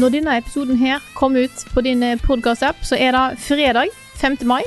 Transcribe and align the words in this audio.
Når 0.00 0.14
denne 0.14 0.36
episoden 0.40 0.78
her 0.80 1.02
kommer 1.14 1.44
ut 1.44 1.64
på 1.74 1.82
din 1.84 2.04
podkast-app, 2.24 2.78
så 2.82 2.96
er 2.96 3.12
det 3.12 3.40
fredag 3.44 3.92
5. 4.16 4.38
mai. 4.48 4.62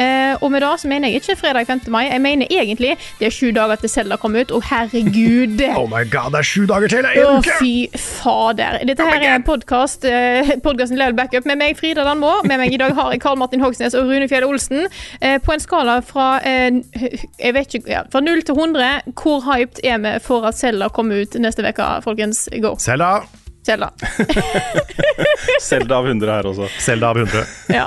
Eh, 0.00 0.34
og 0.40 0.48
med 0.52 0.62
det 0.64 0.70
så 0.80 0.88
mener 0.88 1.08
jeg 1.08 1.20
ikke 1.20 1.36
fredag 1.36 1.66
5. 1.66 1.80
mai, 1.92 2.06
jeg 2.08 2.20
mener 2.24 2.46
egentlig 2.50 2.94
det 3.18 3.26
er 3.26 3.34
sju 3.34 3.50
dager 3.52 3.76
til 3.82 3.90
Selda 3.92 4.16
kom 4.16 4.34
ut, 4.36 4.50
og 4.50 4.64
herregud 4.64 5.60
Oh 5.80 5.84
my 5.90 6.00
god, 6.08 6.32
det 6.32 6.40
er 6.40 6.48
sju 6.48 6.64
dager 6.70 6.88
til! 6.88 7.08
Å, 7.20 7.26
oh, 7.28 7.50
fy 7.60 7.72
fader. 8.00 8.80
Dette 8.88 9.04
her 9.04 9.20
er 9.20 9.34
en 9.34 9.44
podkast. 9.44 10.06
Eh, 10.08 10.54
Podkasten 10.64 10.96
Level 10.98 11.18
Backup 11.18 11.46
med 11.48 11.60
meg, 11.60 11.76
Frida 11.76 12.06
Danmo. 12.08 12.38
Med 12.48 12.62
meg 12.62 12.72
i 12.72 12.80
dag 12.80 12.96
har 12.96 13.12
jeg 13.12 13.20
Karl 13.22 13.38
Martin 13.42 13.60
Hogsnes 13.64 13.96
og 13.98 14.08
Rune 14.08 14.30
Fjell 14.32 14.48
Olsen. 14.48 14.88
Eh, 15.20 15.36
på 15.44 15.52
en 15.52 15.62
skala 15.62 16.00
fra 16.06 16.30
eh, 16.48 16.80
jeg 16.96 17.58
vet 17.58 17.76
ikke, 17.76 17.92
ja, 17.92 18.06
fra 18.12 18.24
0 18.24 18.42
til 18.48 18.56
100, 18.56 19.12
hvor 19.20 19.44
hyped 19.52 19.84
er 19.84 20.00
vi 20.00 20.16
for 20.24 20.48
at 20.48 20.56
Selda 20.56 20.88
kommer 20.88 21.26
ut 21.26 21.36
neste 21.36 21.68
uke, 21.68 21.92
folkens? 22.08 22.46
Go. 22.64 22.74
Selda. 22.80 23.20
Selda. 23.62 23.92
Selda 25.62 25.96
av 26.00 26.06
100 26.08 26.32
her 26.34 26.48
også. 26.50 26.68
Selda 26.82 27.12
av 27.12 27.18
100. 27.22 27.44
Ja. 27.70 27.84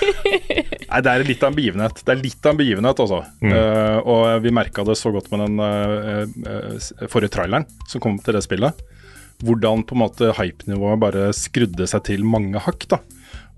Nei, 0.90 1.00
det 1.04 1.12
er 1.12 1.24
litt 1.28 1.44
av 1.44 1.50
en 1.50 1.58
begivenhet. 1.58 2.00
Det 2.00 2.14
er 2.14 2.22
litt 2.22 2.46
av 2.46 2.54
en 2.54 2.60
begivenhet, 2.62 3.02
altså. 3.04 3.20
Eh, 3.44 3.98
og 4.00 4.40
vi 4.44 4.54
merka 4.56 4.84
det 4.88 4.96
så 4.98 5.12
godt 5.14 5.28
med 5.32 5.44
den 5.44 5.60
uh, 5.60 6.24
uh, 6.48 7.08
forrige 7.12 7.34
traileren 7.36 7.68
som 7.90 8.02
kom 8.02 8.16
til 8.24 8.38
det 8.38 8.42
spillet. 8.46 8.80
Hvordan 9.44 9.84
på 9.88 9.96
en 9.96 10.02
måte 10.06 10.32
hypenivået 10.36 11.00
bare 11.04 11.28
skrudde 11.36 11.86
seg 11.88 12.06
til 12.08 12.24
mange 12.24 12.60
hakk. 12.64 12.88
da. 12.90 13.02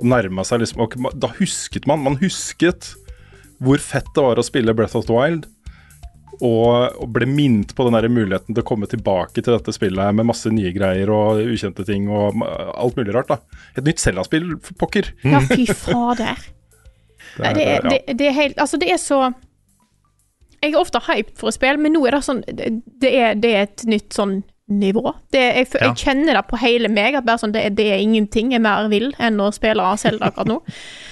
Og 0.00 0.11
nærma 0.11 0.45
seg 0.47 0.62
liksom 0.62 0.83
Og 0.84 0.95
da 1.20 1.28
husket 1.37 1.84
man 1.91 2.00
Man 2.00 2.17
husket 2.20 2.95
hvor 3.62 3.78
fett 3.78 4.09
det 4.17 4.23
var 4.25 4.41
å 4.41 4.43
spille 4.43 4.75
Breath 4.75 4.97
of 4.98 5.06
the 5.06 5.15
Wild. 5.15 5.47
Og, 6.42 6.96
og 6.98 7.10
ble 7.14 7.26
minnet 7.30 7.70
på 7.78 7.84
den 7.86 7.94
der 7.94 8.08
muligheten 8.10 8.50
til 8.56 8.64
å 8.64 8.66
komme 8.66 8.88
tilbake 8.90 9.38
til 9.44 9.52
dette 9.54 9.70
spillet 9.76 10.16
med 10.18 10.26
masse 10.26 10.50
nye 10.50 10.72
greier 10.74 11.10
og 11.14 11.38
ukjente 11.44 11.84
ting 11.86 12.08
og 12.10 12.40
alt 12.42 12.98
mulig 12.98 13.14
rart. 13.14 13.30
da. 13.30 13.36
Et 13.78 13.84
nytt 13.86 14.02
Zelda-spill, 14.02 14.56
for 14.64 14.74
pokker. 14.82 15.12
ja, 15.22 15.38
fy 15.46 15.68
fader. 15.70 16.40
Nei, 17.38 17.52
det, 17.60 17.66
er, 17.76 17.86
det, 17.92 18.00
det 18.18 18.26
er 18.32 18.34
helt 18.40 18.58
Altså, 18.60 18.76
det 18.82 18.90
er 18.92 18.98
så 19.00 19.20
Jeg 20.62 20.74
er 20.74 20.80
ofte 20.82 21.00
hyped 21.06 21.36
for 21.40 21.48
å 21.48 21.54
spille, 21.54 21.78
men 21.80 21.94
nå 21.96 22.02
er 22.06 22.16
det 22.18 22.24
sånn 22.26 22.42
Det, 22.44 22.66
det, 23.00 23.12
er, 23.16 23.38
det 23.40 23.52
er 23.56 23.62
et 23.70 23.84
nytt 23.88 24.12
sånn 24.18 24.40
nivå. 24.72 25.14
Det, 25.34 25.40
jeg, 25.60 25.66
fø- 25.72 25.80
Ja. 25.82 25.88
jeg 25.92 26.02
kjenner 26.06 26.36
det 26.38 26.42
på 26.50 26.58
hele 26.62 26.88
meg, 26.92 27.16
at 27.18 27.24
bare 27.26 27.40
sånn, 27.42 27.52
det, 27.54 27.64
er- 27.68 27.74
det 27.78 27.86
er 27.94 28.02
ingenting 28.04 28.52
jeg 28.54 28.62
mer 28.64 28.86
vil 28.92 29.10
enn 29.20 29.41
å 29.42 29.48
spille 29.54 29.84
Zelda 30.00 30.28
akkurat 30.32 30.48
nå. 30.48 30.58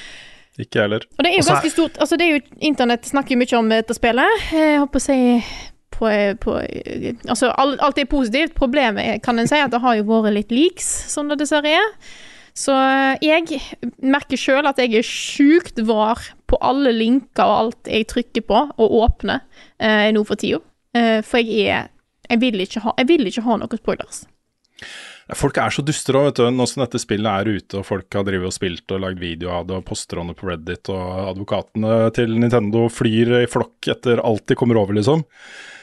Ikke 0.59 0.81
jeg 0.81 0.87
heller. 0.87 1.05
Og 1.17 1.25
det 1.25 1.31
er 1.31 1.37
jo 1.39 1.47
ganske 1.47 1.71
stort 1.73 1.99
Altså, 2.03 2.17
det 2.19 2.27
er 2.27 2.33
jo 2.35 2.41
Internett 2.69 3.07
snakker 3.07 3.37
jo 3.37 3.41
mye 3.41 3.59
om 3.61 3.69
dette 3.71 3.97
spillet. 3.97 4.49
Jeg 4.53 4.81
håper 4.83 5.01
å 5.01 5.05
si 5.05 5.19
på, 5.95 6.11
på 6.43 6.57
Altså, 7.29 7.53
alt, 7.55 7.79
alt 7.81 8.01
er 8.03 8.11
positivt. 8.11 8.57
Problemet 8.59 9.05
er, 9.05 9.23
kan 9.23 9.39
en 9.39 9.49
si, 9.51 9.61
at 9.61 9.73
det 9.73 9.83
har 9.85 10.01
jo 10.01 10.09
vært 10.11 10.37
litt 10.37 10.55
leaks, 10.55 10.91
som 11.13 11.31
det 11.31 11.39
dessverre 11.43 11.77
er. 11.79 11.95
Så 12.57 12.75
jeg 13.23 13.61
merker 14.03 14.41
sjøl 14.41 14.67
at 14.69 14.81
jeg 14.83 14.99
er 14.99 15.07
sjukt 15.07 15.79
var 15.87 16.19
på 16.51 16.59
alle 16.67 16.91
linker 16.93 17.47
og 17.47 17.57
alt 17.61 17.89
jeg 17.89 18.09
trykker 18.11 18.45
på 18.49 18.65
og 18.75 18.97
åpner 19.05 19.45
eh, 19.79 20.11
nå 20.13 20.25
for 20.27 20.41
tida. 20.41 20.59
Eh, 20.99 21.21
for 21.25 21.39
jeg 21.39 21.71
er 21.71 21.89
jeg 22.31 22.41
vil, 22.41 22.61
ikke 22.63 22.83
ha, 22.85 22.93
jeg 22.99 23.09
vil 23.11 23.27
ikke 23.27 23.43
ha 23.43 23.57
noen 23.59 23.81
spoilers. 23.81 24.23
Folk 25.37 25.59
er 25.61 25.73
så 25.75 25.83
duster 25.87 26.17
òg, 26.19 26.29
vet 26.29 26.41
du. 26.41 26.47
Nå 26.55 26.67
som 26.69 26.83
dette 26.85 27.01
spillet 27.03 27.31
er 27.31 27.61
ute 27.61 27.81
og 27.81 27.87
folk 27.87 28.17
har 28.17 28.25
drevet 28.27 28.51
og 28.51 28.55
spilt 28.55 28.95
og 28.95 29.03
lagd 29.05 29.21
video 29.23 29.53
av 29.55 29.67
det 29.69 29.77
og 29.79 29.87
poster 29.89 30.21
om 30.21 30.31
det 30.31 30.37
på 30.39 30.49
Reddit, 30.49 30.91
og 30.93 31.31
advokatene 31.31 31.99
til 32.17 32.35
Nintendo 32.39 32.87
flyr 32.93 33.37
i 33.43 33.51
flokk 33.51 33.91
etter 33.95 34.23
alt 34.25 34.47
de 34.51 34.59
kommer 34.59 34.81
over, 34.81 34.97
liksom. 34.99 35.25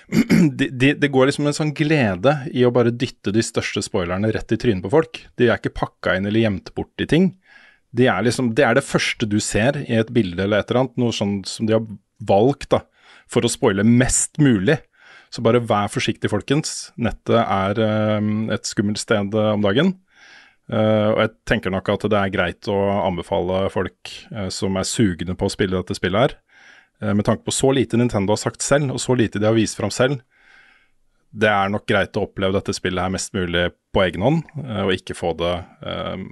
Det 0.07 0.69
de, 0.80 0.94
de 0.96 1.09
går 1.12 1.28
liksom 1.28 1.50
en 1.50 1.56
sånn 1.56 1.74
glede 1.75 2.34
i 2.56 2.63
å 2.63 2.72
bare 2.72 2.94
dytte 2.96 3.34
de 3.36 3.44
største 3.44 3.84
spoilerne 3.84 4.31
rett 4.31 4.53
i 4.56 4.59
trynet 4.59 4.86
på 4.86 4.94
folk. 4.94 5.19
De 5.36 5.50
er 5.50 5.59
ikke 5.59 5.75
pakka 5.75 6.16
inn 6.16 6.30
eller 6.30 6.46
gjemt 6.46 6.72
bort 6.78 7.03
i 7.03 7.09
ting. 7.09 7.34
De 7.91 8.07
er 8.07 8.24
liksom, 8.24 8.53
det 8.56 8.63
er 8.63 8.78
det 8.78 8.88
første 8.88 9.28
du 9.28 9.40
ser 9.44 9.81
i 9.84 10.00
et 10.00 10.12
bilde 10.16 10.44
eller 10.44 10.62
et 10.63 10.72
eller 10.72 10.86
annet, 10.86 11.00
noe 11.02 11.16
sånn 11.16 11.41
som 11.47 11.68
de 11.68 11.75
har 11.75 11.84
valgt 12.28 12.72
da, 12.72 12.84
for 13.28 13.44
å 13.44 13.52
spoile 13.52 13.84
mest 13.88 14.40
mulig. 14.40 14.80
Så 15.34 15.44
bare 15.44 15.62
vær 15.64 15.92
forsiktig, 15.92 16.32
folkens. 16.32 16.92
Nettet 17.00 17.40
er 17.42 17.82
eh, 17.84 18.30
et 18.56 18.70
skummelt 18.70 19.02
sted 19.02 19.36
eh, 19.36 19.54
om 19.56 19.64
dagen. 19.66 19.94
Eh, 20.72 21.10
og 21.12 21.22
jeg 21.24 21.34
tenker 21.50 21.74
nok 21.74 21.92
at 21.94 22.08
det 22.12 22.22
er 22.22 22.34
greit 22.34 22.72
å 22.72 22.78
anbefale 23.04 23.68
folk 23.74 24.14
som 24.54 24.80
er 24.80 24.88
sugne 24.88 25.36
på 25.38 25.48
å 25.48 25.54
spille 25.54 25.78
dette 25.78 25.96
spillet 25.98 26.26
her, 26.28 26.40
med 27.14 27.28
tanke 27.28 27.46
på 27.46 27.54
så 27.54 27.70
lite 27.78 27.94
Nintendo 28.00 28.34
har 28.34 28.40
sagt 28.42 28.64
selv, 28.66 28.90
og 28.96 28.98
så 28.98 29.14
lite 29.14 29.38
de 29.38 29.46
har 29.46 29.54
vist 29.54 29.78
fram 29.78 29.92
selv. 29.94 30.24
Det 31.30 31.50
er 31.52 31.70
nok 31.70 31.86
greit 31.86 32.18
å 32.18 32.24
oppleve 32.26 32.56
dette 32.56 32.74
spillet 32.74 33.04
her 33.04 33.14
mest 33.14 33.36
mulig 33.38 33.68
på 33.94 34.02
egen 34.02 34.26
hånd, 34.26 34.40
og 34.82 34.90
ikke 34.96 35.14
få 35.14 35.36
det 35.38 35.52
uh, 35.86 36.24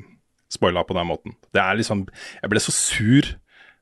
spoila 0.50 0.82
på 0.90 0.98
den 0.98 1.06
måten. 1.12 1.36
Det 1.54 1.62
er 1.62 1.78
liksom 1.78 2.08
Jeg 2.08 2.50
ble 2.50 2.64
så 2.66 2.74
sur 2.74 3.30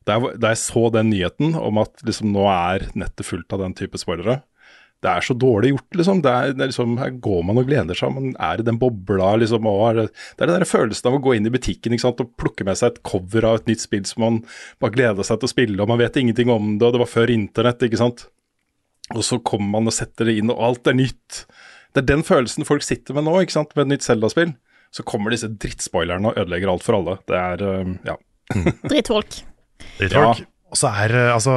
da 0.03 0.17
jeg, 0.17 0.35
da 0.43 0.51
jeg 0.51 0.59
så 0.59 0.89
den 0.91 1.13
nyheten 1.13 1.55
om 1.55 1.79
at 1.79 2.03
liksom 2.03 2.33
nå 2.35 2.43
er 2.51 2.89
nettet 2.99 3.29
fullt 3.29 3.55
av 3.55 3.63
den 3.63 3.77
type 3.79 4.01
spoilere. 4.01 4.41
Det 5.03 5.11
er 5.11 5.25
så 5.25 5.35
dårlig 5.35 5.73
gjort, 5.73 5.87
liksom. 5.99 6.21
Det 6.23 6.31
er, 6.31 6.53
det 6.55 6.63
er 6.63 6.69
liksom 6.71 6.93
her 7.01 7.15
går 7.25 7.41
man 7.49 7.59
og 7.59 7.67
gleder 7.67 7.97
seg, 7.97 8.13
man 8.15 8.35
er 8.39 8.61
i 8.61 8.67
den 8.67 8.79
bobla, 8.79 9.33
liksom. 9.41 9.67
Og 9.67 9.81
er, 9.89 9.97
det 9.99 10.05
det 10.13 10.45
er 10.45 10.51
den 10.51 10.61
der 10.61 10.69
følelsen 10.69 11.09
av 11.09 11.17
å 11.17 11.23
gå 11.25 11.35
inn 11.35 11.49
i 11.49 11.53
butikken 11.53 11.95
ikke 11.95 12.05
sant, 12.05 12.23
og 12.23 12.31
plukke 12.39 12.67
med 12.67 12.79
seg 12.79 12.93
et 12.93 13.01
cover 13.07 13.49
av 13.49 13.59
et 13.59 13.67
nytt 13.73 13.83
spill 13.83 14.05
som 14.07 14.23
man 14.23 14.39
bare 14.83 14.95
gleder 14.95 15.27
seg 15.27 15.41
til 15.41 15.49
å 15.49 15.53
spille, 15.53 15.79
og 15.83 15.91
man 15.91 15.99
vet 15.99 16.19
ingenting 16.21 16.51
om 16.53 16.77
det, 16.77 16.87
og 16.87 16.95
det 16.95 17.03
var 17.03 17.11
før 17.11 17.33
internett, 17.35 17.83
ikke 17.83 17.99
sant. 17.99 18.27
Og 19.13 19.23
så 19.27 19.41
kommer 19.43 19.75
man 19.75 19.91
og 19.91 19.95
setter 19.95 20.29
det 20.29 20.37
inn, 20.39 20.51
og 20.53 20.63
alt 20.63 20.87
er 20.87 20.95
nytt. 20.97 21.43
Det 21.93 22.03
er 22.03 22.09
den 22.13 22.23
følelsen 22.25 22.67
folk 22.67 22.85
sitter 22.85 23.17
med 23.17 23.27
nå, 23.27 23.35
ikke 23.43 23.57
sant, 23.59 23.75
med 23.75 23.87
et 23.89 23.97
nytt 23.97 24.07
Zelda-spill. 24.07 24.55
Så 24.93 25.03
kommer 25.09 25.33
disse 25.33 25.49
drittspoilerne 25.49 26.31
og 26.31 26.37
ødelegger 26.39 26.71
alt 26.71 26.85
for 26.85 26.99
alle. 26.99 27.17
Det 27.27 27.37
er, 27.37 27.63
øh, 27.65 27.95
ja. 28.07 28.15
Drittfolk. 28.87 29.41
Drittfolk. 29.99 30.43
Og 30.73 30.79
så 30.79 30.89
er 31.03 31.13
eh, 31.17 31.33
altså 31.33 31.55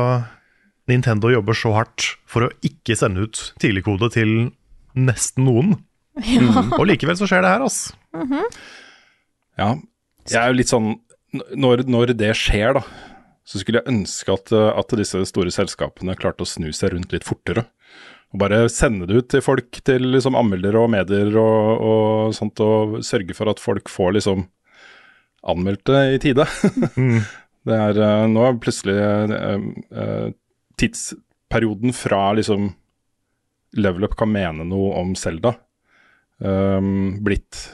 Nintendo 0.91 1.32
jobber 1.32 1.56
så 1.58 1.72
hardt 1.74 2.12
for 2.30 2.47
å 2.47 2.52
ikke 2.66 2.97
sende 2.98 3.26
ut 3.26 3.41
tidligkode 3.62 4.10
til 4.14 4.32
nesten 4.97 5.47
noen. 5.48 5.74
Og 6.78 6.86
likevel 6.88 7.19
så 7.19 7.28
skjer 7.28 7.44
det 7.44 7.52
her, 7.52 7.66
altså. 7.66 7.97
Ja, 9.58 9.74
jeg 10.26 10.38
er 10.41 10.50
jo 10.50 10.56
litt 10.58 10.70
sånn 10.72 10.88
Når, 11.56 11.82
når 11.88 12.12
det 12.16 12.30
skjer, 12.38 12.78
da, 12.78 12.82
så 13.47 13.60
skulle 13.60 13.82
jeg 13.82 13.92
ønske 13.92 14.32
at, 14.32 14.52
at 14.52 14.94
disse 14.98 15.20
store 15.28 15.52
selskapene 15.52 16.16
klarte 16.19 16.47
å 16.47 16.48
snu 16.48 16.70
seg 16.74 16.94
rundt 16.94 17.12
litt 17.12 17.26
fortere. 17.26 17.66
Og 18.34 18.41
bare 18.42 18.65
sende 18.72 19.06
det 19.09 19.21
ut 19.21 19.28
til 19.32 19.42
folk, 19.44 19.78
til 19.86 20.09
liksom 20.15 20.39
anmeldere 20.39 20.80
og 20.82 20.91
medier 20.94 21.30
og, 21.39 21.84
og 21.91 22.36
sånt, 22.36 22.62
og 22.62 22.98
sørge 23.06 23.36
for 23.36 23.53
at 23.53 23.62
folk 23.62 23.91
får 23.92 24.16
liksom 24.18 24.47
anmeldt 25.47 25.84
det 25.86 26.03
i 26.16 26.22
tide. 26.24 26.48
det 27.68 27.77
er 27.77 28.00
uh, 28.03 28.24
nå 28.30 28.42
er 28.48 28.59
plutselig 28.62 28.97
uh, 28.97 29.62
uh, 29.94 30.27
tidsperioden 30.81 31.95
fra 31.97 32.31
liksom 32.37 32.71
Level 33.77 34.07
Up 34.07 34.17
kan 34.19 34.31
mene 34.33 34.65
noe 34.69 34.95
om 35.01 35.15
Selda, 35.19 35.53
um, 36.41 37.19
blitt 37.25 37.67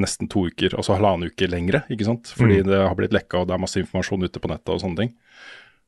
nesten 0.00 0.28
to 0.30 0.46
uker, 0.48 0.76
altså 0.78 0.96
halvannen 0.96 1.32
uke 1.32 1.48
lengre, 1.50 1.82
ikke 1.92 2.06
sant? 2.08 2.30
Fordi 2.36 2.62
det 2.64 2.78
har 2.80 2.94
blitt 2.96 3.14
lekka 3.14 3.42
og 3.42 3.48
det 3.48 3.56
er 3.56 3.62
masse 3.62 3.80
informasjon 3.80 4.24
ute 4.24 4.40
på 4.40 4.50
nettet 4.50 4.72
og 4.72 4.80
sånne 4.80 5.02
ting. 5.02 5.10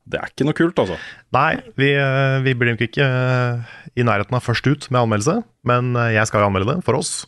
Det 0.04 0.18
er 0.20 0.28
ikke 0.28 0.44
noe 0.44 0.56
kult, 0.58 0.80
altså. 0.82 0.98
Nei, 1.32 1.54
vi, 1.80 1.94
eh, 1.96 2.38
vi 2.44 2.52
blir 2.60 2.74
nok 2.74 2.82
ikke 2.84 3.06
eh, 3.06 3.76
i 3.96 4.04
nærheten 4.04 4.36
av 4.36 4.44
først 4.44 4.66
ut 4.68 4.90
med 4.90 5.00
anmeldelse, 5.00 5.38
men 5.70 5.94
eh, 5.96 6.12
jeg 6.18 6.28
skal 6.28 6.44
jo 6.44 6.50
anmelde 6.50 6.74
det 6.74 6.84
for 6.84 6.98
oss. 6.98 7.22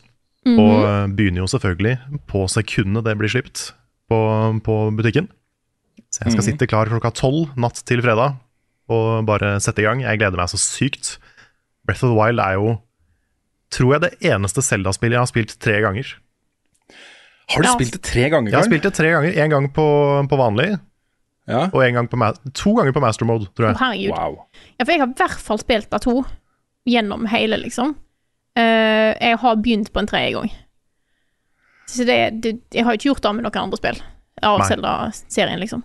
Og 0.47 0.83
eh, 0.85 1.07
begynner 1.17 1.41
jo 1.41 1.49
selvfølgelig 1.51 2.21
på 2.29 2.45
sekundet 2.51 3.07
det 3.07 3.17
blir 3.19 3.33
sluppet 3.33 3.71
på, 4.11 4.19
på 4.63 4.75
butikken. 4.95 5.31
Så 6.13 6.23
jeg 6.23 6.35
skal 6.35 6.43
mm. 6.43 6.47
sitte 6.51 6.69
klar 6.69 6.91
klokka 6.91 7.11
tolv 7.17 7.57
natt 7.59 7.81
til 7.89 8.03
fredag 8.05 8.37
og 8.89 9.25
bare 9.27 9.55
sette 9.63 9.81
i 9.83 9.87
gang. 9.87 10.01
Jeg 10.01 10.19
gleder 10.21 10.37
meg 10.39 10.49
så 10.51 10.57
sykt. 10.61 11.17
Breath 11.85 12.03
of 12.05 12.11
the 12.13 12.17
Wild 12.19 12.39
er 12.39 12.53
jo, 12.59 12.77
tror 13.71 13.93
jeg, 13.97 14.01
det 14.05 14.31
eneste 14.31 14.61
Zelda-spillet 14.63 15.17
jeg 15.17 15.23
har 15.25 15.31
spilt 15.31 15.55
tre 15.63 15.81
ganger. 15.83 16.13
Har 17.49 17.63
du 17.63 17.67
Ja. 17.67 17.73
spilt 17.75 17.93
det 17.95 18.01
tre 18.03 18.29
ganger, 18.29 18.51
Jeg 18.51 18.57
har 18.59 18.67
spilt 18.67 18.83
det 18.83 18.93
tre 18.93 19.11
ganger. 19.11 19.37
En 19.43 19.49
gang 19.49 19.69
på, 19.73 19.85
på 20.29 20.37
vanlig, 20.39 20.79
Ja. 21.47 21.69
og 21.71 21.79
en 21.85 21.93
gang 21.93 22.07
på 22.09 22.17
to 22.53 22.73
ganger 22.75 22.91
på 22.91 22.99
master 23.01 23.25
mode, 23.25 23.47
tror 23.55 23.69
jeg. 23.69 23.77
herregud. 23.79 24.11
Wow. 24.11 24.45
Ja, 24.79 24.83
for 24.83 24.91
jeg 24.91 24.99
har 24.99 25.07
i 25.07 25.13
hvert 25.15 25.39
fall 25.39 25.57
spilt 25.59 25.93
av 25.93 25.99
to 26.03 26.25
gjennom 26.87 27.25
hele, 27.27 27.57
liksom. 27.57 27.95
Uh, 28.57 29.13
jeg 29.21 29.37
har 29.37 29.55
begynt 29.55 29.91
på 29.93 29.99
en 29.99 30.07
tredje 30.07 30.33
gang. 30.33 30.51
Så 31.87 32.03
det, 32.05 32.41
det 32.43 32.59
Jeg 32.73 32.83
har 32.83 32.93
ikke 32.97 33.13
gjort 33.13 33.21
det 33.21 33.35
med 33.35 33.43
noen 33.45 33.63
andre 33.63 33.77
spill 33.77 34.01
av 34.43 34.59
Nei. 34.59 34.67
Zelda-serien, 34.67 35.59
liksom. 35.59 35.83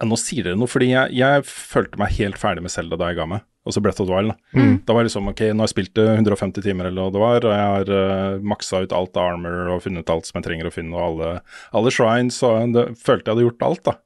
Ja, 0.00 0.08
nå 0.10 0.18
sier 0.18 0.46
dere 0.46 0.58
noe, 0.58 0.70
fordi 0.70 0.90
jeg, 0.90 1.14
jeg 1.14 1.44
følte 1.46 2.00
meg 2.00 2.16
helt 2.18 2.38
ferdig 2.40 2.64
med 2.64 2.72
Zelda 2.74 2.98
da 2.98 3.12
jeg 3.12 3.20
ga 3.20 3.28
meg. 3.30 3.44
Altså 3.64 3.80
Breath 3.80 4.02
of 4.02 4.08
the 4.08 4.12
Wild. 4.12 4.34
Da. 4.34 4.60
Mm. 4.60 4.78
da 4.84 4.92
var 4.92 5.04
det 5.04 5.08
liksom 5.08 5.28
ok, 5.30 5.40
nå 5.40 5.62
har 5.62 5.68
jeg 5.70 5.72
spilt 5.72 5.94
det 5.96 6.06
150 6.18 6.64
timer 6.66 6.90
eller 6.90 7.06
hva 7.06 7.12
det 7.14 7.22
var, 7.22 7.46
og 7.46 7.54
jeg 7.54 7.68
har 7.72 7.92
uh, 7.96 8.42
maksa 8.44 8.82
ut 8.84 8.92
alt 8.92 9.16
av 9.16 9.30
armor 9.34 9.70
og 9.72 9.84
funnet 9.86 10.10
alt 10.12 10.28
som 10.28 10.40
jeg 10.40 10.48
trenger 10.48 10.68
å 10.68 10.72
finne, 10.74 10.96
og 10.98 11.04
alle, 11.06 11.30
alle 11.72 11.92
shrines, 11.94 12.42
og 12.44 12.74
det, 12.74 12.90
følte 13.00 13.30
jeg 13.30 13.38
hadde 13.38 13.46
gjort 13.46 13.64
alt, 13.70 13.84
da. 13.88 13.96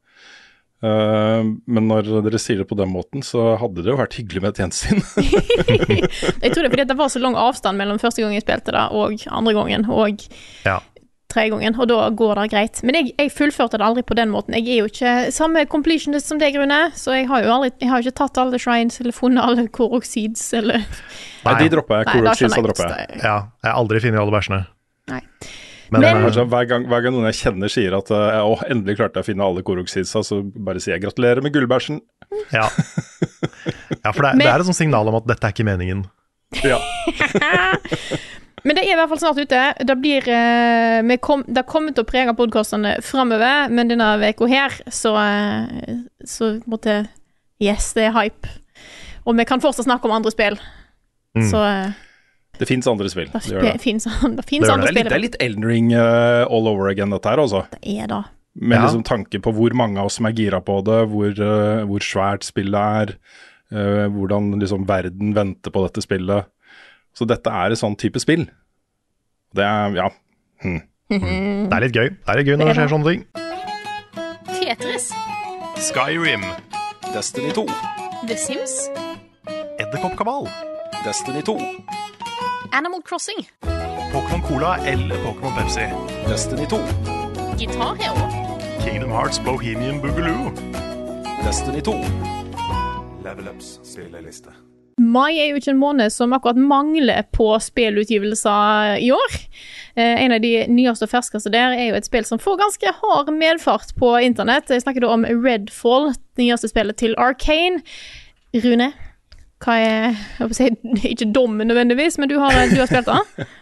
Uh, 0.79 1.43
men 1.67 1.89
når 1.91 2.07
dere 2.29 2.39
sier 2.39 2.61
det 2.63 2.69
på 2.71 2.79
den 2.79 2.93
måten, 2.93 3.25
så 3.27 3.57
hadde 3.59 3.83
det 3.83 3.91
jo 3.91 3.99
vært 3.99 4.15
hyggelig 4.21 4.45
med 4.45 4.53
et 4.53 4.63
gjensyn. 4.63 5.03
Jeg 6.45 6.53
tror 6.53 6.63
det 6.63 6.69
er 6.69 6.77
fordi 6.77 6.87
det 6.93 6.99
var 7.01 7.11
så 7.11 7.25
lang 7.25 7.35
avstand 7.41 7.83
mellom 7.83 7.99
første 7.99 8.23
gang 8.23 8.37
jeg 8.37 8.47
spilte 8.47 8.77
det, 8.77 8.85
og 8.95 9.27
andre 9.41 9.57
gangen, 9.59 9.89
og 9.91 10.23
Ja. 10.69 10.79
Tredje 11.29 11.53
gangen, 11.53 11.77
og 11.77 11.89
da 11.91 11.99
går 12.17 12.39
det 12.41 12.47
greit. 12.55 12.81
Men 12.89 12.97
jeg, 12.97 13.11
jeg 13.19 13.33
fullførte 13.37 13.77
det 13.81 13.85
aldri 13.85 14.05
på 14.09 14.17
den 14.17 14.31
måten. 14.33 14.57
Jeg 14.57 14.69
er 14.73 14.79
jo 14.81 14.89
ikke 14.89 15.13
samme 15.35 15.65
completionist 15.69 16.31
som 16.31 16.41
deg, 16.41 16.57
Rune, 16.57 16.81
så 16.97 17.19
jeg 17.19 17.29
har 17.29 17.45
jo 17.45 17.53
aldri 17.59 17.71
Jeg 17.85 17.91
har 17.93 18.05
ikke 18.05 18.17
tatt 18.23 18.41
alle 18.41 18.61
shrines 18.63 18.97
eller 19.03 19.13
funnet 19.17 19.45
alle 19.45 19.67
Koroxids 19.69 20.47
eller 20.57 20.81
Nei, 21.45 21.55
de 21.61 21.69
dropper 21.77 22.01
jeg. 22.03 22.25
Nei, 22.25 22.63
dropper 22.65 22.95
jeg. 22.95 23.21
Ja, 23.23 23.37
jeg 23.61 23.69
har 23.71 23.77
aldri 23.77 24.01
funnet 24.05 24.23
alle 24.23 24.35
bæsjene. 24.35 24.63
Nei. 25.13 25.23
Men, 25.91 26.01
Men- 26.05 26.25
eh, 26.29 26.41
hver, 26.53 26.65
gang, 26.69 26.89
hver 26.89 27.05
gang 27.05 27.15
noen 27.17 27.29
jeg 27.31 27.39
kjenner 27.43 27.73
sier 27.73 27.95
at 27.97 28.11
uh, 28.13 28.41
å, 28.45 28.59
endelig 28.69 28.99
klarte 28.99 29.21
jeg 29.21 29.25
å 29.25 29.29
finne 29.31 29.47
alle 29.47 29.63
koroksidsa, 29.65 30.21
så 30.25 30.43
bare 30.45 30.81
sier 30.85 30.97
jeg 30.99 31.05
gratulerer 31.07 31.45
med 31.45 31.55
gullbæsjen. 31.55 32.01
ja. 32.53 32.67
ja, 34.05 34.13
for 34.13 34.25
det, 34.25 34.35
Men- 34.37 34.45
det 34.45 34.51
er 34.53 34.61
et 34.65 34.69
sånt 34.69 34.81
signal 34.81 35.09
om 35.09 35.17
at 35.21 35.29
dette 35.31 35.49
er 35.49 35.57
ikke 35.57 35.69
meningen. 35.69 36.05
Ja. 36.65 36.81
Men 38.65 38.77
det 38.77 38.85
er 38.85 38.93
i 38.95 38.97
hvert 38.99 39.11
fall 39.13 39.21
snart 39.23 39.39
ute. 39.43 39.61
Det 39.87 39.97
blir 40.01 40.27
eh, 40.33 41.03
vi 41.07 41.17
kom, 41.23 41.45
Det 41.47 41.67
kommer 41.71 41.95
til 41.95 42.05
å 42.05 42.09
prege 42.09 42.35
podkastene 42.39 42.97
framover, 43.05 43.69
men 43.71 43.91
denne 43.93 44.09
uka 44.25 44.49
her, 44.51 44.75
så 44.91 45.15
eh, 45.21 45.95
Så 46.27 46.57
måtte 46.67 47.05
Yes, 47.63 47.93
det 47.97 48.05
er 48.07 48.13
hype. 48.15 48.51
Og 49.27 49.35
vi 49.37 49.45
kan 49.49 49.61
fortsatt 49.61 49.89
snakke 49.89 50.07
om 50.07 50.15
andre 50.15 50.31
spill. 50.31 50.55
Mm. 51.37 51.47
Så 51.51 51.59
eh, 51.67 51.97
Det 52.59 52.69
fins 52.71 52.87
andre 52.91 53.11
spill. 53.11 53.29
det, 53.35 53.43
Det 53.51 53.63
det. 53.65 53.77
fins 53.83 54.07
andre 54.07 54.43
spill. 54.47 54.65
det 54.69 55.13
er 55.13 55.25
litt 55.25 55.39
Elden 55.43 55.67
Ring 55.67 55.93
uh, 55.95 56.47
all 56.47 56.69
over 56.71 56.89
again, 56.93 57.11
dette 57.15 57.29
her, 57.31 57.43
altså. 57.43 57.65
Det 57.75 57.99
er 58.03 58.07
da. 58.11 58.23
Med 58.59 58.79
Ja. 58.79 58.87
liksom 58.87 59.05
tanke 59.07 59.39
på 59.43 59.53
hvor 59.55 59.75
mange 59.79 59.99
av 60.01 60.07
oss 60.09 60.17
som 60.19 60.27
er 60.27 60.35
gira 60.39 60.59
på 60.65 60.81
det, 60.87 61.01
hvor, 61.13 61.31
uh, 61.39 61.85
hvor 61.87 62.03
svært 62.03 62.47
spillet 62.47 62.75
er, 63.03 63.13
uh, 63.75 64.07
hvordan 64.15 64.55
liksom 64.59 64.87
verden 64.89 65.35
venter 65.37 65.71
på 65.75 65.83
dette 65.87 66.03
spillet. 66.03 66.47
Så 67.19 67.27
dette 67.27 67.51
er 67.51 67.75
et 67.75 67.81
sånn 67.81 67.97
type 67.99 68.21
spill. 68.23 68.45
Det 69.57 69.65
er, 69.65 69.97
ja. 69.99 70.07
Hm. 70.63 70.81
Det 71.09 71.73
er 71.73 71.81
litt 71.87 71.95
gøy 71.97 72.09
Det 72.11 72.29
er 72.29 72.37
litt 72.37 72.49
gøy 72.51 72.57
når 72.61 72.69
det 72.69 72.75
skjer 72.77 72.91
sånne 72.93 73.13
ting. 73.13 73.23
Tetris. 74.53 75.09
Skyrim, 75.89 76.45
Destiny 77.15 77.51
2. 77.57 77.65
The 78.29 78.37
Sims. 78.39 78.75
Edderkoppkabal, 79.81 80.47
Destiny 81.07 81.43
2. 81.47 81.57
Animal 82.77 83.03
Crossing. 83.09 83.41
Pokémon 84.13 84.45
Cola 84.47 84.77
eller 84.85 85.19
Pokémon 85.25 85.57
Pepsi. 85.57 85.89
Destiny 86.29 86.69
2. 86.71 86.83
Guitar 87.59 87.97
Hero. 87.99 88.29
Kingdom 88.85 89.11
Hearts 89.17 89.41
Bohemian 89.43 90.03
Boogaloo. 90.05 90.53
Destiny 91.43 91.81
2. 91.81 91.97
Level 93.25 93.49
Ups 93.49 93.79
spilleliste. 93.83 94.68
Mai 94.99 95.39
er 95.39 95.51
jo 95.51 95.59
ikke 95.61 95.73
en 95.73 95.81
måned 95.81 96.13
som 96.13 96.35
akkurat 96.35 96.59
mangler 96.59 97.27
på 97.35 97.51
spillutgivelser 97.63 98.99
i 99.05 99.11
år. 99.15 99.37
Eh, 99.99 100.25
en 100.25 100.35
av 100.35 100.43
de 100.43 100.53
nyeste 100.71 101.07
og 101.07 101.13
ferskeste 101.13 101.53
der 101.55 101.75
er 101.77 101.91
jo 101.91 101.99
et 101.99 102.09
spill 102.09 102.27
som 102.27 102.41
får 102.43 102.59
ganske 102.61 102.95
hard 103.01 103.31
medfart 103.35 103.95
på 103.99 104.15
internett. 104.27 104.71
Jeg 104.71 104.85
snakker 104.85 105.07
da 105.07 105.13
om 105.15 105.27
Redfall, 105.29 106.13
det 106.39 106.49
nyeste 106.49 106.71
spillet 106.73 106.99
til 107.01 107.15
Arcane. 107.19 107.83
Rune, 108.59 108.93
hva 109.63 109.79
er 109.79 110.19
jeg 110.39 110.57
si, 110.57 110.69
Ikke 111.13 111.31
dommen 111.35 111.69
nødvendigvis, 111.71 112.19
men 112.19 112.31
du 112.31 112.39
har, 112.43 112.55
du 112.71 112.79
har 112.81 112.91
spilt 112.91 113.11
det? 113.11 113.49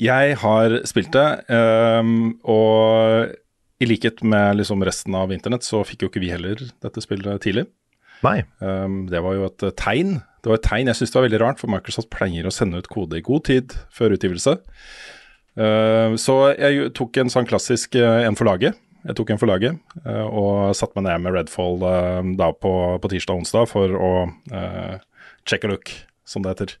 Jeg 0.00 0.38
har 0.40 0.72
spilt 0.88 1.12
det, 1.12 1.26
um, 1.52 2.30
og 2.48 3.28
i 3.76 3.86
likhet 3.86 4.22
med 4.24 4.56
liksom 4.56 4.80
resten 4.88 5.14
av 5.18 5.34
internett, 5.34 5.66
så 5.66 5.82
fikk 5.84 6.06
jo 6.06 6.08
ikke 6.08 6.22
vi 6.22 6.30
heller 6.32 6.62
dette 6.80 7.02
spillet 7.04 7.42
tidlig. 7.44 7.66
Nei. 8.24 8.38
Um, 8.64 9.02
det 9.10 9.20
var 9.20 9.36
jo 9.36 9.50
et 9.50 9.66
tegn. 9.76 10.16
Det 10.42 10.50
var 10.50 10.58
et 10.58 10.66
tegn 10.66 10.90
jeg 10.90 10.98
syntes 10.98 11.12
det 11.14 11.20
var 11.20 11.28
veldig 11.28 11.42
rart, 11.44 11.60
for 11.62 11.70
Microsoft 11.70 12.10
pleier 12.10 12.46
å 12.48 12.54
sende 12.54 12.80
ut 12.82 12.90
kode 12.90 13.20
i 13.20 13.24
god 13.24 13.44
tid 13.46 13.76
før 13.94 14.16
utgivelse. 14.16 14.56
Ehm, 15.60 16.16
så 16.18 16.38
jeg 16.56 16.90
tok 16.98 17.20
en 17.22 17.30
sånn 17.32 17.46
klassisk 17.48 17.94
eh, 18.00 18.24
en 18.26 18.38
for 18.38 18.48
laget. 18.50 18.78
Jeg 19.02 19.18
tok 19.18 19.32
en 19.34 19.40
for 19.40 19.50
laget 19.50 19.78
eh, 20.06 20.24
og 20.26 20.74
satte 20.78 20.98
meg 20.98 21.08
ned 21.08 21.24
med 21.24 21.36
Redfall 21.36 21.82
eh, 21.86 22.32
da 22.38 22.52
på, 22.54 22.72
på 23.02 23.12
tirsdag 23.12 23.38
og 23.38 23.44
onsdag 23.44 23.70
for 23.70 23.94
å 23.98 24.10
uh, 24.54 24.98
check 25.48 25.66
a 25.66 25.72
look, 25.72 25.90
som 26.26 26.44
det 26.44 26.54
heter. 26.54 26.76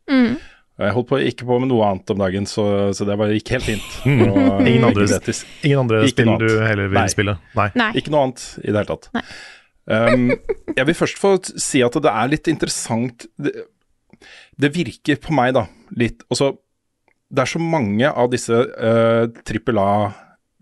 Jeg 0.82 0.94
holdt 0.96 1.10
på, 1.10 1.18
ikke 1.22 1.46
på 1.46 1.58
med 1.62 1.68
noe 1.70 1.86
annet 1.86 2.10
om 2.14 2.22
dagen, 2.22 2.46
så, 2.48 2.64
så 2.96 3.06
det 3.06 3.14
var, 3.20 3.30
gikk 3.34 3.52
helt 3.54 3.66
fint. 3.66 3.88
Og, 4.08 4.62
Ingen 4.64 4.86
andre, 4.88 5.04
ikke 5.06 5.34
ingen 5.66 5.82
andre 5.84 6.04
spill 6.10 6.32
du 6.40 6.48
heller 6.64 6.88
vil 6.88 6.98
Nei. 6.98 7.08
spille? 7.12 7.36
Nei. 7.58 7.68
Nei. 7.78 7.90
Ikke 8.00 8.14
noe 8.14 8.24
annet 8.26 8.46
i 8.62 8.70
det 8.70 8.78
hele 8.80 8.88
tatt. 8.88 9.10
Nei. 9.14 9.26
Um, 9.86 10.28
jeg 10.76 10.86
vil 10.86 10.94
først 10.94 11.18
få 11.18 11.32
si 11.58 11.80
at 11.82 11.96
det 11.98 12.10
er 12.10 12.28
litt 12.30 12.46
interessant 12.46 13.24
Det, 13.34 13.50
det 14.54 14.68
virker 14.76 15.18
på 15.18 15.34
meg, 15.34 15.56
da, 15.56 15.64
litt 15.98 16.22
Altså, 16.30 16.52
det 17.26 17.42
er 17.42 17.50
så 17.50 17.58
mange 17.58 18.06
av 18.06 18.30
disse 18.30 18.54
uh, 18.54 19.26
A 19.26 19.88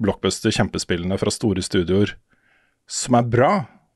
blockbuster 0.00 0.54
kjempespillene 0.56 1.18
fra 1.20 1.32
store 1.34 1.60
studioer 1.60 2.14
som 2.90 3.14
er 3.18 3.26
bra, 3.28 3.50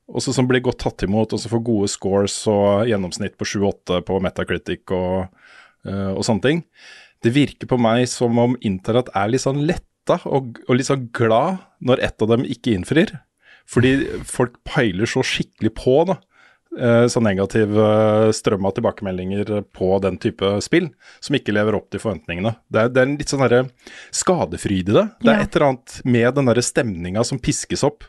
også 0.07 0.31
som 0.37 0.47
blir 0.47 0.61
godt 0.63 0.83
tatt 0.85 1.03
imot, 1.03 1.33
og 1.33 1.41
som 1.41 1.51
får 1.51 1.63
gode 1.67 1.89
scores 1.91 2.35
og 2.47 2.85
gjennomsnitt 2.87 3.33
på 3.35 3.47
7-8 3.49 3.97
på 4.07 4.19
Metacritic 4.23 4.93
og, 4.95 5.25
uh, 5.89 6.11
og 6.13 6.21
sånne 6.23 6.45
ting. 6.45 6.61
Det 7.25 7.33
virker 7.35 7.67
på 7.67 7.79
meg 7.81 8.05
som 8.07 8.37
om 8.39 8.55
internett 8.63 9.09
er 9.17 9.33
litt 9.33 9.43
sånn 9.43 9.65
letta 9.67 10.21
og, 10.29 10.61
og 10.69 10.77
litt 10.77 10.87
sånn 10.87 11.09
glad 11.15 11.65
når 11.83 12.05
ett 12.07 12.23
av 12.23 12.31
dem 12.31 12.45
ikke 12.47 12.77
innfrir. 12.77 13.17
Fordi 13.67 13.91
folk 14.29 14.59
peiler 14.67 15.09
så 15.09 15.23
skikkelig 15.25 15.71
på, 15.75 15.95
da. 16.11 16.15
eh, 16.79 17.05
Så 17.09 17.21
negativ 17.23 17.73
eh, 17.79 18.31
strøm 18.35 18.65
av 18.69 18.75
tilbakemeldinger 18.77 19.63
på 19.73 19.99
den 20.03 20.17
type 20.21 20.61
spill, 20.61 20.89
som 21.19 21.35
ikke 21.39 21.53
lever 21.55 21.75
opp 21.79 21.89
til 21.89 21.99
forventningene. 22.03 22.55
Det 22.69 22.81
er, 22.83 22.89
det 22.93 23.01
er 23.01 23.07
en 23.09 23.17
litt 23.17 23.31
sånn 23.33 23.71
skadefryd 24.13 24.89
i 24.91 24.97
det. 24.99 25.05
Det 25.21 25.31
er 25.31 25.39
Ja. 25.39 25.43
et 25.47 25.55
eller 25.55 25.67
annet 25.71 26.01
med 26.05 26.35
den 26.35 26.45
derre 26.51 26.61
stemninga 26.65 27.23
som 27.25 27.39
piskes 27.39 27.83
opp, 27.83 28.03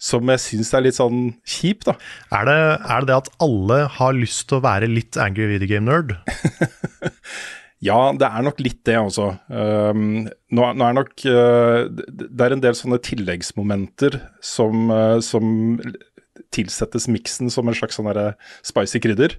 som 0.00 0.24
jeg 0.32 0.40
syns 0.40 0.70
er 0.72 0.80
litt 0.80 0.96
sånn 0.96 1.34
kjip, 1.44 1.82
da. 1.84 1.92
Er 2.32 2.46
det, 2.48 2.56
er 2.88 3.00
det 3.04 3.06
det 3.10 3.16
at 3.18 3.28
alle 3.44 3.82
har 3.98 4.14
lyst 4.16 4.46
til 4.48 4.56
å 4.58 4.64
være 4.64 4.88
litt 4.88 5.18
angry 5.20 5.44
video 5.46 5.68
game 5.68 5.84
nerd? 5.90 6.14
Ja, 7.84 8.10
det 8.10 8.26
er 8.26 8.42
nok 8.42 8.58
litt 8.58 8.80
det 8.88 8.96
også. 8.98 9.28
Um, 9.46 10.26
nå, 10.26 10.66
nå 10.74 10.86
er 10.88 10.94
nok 10.96 11.12
uh, 11.30 11.86
det- 11.86 12.42
er 12.42 12.54
en 12.56 12.62
del 12.64 12.74
sånne 12.74 12.98
tilleggsmomenter 13.06 14.16
som, 14.42 14.88
uh, 14.90 15.20
som 15.22 15.78
tilsettes 16.54 17.06
miksen 17.12 17.52
som 17.52 17.68
en 17.68 17.76
slags 17.76 17.98
sånn 17.98 18.08
spicy 18.66 18.98
krydder. 19.04 19.36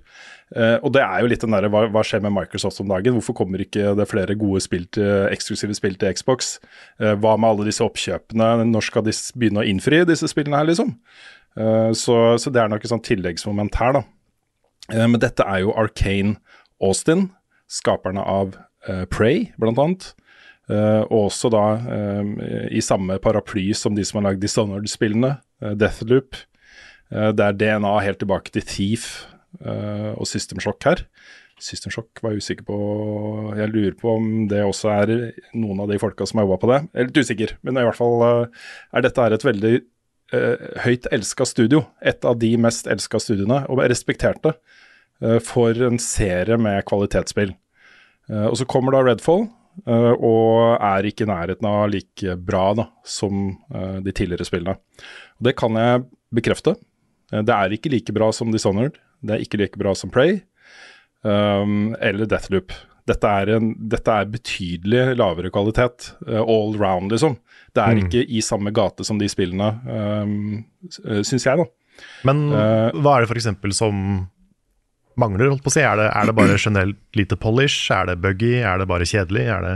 Uh, 0.56 0.78
og 0.80 0.94
det 0.96 1.02
er 1.04 1.20
jo 1.20 1.32
litt 1.34 1.44
den 1.44 1.52
derre 1.52 1.72
hva, 1.74 1.82
hva 1.92 2.04
skjer 2.08 2.24
med 2.24 2.32
Microsoft 2.38 2.80
om 2.80 2.88
dagen? 2.94 3.18
Hvorfor 3.18 3.36
kommer 3.42 3.60
ikke 3.66 3.92
det 4.00 4.08
flere 4.08 4.38
gode 4.40 4.62
spill 4.64 4.86
til, 4.88 5.10
eksklusive 5.34 5.76
spill 5.76 5.98
til 6.00 6.16
Xbox? 6.16 6.56
Hva 7.00 7.34
med 7.36 7.50
alle 7.50 7.68
disse 7.68 7.84
oppkjøpene? 7.84 8.70
Når 8.70 8.88
skal 8.88 9.04
de 9.10 9.16
begynne 9.36 9.66
å 9.66 9.68
innfri 9.68 10.06
disse 10.08 10.32
spillene 10.32 10.62
her, 10.62 10.70
liksom? 10.70 10.96
Så, 11.98 12.16
så 12.40 12.52
det 12.54 12.62
er 12.62 12.72
nok 12.72 12.86
et 12.86 12.92
sånt 12.94 13.04
tilleggsmoment 13.10 13.76
her, 13.82 14.00
da. 14.00 14.04
Men 14.96 15.20
dette 15.22 15.44
er 15.44 15.66
jo 15.66 15.74
Arcane 15.78 16.38
Austin, 16.80 17.28
skaperne 17.70 18.24
av 18.26 18.56
uh, 18.90 19.06
Prey, 19.14 19.48
blant 19.62 19.80
annet. 19.82 20.10
Uh, 20.70 21.02
og 21.10 21.32
også 21.32 21.50
da 21.50 21.64
um, 21.82 22.36
i 22.70 22.82
samme 22.86 23.16
paraply 23.24 23.72
som 23.74 23.96
de 23.98 24.04
som 24.06 24.20
har 24.20 24.28
lagd 24.28 24.44
Dishonored-spillene, 24.44 25.34
uh, 25.66 25.74
Deathloop. 25.74 26.38
Uh, 27.10 27.32
det 27.34 27.46
er 27.46 27.58
DNA 27.58 27.94
helt 28.06 28.22
tilbake 28.22 28.54
til 28.54 28.66
Thief 28.66 29.12
og 29.66 30.28
System 30.30 30.60
Shock 30.62 30.86
her. 30.86 31.00
System 31.58 31.90
Shock 31.90 32.20
var 32.22 32.36
jeg 32.36 32.44
usikker 32.44 32.68
på 32.68 32.76
Jeg 33.58 33.72
lurer 33.74 33.96
på 33.98 34.12
om 34.14 34.28
det 34.48 34.60
også 34.62 34.92
er 34.94 35.14
noen 35.58 35.82
av 35.82 35.90
de 35.90 35.98
folka 36.00 36.28
som 36.30 36.38
har 36.38 36.46
jobba 36.46 36.60
på 36.62 36.70
det. 36.70 36.78
Jeg 36.86 37.02
er 37.02 37.08
litt 37.08 37.18
usikker, 37.18 37.54
men 37.66 37.80
i 37.82 37.86
hvert 37.88 37.98
fall 37.98 38.22
er 38.30 39.08
dette 39.08 39.26
et 39.26 39.48
veldig 39.48 39.74
høyt 40.86 41.10
elska 41.18 41.50
studio. 41.50 41.82
Et 41.98 42.30
av 42.30 42.38
de 42.38 42.52
mest 42.62 42.86
elska 42.94 43.24
studiene, 43.26 43.64
og 43.74 43.82
respekterte, 43.90 44.54
for 45.44 45.76
en 45.88 46.00
serie 46.00 46.58
med 46.58 46.86
kvalitetsspill. 46.90 47.52
Eh, 48.30 48.46
og 48.48 48.56
så 48.60 48.68
kommer 48.70 48.94
da 48.96 49.02
Redfall, 49.08 49.48
eh, 49.88 50.12
og 50.16 50.78
er 50.80 51.08
ikke 51.10 51.26
i 51.26 51.32
nærheten 51.32 51.66
av 51.70 51.90
like 51.92 52.36
bra 52.46 52.74
da, 52.78 52.86
som 53.04 53.50
eh, 53.74 53.98
de 54.06 54.12
tidligere 54.16 54.48
spillene. 54.48 54.78
Det 55.42 55.56
kan 55.60 55.76
jeg 55.80 56.06
bekrefte. 56.36 56.76
Eh, 57.34 57.42
det 57.42 57.56
er 57.56 57.76
ikke 57.76 57.92
like 57.92 58.14
bra 58.16 58.32
som 58.36 58.52
Dishonored, 58.54 59.00
det 59.26 59.36
er 59.36 59.44
ikke 59.44 59.60
like 59.60 59.80
bra 59.82 59.92
som 59.98 60.10
Prey 60.14 60.38
um, 61.24 61.96
eller 62.00 62.26
Deathloop. 62.30 62.72
Dette 63.10 63.26
er, 63.42 63.50
en, 63.58 63.72
dette 63.90 64.14
er 64.14 64.28
betydelig 64.30 65.16
lavere 65.18 65.50
kvalitet, 65.52 66.12
all 66.30 66.76
round, 66.78 67.10
liksom. 67.12 67.40
Det 67.74 67.82
er 67.82 67.96
Mm. 67.98 68.04
ikke 68.06 68.22
i 68.30 68.40
samme 68.46 68.72
gate 68.72 69.04
som 69.04 69.18
de 69.18 69.26
spillene, 69.28 69.70
um, 69.90 70.66
syns 71.26 71.44
jeg, 71.48 71.58
da. 71.58 71.66
Men 72.24 72.44
Eh, 72.54 72.92
hva 73.02 73.18
er 73.18 73.26
det 73.26 73.30
f.eks. 73.34 73.50
som 73.76 74.30
mangler? 75.20 75.50
holdt 75.50 75.64
på 75.66 75.72
å 75.72 75.76
si? 75.76 75.84
Er 75.86 76.00
det, 76.00 76.10
er 76.14 76.30
det 76.30 76.36
bare 76.38 76.58
generelt 76.60 77.18
lite 77.18 77.38
polish? 77.40 77.90
Er 77.94 78.10
det 78.10 78.20
buggy? 78.24 78.60
Er 78.62 78.82
det 78.82 78.90
bare 78.90 79.08
kjedelig? 79.10 79.46
Er 79.56 79.66
det 79.66 79.76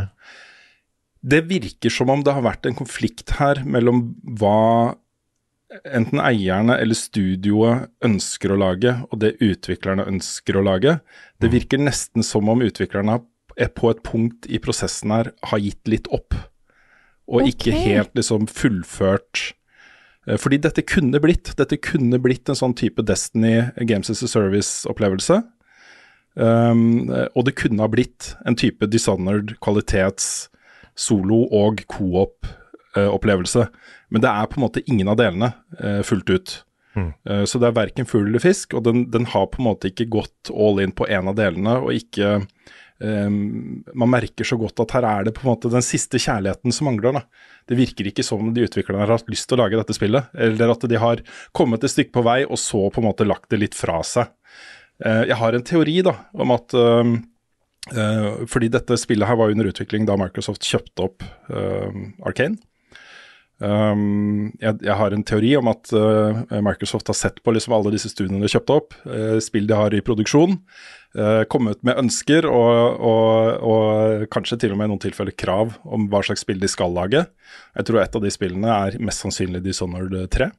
Det 1.24 1.42
virker 1.48 1.90
som 1.90 2.12
om 2.12 2.24
det 2.24 2.36
har 2.36 2.44
vært 2.44 2.68
en 2.68 2.76
konflikt 2.76 3.38
her 3.40 3.64
mellom 3.64 4.12
hva 4.40 4.98
enten 5.82 6.22
eierne 6.22 6.76
eller 6.78 6.98
studioet 6.98 7.90
ønsker 8.06 8.54
å 8.54 8.60
lage, 8.60 8.94
og 9.10 9.22
det 9.24 9.38
utviklerne 9.42 10.06
ønsker 10.10 10.58
å 10.60 10.66
lage. 10.66 11.00
Det 11.42 11.50
virker 11.54 11.82
nesten 11.82 12.26
som 12.26 12.50
om 12.52 12.62
utviklerne 12.62 13.22
er 13.58 13.72
på 13.74 13.90
et 13.92 14.04
punkt 14.06 14.48
i 14.50 14.60
prosessen 14.62 15.14
her 15.14 15.32
har 15.50 15.62
gitt 15.62 15.90
litt 15.90 16.10
opp, 16.14 16.36
og 17.30 17.48
ikke 17.48 17.74
helt 17.74 18.14
liksom 18.18 18.48
fullført 18.52 19.54
Fordi 20.24 20.56
dette 20.64 20.86
kunne 20.88 21.20
blitt 21.20 21.50
Dette 21.60 21.76
kunne 21.84 22.16
blitt 22.24 22.48
en 22.48 22.56
sånn 22.56 22.76
type 22.80 23.04
Destiny 23.04 23.58
Games 23.84 24.10
as 24.10 24.24
a 24.24 24.30
Service-opplevelse. 24.32 25.42
Um, 26.36 27.12
eh, 27.14 27.28
og 27.38 27.46
det 27.46 27.58
kunne 27.60 27.84
ha 27.84 27.90
blitt 27.92 28.32
en 28.48 28.58
type 28.58 28.88
Dishonored 28.90 29.54
kvalitets 29.62 30.50
solo- 30.96 31.46
og 31.54 31.84
coop-opplevelse. 31.92 33.68
Men 34.10 34.24
det 34.24 34.30
er 34.30 34.50
på 34.50 34.58
en 34.58 34.66
måte 34.66 34.84
ingen 34.88 35.12
av 35.12 35.20
delene 35.22 35.52
eh, 35.80 36.02
fullt 36.06 36.30
ut. 36.30 36.56
Mm. 36.96 37.12
Eh, 37.30 37.44
så 37.50 37.62
det 37.62 37.70
er 37.70 37.78
verken 37.78 38.10
fugl 38.10 38.30
eller 38.30 38.44
fisk, 38.44 38.74
og 38.78 38.86
den, 38.88 39.08
den 39.14 39.30
har 39.34 39.50
på 39.50 39.62
en 39.62 39.70
måte 39.72 39.90
ikke 39.90 40.10
gått 40.14 40.54
all 40.54 40.82
in 40.84 40.94
på 40.94 41.08
en 41.10 41.32
av 41.32 41.38
delene, 41.38 41.80
og 41.82 41.94
ikke 41.98 42.44
ehm, 43.04 43.84
Man 43.94 44.12
merker 44.12 44.48
så 44.48 44.58
godt 44.60 44.80
at 44.84 44.96
her 44.98 45.08
er 45.10 45.28
det 45.28 45.36
på 45.38 45.46
en 45.46 45.52
måte 45.54 45.72
den 45.72 45.86
siste 45.86 46.22
kjærligheten 46.22 46.74
som 46.76 46.90
mangler. 46.90 47.20
da. 47.20 47.24
Det 47.70 47.80
virker 47.80 48.10
ikke 48.10 48.26
som 48.26 48.54
de 48.54 48.66
utviklerne 48.66 49.04
har 49.04 49.14
hatt 49.18 49.30
lyst 49.32 49.48
til 49.50 49.60
å 49.60 49.64
lage 49.64 49.80
dette 49.80 49.96
spillet, 49.96 50.32
eller 50.34 50.74
at 50.74 50.88
de 50.90 51.00
har 51.00 51.22
kommet 51.52 51.84
et 51.84 51.94
stykke 51.94 52.16
på 52.16 52.26
vei 52.26 52.40
og 52.46 52.60
så 52.60 52.90
på 52.90 53.02
en 53.02 53.10
måte 53.10 53.28
lagt 53.28 53.50
det 53.54 53.62
litt 53.62 53.78
fra 53.78 54.02
seg. 54.08 54.32
Uh, 55.04 55.24
jeg 55.28 55.40
har 55.40 55.56
en 55.56 55.66
teori 55.66 56.02
da, 56.06 56.14
om 56.38 56.52
at 56.54 56.76
um, 56.78 57.16
uh, 57.96 58.44
Fordi 58.48 58.70
dette 58.72 58.96
spillet 59.02 59.28
her 59.28 59.40
var 59.40 59.50
under 59.52 59.68
utvikling 59.72 60.06
da 60.06 60.16
Microsoft 60.22 60.64
kjøpte 60.68 61.08
opp 61.08 61.26
uh, 61.50 61.90
Arcane. 62.24 62.62
Um, 63.64 64.50
jeg, 64.60 64.82
jeg 64.84 64.96
har 65.00 65.14
en 65.14 65.24
teori 65.24 65.54
om 65.56 65.70
at 65.72 65.92
uh, 65.96 66.42
Microsoft 66.66 67.08
har 67.08 67.16
sett 67.16 67.38
på 67.46 67.54
liksom 67.54 67.76
alle 67.78 67.94
disse 67.94 68.10
studiene 68.12 68.42
de 68.42 68.50
kjøpte 68.52 68.76
opp, 68.76 68.98
uh, 69.08 69.38
spill 69.44 69.70
de 69.70 69.78
har 69.78 69.94
i 69.96 70.02
produksjon, 70.04 70.58
uh, 71.20 71.44
ut 71.44 71.84
med 71.86 72.00
ønsker 72.00 72.48
og, 72.50 73.00
og, 73.00 73.68
og 73.70 74.26
kanskje 74.34 74.60
til 74.64 74.74
og 74.74 74.80
med 74.80 74.90
i 74.90 74.94
noen 74.94 75.04
tilfeller 75.04 75.36
krav 75.36 75.78
om 75.84 76.08
hva 76.12 76.24
slags 76.26 76.46
spill 76.46 76.62
de 76.62 76.70
skal 76.72 76.96
lage. 76.96 77.26
Jeg 77.78 77.88
tror 77.90 78.02
et 78.02 78.18
av 78.18 78.24
de 78.24 78.34
spillene 78.34 78.80
er 78.88 79.00
mest 79.04 79.26
sannsynlig 79.26 79.64
Dishonored 79.66 80.16
3. 80.34 80.50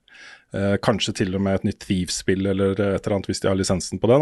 Eh, 0.54 0.76
kanskje 0.82 1.16
til 1.18 1.34
og 1.34 1.42
med 1.42 1.58
et 1.58 1.66
nytt 1.68 1.86
Thieves-spill 1.88 2.46
eller 2.52 2.76
et 2.78 3.00
eller 3.00 3.16
annet 3.16 3.30
hvis 3.30 3.42
de 3.42 3.50
har 3.50 3.58
lisensen 3.58 4.00
på 4.02 4.10
det. 4.12 4.20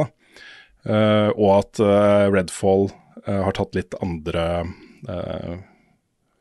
Eh, 0.89 1.29
og 1.37 1.51
at 1.59 1.83
eh, 1.85 2.29
Redfall 2.33 2.89
eh, 3.27 3.43
har 3.45 3.57
tatt 3.59 3.77
litt 3.77 3.97
andre 4.03 4.47
uh, 5.09 5.61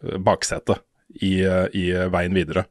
baksete 0.01 0.77
i, 1.19 1.41
eh, 1.43 1.67
i 1.73 1.91
veien 2.13 2.35
videre. 2.35 2.65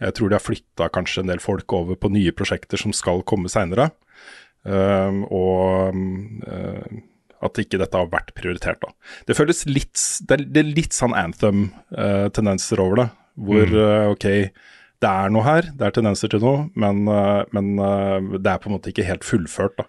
Jeg 0.00 0.16
tror 0.16 0.28
de 0.28 0.36
har 0.36 0.44
flytta 0.44 0.90
kanskje 0.92 1.22
en 1.22 1.30
del 1.30 1.40
folk 1.40 1.72
over 1.72 1.96
på 1.96 2.10
nye 2.12 2.34
prosjekter 2.36 2.80
som 2.80 2.92
skal 2.96 3.22
komme 3.28 3.48
seinere. 3.52 3.90
Og 4.66 5.98
eh, 6.46 7.02
at 7.46 7.60
ikke 7.60 7.80
dette 7.80 7.98
har 7.98 8.08
vært 8.12 8.32
prioritert. 8.36 8.80
da. 8.82 8.92
Det 9.28 9.36
føles 9.38 9.66
litt, 9.68 10.00
det 10.26 10.38
er, 10.38 10.46
det 10.50 10.62
er 10.62 10.72
litt 10.78 10.96
sånn 10.96 11.16
Anthem-tendenser 11.16 12.82
over 12.82 13.02
det. 13.02 13.08
Hvor 13.46 13.74
eh, 13.76 14.06
ok, 14.14 14.26
det 15.04 15.10
er 15.10 15.32
noe 15.32 15.44
her, 15.44 15.68
det 15.76 15.88
er 15.88 15.96
tendenser 15.98 16.32
til 16.32 16.40
noe, 16.44 16.64
men, 16.78 17.04
eh, 17.12 17.42
men 17.56 17.74
eh, 17.76 18.38
det 18.38 18.54
er 18.54 18.62
på 18.62 18.70
en 18.70 18.76
måte 18.78 18.92
ikke 18.92 19.06
helt 19.08 19.26
fullført. 19.28 19.76
da. 19.82 19.88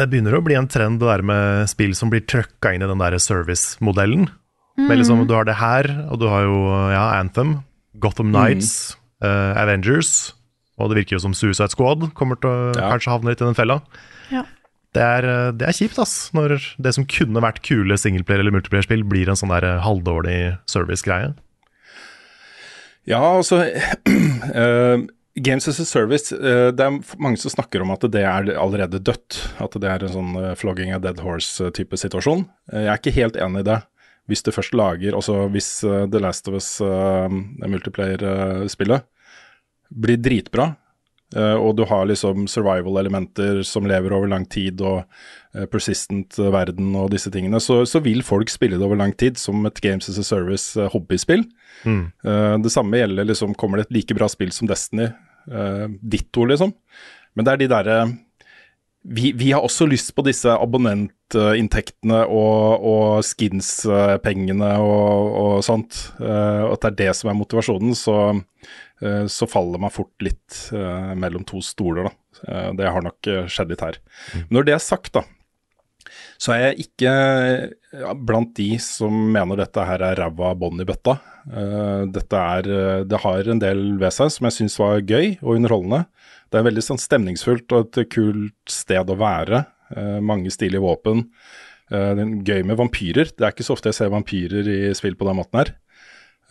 Det 0.00 0.08
begynner 0.10 0.34
å 0.34 0.42
bli 0.42 0.56
en 0.58 0.70
trend 0.70 0.98
det 1.02 1.10
der 1.10 1.22
med 1.22 1.68
spill 1.70 1.92
som 1.94 2.10
blir 2.10 2.24
trøkka 2.26 2.72
inn 2.74 2.82
i 2.82 2.88
den 2.90 3.02
der 3.02 3.18
service-modellen. 3.20 4.26
Men 4.74 4.98
liksom, 4.98 5.20
Du 5.28 5.36
har 5.36 5.46
det 5.46 5.60
her, 5.60 5.86
og 6.10 6.18
du 6.18 6.26
har 6.26 6.48
jo 6.48 6.56
ja, 6.90 7.04
Anthem, 7.20 7.60
Gotham 8.02 8.32
Nights, 8.34 8.96
eh, 9.22 9.52
Avengers, 9.54 10.32
og 10.78 10.90
det 10.90 10.98
virker 11.02 11.16
jo 11.16 11.22
som 11.22 11.34
Suicide 11.36 11.70
Squad 11.70 12.08
kommer 12.18 12.36
til 12.40 12.50
å 12.50 12.74
Ja. 12.76 12.90
kanskje 12.92 13.12
havne 13.14 13.30
litt 13.30 13.40
i 13.42 13.46
den 13.46 13.54
fella. 13.54 13.80
Ja. 14.30 14.44
Det 14.94 15.02
er, 15.02 15.24
eh, 15.26 15.50
det 15.52 15.66
er 15.68 15.72
kjipt, 15.74 15.98
ass, 15.98 16.30
når 16.34 16.54
det 16.80 16.94
som 16.94 17.04
kunne 17.04 17.40
vært 17.42 17.62
kule 17.66 17.94
singleplayer- 17.98 18.38
eller 18.44 18.54
multiplayer-spill, 18.54 19.02
blir 19.02 19.28
en 19.28 19.34
sånn 19.34 19.50
der 19.50 19.64
eh, 19.66 19.80
halvdårlig 19.82 20.58
service-greie. 20.70 21.34
Ja, 23.06 23.18
altså 23.20 23.58
uh, 23.60 25.02
Games 25.36 25.66
as 25.68 25.80
a 25.80 25.84
Service, 25.84 26.32
uh, 26.32 26.70
det 26.72 26.80
er 26.80 27.00
mange 27.18 27.36
som 27.42 27.50
snakker 27.52 27.82
om 27.82 27.90
at 27.90 28.00
det 28.10 28.22
er 28.22 28.54
allerede 28.56 29.02
dødt. 29.02 29.40
At 29.60 29.72
det 29.72 29.90
er 29.90 30.06
en 30.06 30.14
sånn 30.14 30.36
uh, 30.38 30.54
flogging 30.54 30.94
a 30.94 30.98
dead 31.02 31.18
horse-type 31.20 31.98
situasjon. 32.00 32.46
Jeg 32.72 32.86
er 32.88 32.96
ikke 33.02 33.12
helt 33.18 33.36
enig 33.36 33.60
i 33.64 33.68
det. 33.72 33.80
Hvis 34.30 34.42
du 34.46 34.52
først 34.56 34.72
lager, 34.72 35.12
altså 35.12 35.50
hvis 35.52 35.82
uh, 35.84 36.06
The 36.08 36.22
Last 36.22 36.48
of 36.48 36.54
Us 36.56 36.80
uh, 36.80 37.28
multiplayer-spillet 37.28 39.04
blir 39.90 40.18
dritbra, 40.20 40.74
eh, 41.36 41.54
og 41.54 41.76
du 41.78 41.84
har 41.88 42.06
liksom 42.08 42.48
survival-elementer 42.50 43.62
som 43.66 43.86
lever 43.88 44.14
over 44.16 44.30
lang 44.30 44.46
tid, 44.50 44.82
og 44.84 45.04
eh, 45.54 45.66
persistent 45.70 46.38
verden 46.38 46.94
og 46.98 47.12
disse 47.14 47.32
tingene, 47.34 47.60
så, 47.62 47.82
så 47.88 48.02
vil 48.04 48.24
folk 48.26 48.52
spille 48.52 48.78
det 48.80 48.86
over 48.86 49.00
lang 49.00 49.14
tid 49.20 49.40
som 49.40 49.64
et 49.68 49.80
Games 49.84 50.08
as 50.10 50.20
a 50.20 50.26
Service-hobbyspill. 50.26 51.46
Mm. 51.84 52.04
Eh, 52.24 52.54
det 52.64 52.74
samme 52.74 53.00
gjelder 53.00 53.30
liksom, 53.30 53.56
kommer 53.58 53.80
det 53.80 53.88
et 53.88 53.98
like 54.00 54.18
bra 54.18 54.30
spill 54.30 54.54
som 54.54 54.70
Destiny, 54.70 55.12
ditto 56.00 56.46
liksom. 56.48 56.70
Men 57.36 57.44
det 57.44 57.52
er 57.52 57.58
de 57.60 57.66
derre 57.68 57.96
vi, 59.04 59.34
vi 59.36 59.50
har 59.52 59.60
også 59.60 59.84
lyst 59.84 60.14
på 60.16 60.22
disse 60.24 60.48
abonnentinntektene 60.48 62.22
og, 62.24 62.86
og 62.88 63.26
skins-pengene 63.28 64.70
og, 64.80 65.34
og 65.42 65.58
sånt. 65.66 65.98
at 66.16 66.86
det 66.86 66.88
er 66.88 66.96
det 67.02 67.10
som 67.18 67.28
er 67.28 67.36
motivasjonen, 67.36 67.92
så, 67.92 68.16
så 69.28 69.48
faller 69.50 69.82
man 69.82 69.92
fort 69.92 70.24
litt 70.24 70.58
eh, 70.72 71.14
mellom 71.18 71.44
to 71.48 71.62
stoler, 71.64 72.08
da. 72.08 72.42
Eh, 72.48 72.70
det 72.78 72.90
har 72.90 73.04
nok 73.04 73.30
eh, 73.30 73.46
skjedd 73.50 73.72
litt 73.72 73.84
her. 73.84 73.98
Når 74.54 74.68
det 74.68 74.76
er 74.76 74.84
sagt, 74.84 75.12
da, 75.16 75.24
så 76.40 76.54
er 76.54 76.62
jeg 76.66 76.86
ikke 76.88 77.12
blant 78.26 78.54
de 78.58 78.74
som 78.82 79.12
mener 79.32 79.58
dette 79.60 79.84
her 79.86 80.02
er 80.04 80.18
ræva 80.20 80.52
bånd 80.58 80.82
i 80.82 80.88
bøtta. 80.88 81.16
Eh, 81.48 82.04
dette 82.12 82.40
er, 82.40 82.70
eh, 82.70 83.04
det 83.08 83.20
har 83.24 83.50
en 83.50 83.62
del 83.62 83.84
ved 84.00 84.14
seg 84.16 84.32
som 84.32 84.48
jeg 84.48 84.58
syns 84.58 84.78
var 84.80 85.00
gøy 85.00 85.38
og 85.42 85.54
underholdende. 85.56 86.04
Det 86.50 86.60
er 86.60 86.66
veldig 86.68 86.84
sånn 86.84 87.00
stemningsfullt 87.02 87.72
og 87.74 87.94
et 87.98 88.10
kult 88.12 88.70
sted 88.70 89.10
å 89.10 89.18
være. 89.20 89.64
Eh, 89.94 90.18
mange 90.20 90.52
stilige 90.52 90.84
våpen. 90.84 91.28
Eh, 91.90 92.10
det 92.16 92.24
er 92.24 92.36
gøy 92.50 92.64
med 92.64 92.80
vampyrer. 92.80 93.32
Det 93.32 93.44
er 93.44 93.52
ikke 93.52 93.66
så 93.66 93.76
ofte 93.76 93.92
jeg 93.92 94.00
ser 94.00 94.14
vampyrer 94.14 94.68
i 94.68 94.94
spill 94.96 95.16
på 95.16 95.28
den 95.28 95.40
måten 95.40 95.60
her. 95.60 95.74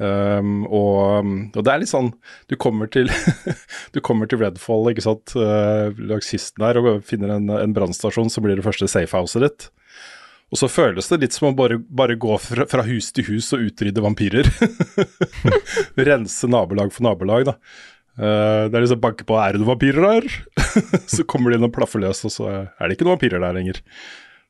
Um, 0.02 0.64
og, 0.66 1.28
og 1.54 1.62
det 1.62 1.70
er 1.70 1.82
litt 1.84 1.92
sånn 1.92 2.08
Du 2.50 2.56
kommer 2.58 2.90
til 2.90 3.12
Du 3.94 4.00
kommer 4.02 4.26
til 4.26 4.40
Redfall 4.42 4.90
ikke 4.90 5.04
sant, 5.06 5.36
uh, 5.38 5.94
langs 6.02 6.32
kysten 6.34 6.64
der 6.66 6.80
og 6.82 7.04
finner 7.06 7.36
en, 7.36 7.46
en 7.54 7.76
brannstasjon, 7.76 8.32
som 8.34 8.42
blir 8.42 8.58
det 8.58 8.66
første 8.66 8.90
safehouset 8.90 9.46
ditt. 9.46 9.68
Og 10.54 10.60
så 10.60 10.70
føles 10.70 11.08
det 11.10 11.20
litt 11.22 11.38
som 11.38 11.52
å 11.52 11.56
bare, 11.58 11.80
bare 11.82 12.18
gå 12.18 12.34
fra, 12.42 12.66
fra 12.70 12.86
hus 12.86 13.12
til 13.14 13.26
hus 13.32 13.48
og 13.56 13.68
utrydde 13.70 14.04
vampyrer. 14.06 14.50
Rense 16.10 16.50
nabolag 16.50 16.94
for 16.94 17.06
nabolag, 17.08 17.48
da. 17.50 17.56
Uh, 18.14 18.70
det 18.70 18.78
er 18.78 18.84
liksom 18.84 19.02
banke 19.02 19.26
på 19.26 19.38
'er 19.38 19.56
det 19.56 19.64
noen 19.64 19.72
vampyrer 19.72 20.06
her?' 20.06 20.36
så 21.16 21.26
kommer 21.26 21.50
de 21.50 21.58
inn 21.58 21.66
og 21.66 21.74
plaffer 21.74 22.02
løs, 22.04 22.22
og 22.30 22.34
så 22.34 22.50
er 22.54 22.86
det 22.86 22.98
ikke 22.98 23.08
noen 23.08 23.18
vampyrer 23.18 23.42
der 23.42 23.58
lenger. 23.58 23.82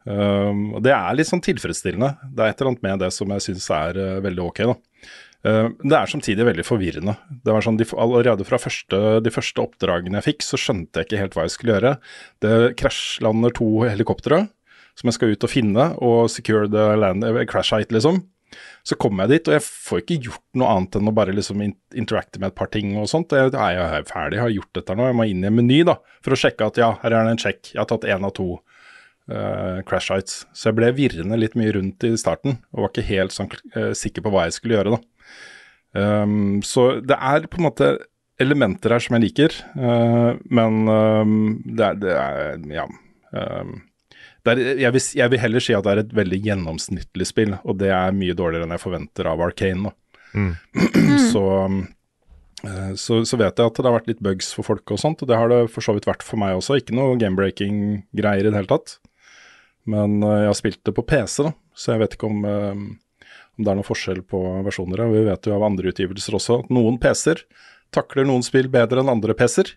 Um, 0.04 0.74
og 0.76 0.84
Det 0.84 0.92
er 0.92 1.16
litt 1.16 1.30
sånn 1.30 1.44
tilfredsstillende. 1.44 2.18
Det 2.36 2.44
er 2.44 2.52
et 2.52 2.60
eller 2.60 2.74
annet 2.74 2.84
med 2.84 3.00
det 3.06 3.12
som 3.16 3.32
jeg 3.32 3.48
syns 3.48 3.70
er 3.72 4.00
uh, 4.00 4.24
veldig 4.24 4.44
ok. 4.50 4.60
da. 4.68 4.76
Uh, 5.44 5.74
det 5.84 5.98
er 5.98 6.08
samtidig 6.08 6.48
veldig 6.48 6.64
forvirrende. 6.64 7.18
Det 7.44 7.52
var 7.52 7.66
sånn, 7.66 7.78
de, 7.80 7.88
Allerede 8.00 8.48
fra 8.48 8.60
første, 8.62 9.00
de 9.24 9.34
første 9.34 9.64
oppdragene 9.64 10.22
jeg 10.22 10.30
fikk, 10.30 10.46
så 10.48 10.60
skjønte 10.60 11.02
jeg 11.02 11.10
ikke 11.10 11.24
helt 11.24 11.38
hva 11.38 11.48
jeg 11.48 11.56
skulle 11.58 11.78
gjøre. 11.78 11.96
Det 12.44 12.54
krasjlander 12.80 13.56
to 13.60 13.72
helikoptre 13.84 14.46
som 15.00 15.10
jeg 15.10 15.18
skal 15.18 15.34
ut 15.34 15.48
og 15.48 15.52
finne, 15.52 15.88
og 16.06 16.30
secure 16.32 16.70
the 16.70 16.94
land, 17.00 17.26
eh, 17.26 17.46
crash 17.50 17.74
height, 17.74 17.92
liksom. 17.92 18.22
Så 18.86 18.96
kommer 19.02 19.26
jeg 19.26 19.40
dit, 19.40 19.48
og 19.50 19.56
jeg 19.56 19.64
får 19.66 20.02
ikke 20.04 20.20
gjort 20.28 20.44
noe 20.60 20.70
annet 20.70 20.98
enn 21.00 21.10
å 21.10 21.16
bare 21.16 21.34
liksom 21.34 21.64
interacte 21.64 22.40
med 22.40 22.52
et 22.52 22.56
par 22.60 22.70
ting 22.70 22.94
og 23.02 23.08
sånt. 23.10 23.34
Jeg, 23.34 23.50
jeg 23.56 23.80
er 23.82 24.06
ferdig, 24.06 24.38
jeg 24.38 24.44
har 24.44 24.54
gjort 24.54 24.78
dette 24.78 24.96
nå, 24.96 25.08
jeg 25.10 25.18
må 25.18 25.26
inn 25.26 25.42
i 25.42 25.50
en 25.50 25.58
meny 25.58 25.80
da, 25.90 25.98
for 26.22 26.36
å 26.36 26.38
sjekke 26.38 26.68
at 26.70 26.78
ja, 26.78 26.92
her 27.02 27.16
er 27.16 27.26
det 27.26 27.34
en 27.34 27.42
sjekk, 27.42 27.72
jeg 27.72 27.82
har 27.82 27.90
tatt 27.90 28.06
én 28.06 28.28
av 28.28 28.36
to 28.38 28.60
uh, 29.32 29.82
crash 29.90 30.14
heights. 30.14 30.44
Så 30.54 30.70
jeg 30.70 30.78
ble 30.78 30.92
virrende 30.94 31.40
litt 31.40 31.58
mye 31.58 31.74
rundt 31.74 32.06
i 32.06 32.14
starten, 32.20 32.60
og 32.76 32.86
var 32.86 32.94
ikke 32.94 33.08
helt 33.10 33.34
sånn, 33.34 33.50
uh, 33.74 33.90
sikker 33.98 34.22
på 34.22 34.36
hva 34.36 34.46
jeg 34.46 34.60
skulle 34.60 34.78
gjøre, 34.78 35.00
da. 35.00 35.02
Um, 35.94 36.62
så 36.66 37.00
det 37.06 37.18
er 37.20 37.46
på 37.46 37.60
en 37.60 37.68
måte 37.68 37.94
elementer 38.42 38.96
her 38.96 39.04
som 39.04 39.16
jeg 39.18 39.28
liker, 39.28 39.56
uh, 39.78 40.34
men 40.50 40.86
um, 40.90 41.34
det, 41.66 41.90
er, 41.90 42.00
det 42.02 42.16
er 42.18 42.70
Ja. 42.74 42.88
Um, 43.34 43.82
det 44.44 44.52
er, 44.52 44.62
jeg, 44.82 44.92
vil, 44.92 45.04
jeg 45.16 45.32
vil 45.32 45.40
heller 45.40 45.64
si 45.64 45.76
at 45.76 45.86
det 45.86 45.92
er 45.92 46.00
et 46.02 46.16
veldig 46.18 46.40
gjennomsnittlig 46.44 47.28
spill, 47.30 47.54
og 47.64 47.78
det 47.80 47.94
er 47.96 48.16
mye 48.16 48.36
dårligere 48.36 48.68
enn 48.68 48.76
jeg 48.76 48.84
forventer 48.84 49.30
av 49.32 49.44
Arcane. 49.46 49.94
Mm. 50.36 50.50
så, 51.32 51.46
eh, 52.68 52.92
så, 53.00 53.22
så 53.24 53.40
vet 53.40 53.56
jeg 53.56 53.72
at 53.72 53.80
det 53.80 53.88
har 53.88 53.96
vært 53.96 54.10
litt 54.12 54.26
bugs 54.26 54.52
for 54.52 54.68
folk 54.68 54.92
og 54.92 55.00
sånt, 55.00 55.24
og 55.24 55.32
det 55.32 55.40
har 55.40 55.48
det 55.48 55.62
for 55.72 55.86
så 55.86 55.96
vidt 55.96 56.10
vært 56.10 56.28
for 56.28 56.42
meg 56.42 56.58
også. 56.58 56.82
Ikke 56.82 56.98
noe 56.98 57.16
game-breaking-greier 57.22 58.44
i 58.44 58.50
det 58.50 58.58
hele 58.60 58.72
tatt. 58.74 58.98
Men 59.88 60.20
uh, 60.26 60.42
jeg 60.42 60.52
har 60.52 60.60
spilt 60.60 60.84
det 60.84 60.96
på 60.98 61.08
PC, 61.08 61.40
da, 61.48 61.56
så 61.80 61.96
jeg 61.96 62.04
vet 62.04 62.20
ikke 62.20 62.34
om, 62.34 62.44
om 63.57 63.63
det 63.65 63.72
er 63.72 63.77
noen 63.79 63.86
forskjell 63.88 64.22
på 64.25 64.39
versjoner. 64.65 65.03
Vi 65.13 65.24
vet 65.27 65.45
jo 65.50 65.55
av 65.55 65.65
andre 65.67 65.91
utgivelser 65.93 66.38
også 66.39 66.60
at 66.63 66.72
noen 66.74 67.00
PC-er 67.01 67.43
takler 67.93 68.25
noen 68.25 68.41
spill 68.45 68.69
bedre 68.74 69.03
enn 69.03 69.12
andre 69.13 69.36
PC-er. 69.38 69.75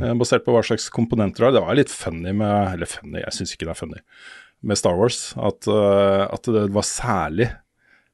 eh, 0.00 0.14
Basert 0.18 0.44
på 0.46 0.54
hva 0.54 0.62
slags 0.66 0.88
komponenter 0.90 1.44
det 1.44 1.50
har. 1.50 1.52
Det 1.58 1.66
var 1.68 1.78
litt 1.78 1.92
funny 1.94 2.32
med 2.34 2.72
Eller 2.74 2.90
funny, 2.90 3.20
jeg 3.22 3.36
syns 3.36 3.52
ikke 3.54 3.68
det 3.68 3.74
er 3.76 3.82
funny 3.84 4.00
med 4.64 4.80
Star 4.80 4.96
Wars. 4.98 5.34
At, 5.36 5.68
eh, 5.68 6.24
at 6.34 6.42
det 6.50 6.66
var 6.74 6.82
særlig 6.88 7.50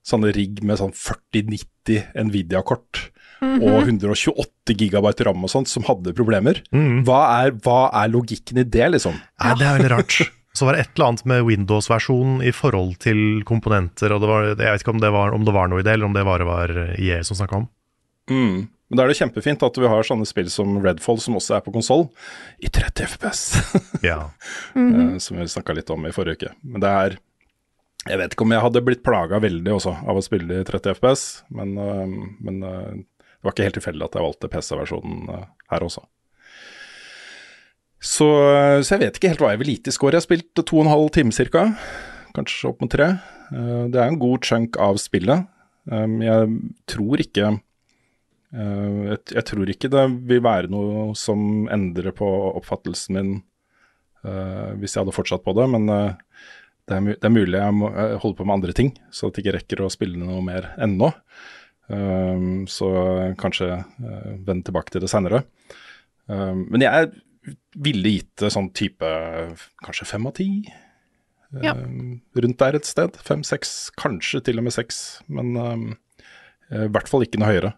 sånne 0.04 0.32
rigg 0.34 0.62
med 0.64 0.78
sånn 0.80 0.92
4090 0.96 2.12
Nvidia-kort 2.26 3.06
og 3.40 3.86
128 3.88 4.74
gigabyte 4.76 5.24
ram 5.24 5.44
og 5.44 5.48
sånt 5.52 5.68
som 5.70 5.84
hadde 5.88 6.12
problemer. 6.16 6.60
Hva, 7.06 7.20
er, 7.46 7.54
hva 7.64 7.86
er 8.02 8.10
logikken 8.12 8.60
i 8.60 8.64
det, 8.68 8.90
liksom? 8.96 9.16
Nei, 9.16 9.54
det 9.60 9.64
er 9.68 9.78
veldig 9.78 9.90
rart. 9.94 10.18
Så 10.60 10.66
var 10.68 10.76
det 10.76 10.82
et 10.84 10.90
eller 10.92 11.06
annet 11.06 11.22
med 11.30 11.46
Windows-versjonen 11.48 12.42
i 12.44 12.50
forhold 12.52 12.98
til 13.00 13.40
komponenter, 13.48 14.12
og 14.12 14.20
det 14.20 14.28
var, 14.28 14.48
jeg 14.50 14.58
vet 14.60 14.82
ikke 14.84 14.92
om 14.92 15.00
det 15.00 15.12
var, 15.14 15.32
om 15.32 15.46
det 15.46 15.54
var 15.56 15.70
noe 15.72 15.80
i 15.80 15.86
det, 15.86 15.94
eller 15.96 16.10
om 16.10 16.16
det 16.16 16.26
bare 16.28 16.44
var 16.44 16.74
IE 17.00 17.22
som 17.24 17.38
snakka 17.38 17.62
om. 17.62 17.70
Mm. 18.28 18.68
Men 18.90 18.98
da 18.98 19.04
er 19.04 19.12
det 19.12 19.20
kjempefint 19.20 19.62
at 19.62 19.76
vi 19.78 19.88
har 19.88 20.06
sånne 20.06 20.26
spill 20.26 20.48
som 20.50 20.74
Redfall, 20.82 21.20
som 21.22 21.36
også 21.38 21.56
er 21.56 21.62
på 21.62 21.72
konsoll, 21.74 22.08
i 22.58 22.68
30 22.68 23.06
FPS. 23.14 23.42
Ja. 24.10 24.32
eh, 24.74 25.16
som 25.22 25.38
vi 25.38 25.46
snakka 25.48 25.76
litt 25.78 25.92
om 25.94 26.08
i 26.08 26.12
forrige 26.14 26.40
uke. 26.40 26.54
Men 26.66 26.82
det 26.84 26.94
er 27.04 27.18
Jeg 28.08 28.16
vet 28.16 28.32
ikke 28.32 28.46
om 28.46 28.52
jeg 28.54 28.64
hadde 28.64 28.80
blitt 28.80 29.02
plaga 29.04 29.38
veldig 29.44 29.74
også 29.76 29.92
av 30.08 30.16
å 30.16 30.24
spille 30.24 30.62
i 30.62 30.66
30 30.66 30.96
FPS, 30.96 31.24
men, 31.52 31.74
eh, 31.78 32.14
men 32.40 32.62
eh, 32.64 32.94
det 32.98 33.46
var 33.46 33.54
ikke 33.54 33.66
helt 33.68 33.76
tilfeldig 33.78 34.06
at 34.06 34.16
jeg 34.16 34.26
valgte 34.26 34.50
PC-versjonen 34.52 35.28
her 35.72 35.84
også. 35.86 36.02
Så, 38.00 38.26
så 38.80 38.94
jeg 38.96 39.02
vet 39.02 39.18
ikke 39.18 39.30
helt 39.34 39.42
hva 39.44 39.50
jeg 39.52 39.60
vil 39.60 39.70
lite 39.74 39.92
i 39.92 39.94
score. 39.94 40.14
Jeg 40.16 40.22
har 40.22 40.28
spilt 40.28 40.62
to 40.64 40.78
og 40.78 40.86
en 40.86 40.92
halv 40.94 41.10
time 41.12 41.34
ca. 41.36 41.66
Kanskje 42.36 42.70
opp 42.70 42.80
mot 42.80 42.92
tre. 42.92 43.10
Eh, 43.52 43.82
Det 43.92 44.00
er 44.00 44.06
en 44.08 44.20
god 44.20 44.46
chunk 44.46 44.78
av 44.80 44.96
spillet. 45.02 45.46
Um, 45.90 46.20
Jeg 46.22 46.48
tror 46.88 47.20
ikke 47.20 47.46
eh, 48.54 49.16
jeg, 49.34 49.44
tror 49.48 49.70
ikke 49.72 49.90
det 49.92 50.04
vil 50.28 50.42
være 50.44 50.70
noe 50.70 51.14
som 51.18 51.68
endrer 51.72 52.12
på 52.14 52.28
oppfattelsen 52.60 53.16
min 53.16 53.30
eh, 54.24 54.76
hvis 54.80 54.94
jeg 54.94 55.02
hadde 55.02 55.16
fortsatt 55.16 55.44
på 55.44 55.54
det, 55.56 55.66
men 55.72 55.88
det, 55.88 56.00
er, 56.94 57.16
er 57.16 57.32
mulig 57.32 57.58
jeg 57.58 57.76
må 57.78 57.90
eh, 57.94 58.18
holde 58.20 58.36
på 58.38 58.44
med 58.46 58.58
andre 58.58 58.76
ting, 58.76 58.92
så 59.10 59.28
at 59.28 59.40
jeg 59.40 59.46
ikke 59.46 59.56
rekker 59.56 59.82
å 59.84 59.92
spille 59.92 60.20
noe 60.20 60.44
mer 60.44 60.72
ennå. 60.80 61.12
Um, 61.90 62.68
så 62.70 62.86
kanskje 63.40 63.80
vende 63.98 64.62
tilbake 64.68 64.92
til 64.94 65.02
det 65.02 65.08
senere. 65.10 65.40
Um, 66.30 66.68
men 66.70 66.84
jeg 66.84 67.08
ville 67.80 68.14
gitt 68.16 68.34
det 68.42 68.50
sånn 68.52 68.70
type 68.76 69.08
kanskje 69.84 70.08
fem 70.08 70.26
av 70.28 70.34
ti. 70.36 70.48
Ja. 71.64 71.72
Um, 71.74 72.20
rundt 72.36 72.60
der 72.62 72.76
et 72.78 72.86
sted. 72.86 73.16
Fem-seks, 73.26 73.90
kanskje 73.98 74.42
til 74.46 74.60
og 74.60 74.66
med 74.68 74.74
seks. 74.76 75.20
Men 75.32 75.54
um, 75.56 75.86
i 76.70 76.86
hvert 76.92 77.08
fall 77.10 77.24
ikke 77.26 77.40
noe 77.42 77.50
høyere. 77.50 77.72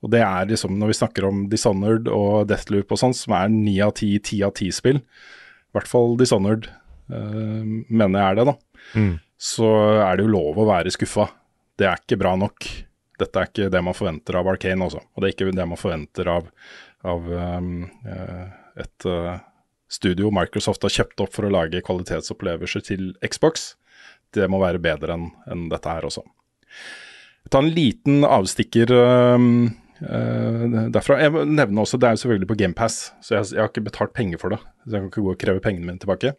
Og 0.00 0.12
det 0.14 0.22
er 0.24 0.46
liksom, 0.48 0.78
når 0.80 0.92
vi 0.92 0.98
snakker 1.00 1.26
om 1.28 1.42
Dishonored 1.52 2.06
og 2.08 2.46
Deathloop 2.48 2.92
og 2.94 3.00
sånn, 3.02 3.16
som 3.16 3.34
er 3.36 3.50
ni 3.52 3.74
av 3.84 3.92
ti, 3.98 4.14
ti 4.24 4.38
av 4.46 4.54
ti-spill, 4.56 5.00
i 5.02 5.76
hvert 5.76 5.90
fall 5.90 6.14
Dishonored 6.20 6.70
uh, 7.12 7.66
mener 7.90 8.16
jeg 8.16 8.26
er 8.30 8.38
det, 8.40 8.46
da, 8.52 8.56
Mm. 8.96 9.18
så 9.36 9.66
er 10.02 10.16
det 10.16 10.24
jo 10.24 10.30
lov 10.32 10.56
å 10.58 10.64
være 10.66 10.90
skuffa. 10.90 11.26
Det 11.78 11.84
er 11.86 12.00
ikke 12.00 12.16
bra 12.18 12.32
nok. 12.40 12.64
Dette 13.20 13.42
er 13.42 13.50
ikke 13.50 13.68
det 13.70 13.82
man 13.84 13.94
forventer 13.94 14.38
av 14.40 14.48
Arcane 14.48 14.86
også, 14.86 15.02
og 15.04 15.20
det 15.20 15.28
er 15.28 15.34
ikke 15.34 15.50
det 15.52 15.66
man 15.68 15.78
forventer 15.78 16.30
av, 16.32 16.46
av 17.04 17.28
um, 17.28 17.68
eh, 18.08 18.46
et 18.78 19.06
eh, 19.08 19.36
studio 19.90 20.30
Microsoft 20.34 20.84
har 20.86 20.94
kjøpt 20.94 21.24
opp 21.24 21.34
for 21.34 21.46
å 21.46 21.52
lage 21.52 21.82
kvalitetsopplevelser 21.86 22.86
til 22.86 23.12
Xbox. 23.26 23.74
Det 24.34 24.46
må 24.50 24.60
være 24.62 24.82
bedre 24.82 25.16
enn 25.16 25.30
en 25.50 25.68
dette 25.72 25.90
her 25.90 26.06
også. 26.06 26.22
Ta 27.50 27.62
en 27.62 27.70
liten 27.74 28.22
avstikker 28.26 28.92
um, 28.94 29.46
uh, 30.04 30.66
derfra. 30.92 31.16
Jeg 31.24 31.48
nevner 31.48 31.82
også, 31.82 31.98
Det 31.98 32.06
er 32.06 32.14
jo 32.14 32.22
selvfølgelig 32.22 32.50
på 32.52 32.58
GamePass, 32.60 32.98
så 33.24 33.34
jeg, 33.34 33.48
jeg 33.56 33.62
har 33.64 33.72
ikke 33.72 33.88
betalt 33.88 34.14
penger 34.14 34.38
for 34.42 34.54
det. 34.54 34.60
Så 34.84 34.94
jeg 34.94 35.00
kan 35.00 35.10
ikke 35.10 35.24
gå 35.26 35.34
og 35.34 35.40
kreve 35.40 35.64
pengene 35.64 35.88
mine 35.88 36.02
tilbake. 36.02 36.36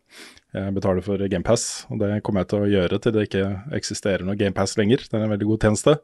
Jeg 0.56 0.76
betaler 0.78 1.04
for 1.04 1.28
GamePass, 1.34 1.66
og 1.92 2.00
det 2.00 2.22
kommer 2.24 2.46
jeg 2.46 2.52
til 2.54 2.64
å 2.64 2.72
gjøre 2.72 3.02
til 3.04 3.16
det 3.16 3.28
ikke 3.28 3.46
eksisterer 3.76 4.24
noe 4.28 4.40
GamePass 4.40 4.78
lenger. 4.80 5.04
Det 5.04 5.20
er 5.20 5.26
en 5.26 5.34
veldig 5.36 5.52
god 5.52 5.68
tjeneste. 5.68 5.98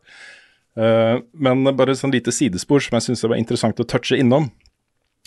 Uh, 0.78 1.24
men 1.34 1.64
bare 1.78 1.96
sånn 1.98 2.14
lite 2.14 2.34
sidespor 2.36 2.84
som 2.84 2.98
jeg 2.98 3.08
syns 3.08 3.24
var 3.24 3.40
interessant 3.40 3.80
å 3.80 3.88
touche 3.88 4.20
innom. 4.20 4.52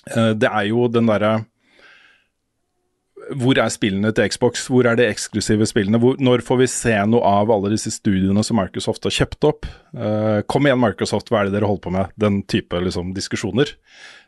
Eh, 0.09 0.33
det 0.39 0.49
er 0.49 0.71
jo 0.71 0.89
den 0.93 1.11
derre 1.11 1.41
hvor 3.39 3.59
er 3.61 3.71
spillene 3.71 4.11
til 4.15 4.27
Xbox? 4.33 4.65
Hvor 4.67 4.87
er 4.89 4.97
de 4.99 5.07
eksklusive 5.07 5.67
spillene? 5.69 6.01
Hvor, 6.03 6.17
når 6.19 6.43
får 6.43 6.61
vi 6.63 6.67
se 6.73 6.95
noe 7.07 7.23
av 7.27 7.53
alle 7.55 7.71
disse 7.71 7.93
studiene 7.95 8.43
som 8.47 8.59
Microsoft 8.59 9.07
har 9.07 9.15
kjøpt 9.15 9.47
opp? 9.47 9.69
Uh, 9.95 10.41
kom 10.51 10.67
igjen, 10.67 10.81
Microsoft, 10.83 11.31
hva 11.31 11.43
er 11.43 11.47
det 11.47 11.55
dere 11.59 11.69
holder 11.71 11.85
på 11.85 11.93
med? 11.95 12.11
Den 12.19 12.41
type 12.51 12.81
liksom, 12.83 13.13
diskusjoner. 13.15 13.71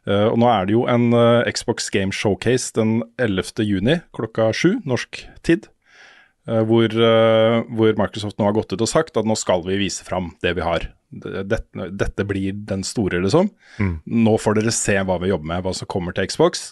Uh, 0.06 0.28
og 0.28 0.38
nå 0.42 0.50
er 0.52 0.68
det 0.68 0.76
jo 0.76 0.84
en 0.90 1.08
uh, 1.16 1.42
Xbox 1.50 1.90
Game 1.94 2.14
Showcase 2.14 2.70
den 2.78 3.00
11. 3.18 3.64
juni 3.66 3.98
klokka 4.14 4.52
sju 4.54 4.76
norsk 4.86 5.24
tid. 5.42 5.70
hvor, 6.42 6.90
hvor 6.90 7.92
Microsoft 7.94 8.34
nå 8.38 8.48
har 8.48 8.54
gått 8.56 8.72
ut 8.74 8.80
og 8.82 8.88
sagt 8.90 9.16
at 9.16 9.26
nå 9.26 9.36
skal 9.38 9.62
vi 9.62 9.76
vise 9.78 10.02
fram 10.02 10.32
det 10.42 10.56
vi 10.58 10.64
har. 10.66 10.88
Dette, 11.12 11.88
dette 11.92 12.24
blir 12.24 12.52
den 12.68 12.82
store, 12.86 13.20
liksom. 13.24 13.50
Nå 14.08 14.36
får 14.40 14.54
dere 14.60 14.72
se 14.72 14.96
hva 15.04 15.18
vi 15.20 15.28
jobber 15.32 15.48
med, 15.52 15.62
hva 15.66 15.72
som 15.76 15.86
kommer 15.92 16.12
til 16.16 16.26
Xbox. 16.30 16.70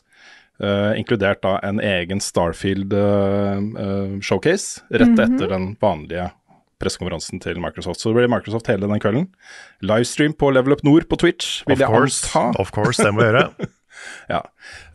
Uh, 0.61 0.92
inkludert 1.00 1.40
da 1.44 1.53
en 1.64 1.79
egen 1.81 2.20
Starfield-showcase 2.20 4.83
rett 4.92 5.18
etter 5.24 5.46
den 5.48 5.76
vanlige 5.81 6.26
pressekonferansen 6.81 7.40
til 7.44 7.61
Microsoft. 7.61 8.00
Så 8.00 8.09
det 8.11 8.16
blir 8.18 8.31
Microsoft 8.33 8.66
hele 8.72 8.88
den 8.88 9.00
kvelden. 9.03 9.26
Livestream 9.85 10.33
på 10.37 10.46
Level 10.53 10.72
Up 10.76 10.83
Nord 10.87 11.05
på 11.11 11.16
Twitch, 11.20 11.46
vil 11.68 11.76
Of 11.76 11.81
jeg 11.85 11.90
course, 11.92 12.18
anta. 12.33 12.44
of 12.61 12.68
course, 12.76 12.98
det 13.03 13.12
må 13.16 13.20
gjøre. 13.29 13.44
Ja. 14.31 14.38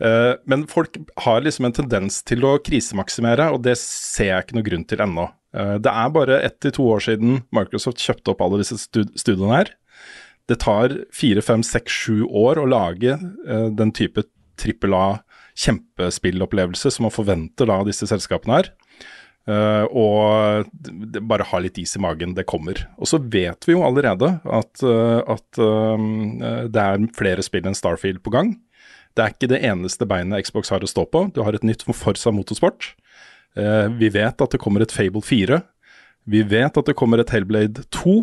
Eh, 0.02 0.32
men 0.50 0.64
folk 0.66 0.96
har 1.22 1.38
liksom 1.44 1.64
en 1.68 1.74
tendens 1.76 2.14
til 2.26 2.42
å 2.48 2.56
krisemaksimere, 2.58 3.44
og 3.54 3.60
det 3.62 3.76
ser 3.78 4.26
jeg 4.32 4.42
ikke 4.42 4.56
noe 4.56 4.66
grunn 4.66 4.82
til 4.88 4.98
ennå. 5.04 5.28
Eh, 5.56 5.76
det 5.82 5.92
er 5.92 6.12
bare 6.14 6.40
ett 6.44 6.58
til 6.64 6.74
to 6.76 6.86
år 6.92 7.04
siden 7.06 7.40
Microsoft 7.56 8.02
kjøpte 8.04 8.34
opp 8.34 8.44
alle 8.44 8.60
disse 8.62 8.78
stud 8.82 9.14
studioene 9.18 9.60
her. 9.62 9.72
Det 10.46 10.60
tar 10.62 10.92
fire, 11.14 11.42
fem, 11.42 11.64
seks, 11.66 11.92
sju 12.04 12.26
år 12.28 12.60
å 12.62 12.68
lage 12.70 13.16
eh, 13.16 13.68
den 13.74 13.92
type 13.96 14.26
trippel 14.60 14.94
A 14.96 15.06
kjempespillopplevelse 15.56 16.90
som 16.92 17.06
man 17.06 17.14
forventer 17.14 17.68
da 17.70 17.80
disse 17.86 18.08
selskapene 18.10 18.60
her. 18.60 18.74
Uh, 19.46 19.86
og 19.94 20.66
d- 20.74 20.90
d- 21.14 21.20
bare 21.22 21.44
ha 21.46 21.58
litt 21.62 21.76
is 21.78 21.92
i 21.94 22.00
magen, 22.02 22.32
det 22.34 22.48
kommer. 22.50 22.80
Og 22.98 23.06
så 23.06 23.20
vet 23.22 23.62
vi 23.62 23.76
jo 23.76 23.84
allerede 23.86 24.32
at, 24.42 24.82
uh, 24.82 25.22
at 25.22 25.60
det 26.74 26.82
er 26.82 27.04
flere 27.14 27.44
spill 27.46 27.68
enn 27.70 27.78
Starfield 27.78 28.24
på 28.26 28.32
gang. 28.34 28.56
Det 29.14 29.22
er 29.22 29.32
ikke 29.36 29.48
det 29.54 29.62
eneste 29.64 30.08
beinet 30.10 30.48
Xbox 30.48 30.74
har 30.74 30.82
å 30.84 30.90
stå 30.90 31.06
på. 31.08 31.28
Du 31.32 31.44
har 31.46 31.54
et 31.54 31.64
nytt 31.64 31.86
Forza 31.86 32.34
Motorsport. 32.34 32.90
Eh, 33.56 33.88
vi 33.98 34.10
vet 34.12 34.42
at 34.42 34.52
det 34.52 34.60
kommer 34.62 34.84
et 34.84 34.92
Fable 34.94 35.24
4. 35.24 35.60
Vi 36.26 36.42
vet 36.42 36.76
at 36.76 36.88
det 36.88 36.96
kommer 36.98 37.22
et 37.22 37.30
Hellblade 37.30 37.86
2. 37.94 38.18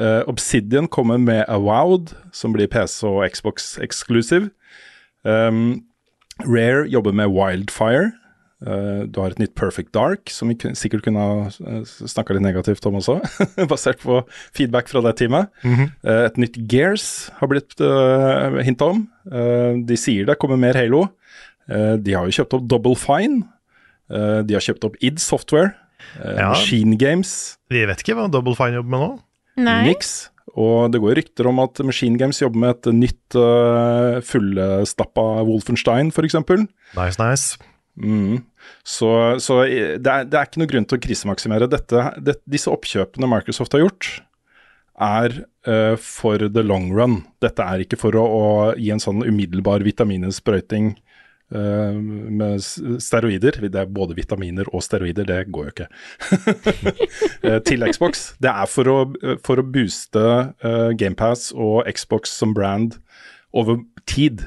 Eh, 0.00 0.22
Obsidian 0.30 0.88
kommer 0.88 1.18
med 1.18 1.44
Avowed, 1.48 2.14
som 2.32 2.52
blir 2.54 2.70
PC 2.70 3.06
og 3.08 3.24
Xbox 3.28 3.78
exclusive. 3.82 4.50
Um, 5.24 5.84
Rare 6.42 6.88
jobber 6.90 7.12
med 7.12 7.30
Wildfire. 7.30 8.12
Uh, 8.62 9.10
du 9.10 9.18
har 9.18 9.32
et 9.32 9.40
nytt 9.42 9.56
Perfect 9.58 9.90
Dark, 9.94 10.30
som 10.30 10.50
vi 10.50 10.54
sikkert 10.78 11.02
kunne 11.02 11.22
ha 11.22 11.48
uh, 11.50 11.82
snakka 11.82 12.36
litt 12.36 12.44
negativt 12.44 12.84
om 12.86 13.00
også, 13.00 13.18
basert 13.70 13.98
på 14.02 14.20
feedback 14.54 14.90
fra 14.90 15.02
det 15.02 15.16
teamet. 15.18 15.50
Eh, 15.66 16.20
et 16.28 16.38
nytt 16.38 16.60
Gears 16.70 17.06
har 17.40 17.50
blitt 17.50 17.74
uh, 17.82 18.60
hinta 18.62 18.92
om. 18.94 19.02
Uh, 19.26 19.82
de 19.82 19.98
sier 19.98 20.28
det 20.28 20.38
kommer 20.38 20.60
mer 20.60 20.78
Halo. 20.78 21.08
De 21.72 22.12
har 22.12 22.26
jo 22.26 22.34
kjøpt 22.34 22.56
opp 22.56 22.64
Double 22.68 22.98
Fine. 22.98 23.44
Eh, 24.12 24.42
de 24.46 24.56
har 24.56 24.64
kjøpt 24.64 24.88
opp 24.88 24.98
id 25.00 25.20
Software. 25.22 25.74
eh, 26.20 26.36
Ja. 26.36 26.50
Machine 26.50 26.96
Games. 26.96 27.56
Vi 27.70 27.84
vet 27.86 28.02
ikke 28.02 28.16
hva 28.18 28.30
Double 28.30 28.54
Fine 28.54 28.80
jobber 28.80 28.90
med 28.90 29.00
nå. 29.00 29.20
Nei. 29.62 29.82
Niks. 29.88 30.28
Og 30.58 30.90
det 30.92 31.00
går 31.00 31.16
rykter 31.16 31.46
om 31.48 31.60
at 31.60 31.78
Machine 31.80 32.18
Games 32.18 32.40
jobber 32.40 32.58
med 32.58 32.70
et 32.76 32.92
nytt 32.92 33.36
uh, 33.38 34.20
fullstappa 34.20 35.44
Wolfenstein, 35.46 36.10
f.eks. 36.12 36.34
Nice, 36.96 37.18
nice. 37.20 37.58
Mm. 37.96 38.42
Så, 38.84 39.38
så 39.40 39.62
det, 39.64 40.08
er, 40.08 40.26
det, 40.26 40.36
er, 40.36 40.44
ikke 40.44 40.60
noe 40.60 40.68
grunn 40.68 40.84
til 40.84 40.98
å 40.98 41.04
krisemaksimere. 41.06 41.70
Dette, 41.70 42.04
det, 42.20 42.36
disse 42.44 42.72
oppkjøpene 42.72 43.30
Microsoft 43.30 43.72
har 43.76 43.84
gjort, 43.86 44.10
er 45.00 45.38
uh, 45.68 45.96
for 45.96 46.36
the 46.52 46.66
long 46.66 46.90
run. 46.92 47.22
Dette 47.40 47.64
er 47.64 47.86
ikke 47.86 48.00
for 48.00 48.18
å, 48.18 48.26
å 48.26 48.44
gi 48.76 48.90
en 48.92 49.00
sånn 49.00 49.24
umiddelbar 49.24 49.86
vitamininnsprøyting 49.86 50.92
uh, 50.98 51.11
med 51.52 52.62
steroider. 53.02 53.58
Det 53.66 53.80
er 53.80 53.90
både 53.92 54.16
vitaminer 54.16 54.68
og 54.72 54.84
steroider, 54.84 55.26
det 55.28 55.40
går 55.52 55.68
jo 55.68 55.74
ikke. 55.74 55.88
uh, 57.44 57.58
til 57.68 57.84
Xbox. 57.92 58.30
Det 58.42 58.52
er 58.52 58.70
for 58.70 58.88
å, 58.88 58.98
for 59.44 59.60
å 59.60 59.66
booste 59.66 60.24
uh, 60.64 60.90
GamePass 60.96 61.50
og 61.52 61.84
Xbox 61.92 62.32
som 62.40 62.56
brand 62.56 62.98
over 63.52 63.82
tid. 64.08 64.46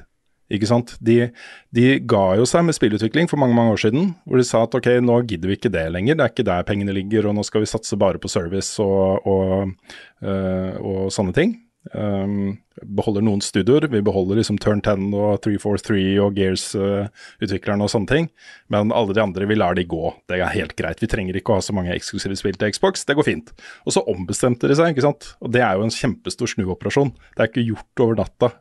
Ikke 0.53 0.67
sant? 0.69 0.93
De, 1.01 1.31
de, 1.73 1.85
ga 2.05 2.35
jo 2.37 2.45
seg 2.49 2.67
med 2.67 2.77
spillutvikling 2.77 3.29
for 3.31 3.41
mange 3.41 3.57
mange 3.57 3.73
år 3.73 3.81
siden, 3.81 4.11
hvor 4.29 4.37
de 4.37 4.45
sa 4.45 4.61
at 4.65 4.75
ok, 4.77 4.91
nå 5.01 5.23
gidder 5.25 5.49
vi 5.49 5.57
ikke 5.57 5.73
det 5.73 5.87
lenger, 5.93 6.17
det 6.17 6.25
er 6.25 6.33
ikke 6.33 6.45
der 6.45 6.67
pengene 6.67 6.93
ligger, 6.93 7.29
og 7.29 7.37
nå 7.37 7.45
skal 7.47 7.63
vi 7.63 7.69
satse 7.71 7.97
bare 7.97 8.21
på 8.21 8.29
service 8.29 8.77
og, 8.83 9.25
og, 9.25 9.73
uh, 10.21 10.73
og 10.77 11.07
sånne 11.13 11.33
ting. 11.37 11.55
Um, 11.93 12.55
beholder 12.97 13.21
noen 13.21 13.43
studioer, 13.45 13.85
vi 13.91 14.01
beholder 14.01 14.39
liksom 14.39 14.57
Turn 14.61 14.81
10 14.81 15.13
og 15.13 15.43
343 15.45 15.99
og 16.23 16.39
Gears-utviklerne 16.39 17.83
uh, 17.83 17.85
og 17.85 17.91
sånne 17.93 18.09
ting, 18.09 18.29
men 18.73 18.93
alle 18.95 19.13
de 19.13 19.21
andre, 19.21 19.45
vi 19.45 19.57
lar 19.59 19.77
de 19.77 19.85
gå. 19.89 20.09
Det 20.25 20.39
er 20.39 20.55
helt 20.55 20.73
greit, 20.79 21.03
vi 21.03 21.09
trenger 21.11 21.37
ikke 21.37 21.53
å 21.53 21.59
ha 21.59 21.65
så 21.65 21.75
mange 21.77 21.93
eksklusive 21.93 22.37
spill 22.39 22.57
til 22.57 22.73
Xbox, 22.73 23.05
det 23.05 23.17
går 23.19 23.29
fint. 23.29 23.53
Og 23.85 23.93
så 23.93 24.03
ombestemte 24.09 24.71
de 24.71 24.77
seg, 24.79 24.95
ikke 24.95 25.05
sant. 25.05 25.29
Og 25.45 25.53
det 25.53 25.61
er 25.61 25.77
jo 25.77 25.85
en 25.85 25.93
kjempestor 25.93 26.55
snuoperasjon. 26.55 27.13
Det 27.35 27.45
er 27.45 27.51
ikke 27.51 27.67
gjort 27.69 28.05
over 28.07 28.21
natta 28.23 28.51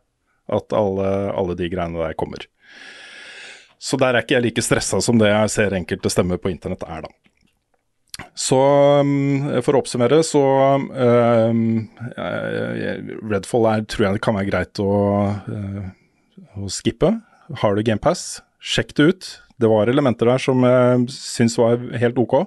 at 0.54 0.76
alle, 0.76 1.10
alle 1.32 1.56
de 1.56 1.70
greiene 1.72 2.04
der 2.04 2.16
kommer. 2.20 2.44
Så 3.80 3.96
der 4.00 4.14
er 4.14 4.24
ikke 4.24 4.36
jeg 4.36 4.50
like 4.50 4.64
stressa 4.64 5.00
som 5.04 5.16
det 5.20 5.32
jeg 5.32 5.52
ser 5.52 5.76
enkelte 5.76 6.12
stemmer 6.12 6.40
på 6.40 6.52
internett 6.52 6.84
er, 6.84 7.06
da. 7.08 7.33
Så 8.34 8.58
um, 8.58 9.46
for 9.62 9.76
å 9.76 9.80
oppsummere, 9.84 10.18
så 10.26 10.42
um, 10.82 11.60
Redfall 13.30 13.68
er, 13.70 13.84
tror 13.86 14.08
jeg 14.08 14.16
det 14.16 14.24
kan 14.26 14.34
være 14.34 14.50
greit 14.50 14.80
å, 14.82 14.94
uh, 15.46 15.84
å 16.58 16.70
skippe. 16.72 17.12
Har 17.62 17.78
du 17.78 17.84
GamePass, 17.86 18.42
sjekk 18.58 18.90
det 18.98 19.06
ut. 19.06 19.30
Det 19.62 19.70
var 19.70 19.90
elementer 19.90 20.32
der 20.32 20.42
som 20.42 20.66
jeg 20.66 21.06
syns 21.14 21.54
var 21.60 21.78
helt 22.02 22.18
ok. 22.18 22.40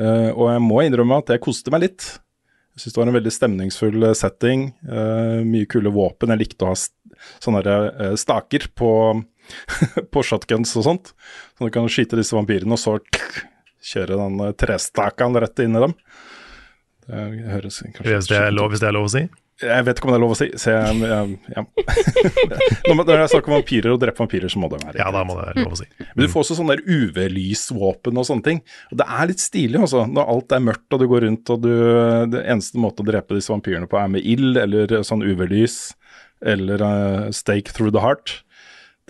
Uh, 0.00 0.32
og 0.32 0.46
jeg 0.48 0.64
må 0.64 0.80
innrømme 0.86 1.20
at 1.20 1.28
det 1.34 1.42
koste 1.44 1.74
meg 1.74 1.84
litt. 1.84 2.08
Jeg 2.72 2.86
syns 2.86 2.96
det 2.96 3.02
var 3.02 3.12
en 3.12 3.18
veldig 3.18 3.36
stemningsfull 3.36 4.08
setting. 4.16 4.70
Uh, 4.88 5.44
mye 5.44 5.68
kule 5.68 5.92
våpen. 5.92 6.32
Jeg 6.32 6.46
likte 6.46 6.64
å 6.64 6.72
ha 6.72 6.78
sånne 7.44 8.16
staker 8.16 8.70
på, 8.72 8.92
på, 10.12 10.24
shotguns 10.24 10.72
og 10.80 10.88
sånt. 10.88 11.12
Så 11.52 11.68
du 11.68 11.74
kan 11.74 11.92
skyte 11.92 12.16
disse 12.16 12.32
vampyrene, 12.32 12.80
og 12.80 12.80
så 12.80 12.96
kjøre 13.82 14.18
den 14.20 14.42
trestakene 14.58 15.42
rett 15.44 15.64
inn 15.64 15.78
i 15.78 15.84
dem. 15.86 15.94
Det 17.12 17.22
høres 17.50 17.82
kanskje 17.82 18.06
hvis 18.06 18.28
det, 18.30 18.38
er 18.38 18.52
lov, 18.54 18.70
hvis 18.72 18.82
det 18.82 18.92
er 18.92 18.94
lov 18.94 19.08
å 19.08 19.12
si? 19.12 19.24
Jeg 19.62 19.84
vet 19.86 19.98
ikke 19.98 20.08
om 20.08 20.12
det 20.12 20.16
er 20.16 20.22
lov 20.22 20.32
å 20.32 20.36
si. 20.38 20.46
Jeg, 20.50 20.94
jeg, 21.06 21.34
ja. 21.54 21.62
Når 22.88 23.10
jeg 23.20 23.30
snakker 23.30 23.52
om 23.52 23.56
vampyrer 23.58 23.92
og 23.92 24.00
dreper 24.02 24.24
vampyrer, 24.24 24.50
så 24.50 24.58
må 24.58 24.70
det 24.72 24.80
være 24.82 24.98
Ja, 24.98 25.10
da 25.14 25.22
må 25.26 25.36
det 25.38 25.44
være 25.44 25.66
lov 25.66 25.76
å 25.76 25.78
si. 25.78 25.86
Men 26.00 26.24
du 26.24 26.32
får 26.32 26.44
også 26.44 26.56
sånne 26.58 26.78
UV-lysvåpen 26.82 28.18
og 28.18 28.26
sånne 28.26 28.46
ting. 28.48 28.62
Og 28.90 28.98
det 28.98 29.06
er 29.06 29.30
litt 29.30 29.42
stilig, 29.42 29.78
altså. 29.84 30.04
Når 30.10 30.32
alt 30.34 30.56
er 30.56 30.64
mørkt 30.66 30.96
og 30.96 31.02
du 31.02 31.06
går 31.10 31.26
rundt 31.28 31.52
og 31.54 31.62
du 31.62 31.72
Det 32.32 32.42
eneste 32.42 32.80
måte 32.82 33.04
å 33.04 33.08
drepe 33.12 33.38
disse 33.38 33.52
vampyrene 33.52 33.90
på 33.90 34.00
er 34.00 34.10
med 34.16 34.26
ild 34.26 34.58
eller 34.58 34.96
sånn 35.06 35.22
UV-lys 35.22 35.92
eller 36.42 36.82
uh, 36.82 37.30
Stake 37.30 37.70
Through 37.76 37.94
the 37.94 38.02
Heart. 38.02 38.40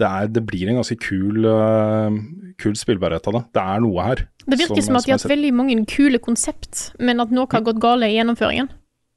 Det, 0.02 0.08
er, 0.08 0.30
det, 0.34 0.42
blir 0.48 0.70
en 0.70 0.80
ganske 0.80 0.96
kul, 0.98 1.46
uh, 1.46 2.14
kul 2.60 2.74
spillbarhet 2.78 3.26
av 3.30 3.38
det. 3.38 3.42
Det 3.54 3.66
er 3.74 3.82
noe 3.84 4.06
her. 4.08 4.24
Det 4.42 4.58
virker 4.58 4.80
som, 4.80 4.88
som 4.88 4.98
at 4.98 5.06
de 5.06 5.14
har 5.14 5.20
hatt 5.20 5.30
veldig 5.30 5.52
mange 5.54 5.76
kule 5.90 6.18
konsept, 6.22 6.88
men 6.98 7.22
at 7.22 7.30
noe 7.34 7.46
har 7.52 7.62
gått 7.66 7.78
galt 7.82 8.08
i 8.08 8.16
gjennomføringen. 8.16 8.72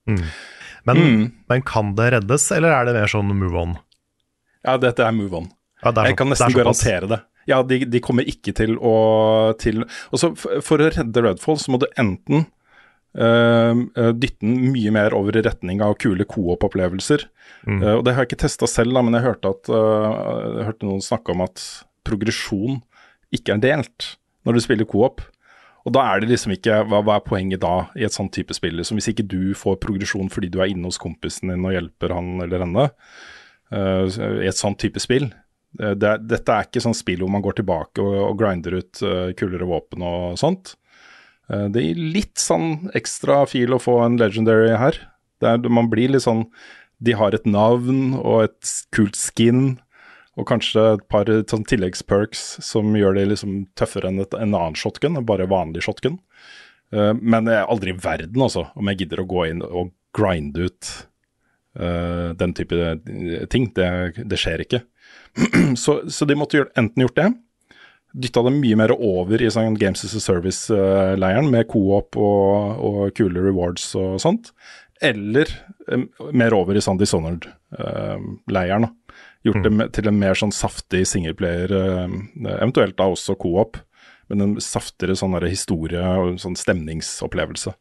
Mm. 0.05 0.25
Men, 0.85 1.01
mm. 1.01 1.23
men, 1.49 1.63
kan 1.65 1.95
det 1.97 2.11
reddes, 2.13 2.51
eller 2.53 2.75
er 2.75 2.85
det 2.85 2.97
mer 2.99 3.09
sånn 3.09 3.33
move 3.33 3.57
on? 3.57 3.77
Ja, 4.65 4.77
dette 4.81 5.05
er 5.05 5.15
move 5.15 5.41
on. 5.41 5.47
Ja, 5.81 5.89
er, 5.91 6.11
jeg 6.11 6.19
kan 6.19 6.29
nesten 6.29 6.53
garantere 6.53 7.09
det. 7.09 7.21
Ja, 7.49 7.61
de, 7.65 7.83
de, 7.89 8.01
kommer 8.01 8.25
ikke 8.25 8.53
til 8.57 8.73
å 8.81 8.93
til, 9.61 9.83
også, 10.09 10.31
For 10.37 10.81
å 10.81 10.89
redde 10.89 11.21
Redfall 11.21 11.59
så 11.61 11.73
må 11.73 11.81
du 11.81 11.85
enten 12.01 12.47
dytte 13.15 14.43
den 14.43 14.73
mye 14.73 14.91
mer 14.91 15.13
over 15.15 15.37
i 15.39 15.43
retning 15.45 15.79
av 15.83 15.93
kule 16.03 16.25
co-op-opplevelser. 16.27 17.23
Mm. 17.65 17.81
Uh, 17.81 17.93
og 17.97 18.03
Det 18.05 18.13
har 18.13 18.23
jeg 18.25 18.31
ikke 18.31 18.43
testa 18.45 18.69
selv, 18.69 18.95
da, 18.95 19.03
men 19.05 19.17
jeg 19.17 19.25
hørte, 19.25 19.53
at, 19.55 19.71
uh, 19.71 20.57
jeg 20.59 20.67
hørte 20.69 20.89
noen 20.89 21.05
snakke 21.05 21.33
om 21.33 21.45
at 21.45 21.63
progresjon 22.05 22.81
ikke 23.33 23.55
er 23.55 23.63
delt 23.63 24.11
når 24.45 24.57
du 24.57 24.63
spiller 24.63 24.89
co-op. 24.89 25.23
Og 25.85 25.93
da 25.93 26.01
er 26.09 26.21
det 26.21 26.31
liksom 26.31 26.55
ikke 26.55 26.79
hva, 26.89 27.01
hva, 27.05 27.17
er 27.17 27.25
poenget 27.25 27.61
da 27.61 27.87
i 27.97 28.05
et 28.07 28.13
sånt 28.13 28.33
type 28.33 28.53
spill? 28.57 28.77
Liksom 28.79 28.97
hvis 28.97 29.11
ikke 29.11 29.27
du 29.29 29.53
får 29.57 29.77
progresjon 29.83 30.31
fordi 30.33 30.49
du 30.53 30.59
er 30.61 30.71
inne 30.73 30.89
hos 30.89 31.01
kompisen 31.01 31.51
din 31.51 31.65
og 31.65 31.75
hjelper 31.75 32.13
han 32.15 32.39
eller 32.41 32.63
henne 32.65 32.87
i 33.75 34.47
et 34.49 34.57
sånt 34.57 34.79
type 34.81 35.01
spill. 35.01 35.27
Det, 35.75 36.11
dette 36.25 36.53
er 36.53 36.65
ikke 36.65 36.81
sånn 36.81 36.97
spill 36.97 37.21
hvor 37.21 37.31
man 37.33 37.43
går 37.45 37.57
tilbake 37.59 38.01
og, 38.01 38.17
og 38.31 38.37
grinder 38.39 38.79
ut 38.79 39.01
kulere 39.37 39.67
våpen 39.69 40.05
og 40.05 40.39
sånt. 40.41 40.73
Eh, 41.51 41.67
det 41.71 41.83
gir 41.83 42.01
litt 42.17 42.41
sånn 42.41 42.91
ekstra 42.97 43.43
feel 43.49 43.75
å 43.75 43.81
få 43.81 43.99
en 44.05 44.19
legendary 44.21 44.73
her. 44.79 44.99
Der 45.43 45.69
man 45.69 45.89
blir 45.91 46.13
litt 46.13 46.25
sånn 46.25 46.47
De 47.03 47.11
har 47.11 47.35
et 47.35 47.43
navn 47.45 48.13
og 48.15 48.45
et 48.45 48.69
kult 48.95 49.17
skin, 49.19 49.81
og 50.39 50.47
kanskje 50.47 50.85
et 50.93 51.01
par 51.11 51.27
sånn 51.27 51.65
tilleggsperks 51.67 52.43
som 52.63 52.95
gjør 52.95 53.17
det 53.17 53.25
liksom 53.33 53.57
tøffere 53.75 54.07
enn 54.07 54.21
et, 54.23 54.31
en 54.31 54.55
annen 54.55 54.77
shotgun, 54.79 55.19
bare 55.27 55.47
vanlig 55.51 55.83
shotgun. 55.83 56.15
Uh, 56.95 57.11
men 57.19 57.51
aldri 57.51 57.91
i 57.91 57.99
verden, 57.99 58.39
altså, 58.39 58.69
om 58.79 58.87
jeg 58.87 59.03
gidder 59.03 59.25
å 59.25 59.27
gå 59.27 59.43
inn 59.51 59.61
og 59.65 59.91
grinde 60.15 60.69
ut 60.69 60.91
uh, 61.79 62.31
den 62.39 62.55
type 62.55 62.95
ting. 63.51 63.67
Det, 63.75 64.23
det 64.23 64.39
skjer 64.39 64.63
ikke. 64.63 64.85
så, 65.83 65.99
så, 66.07 66.27
de 66.27 66.39
måtte 66.39 66.61
gjøre, 66.61 66.71
enten 66.79 67.03
gjort 67.03 67.19
det, 67.19 67.29
dytta 68.15 68.43
det 68.45 68.53
mye 68.55 68.77
mer 68.79 68.93
over 68.95 69.41
i 69.41 69.51
sånn 69.51 69.77
Games 69.79 70.05
as 70.07 70.15
a 70.15 70.21
Service-leiren, 70.23 71.49
med 71.51 71.67
co-op 71.71 72.17
og, 72.19 72.83
og, 72.87 72.99
kule 73.17 73.43
rewards 73.43 73.89
og 73.99 74.19
sånt. 74.23 74.53
Eller 75.03 75.49
um, 75.91 76.07
mer 76.31 76.55
over 76.55 76.77
i 76.77 76.83
sånn 76.83 76.99
Dishonored-leiren. 77.01 78.87
Uh, 78.87 78.93
Gjort 79.45 79.61
mm. 79.61 79.77
det 79.81 79.89
til 79.93 80.09
en 80.09 80.17
mer 80.17 80.37
sånn 80.39 80.53
saftig 80.55 81.03
singleplayer, 81.11 81.73
uh, 81.75 82.07
eventuelt 82.55 82.97
da 82.97 83.09
også 83.11 83.37
co-op, 83.41 83.77
men 84.31 84.41
en 84.41 84.55
saftere 84.63 85.17
sånn 85.17 85.37
historie 85.45 86.01
og 86.01 86.39
sånn 86.41 86.57
stemningsopplevelse. 86.57 87.75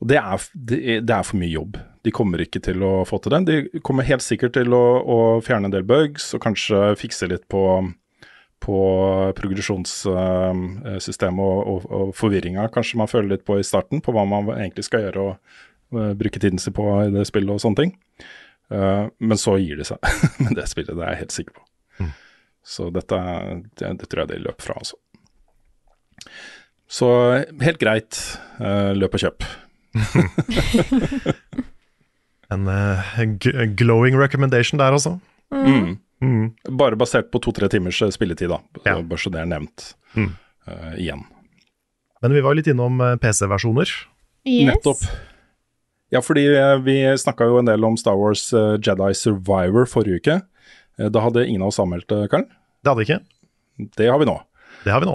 Og 0.00 0.08
det 0.08 0.16
er, 0.16 0.44
det, 0.56 1.12
er, 1.12 1.24
for 1.26 1.36
mye 1.36 1.52
jobb. 1.52 1.76
De 2.06 2.12
kommer 2.14 2.40
ikke 2.40 2.62
til 2.64 2.80
å 2.86 3.02
få 3.04 3.18
til 3.20 3.34
det. 3.34 3.40
De 3.50 3.80
kommer 3.84 4.06
helt 4.08 4.24
sikkert 4.24 4.54
til 4.56 4.72
å, 4.72 4.84
å 5.04 5.18
fjerne 5.44 5.68
en 5.68 5.74
del 5.74 5.84
bugs 5.84 6.30
og 6.32 6.40
kanskje 6.46 6.94
fikse 6.96 7.28
litt 7.28 7.44
på 7.52 7.64
på 8.60 8.80
progresjonssystemet 9.38 11.40
og, 11.40 11.60
og, 11.64 11.86
og 11.88 12.12
forvirringa 12.16 12.68
kanskje 12.74 12.98
man 13.00 13.10
føler 13.10 13.28
litt 13.34 13.44
på 13.48 13.54
i 13.60 13.66
starten, 13.66 13.98
på 14.04 14.10
hva 14.14 14.24
man 14.28 14.42
egentlig 14.52 14.84
skal 14.86 15.00
gjøre 15.06 15.20
og 15.24 15.32
uh, 15.96 16.12
bruke 16.18 16.40
tiden 16.42 16.60
sin 16.60 16.76
på 16.76 16.84
i 17.06 17.14
det 17.14 17.24
spillet 17.28 17.54
og 17.54 17.62
sånne 17.62 17.80
ting. 17.80 17.92
Uh, 18.70 19.04
men 19.18 19.38
så 19.40 19.52
gir 19.58 19.76
det 19.80 19.86
seg 19.88 19.98
med 20.44 20.52
det 20.58 20.66
spillet, 20.70 20.96
det 20.96 21.04
er 21.04 21.10
jeg 21.14 21.22
helt 21.24 21.36
sikker 21.38 21.52
på. 21.56 21.62
Mm. 22.00 22.12
Så 22.74 22.82
dette 22.94 23.18
det, 23.80 23.86
det, 24.02 24.06
tror 24.06 24.20
jeg 24.24 24.30
det 24.34 24.44
løp 24.44 24.60
fra, 24.62 24.74
altså. 24.76 24.96
Så 26.90 27.08
helt 27.62 27.78
greit, 27.78 28.18
løp 28.58 29.14
og 29.14 29.20
kjøp. 29.22 29.44
en 32.50 32.66
glowing 33.78 34.18
recommendation 34.18 34.82
der, 34.82 34.90
altså. 34.98 35.12
Mm. 35.54 36.02
Mm. 36.20 36.52
Bare 36.76 36.98
basert 37.00 37.30
på 37.32 37.40
to-tre 37.40 37.68
timers 37.72 38.02
eh, 38.02 38.12
spilletid, 38.12 38.52
da. 38.52 38.60
Ja. 38.84 38.98
Bare 39.00 39.20
så 39.20 39.32
det 39.32 39.42
er 39.42 39.48
nevnt 39.48 39.92
mm. 40.14 40.30
uh, 40.68 40.94
igjen. 41.00 41.24
Men 42.20 42.36
vi 42.36 42.42
var 42.44 42.56
litt 42.56 42.68
innom 42.68 43.00
eh, 43.00 43.16
PC-versjoner. 43.20 43.92
Yes. 44.48 44.68
Nettopp. 44.68 45.04
Ja, 46.10 46.20
fordi 46.24 46.42
vi 46.82 46.96
snakka 47.22 47.46
jo 47.46 47.60
en 47.60 47.68
del 47.70 47.84
om 47.86 47.94
Star 48.00 48.16
Wars 48.18 48.48
Jedi 48.50 49.12
Survivor 49.14 49.84
forrige 49.86 50.18
uke. 50.18 50.34
Da 50.98 51.22
hadde 51.22 51.44
ingen 51.46 51.62
av 51.62 51.70
oss 51.70 51.78
anmeldt 51.78 52.08
det, 52.10 52.24
Karl. 52.32 52.48
Det 52.82 52.90
hadde 52.90 52.98
vi 52.98 53.06
ikke. 53.06 53.20
Det 53.94 54.08
har 54.10 54.18
vi 54.18 54.26
nå. 54.26 54.34
Det 54.82 54.90
har 54.90 55.04
vi 55.04 55.06
nå. 55.06 55.14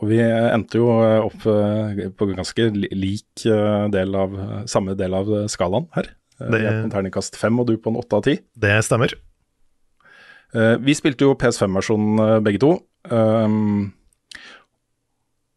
Og 0.00 0.10
vi 0.10 0.18
endte 0.26 0.80
jo 0.80 0.88
opp 1.28 1.46
på 2.18 2.28
ganske 2.32 2.66
lik 2.74 3.46
del 3.94 4.18
av, 4.18 4.34
samme 4.66 4.98
del 4.98 5.14
av 5.14 5.30
skalaen 5.52 5.86
her. 5.94 6.10
Det... 6.42 6.58
Jeg 6.64 6.74
på 6.74 6.88
en 6.88 6.94
terningkast 6.96 7.38
fem, 7.38 7.62
og 7.62 7.70
du 7.70 7.76
på 7.78 7.94
en 7.94 8.02
åtte 8.02 8.18
av 8.18 8.26
ti. 8.26 8.40
Det 8.58 8.74
stemmer. 8.82 9.14
Uh, 10.54 10.76
vi 10.82 10.94
spilte 10.96 11.26
jo 11.26 11.36
PS5-versjonen 11.38 12.20
uh, 12.22 12.36
begge 12.44 12.60
to. 12.62 12.76
Um, 13.10 13.94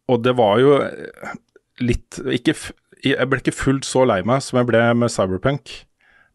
og 0.10 0.24
det 0.26 0.34
var 0.38 0.58
jo 0.62 0.78
litt 1.86 2.18
ikke, 2.34 2.56
Jeg 3.06 3.30
ble 3.30 3.40
ikke 3.42 3.56
fullt 3.56 3.88
så 3.88 4.04
lei 4.08 4.20
meg 4.28 4.42
som 4.44 4.60
jeg 4.60 4.70
ble 4.70 4.82
med 4.98 5.14
Cyberpunk. 5.14 5.76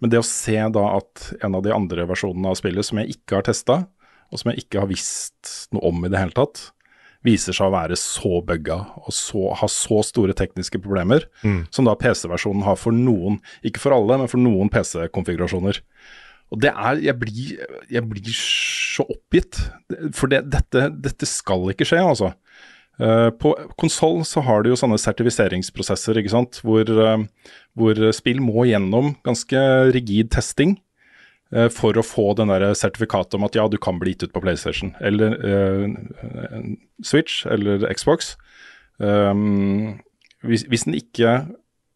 Men 0.02 0.12
det 0.12 0.20
å 0.20 0.26
se 0.26 0.56
da 0.74 0.84
at 0.98 1.30
en 1.44 1.56
av 1.56 1.64
de 1.64 1.72
andre 1.74 2.06
versjonene 2.08 2.50
av 2.52 2.58
spillet 2.60 2.86
som 2.86 3.00
jeg 3.00 3.16
ikke 3.16 3.38
har 3.38 3.46
testa, 3.46 3.84
og 4.32 4.40
som 4.40 4.50
jeg 4.50 4.64
ikke 4.64 4.82
har 4.82 4.90
visst 4.90 5.68
noe 5.74 5.90
om 5.90 6.02
i 6.04 6.10
det 6.12 6.20
hele 6.20 6.34
tatt, 6.36 6.70
viser 7.24 7.56
seg 7.56 7.70
å 7.70 7.72
være 7.72 7.96
så 7.96 8.40
bugga 8.44 8.76
og 9.00 9.14
så, 9.16 9.46
ha 9.56 9.68
så 9.70 10.02
store 10.04 10.34
tekniske 10.36 10.80
problemer, 10.84 11.24
som 11.72 11.88
da 11.88 11.94
PC-versjonen 11.96 12.66
har 12.66 12.76
for 12.76 12.92
noen, 12.92 13.38
ikke 13.64 13.80
for 13.80 13.96
alle, 13.96 14.18
men 14.20 14.28
for 14.28 14.42
noen 14.42 14.68
PC-konfigurasjoner. 14.72 15.80
Og 16.54 16.62
det 16.62 16.70
er 16.70 17.02
Jeg 17.02 17.18
blir, 17.18 17.66
jeg 17.90 18.06
blir 18.06 18.38
så 18.38 19.02
oppgitt, 19.10 19.58
for 20.14 20.30
det, 20.30 20.44
dette, 20.54 20.86
dette 21.02 21.26
skal 21.26 21.72
ikke 21.72 21.88
skje, 21.88 21.98
altså. 21.98 22.30
Eh, 23.02 23.30
på 23.42 23.50
konsoll 23.80 24.20
så 24.22 24.42
har 24.46 24.62
du 24.62 24.70
jo 24.70 24.78
sånne 24.78 25.00
sertifiseringsprosesser, 25.02 26.20
ikke 26.20 26.30
sant, 26.30 26.60
hvor, 26.62 26.86
eh, 26.86 27.24
hvor 27.74 27.98
spill 28.14 28.42
må 28.44 28.68
gjennom 28.70 29.16
ganske 29.26 29.64
rigid 29.96 30.30
testing 30.34 30.76
eh, 31.50 31.66
for 31.74 31.98
å 31.98 32.06
få 32.06 32.30
den 32.38 32.52
der 32.54 32.68
sertifikatet 32.78 33.34
om 33.34 33.48
at 33.48 33.58
ja, 33.58 33.66
du 33.66 33.80
kan 33.82 33.98
bli 33.98 34.14
gitt 34.14 34.28
ut 34.28 34.36
på 34.36 34.44
PlayStation 34.44 34.94
eller 35.02 35.34
Switch 37.02 37.42
eller 37.50 37.82
Xbox. 37.90 38.36
Um, 39.02 39.98
hvis, 40.46 40.62
hvis 40.70 40.86
den 40.86 40.94
ikke 40.94 41.32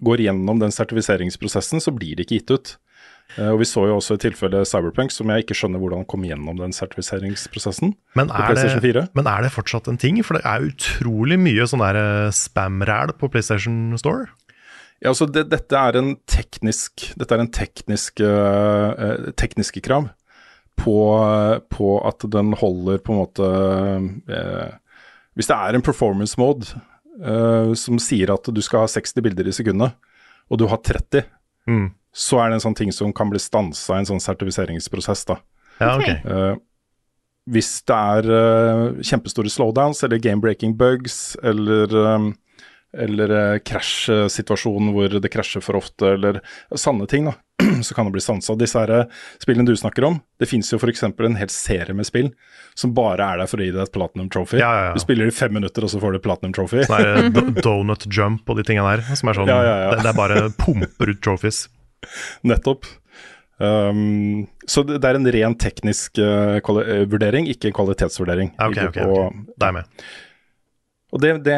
går 0.02 0.24
gjennom 0.24 0.58
den 0.58 0.74
sertifiseringsprosessen, 0.74 1.78
så 1.82 1.94
blir 1.94 2.18
det 2.18 2.26
ikke 2.26 2.40
gitt 2.40 2.50
ut. 2.50 2.74
Eh, 3.36 3.50
og 3.50 3.60
Vi 3.60 3.68
så 3.68 3.84
jo 3.88 3.98
også 3.98 4.16
i 4.16 4.22
tilfelle 4.22 4.64
Cyberpunk, 4.66 5.12
som 5.12 5.30
jeg 5.30 5.44
ikke 5.44 5.56
skjønner 5.58 5.82
hvordan 5.82 6.06
kom 6.08 6.24
gjennom 6.26 6.58
den 6.60 6.74
sertifiseringsprosessen. 6.74 7.94
Men 8.18 8.32
på 8.32 8.40
er, 8.40 8.48
PlayStation 8.48 8.84
4. 8.84 8.94
det, 9.00 9.06
men 9.18 9.30
er 9.30 9.44
det 9.44 9.52
fortsatt 9.54 9.90
en 9.90 10.00
ting? 10.00 10.20
For 10.24 10.38
det 10.38 10.44
er 10.48 10.68
utrolig 10.70 11.38
mye 11.40 11.68
sånn 11.68 11.84
eh, 11.84 12.28
spam-ræl 12.34 13.14
på 13.20 13.30
PlayStation 13.32 13.96
Store. 14.00 14.30
Ja, 14.98 15.12
altså 15.12 15.28
det, 15.30 15.46
dette 15.52 15.78
er 15.78 15.94
en 15.94 16.16
teknisk 16.26 17.12
Dette 17.14 17.36
er 17.36 17.44
en 17.44 17.52
teknisk 17.54 18.18
eh, 18.18 19.28
tekniske 19.38 19.78
krav 19.86 20.08
på, 20.78 20.96
på 21.70 21.92
at 22.06 22.26
den 22.32 22.50
holder 22.58 22.98
på 23.02 23.14
en 23.14 23.18
måte 23.18 23.46
uh, 23.46 24.68
Hvis 25.38 25.50
det 25.50 25.54
er 25.54 25.74
en 25.74 25.82
performance 25.86 26.38
mode 26.38 26.70
uh, 27.22 27.74
som 27.78 27.98
sier 28.02 28.30
at 28.34 28.50
du 28.50 28.60
skal 28.62 28.84
ha 28.84 28.90
60 28.90 29.22
bilder 29.26 29.50
i 29.50 29.54
sekundet, 29.54 29.94
og 30.46 30.60
du 30.62 30.68
har 30.70 30.78
30, 30.86 31.26
Mm. 31.68 31.90
Så 32.18 32.40
er 32.42 32.50
det 32.50 32.58
en 32.58 32.64
sånn 32.66 32.78
ting 32.78 32.90
som 32.94 33.12
kan 33.14 33.30
bli 33.30 33.38
stansa 33.42 33.94
i 33.94 34.02
en 34.02 34.08
sånn 34.10 34.22
sertifiseringsprosess, 34.24 35.22
da. 35.30 35.38
Ja, 35.78 35.92
Ok. 35.94 36.02
ok. 36.02 36.10
Eh, 36.32 36.56
hvis 37.48 37.70
det 37.88 37.96
er 37.96 38.26
uh, 38.28 38.98
kjempestore 39.00 39.48
slowdowns 39.48 40.02
eller 40.04 40.18
game-breaking 40.20 40.74
bugs 40.76 41.32
eller 41.40 41.94
um, 41.96 42.26
eller 42.92 43.58
krasjsituasjonen 43.64 44.90
hvor 44.92 45.12
det 45.20 45.30
krasjer 45.32 45.62
for 45.64 45.76
ofte, 45.78 46.14
eller 46.16 46.38
sanne 46.76 47.06
ting, 47.08 47.28
da, 47.28 47.34
så 47.86 47.94
kan 47.96 48.08
det 48.08 48.14
bli 48.16 48.22
stansa. 48.24 48.56
Disse 48.58 48.80
her 48.80 48.92
spillene 49.40 49.68
du 49.68 49.74
snakker 49.76 50.04
om, 50.08 50.18
det 50.40 50.48
finnes 50.50 50.70
jo 50.72 50.78
f.eks. 50.80 51.02
en 51.08 51.36
hel 51.40 51.52
serie 51.52 51.96
med 51.96 52.08
spill 52.08 52.30
som 52.78 52.92
bare 52.96 53.24
er 53.32 53.40
der 53.42 53.50
for 53.50 53.60
å 53.60 53.66
gi 53.66 53.72
deg 53.74 53.82
et 53.86 53.92
platinum 53.96 54.28
trophy. 54.32 54.60
Ja, 54.60 54.68
ja, 54.72 54.84
ja. 54.90 54.92
Du 54.96 55.02
spiller 55.02 55.28
i 55.28 55.34
fem 55.34 55.52
minutter, 55.56 55.84
og 55.84 55.92
så 55.92 56.00
får 56.02 56.16
du 56.16 56.20
platinum 56.24 56.52
trophy. 56.56 56.84
Sånn 56.86 57.32
det 57.32 57.42
er 57.48 57.62
donut 57.66 58.04
jump 58.12 58.48
og 58.48 58.60
de 58.60 58.68
tingene 58.68 58.92
der. 58.96 59.08
Som 59.18 59.32
er 59.32 59.40
sånn, 59.40 59.50
Ja, 59.50 59.58
ja, 59.64 59.74
ja. 59.86 59.90
Det, 59.96 60.04
det 60.04 60.12
er 60.12 60.20
bare 60.20 60.44
pumper 60.60 61.12
ut 61.12 61.20
trophies. 61.24 61.64
Nettopp. 62.48 62.88
Um, 63.58 64.46
så 64.70 64.84
det, 64.86 65.00
det 65.02 65.10
er 65.10 65.18
en 65.18 65.30
ren 65.34 65.58
teknisk 65.58 66.20
uh, 66.22 66.60
vurdering, 67.10 67.48
ikke 67.50 67.70
en 67.70 67.76
kvalitetsvurdering. 67.76 68.54
Ok, 68.62 68.80
ok, 68.90 68.98
ok. 69.02 69.44
Da 69.58 69.70
er 69.70 69.78
med. 69.80 70.08
Og 71.08 71.22
det, 71.24 71.30
det 71.46 71.56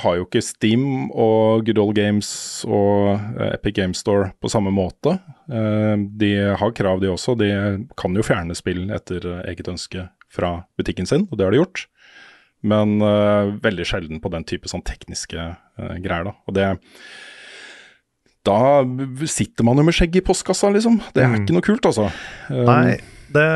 har 0.00 0.14
jo 0.16 0.24
ikke 0.24 0.40
Steam 0.40 1.10
og 1.12 1.66
Good 1.66 1.78
Old 1.82 1.98
Games 1.98 2.28
og 2.64 3.18
eh, 3.36 3.50
Epic 3.52 3.74
Game 3.76 3.92
Store 3.92 4.30
på 4.40 4.48
samme 4.48 4.72
måte. 4.72 5.18
De 5.44 6.30
har 6.56 6.72
krav, 6.72 7.02
de 7.02 7.10
også. 7.12 7.34
De 7.36 7.50
kan 8.00 8.16
jo 8.16 8.24
fjerne 8.24 8.56
spill 8.56 8.86
etter 8.96 9.26
eget 9.50 9.68
ønske 9.68 10.06
fra 10.32 10.62
butikken 10.80 11.04
sin, 11.04 11.26
og 11.28 11.36
det 11.36 11.44
har 11.44 11.52
de 11.52 11.60
gjort. 11.60 11.84
Men 12.66 12.96
uh, 13.02 13.52
veldig 13.62 13.86
sjelden 13.86 14.22
på 14.22 14.32
den 14.32 14.46
type 14.48 14.70
sånn 14.70 14.84
tekniske 14.86 15.38
uh, 15.38 15.96
greier, 16.02 16.30
da. 16.30 16.34
Og 16.48 16.56
det 16.56 16.70
Da 18.46 18.58
sitter 19.26 19.66
man 19.66 19.76
jo 19.80 19.84
med 19.88 19.96
skjegg 19.96 20.16
i 20.20 20.24
postkassa, 20.24 20.70
liksom. 20.74 21.00
Det 21.14 21.24
er 21.24 21.34
ikke 21.40 21.54
noe 21.56 21.64
kult, 21.66 21.86
altså. 21.88 22.06
Eh, 22.50 22.62
Nei, 22.68 22.96
det, 23.34 23.46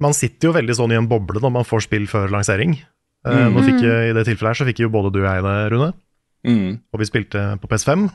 man 0.00 0.14
sitter 0.14 0.48
jo 0.50 0.54
veldig 0.54 0.76
sånn 0.78 0.92
i 0.94 0.98
en 1.00 1.08
boble 1.10 1.42
når 1.42 1.50
man 1.56 1.66
får 1.66 1.88
spill 1.88 2.06
før 2.10 2.30
lansering. 2.30 2.76
Eh, 3.26 3.34
Mm. 3.48 3.52
Nå 3.56 3.64
fikk, 3.66 3.80
jeg- 3.82 4.10
I 4.10 4.14
det 4.14 4.24
tilfellet 4.28 4.54
her 4.54 4.58
så 4.64 4.66
fikk 4.68 4.78
jo 4.84 4.88
både 4.94 5.10
du 5.12 5.18
og 5.24 5.26
jeg 5.26 5.42
det, 5.42 5.72
Rune. 5.72 5.92
mm, 6.46 6.80
Og 6.94 7.00
vi 7.00 7.04
spilte 7.10 7.42
på 7.60 7.66
PS5. 7.68 8.06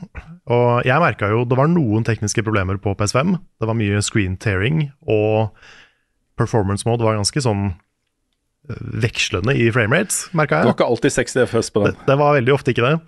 Og 0.48 0.82
jeg 0.88 0.98
merka 1.04 1.28
jo 1.28 1.44
det 1.44 1.56
var 1.58 1.68
noen 1.68 2.02
tekniske 2.04 2.42
problemer 2.42 2.78
på 2.80 2.96
PS5. 2.96 3.36
Det 3.60 3.68
var 3.68 3.74
mye 3.76 4.00
screen 4.02 4.36
tearing, 4.38 4.90
og 5.06 5.52
performance 6.38 6.86
mode 6.88 7.04
var 7.04 7.14
ganske 7.20 7.40
sånn 7.44 7.74
eh, 8.70 8.80
vekslende 9.04 9.52
i 9.54 9.68
framerates, 9.70 10.30
merka 10.32 10.62
det 10.64 10.70
var 10.72 10.74
ikke 10.78 10.88
alltid 10.88 11.12
60 11.12 11.42
FS 11.46 11.70
på 11.70 11.84
Det, 11.84 11.94
det 12.08 12.16
var 12.18 12.34
veldig 12.40 12.54
ofte 12.54 12.72
ikke 12.72 12.88
det. 12.88 13.00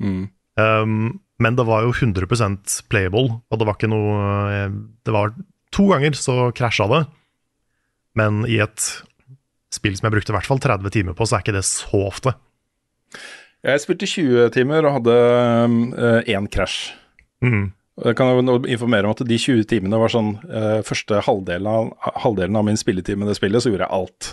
Mm. 0.00 0.28
Um, 0.56 1.20
men 1.40 1.56
det 1.56 1.66
var 1.68 1.86
jo 1.86 1.94
100% 1.94 2.76
playable, 2.92 3.40
og 3.48 3.60
det 3.60 3.66
var 3.68 3.78
ikke 3.78 3.90
noe 3.90 4.18
eh, 4.52 4.76
Det 5.06 5.14
var 5.14 5.32
to 5.74 5.86
ganger 5.92 6.18
så 6.18 6.50
krasja 6.56 6.86
det. 6.90 7.00
Men 8.18 8.44
i 8.50 8.58
et 8.62 8.86
spill 9.72 9.94
som 9.96 10.08
jeg 10.08 10.16
brukte 10.16 10.34
i 10.34 10.36
hvert 10.36 10.48
fall 10.48 10.60
30 10.62 10.92
timer 10.92 11.16
på, 11.16 11.26
så 11.26 11.38
er 11.38 11.44
ikke 11.44 11.54
det 11.56 11.66
så 11.68 12.00
ofte. 12.08 12.34
Jeg 13.64 13.82
spilte 13.82 14.08
20 14.08 14.50
timer 14.56 14.88
og 14.88 14.98
hadde 14.98 15.16
én 16.32 16.48
krasj. 16.50 16.90
Mm. 17.44 17.70
Og 18.00 18.06
Jeg 18.08 18.16
kan 18.16 18.30
jo 18.32 18.54
informere 18.64 19.04
om 19.04 19.12
at 19.12 19.20
de 19.28 19.36
20 19.36 19.66
timene 19.68 19.98
var 20.00 20.08
sånn 20.08 20.30
eh, 20.48 20.80
Første 20.88 21.18
halvdelen 21.26 21.66
av, 21.68 21.90
halvdelen 22.22 22.56
av 22.56 22.64
min 22.64 22.78
spilletid 22.80 23.18
med 23.20 23.28
det 23.28 23.36
spillet, 23.36 23.60
så 23.60 23.68
gjorde 23.72 23.84
jeg 23.84 23.92
alt. 23.92 24.30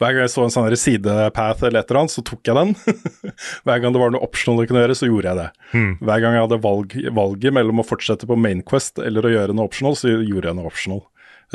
Hver 0.00 0.12
gang 0.16 0.24
jeg 0.24 0.32
så 0.34 0.42
en 0.44 0.50
sånn 0.54 0.74
sidepath 0.74 1.62
eller 1.62 1.80
et 1.84 1.90
eller 1.92 2.00
annet, 2.02 2.14
så 2.16 2.24
tok 2.26 2.42
jeg 2.50 2.58
den. 2.58 2.74
Hver 3.68 3.78
gang 3.84 3.94
det 3.94 4.02
var 4.02 4.10
noe 4.14 4.24
optional 4.26 4.58
jeg 4.64 4.72
kunne 4.72 4.82
gjøre, 4.82 4.98
så 4.98 5.06
gjorde 5.10 5.30
jeg 5.30 5.38
det. 5.44 5.48
Mm. 5.78 5.92
Hver 6.02 6.24
gang 6.24 6.34
jeg 6.38 6.46
hadde 6.48 6.60
valg, 6.66 6.96
valget 7.20 7.54
mellom 7.54 7.80
å 7.84 7.86
fortsette 7.86 8.26
på 8.30 8.38
Mainquest 8.40 8.98
eller 9.04 9.28
å 9.30 9.34
gjøre 9.36 9.54
noe 9.54 9.70
optional, 9.70 9.94
så 9.98 10.10
gjorde 10.16 10.50
jeg 10.50 10.58
noe 10.58 10.70
optional. 10.74 11.04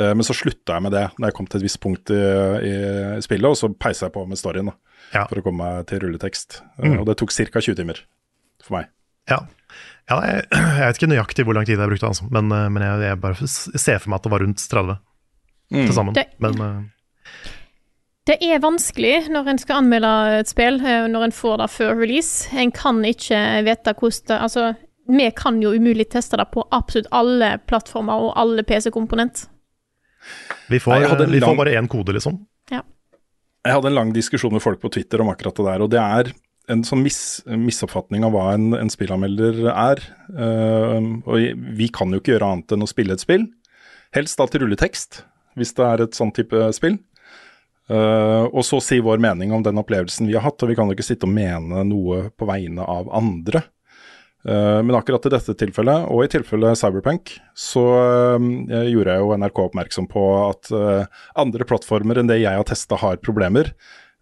Eh, 0.00 0.14
men 0.16 0.24
så 0.24 0.32
slutta 0.40 0.78
jeg 0.78 0.86
med 0.88 0.96
det 0.96 1.04
når 1.18 1.28
jeg 1.28 1.36
kom 1.36 1.50
til 1.50 1.60
et 1.60 1.66
visst 1.68 1.82
punkt 1.84 2.14
i, 2.16 2.20
i 2.72 3.22
spillet, 3.26 3.50
og 3.52 3.58
så 3.60 3.68
peisa 3.76 4.06
jeg 4.08 4.16
på 4.16 4.24
med 4.30 4.40
storyen 4.40 4.72
da, 4.72 4.76
Ja. 5.12 5.24
for 5.26 5.40
å 5.40 5.44
komme 5.44 5.66
meg 5.66 5.88
til 5.90 6.00
rulletekst. 6.06 6.62
Eh, 6.80 6.88
Mm. 6.88 7.00
og 7.02 7.06
det 7.12 7.18
tok 7.20 7.36
ca. 7.36 7.60
20 7.60 7.76
timer 7.84 8.00
for 8.64 8.78
meg. 8.80 8.88
Ja. 9.28 9.42
Ja 10.10 10.18
jeg, 10.26 10.44
jeg 10.52 10.86
vet 10.86 10.98
ikke 11.00 11.10
nøyaktig 11.12 11.44
hvor 11.46 11.54
lang 11.56 11.66
tid 11.68 11.78
jeg 11.78 11.88
brukte, 11.92 12.06
altså. 12.10 12.26
men, 12.34 12.50
eh, 12.52 12.68
men 12.74 12.82
jeg, 12.86 13.00
jeg 13.08 13.20
bare 13.22 13.46
ser 13.50 13.98
for 14.02 14.10
meg 14.12 14.20
at 14.20 14.26
det 14.28 14.32
var 14.36 14.44
rundt 14.46 14.66
30 14.70 14.98
Mm. 15.70 15.84
til 15.86 15.94
sammen. 15.94 16.14
Det- 16.16 16.32
Men 16.42 16.56
eh, 16.60 17.44
Det 18.26 18.36
er 18.42 18.58
vanskelig 18.58 19.28
når 19.30 19.48
en 19.52 19.58
skal 19.62 19.76
anmelde 19.84 20.40
et 20.40 20.48
spill, 20.50 20.80
eh, 20.82 21.06
når 21.06 21.24
en 21.28 21.30
får 21.32 21.58
det 21.62 21.68
før 21.70 21.94
release. 21.94 22.48
En 22.52 22.72
kan 22.74 22.98
ikke 23.06 23.38
vite 23.64 23.94
hvordan 23.94 24.26
det 24.26 24.38
Altså, 24.42 24.64
vi 25.08 25.30
kan 25.30 25.60
jo 25.62 25.70
umulig 25.70 26.08
teste 26.10 26.36
det 26.36 26.48
på 26.50 26.64
absolutt 26.74 27.06
alle 27.12 27.52
plattformer 27.70 28.18
og 28.28 28.32
alle 28.36 28.62
PC-komponent. 28.66 29.46
vi, 30.68 30.78
får, 30.78 30.90
Nei, 31.06 31.26
vi 31.30 31.40
får 31.40 31.56
bare 31.56 31.76
én 31.78 31.88
kode, 31.88 32.12
liksom. 32.18 32.46
Jeg 32.70 33.72
hadde 33.74 33.86
en 33.86 33.94
lang 33.94 34.12
diskusjon 34.12 34.52
med 34.52 34.62
folk 34.62 34.80
på 34.80 34.90
Twitter 34.90 35.20
om 35.20 35.28
akkurat 35.28 35.54
det 35.54 35.64
der, 35.66 35.82
og 35.82 35.90
det 35.90 36.00
er 36.00 36.32
en 36.70 36.84
sånn 36.86 37.02
mis, 37.04 37.20
misoppfatning 37.46 38.24
av 38.26 38.34
hva 38.34 38.46
en, 38.54 38.70
en 38.78 38.92
spillanmelder 38.92 39.64
er. 39.72 40.02
Uh, 40.30 41.20
og 41.26 41.64
vi 41.78 41.90
kan 41.94 42.12
jo 42.12 42.22
ikke 42.22 42.36
gjøre 42.36 42.52
annet 42.54 42.76
enn 42.76 42.86
å 42.86 42.90
spille 42.90 43.16
et 43.16 43.24
spill. 43.24 43.48
Helst 44.16 44.40
da 44.40 44.46
til 44.50 44.64
rulletekst, 44.64 45.22
hvis 45.58 45.74
det 45.76 45.86
er 45.86 46.04
et 46.06 46.18
sånn 46.18 46.32
type 46.34 46.70
spill. 46.76 46.98
Uh, 47.90 48.46
og 48.52 48.62
så 48.66 48.78
si 48.84 49.00
vår 49.02 49.18
mening 49.22 49.50
om 49.54 49.64
den 49.66 49.80
opplevelsen 49.82 50.28
vi 50.30 50.36
har 50.38 50.46
hatt, 50.46 50.62
og 50.62 50.70
vi 50.70 50.78
kan 50.78 50.90
jo 50.90 50.94
ikke 50.94 51.08
sitte 51.08 51.26
og 51.26 51.34
mene 51.34 51.82
noe 51.88 52.28
på 52.38 52.46
vegne 52.48 52.86
av 52.86 53.10
andre. 53.18 53.64
Uh, 54.48 54.80
men 54.80 54.96
akkurat 54.96 55.26
i 55.26 55.32
dette 55.34 55.54
tilfellet, 55.58 56.06
og 56.08 56.24
i 56.24 56.30
tilfellet 56.32 56.78
Cyberpunk, 56.80 57.34
så 57.52 57.82
uh, 58.38 58.86
gjorde 58.88 59.16
jeg 59.16 59.24
jo 59.24 59.34
NRK 59.42 59.58
oppmerksom 59.66 60.06
på 60.10 60.22
at 60.46 60.70
eh, 60.72 61.18
andre 61.40 61.66
plattformer 61.68 62.22
enn 62.22 62.30
det 62.30 62.38
jeg 62.40 62.56
har 62.56 62.66
testa 62.68 62.96
har 63.02 63.20
problemer. 63.20 63.74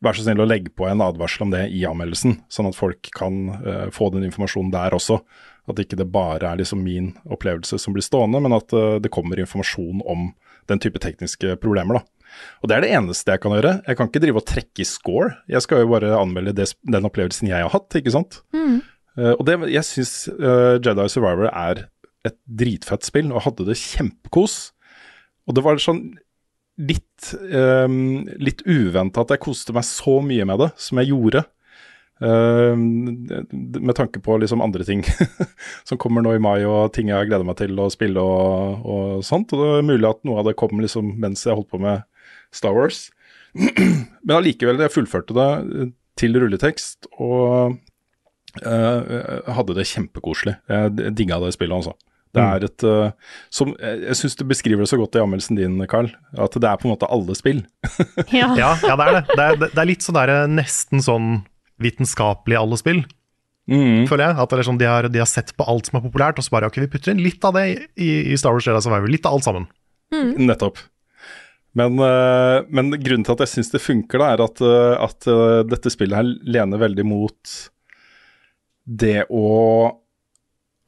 Vær 0.04 0.14
så 0.14 0.22
snill 0.22 0.44
å 0.44 0.46
legge 0.46 0.70
på 0.70 0.86
en 0.86 1.02
advarsel 1.02 1.48
om 1.48 1.52
det 1.54 1.64
i 1.74 1.80
anmeldelsen, 1.88 2.36
sånn 2.52 2.68
at 2.70 2.76
folk 2.78 3.10
kan 3.16 3.48
uh, 3.64 3.86
få 3.94 4.12
den 4.14 4.28
informasjonen 4.28 4.70
der 4.74 4.94
også. 4.94 5.18
At 5.68 5.80
ikke 5.82 5.98
det 5.98 6.06
bare 6.14 6.52
er 6.52 6.60
liksom 6.60 6.84
min 6.84 7.10
opplevelse 7.26 7.80
som 7.82 7.96
blir 7.96 8.06
stående, 8.06 8.40
men 8.44 8.54
at 8.54 8.72
uh, 8.76 9.00
det 9.02 9.10
kommer 9.14 9.40
informasjon 9.42 10.04
om 10.06 10.30
den 10.70 10.82
type 10.84 11.02
tekniske 11.02 11.56
problemer. 11.62 11.98
da. 11.98 12.30
Og 12.62 12.70
Det 12.70 12.76
er 12.76 12.86
det 12.86 12.92
eneste 12.94 13.34
jeg 13.34 13.42
kan 13.42 13.56
gjøre. 13.56 13.74
Jeg 13.88 13.98
kan 13.98 14.10
ikke 14.10 14.22
drive 14.22 14.42
og 14.42 14.46
trekke 14.46 14.84
i 14.84 14.86
score. 14.86 15.32
Jeg 15.50 15.64
skal 15.66 15.82
jo 15.82 15.90
bare 15.90 16.14
anmelde 16.20 16.54
det, 16.54 16.70
den 16.86 17.08
opplevelsen 17.08 17.50
jeg 17.50 17.66
har 17.66 17.74
hatt, 17.74 17.98
ikke 17.98 18.14
sant. 18.14 18.42
Eh, 19.18 19.34
og 19.34 19.46
det, 19.48 19.56
jeg 19.72 19.86
syns 19.88 20.12
Jedi 20.28 21.08
Survivor 21.10 21.48
er 21.50 21.86
et 22.28 22.36
dritfett 22.60 23.06
spill, 23.08 23.32
og 23.32 23.46
hadde 23.48 23.66
det 23.66 23.80
kjempekos. 23.80 24.60
Og 25.48 25.56
det 25.56 25.64
var 25.64 25.80
sånn 25.82 26.04
litt, 26.78 27.32
um, 27.50 28.26
litt 28.38 28.62
uventa 28.66 29.24
at 29.24 29.34
jeg 29.34 29.42
koste 29.42 29.74
meg 29.76 29.86
så 29.86 30.18
mye 30.24 30.46
med 30.48 30.62
det 30.62 30.72
som 30.80 31.00
jeg 31.02 31.12
gjorde. 31.12 31.44
Eh, 32.20 32.76
med 32.76 33.94
tanke 33.94 34.20
på 34.20 34.38
liksom 34.42 34.60
andre 34.60 34.84
ting 34.84 35.04
som 35.86 35.98
kommer 35.98 36.24
nå 36.24 36.34
i 36.34 36.42
mai, 36.42 36.64
og 36.66 36.92
ting 36.94 37.12
jeg 37.12 37.28
gleder 37.30 37.46
meg 37.46 37.58
til 37.60 37.78
å 37.78 37.86
spille 37.94 38.22
og, 38.22 38.82
og 38.82 39.26
sånt. 39.26 39.54
Og 39.54 39.62
det 39.62 39.68
er 39.76 39.86
mulig 39.92 40.08
at 40.10 40.24
noe 40.26 40.42
av 40.42 40.48
det 40.48 40.56
kom 40.58 40.82
liksom 40.82 41.14
mens 41.22 41.46
jeg 41.46 41.54
holdt 41.58 41.70
på 41.70 41.82
med 41.82 42.02
Star 42.54 42.74
Wars. 42.74 43.08
Men 43.54 44.36
allikevel, 44.40 44.80
jeg 44.82 44.94
fullførte 44.94 45.36
det 45.38 45.50
eh, 45.54 45.94
til 46.18 46.34
rulletekst, 46.34 47.06
og 47.22 47.76
uh, 48.66 49.50
hadde 49.54 49.76
det 49.76 49.84
kjempekoselig. 49.86 50.56
Jeg 50.66 51.12
digga 51.14 51.38
det 51.38 51.52
spillet, 51.54 51.76
altså. 51.76 51.94
Det 52.34 52.42
Mm. 52.42 52.48
er 52.54 52.64
et 52.66 52.84
uh, 52.84 53.10
som, 53.50 53.70
Jeg, 53.80 54.16
syns 54.20 54.34
du 54.36 54.42
beskriver 54.44 54.84
det 54.84 54.90
så 54.90 54.98
godt 55.00 55.16
i 55.16 55.22
anmeldelsen 55.22 55.56
din, 55.56 55.78
Carl. 55.88 56.10
At 56.36 56.52
det 56.52 56.68
er 56.68 56.76
på 56.76 56.84
en 56.88 56.92
måte 56.92 57.08
alle 57.08 57.34
spill. 57.38 57.62
Ja. 58.34 58.50
Ja, 58.58 58.74
ja 58.84 58.96
det 59.00 59.06
er 59.06 59.14
det. 59.16 59.22
Det 59.32 59.44
er, 59.46 59.56
det 59.62 59.78
er 59.80 59.88
litt 59.88 60.04
sånn 60.04 60.18
der, 60.18 60.34
nesten 60.52 61.00
sånn 61.04 61.30
vitenskapelig 61.80 62.58
alle 62.58 62.76
spill, 62.80 63.00
føler 63.68 64.22
jeg. 64.26 64.36
At 64.42 64.50
det 64.50 64.58
er 64.58 64.66
sånn, 64.68 64.78
de, 64.80 64.86
har, 64.90 65.08
de 65.12 65.20
har 65.22 65.28
sett 65.30 65.54
på 65.56 65.64
alt 65.68 65.88
som 65.88 65.98
er 66.00 66.04
populært, 66.04 66.38
og 66.40 66.44
så 66.46 66.52
bare 66.56 66.68
ok, 66.68 66.78
vi 66.84 66.90
putter 66.92 67.12
inn 67.14 67.20
litt 67.24 67.44
av 67.48 67.54
det 67.56 67.64
i, 67.96 68.08
i 68.32 68.36
Star 68.40 68.52
Wars 68.56 68.66
Jedi 68.68 68.80
Survivor. 68.84 69.08
Litt 69.12 69.26
av 69.28 69.36
alt 69.38 69.46
sammen. 69.48 69.66
Nettopp. 70.12 70.80
Men, 71.78 71.98
uh, 72.00 72.64
men 72.72 72.90
grunnen 72.96 73.24
til 73.28 73.36
at 73.36 73.42
jeg 73.44 73.52
syns 73.52 73.70
det 73.70 73.82
funker, 73.84 74.18
da, 74.18 74.30
er 74.34 74.42
at, 74.42 74.60
eh, 74.64 74.94
at 75.04 75.28
uh, 75.30 75.60
dette 75.68 75.92
spillet 75.92 76.16
her 76.16 76.30
lener 76.48 76.80
veldig 76.80 77.04
mot 77.06 77.56
det 78.88 79.26
å 79.28 79.44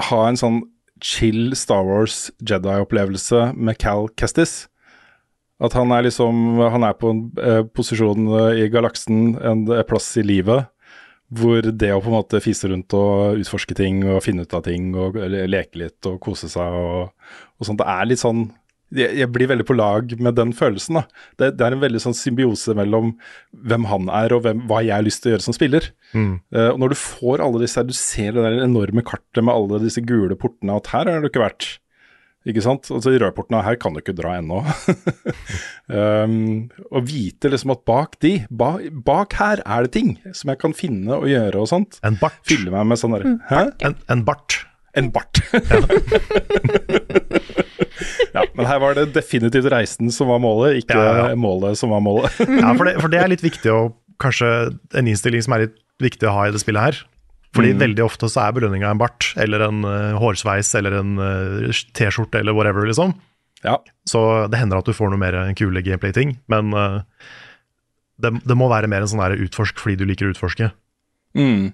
ha 0.09 0.21
en 0.27 0.39
sånn 0.41 0.63
chill 1.05 1.55
Star 1.57 1.85
Wars 1.87 2.29
Jedi-opplevelse 2.41 3.51
med 3.57 3.79
Cal 3.81 4.09
Kestis. 4.19 4.67
At 5.61 5.75
han 5.77 5.93
er 5.93 6.07
liksom 6.07 6.59
Han 6.73 6.85
er 6.85 6.97
på 6.97 7.11
en 7.13 7.25
eh, 7.37 7.63
posisjon 7.69 8.29
eh, 8.39 8.63
i 8.65 8.69
galaksen, 8.73 9.37
en, 9.37 9.67
en 9.69 9.85
plass 9.89 10.09
i 10.17 10.25
livet, 10.25 10.71
hvor 11.31 11.63
det 11.63 11.93
å 11.93 12.01
på 12.01 12.11
en 12.11 12.17
måte 12.17 12.41
fise 12.43 12.71
rundt 12.71 12.95
og 12.97 13.43
utforske 13.43 13.77
ting 13.79 14.03
og 14.09 14.23
finne 14.25 14.47
ut 14.47 14.57
av 14.57 14.65
ting 14.67 14.95
og 14.99 15.19
leke 15.21 15.85
litt 15.85 16.09
og 16.09 16.19
kose 16.25 16.49
seg 16.51 16.75
og, 16.75 17.13
og 17.61 17.69
sånt, 17.69 17.79
det 17.79 17.87
er 17.93 18.09
litt 18.09 18.23
sånn 18.23 18.49
jeg, 18.95 19.11
jeg 19.21 19.31
blir 19.33 19.51
veldig 19.51 19.67
på 19.69 19.77
lag 19.79 20.15
med 20.23 20.37
den 20.39 20.55
følelsen. 20.57 21.01
da. 21.01 21.05
Det, 21.39 21.53
det 21.59 21.67
er 21.67 21.77
en 21.77 21.85
veldig 21.85 22.03
sånn 22.03 22.17
symbiose 22.17 22.75
mellom 22.79 23.13
hvem 23.51 23.89
han 23.91 24.11
er 24.23 24.35
og 24.37 24.45
hvem, 24.47 24.65
hva 24.71 24.83
jeg 24.85 24.97
har 24.97 25.07
lyst 25.07 25.25
til 25.25 25.33
å 25.33 25.37
gjøre 25.37 25.49
som 25.49 25.57
spiller. 25.57 25.91
Eh, 26.15 26.71
og 26.71 26.81
når 26.83 26.95
du 26.95 26.99
får 26.99 27.45
alle 27.45 27.63
disse 27.63 27.85
du 27.87 27.95
ser 27.97 28.35
det 28.35 28.47
der 28.47 28.65
enorme 28.65 29.05
kartet 29.07 29.45
med 29.45 29.55
alle 29.55 29.83
disse 29.85 30.03
gule 30.05 30.39
portene, 30.39 30.79
at 30.81 30.91
her 30.95 31.11
har 31.11 31.23
du 31.23 31.31
ikke 31.31 31.45
vært. 31.45 31.69
Ikke 32.49 32.63
sant? 32.65 32.89
Altså 32.89 33.13
De 33.13 33.19
røde 33.21 33.37
portene, 33.37 33.61
her 33.67 33.77
kan 33.81 33.93
du 33.93 34.01
ikke 34.01 34.17
dra 34.17 34.39
ennå. 34.39 34.63
um, 35.93 36.71
og 36.89 37.05
vite 37.11 37.51
liksom 37.53 37.75
at 37.75 37.85
bak 37.89 38.17
de, 38.25 38.39
ba, 38.49 38.79
bak 39.07 39.37
her 39.41 39.61
er 39.67 39.85
det 39.85 39.93
ting 39.99 40.15
som 40.33 40.53
jeg 40.53 40.63
kan 40.63 40.77
finne 40.77 41.21
og 41.21 41.29
gjøre 41.29 41.61
og 41.61 41.69
sånt. 41.71 42.01
En 42.07 42.17
bart. 42.21 42.41
Fylle 42.49 42.73
meg 42.73 42.89
med 42.89 43.01
sånn 43.01 43.17
derre 43.17 43.37
mm, 43.37 43.73
En, 43.85 43.99
en 44.17 44.25
bart. 44.25 44.63
En 44.97 45.13
bart. 45.15 45.35
ja, 48.41 48.49
men 48.57 48.69
her 48.69 48.81
var 48.83 48.97
det 48.99 49.11
definitivt 49.15 49.69
reisen 49.73 50.11
som 50.15 50.31
var 50.33 50.41
målet, 50.43 50.83
ikke 50.83 50.97
Ja, 50.97 51.31
ja. 51.31 51.37
målet 51.39 51.79
som 51.81 51.93
var 51.95 52.03
målet. 52.05 52.35
Ja, 52.63 52.73
for 52.75 52.89
det, 52.89 52.97
for 53.03 53.13
det 53.13 53.21
er 53.23 53.33
litt 53.33 53.45
viktig 53.47 53.73
å 53.75 53.81
Kanskje 54.21 54.49
en 55.01 55.07
innstilling 55.09 55.41
som 55.41 55.55
er 55.57 55.63
litt 55.63 55.79
viktig 56.05 56.27
å 56.29 56.33
ha 56.35 56.43
i 56.45 56.51
det 56.53 56.61
spillet 56.61 56.83
her. 56.85 56.97
Fordi 57.57 57.71
veldig 57.81 58.03
ofte 58.05 58.29
så 58.29 58.43
er 58.45 58.53
belønninga 58.53 58.91
en 58.93 59.01
bart, 59.01 59.31
eller 59.41 59.65
en 59.65 59.79
uh, 59.81 60.19
hårsveis, 60.21 60.75
eller 60.77 60.99
en 60.99 61.15
uh, 61.17 61.79
T-skjorte, 61.97 62.43
eller 62.43 62.53
whatever, 62.53 62.85
liksom. 62.85 63.15
ja. 63.65 63.79
Så 64.05 64.21
det 64.53 64.61
hender 64.61 64.83
at 64.83 64.91
du 64.91 64.93
får 64.93 65.09
noe 65.09 65.23
mer 65.23 65.39
kule 65.57 65.81
gameplay-ting, 65.87 66.37
men 66.53 66.77
uh, 66.77 67.01
det, 68.21 68.35
det 68.45 68.59
må 68.61 68.69
være 68.69 68.93
mer 68.93 69.07
en 69.07 69.11
sånn 69.11 69.25
utforsk 69.49 69.81
fordi 69.81 69.99
du 70.03 70.07
liker 70.09 70.29
å 70.29 70.35
utforske. 70.35 70.69
Mm. 71.39 71.73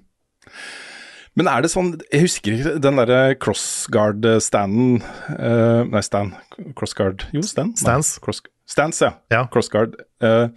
Men 1.37 1.51
er 1.53 1.65
det 1.65 1.71
sånn 1.73 1.95
Jeg 2.09 2.25
husker 2.25 2.57
ikke 2.57 2.75
den 2.83 3.01
derre 3.01 3.37
crossguard-standen 3.43 5.01
uh, 5.37 5.85
Nei, 5.91 6.03
stand. 6.05 6.37
Crossguard 6.79 7.27
Jo, 7.37 7.45
stand. 7.45 7.77
Stands. 7.81 8.17
Cross, 8.25 8.43
stands, 8.69 9.03
ja. 9.05 9.13
Ja. 9.33 9.45
Crossguard. 9.53 9.99
Uh, 10.25 10.49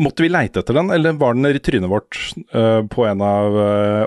måtte 0.00 0.24
vi 0.24 0.30
leite 0.30 0.62
etter 0.62 0.78
den, 0.78 0.88
eller 0.94 1.18
var 1.20 1.34
den 1.36 1.50
i 1.50 1.60
trynet 1.60 1.90
vårt 1.90 2.16
uh, 2.54 2.86
på 2.88 3.04
en 3.08 3.24
av 3.26 3.58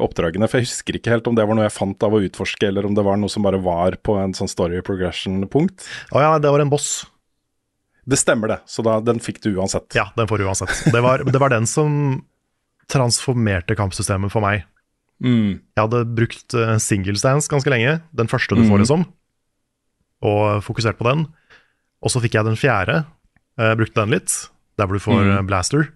oppdragene? 0.02 0.48
For 0.50 0.62
jeg 0.62 0.70
husker 0.70 0.98
ikke 0.98 1.14
helt 1.14 1.28
om 1.30 1.36
det 1.38 1.46
var 1.46 1.60
noe 1.60 1.68
jeg 1.68 1.76
fant 1.76 2.08
av 2.08 2.16
å 2.16 2.24
utforske, 2.24 2.72
eller 2.72 2.88
om 2.88 2.96
det 2.98 3.06
var 3.06 3.20
noe 3.20 3.32
som 3.32 3.46
bare 3.46 3.60
var 3.62 4.00
på 4.02 4.16
en 4.18 4.34
sånn 4.38 4.50
story 4.50 4.80
progression-punkt. 4.88 5.86
Å 6.16 6.24
ja, 6.24 6.32
det 6.42 6.56
var 6.56 6.64
en 6.64 6.72
boss. 6.72 7.04
Det 8.08 8.18
stemmer, 8.18 8.56
det. 8.56 8.60
Så 8.72 8.82
da, 8.88 8.98
den 9.04 9.20
fikk 9.20 9.44
du 9.44 9.52
uansett. 9.60 9.92
Ja, 9.98 10.08
den 10.16 10.32
får 10.32 10.40
du 10.40 10.48
uansett. 10.48 10.74
Det 10.96 11.04
var, 11.04 11.28
det 11.28 11.44
var 11.44 11.52
den 11.52 11.68
som 11.68 11.92
transformerte 12.88 13.76
kampsystemet 13.76 14.32
for 14.32 14.46
meg. 14.46 14.64
Mm. 15.24 15.60
Jeg 15.76 15.82
hadde 15.82 16.04
brukt 16.18 16.54
eh, 16.54 16.76
single 16.78 17.16
stance 17.18 17.50
ganske 17.50 17.72
lenge, 17.74 18.02
den 18.16 18.28
første 18.30 18.56
du 18.56 18.62
får, 18.64 18.78
Mhm. 18.78 18.84
liksom, 18.86 19.06
og 20.22 20.64
fokusert 20.66 20.98
på 21.00 21.08
den. 21.10 21.28
Og 22.04 22.12
så 22.14 22.22
fikk 22.22 22.36
jeg 22.38 22.46
den 22.46 22.56
fjerde, 22.60 23.06
uh, 23.60 23.74
brukte 23.76 23.96
den 24.04 24.14
litt, 24.14 24.30
der 24.78 24.86
hvor 24.86 24.94
du 24.94 25.00
får 25.02 25.24
Mhm. 25.24 25.38
eh, 25.38 25.42
blaster. 25.50 25.88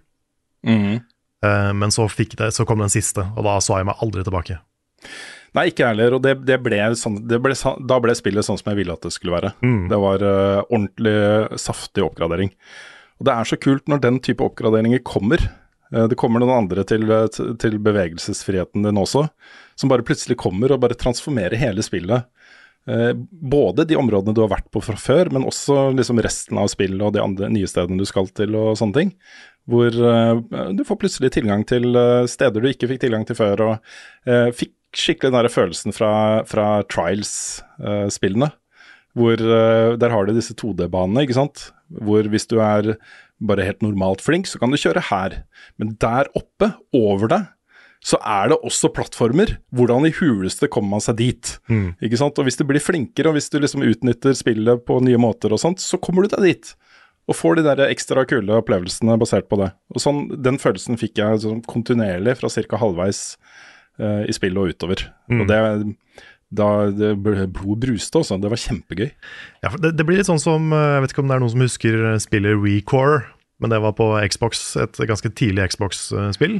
Mm. 0.65 1.01
Uh, 1.43 1.73
men 1.73 1.89
så, 1.89 2.07
det, 2.17 2.53
så 2.53 2.65
kom 2.65 2.79
den 2.79 2.89
siste, 2.89 3.21
og 3.38 3.43
da 3.43 3.57
så 3.60 3.77
jeg 3.77 3.86
meg 3.86 3.95
aldri 4.01 4.23
tilbake. 4.23 4.60
Nei, 5.53 5.67
ikke 5.69 5.84
jeg 5.84 5.88
heller. 5.97 6.13
Og 6.15 6.21
det, 6.23 6.45
det 6.45 6.62
ble 6.63 6.77
sånn, 6.95 7.27
det 7.27 7.41
ble, 7.41 7.53
da 7.86 7.99
ble 7.99 8.13
spillet 8.15 8.45
sånn 8.45 8.57
som 8.57 8.71
jeg 8.71 8.77
ville 8.77 8.93
at 8.93 9.01
det 9.01 9.12
skulle 9.12 9.34
være. 9.41 9.53
Mm. 9.62 9.89
Det 9.89 9.99
var 9.99 10.21
uh, 10.23 10.62
ordentlig 10.71 11.60
saftig 11.60 12.03
oppgradering. 12.05 12.51
Og 13.19 13.25
det 13.27 13.34
er 13.34 13.43
så 13.43 13.57
kult 13.60 13.86
når 13.91 14.01
den 14.01 14.19
type 14.19 14.41
oppgraderinger 14.41 15.03
kommer. 15.03 15.38
Eh, 15.95 16.08
det 16.08 16.15
kommer 16.19 16.41
noen 16.41 16.63
andre 16.63 16.86
til, 16.88 17.10
eh, 17.12 17.27
til 17.60 17.80
bevegelsesfriheten 17.84 18.86
din 18.86 18.99
også, 18.99 19.27
som 19.75 19.91
bare 19.91 20.06
plutselig 20.08 20.38
kommer 20.38 20.71
og 20.71 20.82
bare 20.82 20.97
transformerer 20.97 21.60
hele 21.60 21.84
spillet. 21.84 22.25
Eh, 22.88 23.13
både 23.13 23.86
de 23.86 23.95
områdene 23.99 24.34
du 24.34 24.41
har 24.41 24.49
vært 24.56 24.71
på 24.71 24.82
fra 24.82 24.95
før, 24.97 25.32
men 25.32 25.45
også 25.45 25.93
liksom 25.95 26.21
resten 26.23 26.58
av 26.58 26.71
spillet 26.71 27.01
og 27.01 27.13
de 27.13 27.21
andre 27.21 27.49
nye 27.49 27.69
stedene 27.69 27.99
du 27.99 28.06
skal 28.06 28.27
til 28.27 28.56
og 28.56 28.77
sånne 28.77 28.93
ting. 28.93 29.13
Hvor 29.69 29.91
du 29.93 30.82
får 30.84 30.97
plutselig 30.97 31.30
tilgang 31.36 31.62
til 31.69 31.93
steder 32.25 32.60
du 32.60 32.65
ikke 32.65 32.88
fikk 32.89 33.04
tilgang 33.04 33.27
til 33.30 33.38
før, 33.38 33.62
og 33.62 34.56
fikk 34.58 34.73
skikkelig 34.97 35.30
den 35.30 35.38
der 35.38 35.54
følelsen 35.54 35.93
fra, 35.93 36.41
fra 36.49 36.82
Trials-spillene. 36.89 38.49
hvor 39.13 39.38
Der 39.38 40.10
har 40.10 40.25
du 40.25 40.34
disse 40.34 40.56
2D-banene, 40.58 41.21
ikke 41.21 41.38
sant. 41.38 41.71
Hvor 41.93 42.25
hvis 42.25 42.49
du 42.49 42.58
er 42.58 42.97
bare 43.41 43.65
helt 43.65 43.82
normalt 43.86 44.21
flink, 44.23 44.47
så 44.49 44.62
kan 44.62 44.71
du 44.71 44.80
kjøre 44.80 45.04
her. 45.10 45.41
Men 45.82 45.95
der 46.01 46.30
oppe, 46.38 46.73
over 46.95 47.32
deg, 47.32 47.49
så 48.01 48.17
er 48.25 48.49
det 48.49 48.58
også 48.65 48.89
plattformer. 48.93 49.56
Hvordan 49.77 50.08
i 50.10 50.13
huleste 50.17 50.69
kommer 50.73 50.97
man 50.97 51.04
seg 51.06 51.19
dit? 51.21 51.51
Ikke 52.01 52.17
sant? 52.17 52.38
Og 52.41 52.47
hvis 52.47 52.58
du 52.58 52.65
blir 52.69 52.82
flinkere, 52.82 53.30
og 53.30 53.38
hvis 53.38 53.51
du 53.54 53.60
liksom 53.62 53.86
utnytter 53.86 54.34
spillet 54.38 54.86
på 54.88 54.97
nye 55.06 55.19
måter 55.21 55.54
og 55.54 55.62
sånt, 55.62 55.84
så 55.84 55.99
kommer 56.01 56.25
du 56.25 56.34
deg 56.34 56.47
dit. 56.49 56.71
Og 57.30 57.38
får 57.38 57.60
de 57.60 57.65
der 57.67 57.84
ekstra 57.86 58.25
kule 58.25 58.58
opplevelsene 58.58 59.19
basert 59.21 59.47
på 59.51 59.60
det. 59.62 59.69
Og 59.93 60.01
sånn, 60.01 60.23
Den 60.41 60.58
følelsen 60.62 60.97
fikk 60.97 61.21
jeg 61.21 61.43
sånn 61.43 61.62
kontinuerlig 61.69 62.39
fra 62.39 62.49
ca. 62.49 62.82
halvveis 62.82 63.21
uh, 64.01 64.25
i 64.25 64.34
spillet 64.34 64.58
og 64.58 64.73
utover. 64.73 65.06
Og 65.30 65.45
det 65.47 65.62
da 66.51 66.67
det 66.91 67.13
ble- 67.23 67.47
Blod 67.47 67.79
bruste, 67.85 68.19
Også. 68.19 68.35
Det 68.43 68.49
var 68.51 68.59
kjempegøy. 68.59 69.09
Ja, 69.63 69.71
det, 69.79 69.93
det 69.95 70.05
blir 70.07 70.17
litt 70.19 70.27
sånn 70.27 70.41
som 70.41 70.71
eh, 70.75 70.97
Jeg 70.97 71.05
vet 71.05 71.13
ikke 71.15 71.23
om 71.23 71.31
det 71.31 71.37
er 71.37 71.43
noen 71.45 71.53
som 71.53 71.63
husker 71.63 71.97
eh, 72.11 72.17
spillet 72.23 72.59
Recore, 72.59 73.21
men 73.63 73.71
det 73.71 73.79
var 73.83 73.93
på 73.95 74.09
Xbox, 74.27 74.75
et 74.81 74.99
ganske 75.07 75.31
tidlig 75.37 75.69
Xbox-spill. 75.71 76.59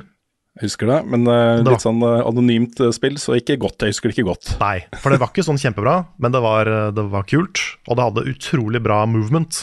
Jeg 0.60 0.68
husker 0.68 0.90
det, 0.92 0.98
men 1.08 1.24
uh, 1.32 1.62
litt 1.64 1.80
sånn 1.82 2.02
uh, 2.04 2.26
anonymt 2.28 2.76
spill, 2.94 3.16
så 3.18 3.38
ikke 3.40 3.56
godt. 3.62 3.86
Jeg 3.88 3.94
husker 3.96 4.12
det 4.12 4.18
ikke 4.18 4.28
godt. 4.28 4.50
Nei, 4.60 4.82
for 5.00 5.10
det 5.16 5.22
var 5.22 5.32
ikke 5.32 5.46
sånn 5.48 5.58
kjempebra, 5.62 5.94
men 6.20 6.34
det 6.36 6.42
var, 6.44 6.68
det 6.92 7.06
var 7.14 7.24
kult, 7.32 7.62
og 7.88 7.96
det 7.98 8.06
hadde 8.10 8.26
utrolig 8.34 8.82
bra 8.84 8.98
movement. 9.08 9.62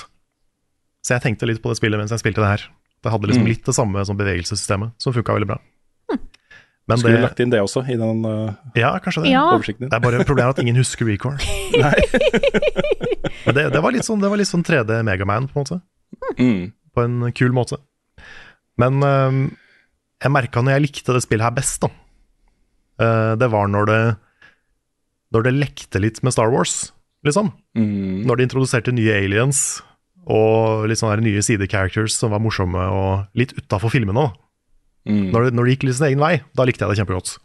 Så 1.04 1.14
jeg 1.14 1.22
tenkte 1.26 1.46
litt 1.46 1.60
på 1.62 1.68
det 1.70 1.76
spillet 1.78 2.00
mens 2.00 2.10
jeg 2.16 2.22
spilte 2.24 2.40
det 2.40 2.48
her. 2.54 2.64
Det 3.04 3.12
hadde 3.12 3.28
liksom 3.30 3.44
Mm. 3.44 3.50
litt 3.52 3.68
det 3.68 3.76
samme 3.76 4.02
som 4.08 4.16
bevegelsessystemet, 4.18 4.96
som 4.98 5.12
funka 5.14 5.36
veldig 5.36 5.50
bra. 5.52 5.60
Men 6.88 7.00
Skulle 7.00 7.18
det, 7.18 7.24
lagt 7.26 7.40
inn 7.44 7.50
det 7.52 7.60
også 7.60 7.82
i 7.84 7.98
den 8.00 8.22
uh, 8.24 8.54
ja, 8.78 8.94
kanskje 9.04 9.26
det. 9.26 9.32
Ja. 9.34 9.44
oversikten 9.52 9.90
Det 9.90 9.96
er 9.98 10.00
bare 10.00 10.24
problemet 10.24 10.56
at 10.56 10.62
ingen 10.62 10.78
husker 10.80 11.04
Recore. 11.04 11.36
Men 13.44 13.56
det, 13.58 13.66
det 13.74 13.82
var 13.84 13.92
litt 13.92 14.08
sånn, 14.08 14.24
var 14.24 14.40
litt 14.40 14.48
sånn 14.48 14.64
3D 14.64 15.02
Megaman, 15.04 15.50
på 15.52 15.60
en 15.60 15.66
måte. 15.66 15.80
Mm. 16.40 16.62
På 16.96 17.04
en 17.04 17.18
kul 17.36 17.52
måte. 17.56 17.76
Men 18.80 19.02
øhm, 19.04 19.42
jeg 20.22 20.34
merka 20.34 20.62
når 20.62 20.78
jeg 20.78 20.86
likte 20.86 21.16
det 21.16 21.24
spillet 21.26 21.44
her 21.44 21.56
best, 21.58 21.84
da. 21.84 21.92
Uh, 22.98 23.34
det 23.38 23.46
var 23.52 23.68
når 23.70 23.86
det 23.86 24.00
Når 25.30 25.44
det 25.44 25.52
lekte 25.54 26.00
litt 26.00 26.22
med 26.24 26.32
Star 26.32 26.48
Wars, 26.50 26.94
liksom. 27.26 27.52
Mm. 27.76 28.24
Når 28.24 28.36
de 28.36 28.48
introduserte 28.48 28.96
nye 28.96 29.12
aliens 29.20 29.82
og 30.28 30.88
litt 30.88 31.00
sånne 31.00 31.24
nye 31.24 31.42
sidecharacters 31.44 32.16
som 32.16 32.32
var 32.32 32.40
morsomme 32.40 32.80
og 32.80 33.38
litt 33.38 33.54
utafor 33.56 33.92
filmene. 33.92 34.24
da. 34.24 34.47
Mm. 35.06 35.30
Når 35.32 35.44
det, 35.44 35.54
når 35.54 35.64
det 35.64 35.74
gikk 35.76 35.84
litt 35.88 35.96
sin 35.98 36.06
egen 36.08 36.20
vei, 36.20 36.42
da 36.56 36.64
likte 36.64 36.84
jeg 36.84 36.90
det 36.96 36.98
kjempegodt. 37.02 37.36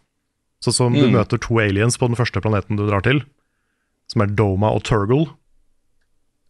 Sånn 0.64 0.74
som 0.74 0.94
du 0.94 1.06
Mm. 1.08 1.14
møter 1.18 1.38
to 1.40 1.60
aliens 1.60 1.98
på 1.98 2.08
den 2.08 2.16
første 2.16 2.42
planeten 2.42 2.78
du 2.78 2.88
drar 2.88 3.02
til, 3.04 3.22
som 4.08 4.22
er 4.22 4.28
Doma 4.28 4.72
og 4.74 4.84
Turgle. 4.84 5.28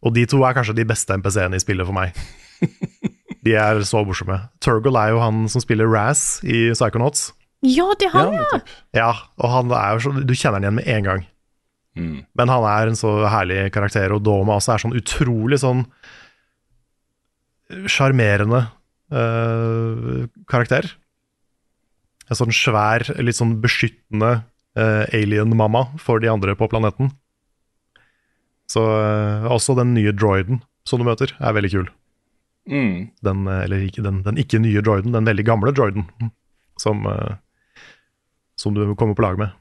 Og 0.02 0.14
de 0.14 0.24
to 0.26 0.42
er 0.44 0.54
kanskje 0.54 0.74
de 0.76 0.84
beste 0.84 1.10
NPC-ene 1.16 1.54
i 1.56 1.58
spillet 1.62 1.86
for 1.86 1.92
meg. 1.96 2.12
De 3.44 3.52
er 3.54 3.76
så 3.84 4.00
morsomme. 4.06 4.48
Turgle 4.60 4.96
er 4.96 5.10
jo 5.12 5.18
han 5.20 5.46
som 5.52 5.60
spiller 5.60 5.84
Raz 5.86 6.40
i 6.44 6.70
Psychonauts. 6.72 7.32
Ja, 7.60 7.84
det 8.00 8.08
har 8.12 8.24
Ja, 8.24 8.30
jeg. 8.32 8.40
nettopp. 8.40 8.68
Ja, 8.94 9.10
og 9.38 9.50
han 9.50 9.70
er 9.72 9.92
jo 9.92 9.98
så, 10.10 10.26
du 10.26 10.32
kjenner 10.32 10.54
han 10.60 10.62
igjen 10.64 10.74
med 10.74 10.88
en 10.88 11.04
gang. 11.04 11.26
Mm. 11.96 12.26
Men 12.34 12.48
han 12.48 12.64
er 12.64 12.88
en 12.88 12.96
så 12.96 13.28
herlig 13.28 13.70
karakter, 13.72 14.12
og 14.16 14.22
Doma 14.24 14.56
også 14.56 14.72
er 14.74 14.78
sånn 14.84 14.96
utrolig 14.96 15.60
sånn 15.60 15.84
sjarmerende 17.88 18.66
eh, 19.12 20.24
karakter. 20.50 20.88
En 22.30 22.38
sånn 22.38 22.54
svær, 22.56 23.04
litt 23.20 23.36
sånn 23.36 23.58
beskyttende 23.60 24.30
uh, 24.78 25.04
alien-mamma 25.12 25.90
for 26.00 26.22
de 26.22 26.30
andre 26.32 26.54
på 26.56 26.70
planeten. 26.72 27.10
Så 28.70 28.80
uh, 28.80 29.44
også 29.52 29.76
den 29.76 29.92
nye 29.92 30.14
droiden 30.16 30.62
som 30.88 31.00
du 31.00 31.06
møter, 31.08 31.32
er 31.40 31.56
veldig 31.56 31.72
kul. 31.72 31.90
Mm. 32.68 33.10
Den, 33.24 33.46
eh, 33.48 33.64
eller 33.66 33.84
ikke 33.84 34.04
den, 34.04 34.22
den 34.24 34.40
ikke 34.40 34.60
nye 34.62 34.82
droiden, 34.84 35.12
den 35.16 35.28
veldig 35.28 35.44
gamle 35.46 35.72
droiden 35.76 36.06
som, 36.80 37.04
eh, 37.06 37.36
som 38.56 38.76
du 38.76 38.86
kommer 38.94 39.16
på 39.16 39.24
lag 39.24 39.38
med. 39.40 39.52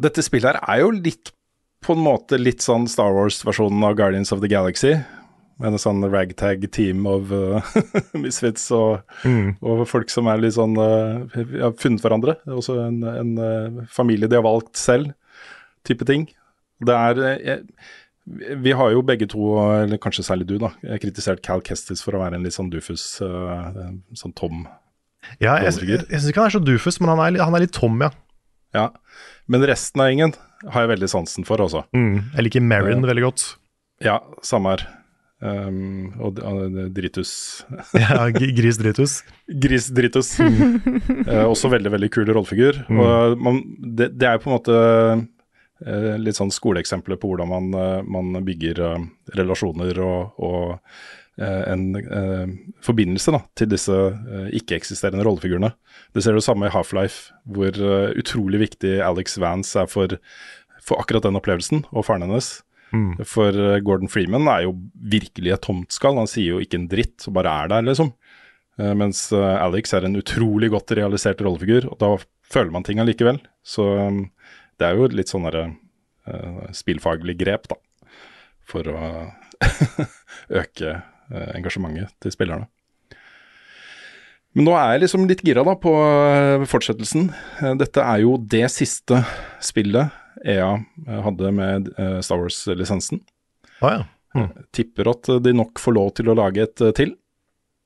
Dette 0.00 0.24
spillet 0.24 0.52
her 0.52 0.60
er 0.68 0.84
jo 0.84 0.92
litt 0.96 1.32
på 1.84 1.96
en 1.96 2.04
måte 2.04 2.38
litt 2.38 2.62
sånn 2.64 2.86
Star 2.88 3.12
Wars-versjonen 3.12 3.82
av 3.84 3.96
Guardians 3.98 4.32
of 4.32 4.40
the 4.40 4.48
Galaxy. 4.48 4.94
Med 5.60 5.72
en 5.74 5.80
sånn 5.82 6.04
ragtag 6.10 6.64
team 6.74 7.04
of 7.06 7.32
uh, 7.34 7.72
misfits 8.24 8.68
og, 8.74 9.02
Mm. 9.24 9.56
og 9.62 9.82
folk 9.86 10.10
som 10.10 10.26
er 10.32 10.40
litt 10.42 10.56
sånn 10.56 10.72
uh, 10.78 11.26
har 11.60 11.74
funnet 11.78 12.02
hverandre. 12.02 12.36
Det 12.42 12.50
er 12.54 12.60
Også 12.60 12.78
en, 12.82 13.02
en 13.06 13.32
uh, 13.38 13.82
familie 13.92 14.28
de 14.30 14.38
har 14.38 14.46
valgt 14.46 14.76
selv, 14.80 15.12
type 15.86 16.06
ting. 16.08 16.28
Det 16.82 16.94
er 16.96 17.20
jeg, 17.44 17.60
Vi 18.64 18.72
har 18.78 18.90
jo 18.94 19.02
begge 19.06 19.26
to, 19.30 19.52
eller 19.82 19.98
kanskje 20.02 20.24
særlig 20.26 20.46
du, 20.50 20.56
da, 20.62 20.72
kritisert 21.02 21.42
Cal 21.46 21.62
Kestis 21.66 22.02
for 22.02 22.14
å 22.16 22.22
være 22.24 22.38
en 22.38 22.46
litt 22.46 22.54
sånn 22.56 22.70
dufus, 22.70 23.04
sånn 23.20 24.34
tom 24.38 24.64
Ja, 25.42 25.56
jeg, 25.62 25.74
jeg, 25.82 26.04
jeg 26.06 26.20
syns 26.20 26.28
ikke 26.30 26.42
han 26.42 26.50
er 26.50 26.54
så 26.56 26.62
dufus, 26.62 26.98
men 27.02 27.10
han 27.12 27.22
er, 27.22 27.38
han 27.42 27.54
er 27.58 27.64
litt 27.66 27.74
tom, 27.74 27.98
ja. 28.02 28.10
Ja. 28.74 28.88
Men 29.50 29.66
resten 29.68 30.00
av 30.02 30.08
gjengen 30.10 30.34
har 30.70 30.84
jeg 30.86 30.92
veldig 30.94 31.10
sansen 31.10 31.46
for, 31.46 31.62
altså. 31.62 31.82
Mm. 31.94 32.30
Jeg 32.36 32.46
liker 32.46 32.64
Marin 32.64 33.02
veldig 33.06 33.24
godt. 33.26 33.44
Ja, 34.02 34.20
samme 34.46 34.76
her. 34.76 34.86
Um, 35.42 36.12
og 36.22 36.38
uh, 36.38 36.84
Dritus 36.94 37.32
Ja, 37.98 38.28
Gris 38.30 38.78
Dritus. 38.78 39.16
Gris 39.50 39.88
Dritus. 39.90 40.36
uh, 40.38 41.48
også 41.48 41.72
veldig, 41.72 41.90
veldig 41.96 42.10
kul 42.14 42.30
rollefigur. 42.30 42.78
Og 42.94 43.42
man, 43.42 43.58
det, 43.82 44.12
det 44.20 44.28
er 44.28 44.38
på 44.38 44.52
en 44.52 44.54
måte 44.54 44.76
uh, 44.78 46.12
litt 46.22 46.38
sånn 46.38 46.52
skoleeksempler 46.54 47.18
på 47.18 47.32
hvordan 47.32 47.50
man, 47.50 47.72
eh, 47.74 48.02
man 48.06 48.38
bygger 48.46 48.80
eh, 48.86 49.04
relasjoner 49.38 49.98
og, 50.04 50.38
og 50.38 50.66
eh, 51.42 51.62
en 51.72 51.84
eh, 51.98 52.52
forbindelse 52.84 53.34
da, 53.34 53.42
til 53.58 53.70
disse 53.72 53.96
eh, 53.96 54.48
ikke-eksisterende 54.60 55.26
rollefigurene. 55.26 55.72
Det 56.14 56.24
ser 56.24 56.36
du 56.38 56.44
samme 56.44 56.68
i 56.68 56.74
Half-Life, 56.74 57.32
hvor 57.50 57.74
eh, 57.74 58.12
utrolig 58.20 58.62
viktig 58.66 58.98
Alex 59.04 59.38
Vance 59.42 59.74
er 59.80 59.90
for, 59.90 60.18
for 60.82 61.02
akkurat 61.02 61.26
den 61.26 61.38
opplevelsen, 61.40 61.86
og 61.90 62.06
faren 62.06 62.28
hennes. 62.28 62.60
For 63.24 63.56
eh, 63.56 63.80
Gordon 63.84 64.10
Freeman 64.12 64.48
er 64.52 64.66
jo 64.66 64.74
virkelig 64.92 65.54
et 65.54 65.64
tomtskall. 65.64 66.18
Han 66.20 66.30
sier 66.30 66.56
jo 66.56 66.62
ikke 66.62 66.80
en 66.80 66.90
dritt, 66.90 67.24
og 67.28 67.36
bare 67.38 67.54
er 67.62 67.72
der, 67.72 67.86
liksom. 67.88 68.12
Eh, 68.80 68.92
mens 68.98 69.24
eh, 69.36 69.54
Alex 69.56 69.94
er 69.96 70.08
en 70.08 70.18
utrolig 70.20 70.72
godt 70.74 70.92
realisert 70.98 71.40
rollefigur, 71.44 71.88
og 71.92 71.96
da 72.02 72.12
føler 72.52 72.74
man 72.74 72.84
ting 72.86 73.00
allikevel. 73.00 73.40
Så 73.64 73.86
um, 73.96 74.26
det 74.76 74.88
er 74.88 74.98
jo 74.98 75.08
litt 75.12 75.32
sånn 75.32 75.48
derre 75.48 75.70
spillfaglig 76.76 77.34
grep, 77.40 77.64
da. 77.72 77.78
For 78.68 78.86
å 78.86 78.98
øke 80.60 80.92
engasjementet 81.56 82.12
til 82.22 82.34
spillerne. 82.34 82.68
Men 84.54 84.68
nå 84.68 84.76
er 84.76 84.92
jeg 84.92 85.02
liksom 85.06 85.24
litt 85.26 85.42
gira 85.42 85.64
da 85.66 85.74
på 85.80 85.90
fortsettelsen. 86.70 87.32
Dette 87.80 88.04
er 88.04 88.22
jo 88.22 88.36
det 88.38 88.68
siste 88.70 89.24
spillet 89.64 90.12
EA 90.44 90.70
eh, 91.06 91.20
hadde 91.26 91.52
med 91.56 91.90
eh, 91.98 92.20
Star 92.24 92.40
Wars-lisensen. 92.42 93.20
Ah, 93.82 94.00
ja. 94.34 94.46
Tipper 94.72 95.10
at 95.12 95.28
de 95.44 95.52
nok 95.52 95.76
får 95.82 95.92
lov 95.98 96.14
til 96.16 96.30
å 96.32 96.36
lage 96.38 96.62
et 96.64 96.80
eh, 96.80 96.92
til. 96.96 97.14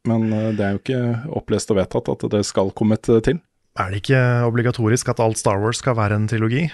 Men 0.07 0.28
eh, 0.32 0.53
det 0.55 0.62
er 0.66 0.76
jo 0.76 0.82
ikke 0.84 1.03
opplest 1.40 1.72
og 1.74 1.80
vedtatt 1.80 2.12
at 2.14 2.26
det 2.36 2.44
skal 2.47 2.70
komme 2.78 2.94
et 3.01 3.09
eh, 3.11 3.22
til. 3.26 3.40
Er 3.76 3.90
det 3.92 4.05
ikke 4.05 4.20
obligatorisk 4.49 5.11
at 5.12 5.20
alt 5.20 5.36
Star 5.40 5.59
Wars 5.61 5.82
skal 5.82 5.97
være 5.99 6.16
en 6.16 6.28
trilogi? 6.30 6.68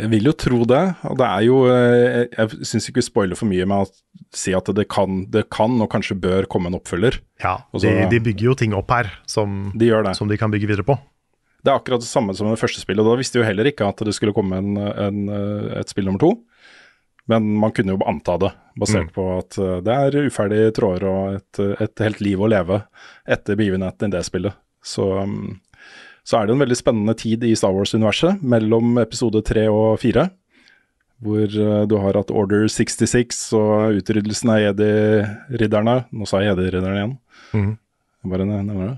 Jeg 0.00 0.08
vil 0.08 0.24
jo 0.24 0.32
tro 0.40 0.62
det. 0.68 0.80
Og 1.08 1.18
det 1.20 1.26
er 1.28 1.44
jo 1.46 1.56
eh, 1.68 2.26
Jeg 2.32 2.66
syns 2.66 2.88
ikke 2.88 3.02
vi 3.02 3.06
spoiler 3.06 3.38
for 3.38 3.48
mye 3.50 3.66
med 3.68 3.84
å 3.84 4.34
si 4.36 4.54
at 4.56 4.68
det 4.74 4.86
kan, 4.90 5.26
det 5.30 5.46
kan 5.52 5.74
og 5.84 5.90
kanskje 5.92 6.16
bør 6.18 6.46
komme 6.50 6.70
en 6.72 6.78
oppfølger. 6.80 7.18
Ja, 7.44 7.58
så- 7.76 7.84
de, 7.84 8.06
de 8.10 8.20
bygger 8.24 8.50
jo 8.50 8.54
ting 8.58 8.74
opp 8.76 8.90
her 8.90 9.10
som 9.28 9.70
De 9.76 9.90
som 10.16 10.28
de 10.28 10.38
kan 10.40 10.50
bygge 10.52 10.70
videre 10.70 10.86
på. 10.88 10.96
Det 11.62 11.70
er 11.70 11.78
akkurat 11.78 12.02
det 12.02 12.10
samme 12.10 12.34
som 12.34 12.50
det 12.50 12.58
første 12.58 12.82
spillet. 12.82 13.04
og 13.04 13.14
Da 13.14 13.20
visste 13.20 13.38
jo 13.38 13.46
heller 13.46 13.68
ikke 13.70 13.86
at 13.86 14.02
det 14.02 14.14
skulle 14.16 14.34
komme 14.34 14.58
en, 14.58 14.76
en, 14.76 15.20
et 15.78 15.92
spill 15.92 16.08
nummer 16.08 16.22
to. 16.22 16.32
Men 17.30 17.46
man 17.58 17.70
kunne 17.70 17.94
jo 17.94 18.02
anta 18.08 18.34
det, 18.42 18.50
basert 18.82 19.12
på 19.14 19.24
at 19.38 19.58
eh, 19.60 19.78
det 19.86 19.94
er 19.94 20.26
uferdige 20.26 20.72
tråder 20.74 21.06
og 21.06 21.36
et, 21.38 21.60
et 21.84 22.02
helt 22.02 22.22
liv 22.24 22.40
å 22.42 22.48
leve 22.50 22.80
etter 23.30 23.58
begivenheten 23.58 24.10
i 24.10 24.16
det 24.16 24.24
spillet. 24.26 24.58
Så, 24.82 25.06
um, 25.22 25.60
så 26.26 26.40
er 26.40 26.48
det 26.48 26.56
en 26.56 26.64
veldig 26.64 26.78
spennende 26.78 27.14
tid 27.18 27.44
i 27.46 27.54
Star 27.58 27.74
Wars-universet 27.76 28.42
mellom 28.42 28.98
episode 29.02 29.44
tre 29.46 29.68
og 29.70 30.00
fire. 30.02 30.28
Hvor 31.22 31.46
eh, 31.46 31.84
du 31.86 31.96
har 32.02 32.18
hatt 32.18 32.34
Order 32.34 32.66
66 32.66 33.44
og 33.54 34.00
utryddelsen 34.00 34.50
av 34.56 34.64
jedi-ridderne. 34.64 36.00
Nå 36.10 36.26
sa 36.26 36.42
jeg 36.42 36.56
jedi-ridderne 36.56 36.98
igjen. 36.98 37.16
Mhm. 37.54 37.72
Bare 38.22 38.46
nevner 38.46 38.86
det. 38.86 38.96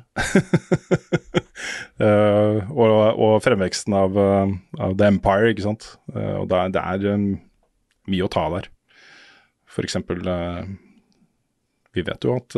uh, 2.03 2.61
og, 2.83 2.93
og 3.17 3.35
fremveksten 3.45 3.97
av, 3.97 4.19
eh, 4.21 4.55
av 4.85 4.97
The 5.01 5.09
Empire, 5.15 5.53
ikke 5.55 5.65
sant. 5.65 5.87
Uh, 6.13 6.43
og 6.43 6.51
det 6.51 6.61
er, 6.61 6.75
det 6.75 6.83
er 6.85 7.17
um, 7.17 7.27
mye 8.13 8.27
å 8.27 8.33
ta 8.33 8.45
der. 8.53 8.69
For 9.75 9.87
eksempel 9.87 10.21
eh, 10.31 10.67
Vi 11.97 12.05
vet 12.07 12.23
jo 12.23 12.37
at 12.37 12.55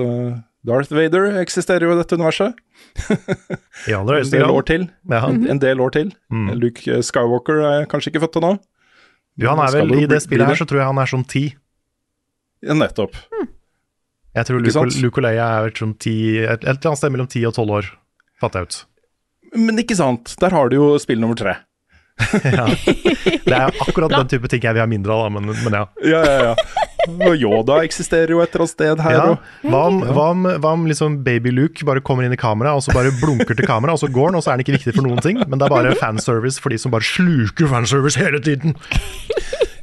Darth 0.67 0.93
Vader 0.93 1.39
eksisterer 1.41 1.87
jo 1.87 1.95
i 1.95 1.97
dette 1.97 2.19
universet. 2.19 2.59
I 3.89 3.95
aller 3.97 4.19
En 4.21 4.33
del 4.35 4.51
år 4.53 4.67
til. 4.69 4.85
Ja. 5.09 5.23
En 5.31 5.63
del 5.63 5.81
år 5.81 5.95
til. 5.95 6.11
Mm. 6.29 6.51
Luke 6.61 6.99
Skywalker 7.09 7.63
er 7.71 7.89
kanskje 7.89 8.13
ikke 8.13 8.27
født 8.27 8.37
ennå. 8.43 8.53
Jo, 9.41 9.53
han 9.53 9.63
er 9.65 9.79
vel, 9.79 9.95
I 10.03 10.09
det 10.11 10.21
spillet 10.25 10.49
her 10.51 10.59
så 10.59 10.67
tror 10.69 10.83
jeg 10.83 10.91
han 10.91 11.01
er 11.01 11.13
sånn 11.13 11.25
ti. 11.29 11.47
Ja, 12.65 12.77
nettopp. 12.77 13.17
Jeg 14.37 14.49
tror 14.51 14.61
Luke? 14.61 14.87
Luke 15.03 15.23
og 15.23 15.25
Leia 15.25 15.47
er 15.63 15.73
sånn 15.77 15.95
ti, 16.03 16.17
et, 16.43 16.61
et 16.61 16.67
eller 16.69 16.91
annet 16.93 17.01
sted 17.01 17.15
mellom 17.15 17.31
ti 17.33 17.45
og 17.49 17.55
tolv 17.57 17.79
år, 17.79 17.89
fatter 18.43 18.63
jeg 18.65 18.69
ut. 18.69 18.81
Men 19.57 19.81
ikke 19.81 19.97
sant. 19.97 20.35
Der 20.43 20.53
har 20.53 20.69
du 20.69 20.77
jo 20.77 20.91
spill 21.01 21.23
nummer 21.23 21.39
tre. 21.39 21.57
Ja. 22.57 22.65
Det 23.45 23.53
er 23.53 23.75
akkurat 23.85 24.09
den 24.09 24.29
type 24.31 24.49
ting 24.49 24.63
jeg 24.65 24.73
vil 24.73 24.81
ha 24.81 24.87
mindre 24.89 25.13
av, 25.13 25.27
men, 25.35 25.51
men 25.53 25.75
ja. 25.77 25.83
Ja, 26.01 26.21
ja, 26.25 26.37
ja. 26.51 26.55
Og 27.13 27.37
Yoda 27.39 27.77
eksisterer 27.87 28.33
jo 28.33 28.41
et 28.43 28.51
eller 28.51 28.65
annet 28.65 28.73
sted 28.73 29.03
her. 29.05 29.15
ja. 29.15 29.27
Hva 29.69 29.83
om, 29.91 29.99
hva 30.03 30.25
om, 30.33 30.47
hva 30.65 30.73
om 30.75 30.87
liksom 30.89 31.19
baby 31.27 31.53
Luke 31.55 31.85
bare 31.87 32.01
kommer 32.05 32.27
inn 32.27 32.33
i 32.35 32.39
kameraet, 32.41 32.81
og 32.81 32.87
så 32.87 32.95
bare 32.97 33.13
blunker 33.21 33.53
til 33.55 33.69
kameraet, 33.69 34.01
og 34.01 34.03
så 34.03 34.11
går 34.13 34.31
han, 34.33 34.39
og 34.41 34.43
så 34.43 34.51
er 34.51 34.57
han 34.57 34.65
ikke 34.65 34.79
viktig 34.79 34.97
for 34.97 35.07
noen 35.07 35.21
ting, 35.23 35.39
men 35.45 35.61
det 35.61 35.69
er 35.69 35.75
bare 35.77 35.93
fanservice 36.01 36.63
for 36.63 36.73
de 36.75 36.81
som 36.83 36.95
bare 36.97 37.07
sluker 37.07 37.69
fanservice 37.71 38.19
hele 38.19 38.41
tiden. 38.43 38.75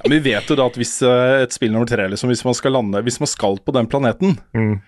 Men 0.04 0.18
vi 0.20 0.20
vet 0.34 0.50
jo 0.52 0.56
da 0.60 0.66
at 0.68 0.76
hvis 0.80 0.98
eh, 1.08 1.44
et 1.46 1.54
spill 1.56 1.72
nummer 1.72 1.88
tre, 1.88 2.06
liksom, 2.12 2.28
hvis 2.32 2.44
man 2.46 2.56
skal 2.58 2.74
lande 2.76 3.00
Hvis 3.06 3.22
man 3.24 3.30
skal 3.32 3.58
på 3.64 3.72
den 3.76 3.88
planeten, 3.88 4.38
Mm. 4.54 4.82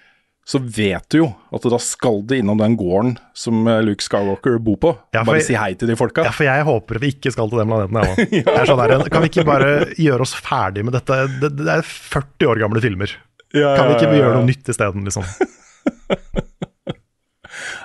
så 0.45 0.59
vet 0.61 1.07
du 1.09 1.17
jo 1.23 1.27
at 1.55 1.63
da 1.71 1.77
skal 1.81 2.19
det 2.29 2.37
innom 2.43 2.59
den 2.59 2.75
gården 2.77 3.15
som 3.33 3.63
eh, 3.71 3.79
Luke 3.81 4.03
Skywalker 4.05 4.59
bor 4.61 4.75
på. 4.77 4.91
Ja, 5.15 5.23
Bare 5.23 5.39
jeg- 5.39 5.47
si 5.47 5.55
hei 5.57 5.71
til 5.73 5.87
de 5.89 5.95
folka. 5.95 6.23
Ja, 6.27 6.31
for 6.35 6.43
jeg 6.45 6.63
håper 6.67 6.99
vi 7.01 7.13
ikke 7.15 7.31
skal 7.33 7.49
til 7.49 7.63
den 7.63 7.71
planeten, 7.71 7.97
jeg 7.97 8.43
òg. 8.45 8.49
Er 8.59 8.65
sånn 8.69 9.09
Kan 9.09 9.23
vi 9.25 9.31
ikke 9.31 9.45
bare 9.47 9.71
gjøre 9.95 10.21
oss 10.27 10.35
ferdig 10.35 10.83
med 10.85 10.93
dette? 10.99 11.21
Det, 11.41 11.53
det 11.63 11.71
er 11.79 11.81
40 11.81 12.51
år 12.51 12.61
gamle 12.65 12.81
filmer. 12.83 13.15
Ja, 13.55 13.75
Kan 13.79 13.87
vi 13.87 13.95
ikke 13.95 14.09
ja, 14.09 14.11
ja, 14.11 14.17
ja. 14.17 14.21
gjøre 14.25 14.35
noe 14.41 14.49
nytt 14.51 14.69
isteden, 14.75 15.07
liksom? 15.07 15.23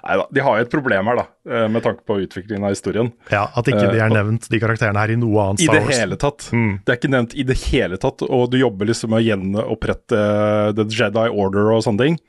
Nei 0.01 0.17
da, 0.17 0.25
de 0.33 0.43
har 0.45 0.59
jo 0.59 0.65
et 0.65 0.73
problem 0.73 1.11
her, 1.11 1.21
da, 1.21 1.27
eh, 1.51 1.67
med 1.73 1.85
tanke 1.85 2.05
på 2.09 2.17
utviklingen 2.25 2.65
av 2.65 2.75
historien. 2.75 3.11
Ja, 3.33 3.45
At 3.55 3.69
ikke 3.69 3.91
de 3.93 4.01
er 4.01 4.13
nevnt, 4.13 4.49
de 4.49 4.61
karakterene 4.63 5.03
her, 5.03 5.13
i 5.13 5.19
noe 5.21 5.45
annet 5.45 5.65
Star 5.65 5.77
Wars. 5.77 5.85
I 5.85 5.93
det 5.93 6.01
hele 6.01 6.19
tatt. 6.21 6.49
Mm. 6.57 6.73
Det 6.85 6.95
er 6.95 7.01
ikke 7.01 7.13
nevnt 7.13 7.37
i 7.37 7.47
det 7.51 7.59
hele 7.67 8.01
tatt, 8.01 8.25
og 8.25 8.51
du 8.53 8.59
jobber 8.61 8.89
liksom 8.91 9.13
med 9.13 9.21
å 9.21 9.27
gjenopprette 9.27 10.21
eh, 10.21 10.73
The 10.79 10.89
Jedi 10.89 11.27
Order 11.29 11.73
og 11.77 11.85
sånne 11.87 12.07
ting. 12.07 12.21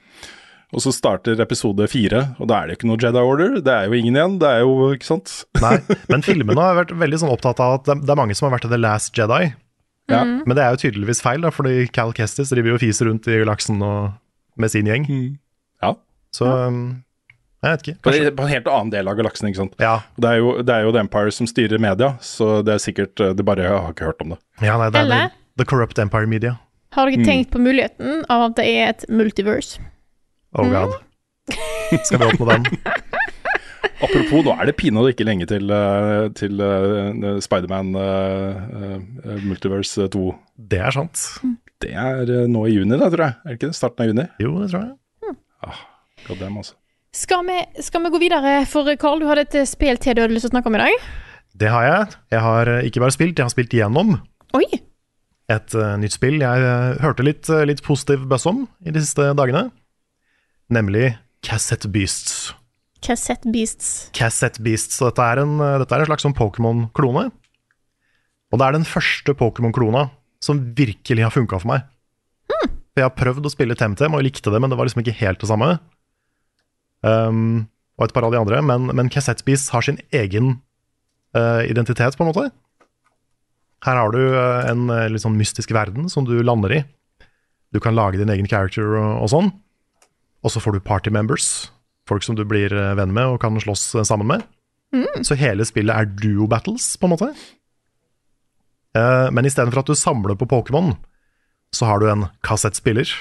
Og 0.71 0.79
så 0.83 0.93
starter 0.95 1.39
episode 1.43 1.83
fire, 1.91 2.21
og 2.39 2.47
da 2.47 2.61
er 2.61 2.67
det 2.67 2.75
jo 2.75 2.79
ikke 2.79 2.89
noe 2.91 3.01
Jedi 3.01 3.23
Order. 3.27 3.57
Det 3.63 3.73
er 3.73 3.89
jo 3.89 3.97
ingen 3.99 4.15
igjen, 4.15 4.37
det 4.39 4.51
er 4.51 4.63
jo, 4.63 4.91
ikke 4.95 5.09
sant. 5.09 5.33
Nei, 5.59 5.75
men 6.11 6.23
filmene 6.23 6.63
har 6.63 6.79
vært 6.79 6.95
veldig 6.95 7.19
sånn 7.23 7.33
opptatt 7.33 7.59
av 7.63 7.81
at 7.81 7.89
det, 7.91 8.07
er 8.07 8.19
mange 8.19 8.37
som 8.39 8.47
har 8.47 8.55
vært 8.55 8.69
The 8.71 8.79
Last 8.79 9.15
Jedi. 9.19 9.51
Ja. 10.11 10.23
Men 10.23 10.55
det 10.57 10.63
er 10.63 10.75
jo 10.75 10.81
tydeligvis 10.85 11.21
feil, 11.23 11.43
da, 11.43 11.51
fordi 11.55 11.85
Cal 11.95 12.11
Kestis 12.15 12.51
driver 12.51 12.73
jo 12.73 12.79
og 12.79 12.83
fiser 12.83 13.07
rundt 13.07 13.27
i 13.31 13.39
galaksen 13.43 13.83
og, 13.85 14.15
med 14.59 14.71
sin 14.73 14.87
gjeng. 14.87 15.07
Ja. 15.83 15.93
Så 16.35 16.47
um, 16.47 16.81
jeg 17.61 17.75
vet 17.75 17.83
ikke. 17.85 17.97
På, 18.01 18.09
Kanskje. 18.09 18.31
på 18.37 18.45
en 18.47 18.49
helt 18.51 18.67
annen 18.71 18.91
del 18.93 19.09
av 19.11 19.17
galaksen, 19.19 19.49
ikke 19.51 19.59
sant. 19.59 19.75
Ja, 19.81 19.99
Det 20.17 20.29
er, 20.31 20.39
jo, 20.41 20.53
det 20.65 20.73
er 20.73 20.87
jo 20.87 20.93
The 20.95 21.03
Empire 21.05 21.33
som 21.35 21.49
styrer 21.49 21.81
media, 21.83 22.15
så 22.25 22.63
det 22.65 22.73
er 22.73 22.81
sikkert 22.81 23.21
eh, 23.21 23.35
Det 23.37 23.45
bare 23.45 23.67
jeg 23.67 23.75
har 23.75 23.93
ikke 23.93 24.07
hørt 24.09 24.23
om 24.25 24.33
det. 24.33 24.39
ja 24.65 24.77
nei, 24.81 24.89
det 24.89 24.97
er 25.01 25.05
Eller? 25.05 25.35
The, 25.59 25.67
Corrupt 25.69 25.99
Empire 26.01 26.25
Media. 26.25 26.55
Har 26.95 27.07
dere 27.07 27.23
tenkt 27.23 27.51
på 27.53 27.61
muligheten 27.61 28.25
av 28.33 28.47
at 28.49 28.57
det 28.57 28.65
er 28.67 28.89
et 28.95 29.05
multiverse? 29.13 29.79
Oh 30.57 30.65
god. 30.67 30.97
Skal 32.03 32.19
vi 32.19 32.31
åpne 32.31 32.57
den? 32.57 32.65
Apropos, 34.01 34.41
nå 34.41 34.55
er 34.57 34.65
det 34.71 34.75
pinadø 34.79 35.11
ikke 35.13 35.25
lenge 35.27 35.45
til, 35.45 35.69
eh, 35.69 36.25
til 36.33 36.57
uh, 36.57 37.37
Spiderman 37.43 37.93
uh, 37.93 38.57
uh, 38.57 39.37
Multiverse 39.45 40.07
2. 40.09 40.23
Det 40.57 40.81
er 40.81 40.97
sant. 40.97 41.21
Det 41.81 41.93
er 41.93 42.25
nå 42.49 42.65
i 42.65 42.73
juni, 42.73 42.97
da, 42.97 43.11
tror 43.13 43.27
jeg. 43.27 43.37
Er 43.45 43.53
det 43.53 43.59
ikke 43.59 43.69
det? 43.69 43.77
Starten 43.77 44.03
av 44.03 44.09
juni? 44.11 44.27
Jo, 44.41 44.55
det 44.63 44.71
tror 44.73 44.87
jeg. 44.87 45.77
God 46.25 46.41
damn, 46.41 46.57
altså. 46.57 46.80
Skal 47.11 47.43
vi, 47.43 47.57
skal 47.83 48.05
vi 48.05 48.09
gå 48.13 48.21
videre? 48.23 48.61
For 48.71 48.87
Karl, 48.99 49.19
du 49.19 49.27
hadde 49.27 49.43
et 49.43 49.67
spill 49.67 49.99
til 49.99 50.15
du 50.15 50.23
hadde 50.23 50.35
lyst 50.35 50.47
til 50.47 50.53
å 50.53 50.55
snakke 50.55 50.71
om 50.71 50.77
i 50.77 50.83
dag. 50.85 51.09
Det 51.59 51.67
har 51.67 51.83
jeg. 51.83 52.15
Jeg 52.31 52.43
har 52.45 52.71
eh, 52.71 52.85
ikke 52.87 53.03
bare 53.03 53.15
spilt, 53.15 53.35
jeg 53.35 53.43
har 53.43 53.51
spilt 53.51 53.75
igjennom 53.75 54.15
Oi! 54.55 54.65
et 55.51 55.73
uh, 55.75 55.97
nytt 55.99 56.15
spill 56.15 56.37
jeg 56.39 56.63
uh, 56.63 56.95
hørte 57.03 57.25
litt, 57.27 57.43
uh, 57.51 57.65
litt 57.67 57.81
positiv 57.83 58.23
buzz 58.31 58.45
om 58.47 58.63
i 58.87 58.93
de 58.95 59.01
siste 59.03 59.25
dagene. 59.35 59.65
Nemlig 60.71 61.09
Cassette 61.43 61.89
Beasts. 61.91 62.53
Cassette 63.03 63.51
Beasts. 63.51 64.09
Cassette 64.15 64.63
Beasts. 64.63 64.95
Så 64.95 65.09
dette 65.09 65.25
er 65.25 65.41
en, 65.41 65.59
eh, 65.59 65.77
dette 65.81 65.95
er 65.95 66.03
en 66.03 66.07
slags 66.07 66.23
sånn 66.23 66.37
Pokémon-klone. 66.37 67.31
Og 68.51 68.59
det 68.59 68.67
er 68.67 68.77
den 68.77 68.87
første 68.87 69.33
Pokémon-klona 69.35 70.05
som 70.43 70.61
virkelig 70.77 71.25
har 71.25 71.33
funka 71.33 71.59
for 71.59 71.73
meg. 71.73 71.89
Mm. 72.51 72.69
jeg 72.95 73.05
har 73.05 73.15
prøvd 73.15 73.47
å 73.47 73.51
spille 73.51 73.75
Temtem 73.75 74.13
og 74.13 74.23
likte 74.23 74.51
det, 74.51 74.59
men 74.61 74.69
det 74.69 74.77
var 74.77 74.85
liksom 74.85 75.01
ikke 75.03 75.19
helt 75.21 75.39
det 75.41 75.49
samme. 75.49 75.79
Um, 77.01 77.67
og 77.97 78.07
et 78.07 78.15
par 78.15 78.25
av 78.25 78.33
de 78.33 78.39
andre, 78.39 78.61
men, 78.65 78.89
men 78.97 79.09
Cassette 79.13 79.45
Beasts 79.45 79.71
har 79.73 79.85
sin 79.85 79.99
egen 80.15 80.55
uh, 81.37 81.61
identitet, 81.69 82.17
på 82.17 82.25
en 82.25 82.31
måte. 82.31 82.47
Her 83.85 83.97
har 83.97 84.13
du 84.13 84.21
uh, 84.21 84.69
en 84.69 84.87
uh, 84.89 85.07
litt 85.09 85.23
sånn 85.23 85.37
mystisk 85.37 85.73
verden 85.75 86.09
som 86.13 86.25
du 86.27 86.37
lander 86.45 86.79
i. 86.79 86.81
Du 87.73 87.79
kan 87.81 87.95
lage 87.97 88.19
din 88.19 88.31
egen 88.33 88.49
character 88.49 88.97
og, 88.99 89.11
og 89.25 89.31
sånn. 89.33 89.51
Og 90.41 90.53
så 90.53 90.61
får 90.63 90.75
du 90.77 90.85
party 90.85 91.13
members, 91.13 91.69
folk 92.09 92.25
som 92.25 92.35
du 92.37 92.43
blir 92.47 92.73
venn 92.97 93.13
med 93.13 93.29
og 93.29 93.41
kan 93.43 93.59
slåss 93.61 93.91
sammen 94.09 94.27
med. 94.31 94.45
Så 95.23 95.37
hele 95.39 95.63
spillet 95.63 95.93
er 95.93 96.09
duo 96.09 96.47
battles, 96.49 96.95
på 96.97 97.05
en 97.05 97.13
måte. 97.13 97.27
Men 98.97 99.45
istedenfor 99.47 99.83
at 99.83 99.91
du 99.91 99.95
samler 99.95 100.33
på 100.35 100.49
Pokémon, 100.49 100.95
så 101.71 101.87
har 101.87 102.01
du 102.01 102.09
en 102.09 102.25
kassettspiller. 102.43 103.13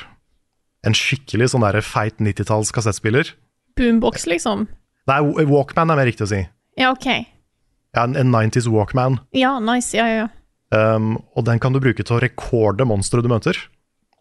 En 0.89 0.97
skikkelig 0.97 1.53
sånn 1.53 1.63
der 1.63 1.79
feit 1.85 2.17
90-talls 2.25 2.73
kassettspiller. 2.75 3.35
Boombox, 3.79 4.27
liksom. 4.31 4.67
Nei, 5.11 5.21
Walkman 5.49 5.93
er 5.93 5.99
mer 5.99 6.09
riktig 6.09 6.27
å 6.27 6.31
si. 6.31 6.41
Ja, 6.81 6.93
OK. 6.95 7.07
Ja, 7.11 8.05
en, 8.05 8.17
en 8.19 8.31
90s 8.35 8.69
Walkman. 8.71 9.19
Ja, 9.37 9.57
nice. 9.63 9.97
Ja, 9.97 10.07
ja, 10.09 10.25
ja. 10.25 10.29
Um, 10.71 11.17
og 11.35 11.49
den 11.49 11.59
kan 11.59 11.75
du 11.75 11.81
bruke 11.83 12.05
til 12.07 12.15
å 12.17 12.23
rekorde 12.23 12.87
monstre 12.87 13.25
du 13.25 13.29
møter, 13.31 13.59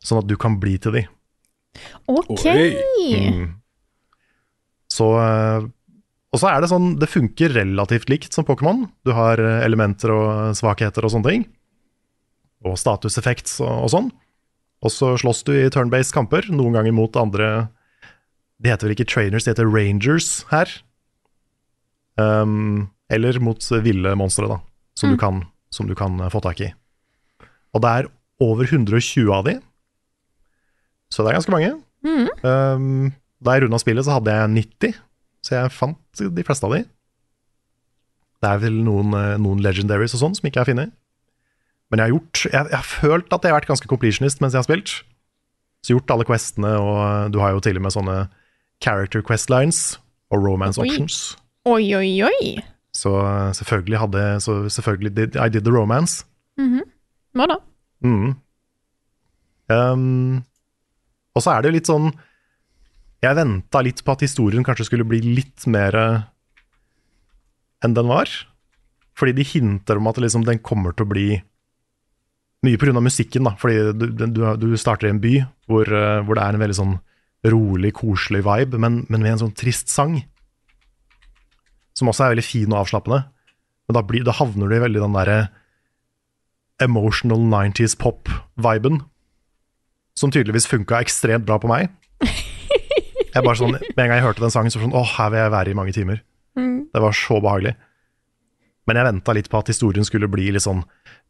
sånn 0.02 0.24
at 0.24 0.30
du 0.30 0.34
kan 0.40 0.58
bli 0.62 0.80
til 0.82 0.96
de. 0.98 1.04
OK. 2.10 2.46
Mm. 2.50 3.44
Så 4.90 5.06
eh, 5.22 5.68
Og 6.34 6.42
så 6.42 6.50
er 6.50 6.62
det 6.62 6.70
sånn, 6.72 6.96
det 7.02 7.12
funker 7.12 7.54
relativt 7.54 8.10
likt 8.10 8.34
som 8.34 8.48
Pokémon. 8.48 8.88
Du 9.06 9.14
har 9.14 9.38
eh, 9.42 9.62
elementer 9.66 10.14
og 10.14 10.58
svakheter 10.58 11.06
og 11.06 11.14
sånne 11.14 11.30
ting. 11.30 11.46
Og 12.66 12.78
statuseffekt 12.82 13.54
og, 13.62 13.86
og 13.86 13.94
sånn. 13.94 14.10
Og 14.82 14.94
så 14.94 15.14
slåss 15.20 15.44
du 15.46 15.54
i 15.58 15.70
turn-based 15.74 16.16
kamper, 16.16 16.50
noen 16.50 16.78
ganger 16.78 16.96
mot 16.96 17.18
andre 17.20 17.70
De 18.60 18.72
heter 18.72 18.88
vel 18.88 18.96
ikke 18.98 19.08
trainers, 19.10 19.46
de 19.46 19.54
heter 19.54 19.70
rangers 19.70 20.44
her. 20.52 20.72
Um, 22.20 22.90
eller 23.10 23.40
mot 23.40 23.64
ville 23.86 24.16
monstre, 24.20 24.50
da, 24.52 24.60
som, 25.00 25.14
du 25.14 25.20
kan, 25.20 25.44
som 25.72 25.88
du 25.88 25.96
kan 25.98 26.20
eh, 26.20 26.32
få 26.34 26.42
tak 26.44 26.60
i. 26.62 26.74
Og 27.74 27.84
det 27.86 27.90
er 27.90 28.10
over 28.44 28.68
120 28.68 29.32
av 29.34 29.48
de, 29.48 29.56
så 31.10 31.24
det 31.24 31.32
er 31.32 31.40
ganske 31.40 31.54
mange. 31.54 31.72
Um, 32.46 33.12
da 33.44 33.56
jeg 33.56 33.66
runda 33.66 33.80
spillet, 33.82 34.06
så 34.06 34.18
hadde 34.18 34.36
jeg 34.36 34.54
90, 34.56 34.98
så 35.46 35.56
jeg 35.56 35.74
fant 35.74 36.24
de 36.38 36.46
fleste 36.46 36.68
av 36.68 36.76
de. 36.76 36.84
Det 38.40 38.50
er 38.50 38.62
vel 38.62 38.82
noen, 38.86 39.14
eh, 39.18 39.38
noen 39.42 39.62
legendaries 39.64 40.16
og 40.16 40.22
sånn 40.24 40.36
som 40.38 40.48
ikke 40.48 40.62
er 40.64 40.70
funnet. 40.70 40.92
Men 41.90 42.00
jeg 42.00 42.06
har 42.06 42.14
gjort 42.14 42.42
jeg, 42.46 42.70
jeg 42.70 42.78
har 42.78 42.88
følt 42.88 43.34
at 43.34 43.44
jeg 43.44 43.52
har 43.52 43.58
vært 43.58 43.72
ganske 43.72 43.90
completionist 43.90 44.44
mens 44.44 44.56
jeg 44.56 44.62
har 44.62 44.68
spilt. 44.68 44.94
Så 45.84 45.96
gjort 45.96 46.14
alle 46.14 46.28
questene, 46.28 46.72
og 46.80 47.00
eh, 47.02 47.32
du 47.34 47.40
har 47.44 47.56
jo 47.56 47.64
til 47.64 47.80
og 47.80 47.86
med 47.88 47.96
sånne 47.96 48.18
character 48.84 49.22
quest 49.26 49.50
lines 49.52 49.98
og 50.32 50.44
romance 50.46 50.80
Oi. 50.80 50.88
options. 50.88 51.20
Oi, 51.70 51.84
oi, 51.96 52.12
oi. 52.26 52.52
Så 52.96 53.12
eh, 53.22 53.52
selvfølgelig 53.54 54.00
hadde 54.02 54.22
Så 54.42 54.54
selvfølgelig 54.74 55.12
did, 55.16 55.36
I 55.36 55.50
did 55.50 55.66
the 55.68 55.72
romance. 55.74 56.24
Hva 56.58 57.46
da? 57.48 57.60
Mm. 58.04 58.34
Um, 59.70 60.40
og 61.38 61.44
så 61.44 61.52
er 61.54 61.62
det 61.62 61.70
jo 61.70 61.76
litt 61.76 61.90
sånn 61.92 62.08
Jeg 63.22 63.38
venta 63.38 63.82
litt 63.86 64.00
på 64.02 64.16
at 64.16 64.24
historien 64.26 64.64
kanskje 64.66 64.88
skulle 64.88 65.06
bli 65.06 65.20
litt 65.22 65.68
mer 65.70 65.96
eh, 66.00 66.24
enn 67.86 67.94
den 67.96 68.10
var. 68.10 68.32
Fordi 69.20 69.36
de 69.38 69.46
hinter 69.46 70.00
om 70.00 70.08
at 70.10 70.18
liksom, 70.24 70.46
den 70.48 70.62
kommer 70.64 70.96
til 70.96 71.06
å 71.08 71.12
bli 71.14 71.28
Mye 72.66 72.76
pga. 72.80 73.00
musikken, 73.00 73.46
da. 73.48 73.54
Fordi 73.56 73.94
du, 73.96 74.08
du, 74.20 74.42
du 74.60 74.68
starter 74.80 75.08
i 75.08 75.14
en 75.14 75.22
by 75.24 75.36
hvor, 75.70 75.88
eh, 75.88 76.20
hvor 76.26 76.36
det 76.36 76.44
er 76.44 76.58
en 76.58 76.64
veldig 76.66 76.80
sånn 76.80 76.98
rolig, 77.48 77.94
koselig 78.00 78.44
vibe, 78.44 78.80
men, 78.82 79.04
men 79.08 79.24
med 79.24 79.36
en 79.36 79.44
sånn 79.46 79.56
trist 79.58 79.92
sang. 79.92 80.18
Som 81.96 82.12
også 82.12 82.26
er 82.26 82.34
veldig 82.36 82.46
fin 82.48 82.74
og 82.74 82.84
avslappende. 82.84 83.24
Men 83.88 83.98
da, 83.98 84.04
blir, 84.06 84.26
da 84.28 84.36
havner 84.38 84.70
du 84.70 84.76
i 84.76 84.84
veldig 84.84 85.04
den 85.04 85.16
derre 85.18 85.40
emotional 86.84 87.42
90s 87.52 87.98
pop-viben. 88.00 89.02
Som 90.20 90.32
tydeligvis 90.36 90.68
funka 90.70 91.02
ekstremt 91.04 91.48
bra 91.48 91.60
på 91.62 91.72
meg. 91.72 91.90
Jeg 93.30 93.46
bare 93.46 93.60
sånn, 93.60 93.76
Med 93.78 94.02
en 94.04 94.10
gang 94.10 94.18
jeg 94.18 94.26
hørte 94.26 94.42
den 94.44 94.54
sangen, 94.54 94.74
så 94.74 94.80
var 94.80 94.88
det 94.88 94.90
sånn 94.90 95.00
Åh, 95.00 95.12
her 95.20 95.32
vil 95.32 95.40
jeg 95.44 95.54
være 95.54 95.72
i 95.72 95.78
mange 95.78 95.94
timer. 95.96 96.22
Det 96.90 97.02
var 97.04 97.16
så 97.16 97.38
behagelig. 97.44 97.76
Men 98.90 98.98
jeg 98.98 99.06
venta 99.06 99.36
litt 99.38 99.50
på 99.52 99.60
at 99.60 99.70
historien 99.70 100.08
skulle 100.08 100.30
bli 100.32 100.48
litt 100.56 100.66
sånn 100.66 100.82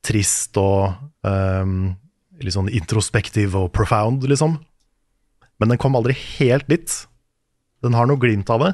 trist 0.05 0.55
og 0.61 0.95
um, 1.27 1.91
litt 2.39 2.55
sånn 2.55 2.71
introspektiv 2.71 3.57
og 3.59 3.73
profound, 3.75 4.23
liksom. 4.31 4.55
Men 5.59 5.73
den 5.73 5.79
kom 5.81 5.97
aldri 5.97 6.15
helt 6.39 6.67
dit. 6.71 6.93
Den 7.83 7.95
har 7.97 8.07
noe 8.07 8.19
glimt 8.19 8.49
av 8.51 8.63
det. 8.63 8.73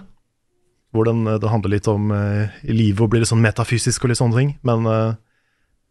Hvor 0.95 1.07
den, 1.09 1.25
det 1.25 1.51
handler 1.51 1.73
litt 1.73 1.87
om 1.91 2.11
uh, 2.13 2.51
livet 2.69 3.03
og 3.03 3.11
blir 3.11 3.23
litt 3.23 3.31
sånn 3.31 3.43
metafysisk 3.43 4.05
og 4.05 4.11
litt 4.11 4.21
sånne 4.21 4.37
ting. 4.37 4.53
Men 4.67 4.85
uh, 4.87 5.17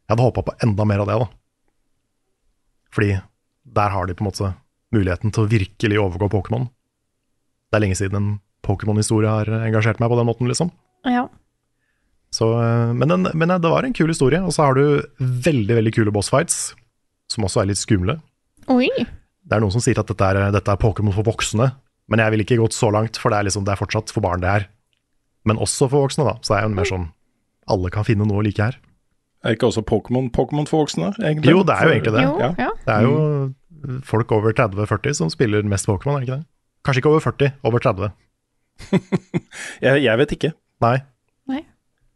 jeg 0.06 0.14
hadde 0.14 0.28
håpa 0.28 0.44
på 0.46 0.56
enda 0.64 0.86
mer 0.88 1.02
av 1.02 1.10
det, 1.10 1.18
da. 1.24 1.28
Fordi 2.94 3.10
der 3.74 3.94
har 3.94 4.06
de 4.06 4.14
på 4.16 4.24
en 4.24 4.30
måte 4.30 4.52
muligheten 4.94 5.34
til 5.34 5.44
å 5.44 5.50
virkelig 5.50 6.00
overgå 6.00 6.30
Pokémon. 6.32 6.68
Det 7.68 7.78
er 7.78 7.84
lenge 7.84 7.98
siden 7.98 8.20
en 8.20 8.34
Pokémon-historie 8.64 9.28
har 9.28 9.50
engasjert 9.64 10.00
meg 10.00 10.12
på 10.12 10.18
den 10.20 10.28
måten, 10.28 10.48
liksom. 10.48 10.70
Ja. 11.04 11.26
Så, 12.34 12.48
eh, 12.60 12.92
men, 12.96 13.10
den, 13.10 13.28
men 13.34 13.52
det 13.60 13.70
var 13.70 13.86
en 13.86 13.94
kul 13.96 14.10
historie. 14.10 14.40
Og 14.42 14.54
så 14.56 14.68
har 14.68 14.78
du 14.78 15.02
veldig 15.18 15.78
veldig 15.80 15.92
kule 15.94 16.14
bossfights, 16.14 16.74
som 17.30 17.46
også 17.46 17.62
er 17.62 17.70
litt 17.70 17.80
skumle. 17.80 18.18
Oi. 18.72 18.88
Det 19.44 19.56
er 19.56 19.60
noen 19.64 19.72
som 19.74 19.82
sier 19.84 19.98
at 20.00 20.08
dette 20.08 20.24
er, 20.30 20.38
dette 20.54 20.72
er 20.72 20.80
Pokémon 20.80 21.12
for 21.14 21.26
voksne, 21.26 21.70
men 22.08 22.20
jeg 22.22 22.32
ville 22.32 22.44
ikke 22.46 22.60
gått 22.60 22.76
så 22.76 22.90
langt, 22.92 23.18
for 23.20 23.32
det 23.32 23.38
er, 23.38 23.46
liksom, 23.48 23.64
det 23.66 23.74
er 23.74 23.80
fortsatt 23.80 24.12
for 24.12 24.24
barn 24.24 24.40
det 24.44 24.48
er. 24.50 24.66
Men 25.44 25.60
også 25.60 25.88
for 25.92 26.06
voksne, 26.06 26.24
da. 26.24 26.38
Så 26.40 26.54
det 26.54 26.60
er 26.62 26.68
jo 26.68 26.74
mer 26.78 26.88
sånn 26.88 27.06
alle 27.68 27.90
kan 27.92 28.04
finne 28.04 28.26
noe 28.28 28.40
å 28.40 28.44
like 28.44 28.60
her. 28.64 28.78
Er 29.44 29.56
ikke 29.56 29.68
også 29.68 29.84
Pokémon 29.84 30.30
Pokémon 30.32 30.66
for 30.68 30.84
voksne, 30.84 31.12
egentlig? 31.20 31.52
Jo, 31.52 31.62
det 31.68 31.76
er 31.76 31.84
jo 31.88 31.92
egentlig 31.94 32.14
det. 32.16 32.24
Jo, 32.24 32.34
Ja. 32.40 32.70
Det 32.84 32.94
er 32.94 33.02
jo 33.04 34.00
folk 34.08 34.32
over 34.32 34.52
30-40 34.56 35.16
som 35.20 35.32
spiller 35.32 35.64
mest 35.68 35.86
Pokémon, 35.88 36.16
er 36.16 36.24
det 36.24 36.28
ikke 36.28 36.38
det? 36.40 36.46
Kanskje 36.84 37.00
ikke 37.02 37.12
over 37.12 37.20
40, 37.24 37.52
over 37.64 37.78
30. 37.84 38.12
Jeg, 39.84 40.02
jeg 40.02 40.18
vet 40.18 40.32
ikke. 40.38 40.50
Nei. 40.82 40.96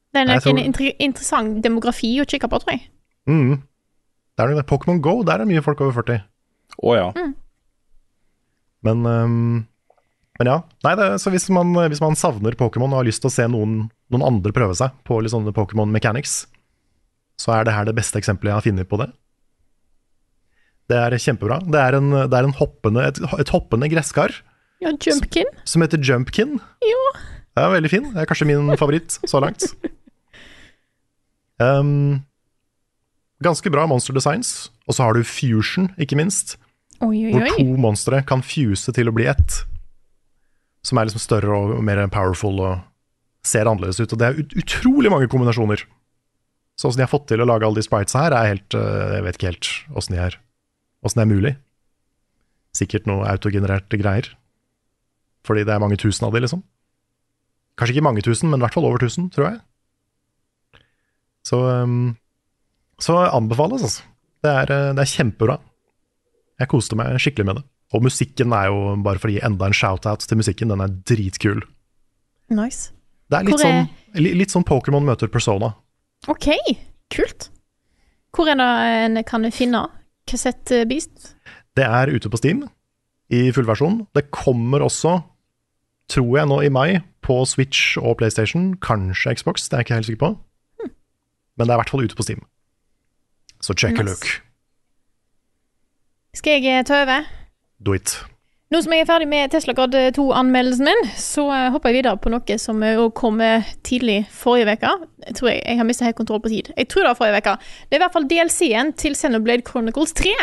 Det 0.08 0.22
er 0.22 0.24
nok 0.24 0.40
tror- 0.42 0.56
en 0.56 0.64
inter 0.64 0.86
interessant 1.04 1.58
demografi 1.62 2.14
å 2.20 2.24
kikke 2.26 2.48
på, 2.48 2.58
tror 2.62 2.72
jeg. 2.74 2.86
Mm. 3.28 3.58
Det 3.60 4.40
er 4.44 4.48
nok 4.48 4.56
det. 4.62 4.66
Pokémon 4.70 5.00
Go, 5.04 5.18
der 5.22 5.42
er 5.44 5.48
mye 5.48 5.60
folk 5.62 5.80
over 5.84 5.92
40. 6.00 6.22
Å 6.78 6.94
ja. 6.96 7.06
Men, 8.86 9.06
um, 9.06 9.66
men 10.38 10.50
ja. 10.52 10.58
Nei, 10.86 10.94
det, 11.00 11.08
så 11.22 11.32
hvis 11.34 11.48
man, 11.54 11.72
hvis 11.90 12.02
man 12.04 12.14
savner 12.18 12.54
Pokémon 12.58 12.92
og 12.92 13.00
har 13.00 13.08
lyst 13.08 13.24
til 13.24 13.30
å 13.30 13.34
se 13.34 13.46
noen, 13.50 13.88
noen 14.12 14.26
andre 14.26 14.54
prøve 14.54 14.76
seg 14.78 14.94
på 15.08 15.18
litt 15.22 15.34
sånne 15.34 15.54
Pokémon 15.56 15.90
mechanics, 15.90 16.44
så 17.38 17.56
er 17.56 17.66
det 17.66 17.74
her 17.74 17.88
det 17.88 17.96
beste 17.98 18.18
eksempelet 18.20 18.52
jeg 18.52 18.58
har 18.60 18.66
funnet 18.68 18.90
på 18.90 19.00
det. 19.02 19.08
Det 20.88 20.96
er 20.96 21.18
kjempebra. 21.20 21.58
Det 21.68 21.80
er, 21.82 21.98
en, 21.98 22.12
det 22.30 22.38
er 22.38 22.46
en 22.48 22.56
hoppende, 22.56 23.08
et, 23.10 23.18
et 23.42 23.50
hoppende 23.52 23.90
gresskar 23.92 24.32
Ja, 24.80 24.94
Jumpkin. 24.94 25.50
som 25.68 25.82
heter 25.84 26.00
Jumpkin. 26.00 26.56
Jo. 26.86 27.02
Det 27.58 27.64
er 27.64 27.74
veldig 27.74 27.90
fin. 27.92 28.06
Det 28.14 28.22
er 28.22 28.30
kanskje 28.30 28.46
min 28.48 28.70
favoritt 28.78 29.18
så 29.26 29.42
langt. 29.42 29.66
Um, 31.58 32.22
ganske 33.44 33.70
bra 33.70 33.86
monster 33.90 34.16
designs. 34.16 34.70
Og 34.88 34.96
så 34.96 35.06
har 35.06 35.14
du 35.14 35.26
fusion, 35.26 35.90
ikke 36.00 36.18
minst. 36.18 36.56
Oi, 36.98 37.28
oi, 37.28 37.32
Hvor 37.34 37.46
to 37.54 37.66
monstre 37.78 38.22
kan 38.26 38.42
fuse 38.42 38.92
til 38.94 39.10
å 39.10 39.14
bli 39.14 39.28
ett. 39.30 39.60
Som 40.86 40.98
er 40.98 41.08
liksom 41.08 41.22
større 41.22 41.54
og 41.54 41.84
mer 41.84 42.00
powerful 42.10 42.58
og 42.64 42.80
ser 43.46 43.68
annerledes 43.70 44.00
ut. 44.00 44.12
Og 44.12 44.18
det 44.18 44.26
er 44.26 44.40
ut 44.40 44.56
utrolig 44.58 45.12
mange 45.12 45.30
kombinasjoner. 45.30 45.84
Så 46.78 46.90
åssen 46.90 47.02
de 47.02 47.06
har 47.06 47.12
fått 47.12 47.28
til 47.30 47.42
å 47.42 47.46
lage 47.48 47.66
alle 47.66 47.80
de 47.80 47.86
spritesa 47.86 48.24
her, 48.26 48.34
er 48.34 48.52
helt 48.52 48.74
øh, 48.78 49.16
Jeg 49.16 49.24
vet 49.26 49.38
ikke 49.38 49.50
helt 49.50 49.70
åssen 49.98 50.14
de 50.14 50.20
er 50.22 50.36
Åssen 51.02 51.20
det 51.20 51.24
er 51.24 51.30
mulig. 51.30 51.54
Sikkert 52.74 53.06
noe 53.06 53.26
autogenererte 53.30 53.98
greier. 53.98 54.32
Fordi 55.46 55.62
det 55.66 55.74
er 55.74 55.82
mange 55.82 55.98
tusen 56.00 56.26
av 56.26 56.34
de, 56.34 56.42
liksom. 56.42 56.64
Kanskje 57.78 57.94
ikke 57.94 58.06
mange 58.08 58.24
tusen, 58.26 58.50
men 58.50 58.58
i 58.58 58.64
hvert 58.64 58.74
fall 58.74 58.86
over 58.88 58.98
tusen, 59.02 59.28
tror 59.30 59.46
jeg. 59.46 60.82
Så 61.46 61.60
um, 61.62 62.16
Så 63.00 63.14
anbefales, 63.32 63.82
altså. 63.86 64.02
Det 64.42 64.50
er, 64.50 64.70
øh, 64.74 64.94
det 64.94 65.02
er 65.04 65.12
kjempebra. 65.12 65.58
Jeg 66.58 66.68
koste 66.72 66.96
meg 66.98 67.18
skikkelig 67.22 67.46
med 67.46 67.56
det. 67.60 67.64
Og 67.94 68.02
musikken 68.04 68.52
er 68.52 68.66
jo, 68.68 68.96
bare 69.02 69.18
for 69.18 69.30
å 69.30 69.32
gi 69.32 69.40
enda 69.46 69.66
en 69.66 69.72
shout-out 69.76 70.26
til 70.28 70.36
musikken, 70.40 70.68
den 70.68 70.82
er 70.84 70.88
dritkul. 71.08 71.62
Nice. 72.50 72.90
Det 73.30 73.38
er 73.38 73.44
litt 73.44 73.60
er- 73.60 73.64
sånn, 73.64 73.88
li- 74.24 74.34
litt 74.34 74.50
sånn 74.50 74.64
Pokémon 74.64 75.04
møter 75.04 75.28
Persona. 75.30 75.74
OK, 76.28 76.48
kult. 77.10 77.48
Hvor 78.34 78.48
er 78.50 78.56
det 78.56 78.66
en 79.18 79.22
kan 79.24 79.42
finne 79.50 79.86
Cassette 80.26 80.82
Beast? 80.88 81.34
Det 81.76 81.84
er 81.84 82.06
ute 82.12 82.28
på 82.28 82.36
Steam 82.38 82.68
i 83.30 83.50
fullversjon. 83.52 84.06
Det 84.14 84.30
kommer 84.30 84.80
også, 84.84 85.22
tror 86.08 86.38
jeg 86.38 86.48
nå 86.48 86.60
i 86.64 86.68
mai, 86.68 87.00
på 87.22 87.44
Switch 87.46 87.96
og 87.98 88.18
PlayStation. 88.18 88.74
Kanskje 88.76 89.36
Xbox, 89.36 89.68
det 89.68 89.74
er 89.74 89.78
jeg 89.82 89.86
ikke 89.86 89.94
helt 89.94 90.06
sikker 90.06 90.24
på. 90.26 90.38
Men 91.58 91.66
det 91.66 91.70
er 91.70 91.78
i 91.78 91.82
hvert 91.82 91.90
fall 91.90 92.04
ute 92.04 92.16
på 92.16 92.22
Steam. 92.24 92.44
Så 93.60 93.74
check 93.74 93.98
a 93.98 94.02
look. 94.06 94.26
Skal 96.34 96.58
jeg 96.62 96.78
eh, 96.78 96.84
ta 96.86 97.02
over? 97.02 97.24
Do 97.78 97.94
it. 97.94 98.18
Nå 98.68 98.82
som 98.84 98.92
jeg 98.92 99.00
er 99.00 99.08
ferdig 99.08 99.26
med 99.30 99.48
Tesla 99.48 99.72
Grad 99.72 99.94
2-anmeldelsen 100.12 100.84
min, 100.84 101.06
så 101.16 101.46
eh, 101.54 101.68
hopper 101.72 101.88
jeg 101.88 102.02
videre 102.02 102.18
på 102.20 102.28
noe 102.28 102.56
som 102.60 102.82
eh, 102.84 102.98
også 103.00 103.14
kom 103.16 103.40
eh, 103.40 103.70
tidlig 103.86 104.18
forrige 104.28 104.74
uke. 104.76 104.90
Jeg 105.24 105.36
tror 105.38 105.48
jeg, 105.48 105.62
jeg 105.64 105.78
har 105.78 105.88
mista 105.88 106.04
helt 106.04 106.18
kontroll 106.18 106.42
på 106.44 106.52
tid. 106.52 106.68
Jeg 106.76 106.90
tror 106.92 107.06
det 107.06 107.12
var 107.14 107.20
forrige 107.22 107.40
uke. 107.40 107.54
Det 107.88 107.96
er 107.96 108.02
i 108.02 108.04
hvert 108.04 108.16
fall 108.18 108.28
DLC-en 108.28 108.92
til 109.00 109.16
Xenoblade 109.16 109.64
Chronicles 109.70 110.12
3. 110.20 110.34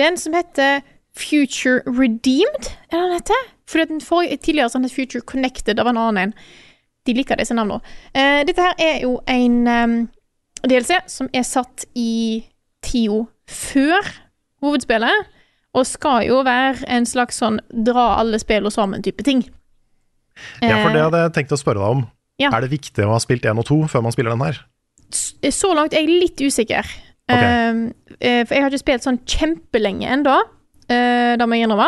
Den 0.00 0.18
som 0.18 0.34
heter 0.34 0.82
Future 1.16 1.84
Redeemed, 1.86 2.72
er 2.90 2.96
det 2.98 3.04
den 3.04 3.16
heter? 3.20 3.46
Fordi 3.70 3.86
den 3.92 4.02
forrige, 4.02 4.42
tidligere 4.42 4.74
sånn 4.74 4.88
het 4.88 4.94
Future 4.98 5.22
Connected, 5.22 5.76
det 5.78 5.86
var 5.86 5.94
en 5.94 6.02
annen 6.02 6.22
en. 6.24 6.34
De 7.06 7.14
liker 7.14 7.38
disse 7.38 7.54
navnene. 7.54 7.78
Eh, 8.10 8.40
dette 8.48 8.66
her 8.66 8.74
er 8.82 9.04
jo 9.06 9.20
en 9.30 9.60
em, 9.70 9.96
DLC 10.68 11.00
som 11.10 11.28
er 11.32 11.44
satt 11.46 11.86
i 11.94 12.42
tida 12.84 13.24
før 13.50 14.08
hovedspillet, 14.64 15.28
og 15.76 15.86
skal 15.86 16.24
jo 16.26 16.40
være 16.46 16.82
en 16.90 17.06
slags 17.06 17.38
sånn 17.40 17.60
dra 17.70 18.16
alle 18.18 18.40
spillene 18.42 18.72
sammen-type 18.74 19.24
ting. 19.26 19.44
Ja, 20.62 20.80
for 20.82 20.90
det 20.90 21.00
Eh, 21.00 21.04
hadde 21.04 21.22
jeg 21.22 21.34
tenkt 21.36 21.54
å 21.54 21.60
spørre 21.60 21.80
deg 21.80 21.98
om. 21.98 22.02
Ja. 22.40 22.50
Er 22.50 22.64
det 22.64 22.72
viktig 22.72 23.04
å 23.04 23.12
ha 23.12 23.20
spilt 23.22 23.44
1 23.44 23.58
og 23.60 23.66
2 23.68 23.78
før 23.92 24.02
man 24.02 24.12
spiller 24.12 24.34
den 24.34 24.44
her? 24.44 24.58
Så 25.10 25.74
langt 25.74 25.94
er 25.94 26.02
jeg 26.04 26.20
litt 26.22 26.40
usikker. 26.40 26.86
Ok. 27.30 27.36
Eh, 27.36 27.92
eh, 28.20 28.42
for 28.44 28.54
jeg 28.54 28.62
har 28.62 28.70
ikke 28.70 28.84
spilt 28.84 29.06
sånn 29.06 29.22
kjempelenge 29.26 30.08
ennå, 30.08 30.24
da 30.24 30.40
det 30.90 31.46
må 31.46 31.54
jeg 31.54 31.68
innrømme. 31.68 31.86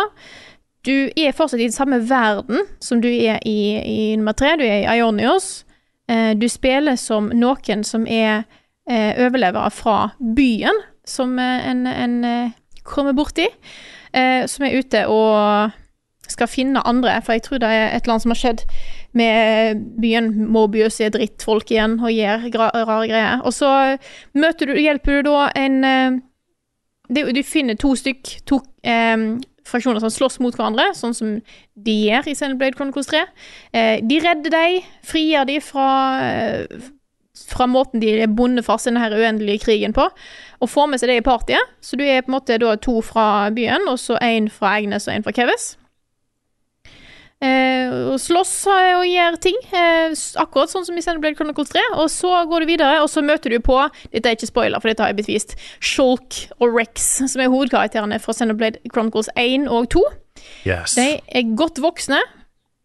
Du 0.86 1.10
er 1.14 1.34
fortsatt 1.34 1.58
i 1.58 1.66
den 1.66 1.74
samme 1.74 1.98
verden 2.08 2.66
som 2.82 3.00
du 3.02 3.08
er 3.08 3.38
i, 3.46 3.58
i 3.78 4.16
nummer 4.18 4.34
tre. 4.34 4.56
Du 4.58 4.62
er 4.62 4.82
i 4.82 4.98
Ionios. 4.98 5.64
Eh, 6.10 6.34
du 6.34 6.48
spiller 6.50 6.98
som 6.98 7.30
noen 7.34 7.84
som 7.86 8.06
er 8.10 8.42
overlevere 8.88 9.70
fra 9.70 9.96
byen, 10.36 10.80
som 11.06 11.38
eh, 11.38 11.68
en, 11.70 11.86
en 11.86 12.24
eh, 12.24 12.50
kommer 12.84 13.12
borti. 13.12 13.46
eh, 14.12 14.46
som 14.46 14.66
er 14.66 14.78
ute 14.78 15.06
og 15.08 15.70
skal 16.28 16.48
finne 16.48 16.80
andre, 16.86 17.20
for 17.22 17.32
jeg 17.32 17.42
tror 17.42 17.58
det 17.58 17.68
er 17.68 17.86
et 17.92 18.02
eller 18.02 18.14
annet 18.14 18.22
som 18.22 18.32
har 18.32 18.40
skjedd 18.40 18.62
med 19.12 19.82
byen. 20.00 20.30
Mobius 20.48 21.00
er 21.00 21.12
drittfolk 21.12 21.70
igjen 21.70 21.98
og 22.00 22.12
gjør 22.12 22.46
rare 22.56 23.08
greier. 23.10 23.42
Og 23.44 23.52
så 23.52 23.98
møter 24.34 24.70
du, 24.70 24.76
hjelper 24.80 25.20
du 25.20 25.28
da 25.30 25.50
en 25.58 25.84
eh, 25.84 26.20
Du 27.12 27.42
finner 27.44 27.76
to 27.76 27.92
stykk, 27.98 28.38
to 28.48 28.62
eh, 28.88 29.36
fraksjoner 29.68 30.00
som 30.00 30.10
slåss 30.10 30.40
mot 30.40 30.56
hverandre, 30.56 30.94
sånn 30.96 31.14
som 31.14 31.34
de 31.74 31.96
gjør 32.06 32.30
i 32.30 32.34
Xenoblade 32.38 32.78
Chronicles 32.78 33.10
3. 33.10 33.20
Eh, 33.76 33.98
de 34.08 34.20
redder 34.24 34.54
deg, 34.54 34.88
frigjør 35.04 35.44
de 35.50 35.58
fra 35.60 35.88
eh, 36.24 36.88
fra 37.53 37.68
måten 37.70 38.03
de 38.03 38.14
er 38.24 38.32
bundet 38.32 38.66
fast 38.66 38.88
i 38.88 38.90
denne 38.90 39.05
her 39.05 39.14
uendelige 39.14 39.64
krigen 39.66 39.94
på, 39.96 40.09
og 40.62 40.72
får 40.72 40.90
med 40.90 41.03
seg 41.03 41.12
det 41.12 41.20
i 41.20 41.26
partyet. 41.26 41.76
Så 41.84 41.98
du 42.00 42.05
er 42.07 42.24
på 42.24 42.32
en 42.32 42.38
måte 42.38 42.59
da 42.62 42.74
to 42.80 43.00
fra 43.05 43.50
byen, 43.55 43.86
og 43.90 44.00
så 44.00 44.18
én 44.24 44.50
fra 44.53 44.78
Egnes 44.80 45.09
og 45.09 45.16
én 45.16 45.26
fra 45.26 45.34
Keves. 45.36 45.74
Eh, 47.42 47.90
og 48.12 48.20
slåss 48.22 48.53
og 48.70 49.03
gjør 49.03 49.36
ting, 49.42 49.57
eh, 49.74 50.12
akkurat 50.38 50.70
sånn 50.70 50.84
som 50.86 50.94
i 50.94 51.03
Xenoblade 51.03 51.34
Chronicles 51.34 51.72
3. 51.74 51.82
Og 51.98 52.07
så 52.12 52.30
går 52.46 52.62
du 52.62 52.66
videre, 52.70 53.00
og 53.03 53.11
så 53.11 53.22
møter 53.24 53.50
du 53.50 53.59
på 53.59 53.80
Dette 54.12 54.30
er 54.30 54.36
ikke 54.36 54.46
spoiler, 54.46 54.78
for 54.78 54.88
dette 54.88 55.03
har 55.03 55.11
jeg 55.11 55.18
blitt 55.18 55.32
vist. 55.32 55.57
Shulk 55.80 56.38
og 56.61 56.76
Rex, 56.76 57.09
som 57.32 57.42
er 57.42 57.50
hovedkarakterene 57.50 58.20
fra 58.22 58.36
Xenoblade 58.36 58.78
Chronicles 58.92 59.28
1 59.34 59.66
og 59.66 59.90
2. 59.90 60.05
Yes. 60.66 60.94
De 60.94 61.18
er 61.18 61.57
godt 61.59 61.82
voksne, 61.82 62.20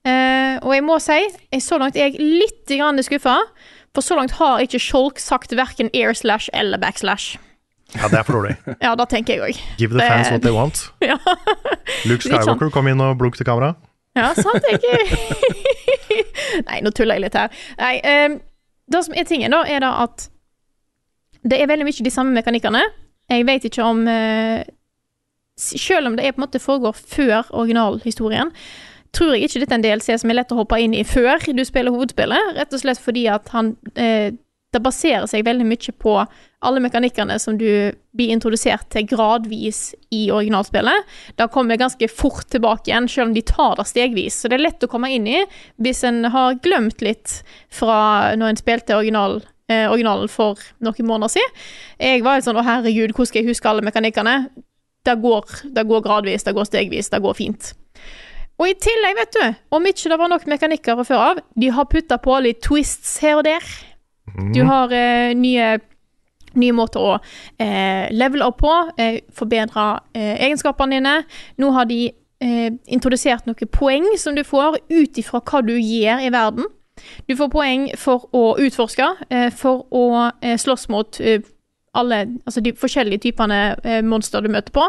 eh, 0.08 0.58
og 0.64 0.74
jeg 0.74 0.84
må 0.84 0.98
si, 1.06 1.22
jeg, 1.54 1.62
så 1.62 1.78
langt 1.78 1.96
er 1.96 2.10
jeg 2.10 2.18
litt 2.18 2.74
skuffa. 3.06 3.38
For 3.98 4.06
så 4.06 4.14
langt 4.14 4.36
har 4.38 4.60
ikke 4.62 4.78
Shulk 4.78 5.18
sagt 5.18 5.56
verken 5.58 5.88
air 5.90 6.14
slash 6.14 6.52
eller 6.54 6.78
backslash. 6.78 7.40
Ja, 7.96 8.06
det 8.12 8.20
er 8.20 8.24
for 8.28 8.38
dårlig. 8.38 8.56
Ja, 8.86 8.92
det 9.00 9.08
tenker 9.10 9.34
jeg 9.34 9.42
òg. 9.42 9.62
Give 9.80 9.90
the 9.98 10.06
fans 10.06 10.30
what 10.30 10.44
they 10.46 10.54
want. 10.54 10.84
Ja. 11.10 11.18
Luke 12.06 12.22
sånn. 12.22 12.36
Skywalker 12.44 12.70
kom 12.70 12.90
inn 12.92 13.02
og 13.02 13.16
blunk 13.18 13.40
til 13.40 13.48
kamera. 13.48 13.72
Ja, 14.14 14.36
sant, 14.38 14.62
jeg 14.70 14.82
Nei, 16.68 16.78
nå 16.86 16.92
tuller 16.94 17.18
jeg 17.18 17.26
litt 17.26 17.38
her. 17.38 17.50
Nei, 17.82 17.96
um, 18.06 18.38
det 18.94 19.02
som 19.08 19.18
er 19.18 19.26
tingen, 19.30 19.56
da, 19.58 19.64
er 19.66 19.82
da 19.82 19.96
at 20.06 20.28
det 21.42 21.58
er 21.58 21.70
veldig 21.74 21.90
mye 21.90 22.06
de 22.06 22.14
samme 22.14 22.38
mekanikkene. 22.38 22.84
Jeg 23.34 23.50
vet 23.50 23.66
ikke 23.66 23.86
om 23.86 24.06
uh, 24.06 24.62
Selv 25.58 26.12
om 26.12 26.16
det 26.20 26.28
er 26.28 26.36
på 26.36 26.44
en 26.44 26.46
måte 26.46 26.62
foregår 26.62 26.94
før 27.02 27.50
originalhistorien, 27.50 28.54
tror 29.18 29.36
jeg 29.36 29.48
ikke 29.48 29.64
dette 29.64 29.74
er 29.76 29.80
en 29.80 29.86
DLC 29.86 30.18
som 30.22 30.32
er 30.32 30.42
lett 30.42 30.52
å 30.54 30.60
hoppe 30.60 30.80
inn 30.82 30.96
i 30.96 31.06
før 31.08 31.42
du 31.56 31.64
spiller 31.66 31.96
hovedspillet. 31.96 32.58
Rett 32.58 32.76
og 32.76 32.84
slett 32.84 33.02
fordi 33.02 33.28
at 33.32 33.50
han 33.56 33.76
eh, 33.96 34.36
Det 34.76 34.82
baserer 34.84 35.24
seg 35.32 35.46
veldig 35.48 35.64
mye 35.64 35.94
på 35.96 36.14
alle 36.68 36.82
mekanikkene 36.84 37.38
som 37.40 37.56
du 37.58 37.94
blir 38.18 38.34
introdusert 38.34 38.90
til 38.92 39.06
gradvis 39.08 39.94
i 40.12 40.26
originalspillet. 40.28 41.06
Da 41.40 41.48
kommer 41.48 41.72
det 41.74 41.80
ganske 41.86 42.10
fort 42.12 42.50
tilbake 42.52 42.92
igjen, 42.92 43.08
selv 43.08 43.30
om 43.30 43.34
de 43.34 43.46
tar 43.48 43.78
det 43.80 43.88
stegvis. 43.88 44.42
Så 44.42 44.52
det 44.52 44.58
er 44.58 44.66
lett 44.66 44.84
å 44.84 44.90
komme 44.92 45.10
inn 45.16 45.30
i 45.32 45.40
hvis 45.80 46.04
en 46.10 46.20
har 46.34 46.60
glemt 46.60 47.00
litt 47.02 47.40
fra 47.74 48.36
når 48.36 48.54
en 48.54 48.60
spilte 48.60 49.00
original, 49.00 49.40
eh, 49.72 49.88
originalen 49.88 50.28
for 50.28 50.60
noen 50.84 51.10
måneder 51.14 51.38
siden. 51.38 51.58
Jeg 52.04 52.28
var 52.28 52.36
litt 52.36 52.50
sånn 52.52 52.60
'Å, 52.60 52.68
herregud, 52.68 53.16
hvordan 53.16 53.32
skal 53.32 53.44
jeg 53.44 53.50
huske 53.56 53.70
alle 53.72 53.88
mekanikkene?' 53.88 54.50
Det 55.08 55.16
går, 55.24 55.46
det 55.74 55.88
går 55.88 56.02
gradvis, 56.04 56.44
det 56.44 56.54
går 56.54 56.66
stegvis, 56.68 57.10
det 57.10 57.22
går 57.24 57.34
fint. 57.34 57.74
Og 58.58 58.72
i 58.72 58.78
tillegg, 58.82 59.18
vet 59.20 59.36
du, 59.36 59.44
om 59.78 59.86
ikke 59.86 60.10
det 60.10 60.18
var 60.18 60.32
nok 60.32 60.48
mekanikker 60.50 60.98
å 60.98 61.06
før 61.06 61.24
av, 61.32 61.42
de 61.54 61.70
har 61.74 61.90
putta 61.92 62.18
på 62.22 62.40
litt 62.42 62.64
twists 62.66 63.20
her 63.22 63.38
og 63.38 63.46
der. 63.46 63.66
Du 64.54 64.64
har 64.68 64.92
eh, 64.94 65.34
nye 65.38 65.78
nye 66.58 66.74
måter 66.74 67.04
å 67.04 67.12
eh, 67.62 68.08
levele 68.14 68.48
opp 68.50 68.58
på, 68.64 68.72
eh, 68.98 69.20
forbedre 69.36 69.84
eh, 70.18 70.34
egenskapene 70.48 70.98
dine. 70.98 71.14
Nå 71.62 71.70
har 71.76 71.86
de 71.90 72.00
eh, 72.10 72.72
introdusert 72.90 73.46
noen 73.46 73.70
poeng 73.74 74.08
som 74.18 74.34
du 74.38 74.42
får 74.48 74.80
ut 74.90 75.22
ifra 75.22 75.42
hva 75.44 75.62
du 75.66 75.76
gjør 75.76 76.26
i 76.26 76.34
verden. 76.34 76.66
Du 77.30 77.36
får 77.38 77.52
poeng 77.54 77.86
for 78.00 78.26
å 78.34 78.56
utforske, 78.64 79.12
eh, 79.30 79.52
for 79.54 79.86
å 79.94 80.32
slåss 80.58 80.88
mot 80.90 81.22
alle 81.98 82.22
altså 82.46 82.64
de 82.64 82.74
forskjellige 82.78 83.26
typene 83.28 83.60
eh, 83.84 84.00
monster 84.06 84.44
du 84.44 84.50
møter 84.54 84.74
på, 84.76 84.86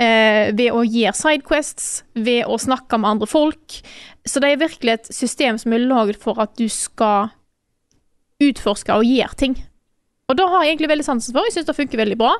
eh, 0.00 0.50
ved 0.58 0.74
å 0.74 0.84
gjøre 0.84 1.16
sidequests, 1.16 1.88
ved 2.18 2.44
å 2.46 2.58
snakke 2.60 3.00
med 3.00 3.14
andre 3.14 3.30
folk. 3.30 3.80
Så 4.28 4.42
det 4.42 4.52
er 4.52 4.62
virkelig 4.64 4.94
et 4.94 5.10
system 5.14 5.58
som 5.60 5.74
er 5.74 5.86
laget 5.86 6.20
for 6.22 6.40
at 6.42 6.56
du 6.58 6.66
skal 6.72 7.32
utforske 8.42 8.94
og 8.94 9.06
gjøre 9.06 9.40
ting. 9.40 9.56
Og 10.28 10.36
da 10.38 10.46
har 10.52 10.64
jeg 10.64 10.74
egentlig 10.74 10.92
veldig 10.92 11.06
sansen 11.06 11.34
for. 11.34 11.46
Jeg 11.48 11.56
syns 11.56 11.68
det 11.70 11.78
funker 11.78 12.02
veldig 12.02 12.18
bra. 12.20 12.34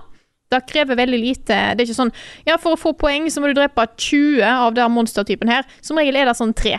Det 0.48 0.62
krever 0.64 0.96
veldig 0.96 1.18
lite 1.20 1.56
Det 1.76 1.82
er 1.82 1.84
ikke 1.84 1.96
sånn 1.98 2.12
Ja, 2.48 2.54
for 2.56 2.72
å 2.72 2.80
få 2.80 2.94
poeng 2.96 3.26
så 3.28 3.42
må 3.42 3.50
du 3.50 3.58
drepe 3.58 3.84
20 4.00 4.46
av 4.48 4.76
den 4.76 4.94
monstertypen 4.94 5.50
her. 5.52 5.66
Som 5.84 6.00
regel 6.00 6.16
er 6.16 6.28
det 6.28 6.38
sånn 6.38 6.56
tre. 6.56 6.78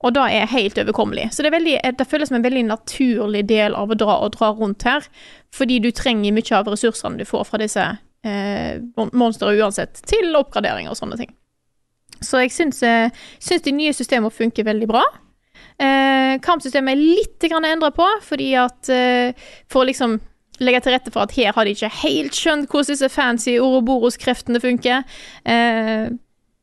Og 0.00 0.14
det 0.16 0.22
er 0.32 0.48
helt 0.48 0.78
overkommelig. 0.80 1.26
Så 1.36 1.44
det, 1.44 1.52
veldig, 1.52 1.76
det 1.98 2.06
føles 2.08 2.30
som 2.30 2.38
en 2.38 2.44
veldig 2.44 2.62
naturlig 2.70 3.42
del 3.50 3.74
av 3.76 3.90
å 3.92 3.98
dra 3.98 4.16
og 4.24 4.32
dra 4.36 4.52
rundt 4.56 4.86
her. 4.88 5.04
Fordi 5.52 5.76
du 5.84 5.90
trenger 5.92 6.32
mye 6.32 6.56
av 6.56 6.70
ressursene 6.72 7.20
du 7.20 7.26
får 7.28 7.44
fra 7.50 7.60
disse 7.60 7.84
eh, 8.24 8.80
monstrene 8.96 9.60
uansett, 9.60 10.00
til 10.08 10.32
oppgradering 10.38 10.88
og 10.88 10.96
sånne 10.96 11.20
ting. 11.20 11.34
Så 12.20 12.40
jeg 12.42 12.52
syns, 12.52 12.82
eh, 12.84 13.12
syns 13.40 13.64
de 13.64 13.76
nye 13.76 13.92
systemene 13.96 14.32
funker 14.32 14.64
veldig 14.68 14.88
bra. 14.88 15.04
Eh, 15.80 16.38
kampsystemet 16.44 16.96
er 16.96 17.00
litt 17.20 17.44
endra 17.44 17.90
på, 17.92 18.06
fordi 18.24 18.50
at 18.60 18.88
eh, 18.92 19.32
For 19.68 19.82
å 19.82 19.88
liksom 19.88 20.18
legge 20.60 20.82
til 20.84 20.92
rette 20.92 21.12
for 21.12 21.24
at 21.24 21.32
her 21.36 21.54
har 21.56 21.64
de 21.64 21.72
ikke 21.72 21.88
helt 22.02 22.36
skjønt 22.36 22.68
hvordan 22.68 22.92
disse 22.92 23.08
fancy 23.08 23.56
Ouroboros-kreftene 23.56 24.60
funker. 24.60 25.06
Eh, 25.48 26.10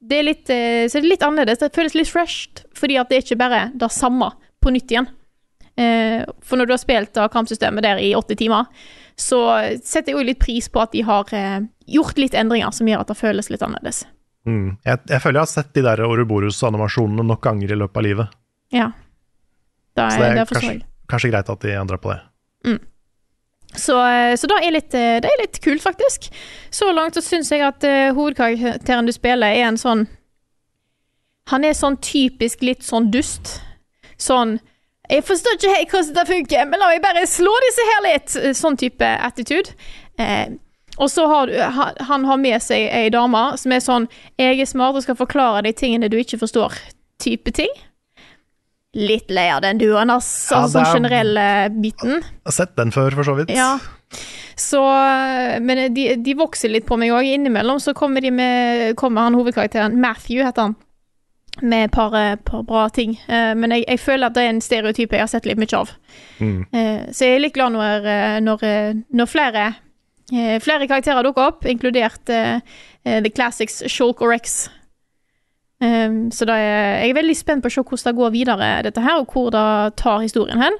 det 0.07 0.19
er 0.19 0.27
litt, 0.27 0.49
eh, 0.53 0.85
så 0.85 0.99
det 0.99 1.05
er 1.05 1.13
litt 1.15 1.25
annerledes. 1.25 1.63
Det 1.63 1.73
føles 1.73 1.95
litt 1.97 2.11
fresh, 2.11 2.63
fordi 2.77 2.99
at 3.01 3.09
det 3.09 3.19
er 3.19 3.25
ikke 3.25 3.39
bare 3.39 3.61
det 3.73 3.89
samme 3.93 4.31
på 4.63 4.73
nytt 4.73 4.93
igjen. 4.93 5.09
Eh, 5.77 6.23
for 6.41 6.57
når 6.57 6.69
du 6.69 6.73
har 6.73 6.81
spilt 6.81 7.19
kampsystemet 7.33 7.85
der 7.85 8.01
i 8.01 8.13
åtte 8.17 8.37
timer, 8.37 8.65
så 9.17 9.41
setter 9.83 10.11
jeg 10.11 10.17
jo 10.17 10.25
litt 10.25 10.41
pris 10.41 10.69
på 10.69 10.81
at 10.81 10.93
de 10.93 11.03
har 11.05 11.33
eh, 11.37 11.65
gjort 11.89 12.17
litt 12.21 12.37
endringer 12.37 12.73
som 12.73 12.89
gjør 12.89 13.03
at 13.05 13.11
det 13.13 13.17
føles 13.19 13.51
litt 13.53 13.65
annerledes. 13.65 14.03
Mm. 14.47 14.77
Jeg, 14.85 15.03
jeg 15.09 15.21
føler 15.21 15.41
jeg 15.41 15.45
har 15.45 15.51
sett 15.51 15.73
de 15.75 15.83
der 15.85 16.01
Ouroboros-animasjonene 16.05 17.25
nok 17.27 17.43
ganger 17.45 17.73
i 17.73 17.79
løpet 17.81 18.01
av 18.01 18.07
livet. 18.07 18.37
Ja. 18.73 18.91
Så 19.97 20.05
er 20.05 20.21
det 20.21 20.33
det 20.37 20.43
er 20.43 20.49
forstår 20.49 20.61
kanskje, 20.61 20.73
jeg. 20.77 21.09
kanskje 21.11 21.31
greit 21.33 21.49
at 21.53 21.65
de 21.65 21.77
endrer 21.77 22.01
på 22.01 22.13
det. 22.13 22.19
Så, 23.77 23.97
eh, 24.07 24.35
så 24.39 24.47
det, 24.49 24.57
er 24.63 24.73
litt, 24.73 24.91
det 24.93 25.29
er 25.29 25.41
litt 25.41 25.59
kult, 25.61 25.83
faktisk. 25.83 26.29
Så 26.73 26.89
langt 26.95 27.17
så 27.17 27.21
syns 27.21 27.51
jeg 27.51 27.65
at 27.65 27.83
uh, 27.85 28.13
hovedkarakteren 28.15 29.05
du 29.05 29.13
spiller, 29.13 29.53
er 29.53 29.67
en 29.67 29.77
sånn 29.77 30.05
Han 31.51 31.63
er 31.63 31.75
sånn 31.77 31.97
typisk 32.03 32.63
litt 32.65 32.83
sånn 32.83 33.11
dust. 33.13 33.59
Sånn 34.17 34.57
Jeg 35.07 35.23
forstår 35.23 35.55
ikke 35.55 35.71
helt 35.71 35.91
hvordan 35.93 36.15
det 36.17 36.27
funker, 36.27 36.65
men 36.67 36.81
la 36.81 36.87
meg 36.91 37.03
bare 37.03 37.27
slå 37.31 37.51
disse 37.63 37.83
her 37.93 38.01
litt! 38.03 38.33
Sånn 38.59 38.75
type 38.75 39.07
attitude. 39.23 39.71
Eh, 40.19 40.57
og 40.97 41.11
så 41.13 41.27
har 41.29 41.47
du 41.47 41.55
Han 42.09 42.25
har 42.25 42.39
med 42.41 42.59
seg 42.63 42.89
ei 42.91 43.09
dame 43.13 43.43
som 43.57 43.71
er 43.71 43.79
sånn 43.79 44.07
'Jeg 44.37 44.59
er 44.59 44.65
smart 44.65 44.95
og 44.95 45.03
skal 45.03 45.15
forklare 45.15 45.63
de 45.63 45.71
tingene 45.71 46.09
du 46.09 46.17
ikke 46.17 46.39
forstår', 46.41 46.75
type 47.19 47.53
ting. 47.53 47.69
Litt 48.95 49.29
lei 49.29 49.49
av 49.51 49.61
den 49.61 49.77
duoen, 49.77 50.09
altså, 50.09 50.55
Ja, 50.55 50.67
sånn 50.67 50.93
generelle 50.95 51.69
biten. 51.69 52.19
Jeg 52.23 52.45
har 52.45 52.51
sett 52.51 52.75
den 52.75 52.91
før, 52.91 53.13
for 53.13 53.23
så 53.23 53.35
vidt. 53.37 53.49
Ja. 53.49 53.79
Så 54.57 54.81
Men 55.61 55.93
de, 55.93 56.15
de 56.15 56.33
vokser 56.33 56.69
litt 56.69 56.85
på 56.85 56.97
meg 56.97 57.11
òg. 57.11 57.23
Innimellom 57.23 57.79
så 57.79 57.93
kommer 57.93 58.21
de 58.21 58.31
med 58.31 58.95
Kommer 58.95 59.21
han 59.21 59.35
hovedkarakteren 59.35 59.95
Matthew, 59.95 60.43
heter 60.43 60.61
han. 60.61 60.75
Med 61.61 61.87
et 61.87 61.91
par, 61.91 62.13
eh, 62.13 62.35
par 62.45 62.61
bra 62.61 62.87
ting. 62.89 63.17
Uh, 63.29 63.55
Men 63.57 63.71
jeg, 63.71 63.85
jeg 63.87 63.99
føler 63.99 64.27
at 64.27 64.35
det 64.35 64.43
er 64.43 64.49
en 64.49 64.61
stereotype 64.61 65.15
jeg 65.15 65.23
har 65.23 65.31
sett 65.31 65.45
litt 65.45 65.57
mye 65.57 65.77
av. 65.77 65.91
Mm. 66.39 66.65
Uh, 66.73 67.11
Så 67.11 67.25
jeg 67.25 67.35
er 67.35 67.43
litt 67.43 67.55
glad 67.57 67.73
når, 67.73 68.07
når, 68.45 68.65
når 69.09 69.25
flere 69.31 69.67
uh, 70.33 70.57
Flere 70.61 70.87
karakterer 70.87 71.23
dukker 71.23 71.47
opp, 71.53 71.65
inkludert 71.65 72.25
The 72.27 73.29
Classics 73.31 73.83
Shulk 73.87 74.21
og 74.21 74.33
Rex. 74.33 74.67
Um, 75.79 76.31
så 76.33 76.45
er, 76.49 77.03
jeg 77.03 77.11
er 77.11 77.17
veldig 77.19 77.35
spent 77.37 77.63
på 77.63 77.69
å 77.69 77.73
se 77.73 77.81
hvordan 77.85 78.09
det 78.09 78.17
går 78.17 78.31
videre, 78.33 78.69
dette 78.83 79.01
her, 79.01 79.21
og 79.21 79.31
hvor 79.31 79.51
det 79.53 79.95
tar 80.01 80.23
historien 80.25 80.59
hen. 80.59 80.75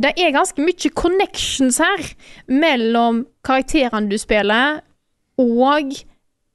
Det 0.00 0.14
er 0.16 0.32
ganske 0.34 0.62
mye 0.62 0.90
connections 0.96 1.78
her 1.78 2.02
mellom 2.48 3.26
karakterene 3.44 4.10
du 4.10 4.16
spiller, 4.18 4.80
og 5.38 5.92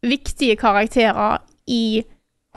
viktige 0.04 0.58
karakterer 0.60 1.40
i 1.68 2.04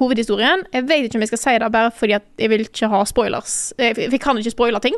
hovedhistorien. 0.00 0.64
Jeg 0.72 0.84
vet 0.88 1.06
ikke 1.08 1.18
om 1.18 1.24
jeg 1.24 1.30
skal 1.32 1.40
si 1.40 1.54
det 1.62 1.70
bare 1.72 1.90
fordi 1.94 2.12
at 2.18 2.26
jeg 2.38 2.50
vil 2.52 2.64
ikke 2.66 2.88
ha 2.92 3.02
spoilers. 3.08 3.72
Jeg, 3.78 3.96
jeg 4.12 4.20
kan 4.20 4.38
ikke 4.38 4.52
spoile 4.52 4.80
ting. 4.84 4.94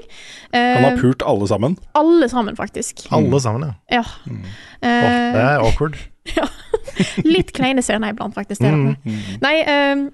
Han 0.54 0.84
har 0.84 0.92
Eh, 0.92 0.98
pult 1.00 1.22
alle 1.26 1.48
sammen. 1.48 1.76
alle 1.94 2.28
sammen, 2.28 2.56
faktisk. 2.56 3.06
Alle 3.12 3.40
sammen, 3.40 3.68
ja. 3.68 4.00
Ja. 4.00 4.04
Mm. 4.26 4.42
Uh, 4.82 4.88
oh, 4.88 5.32
det 5.34 5.42
er 5.44 5.58
awkward. 5.62 5.96
Litt 7.24 7.52
kleine 7.56 7.82
scener 7.82 8.12
iblant, 8.12 8.34
faktisk. 8.34 8.60
Det 8.60 8.72
mm, 8.74 8.86
det. 9.04 9.14
Nei, 9.42 9.54
uh, 9.62 10.08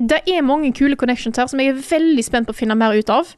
det 0.00 0.22
er 0.26 0.42
mange 0.42 0.72
kule 0.72 0.96
connections 0.96 1.36
her 1.36 1.46
som 1.46 1.60
jeg 1.60 1.74
er 1.74 1.84
veldig 1.90 2.24
spent 2.24 2.48
på 2.48 2.56
å 2.56 2.60
finne 2.62 2.76
mer 2.80 2.96
ut 2.96 3.12
av. 3.12 3.34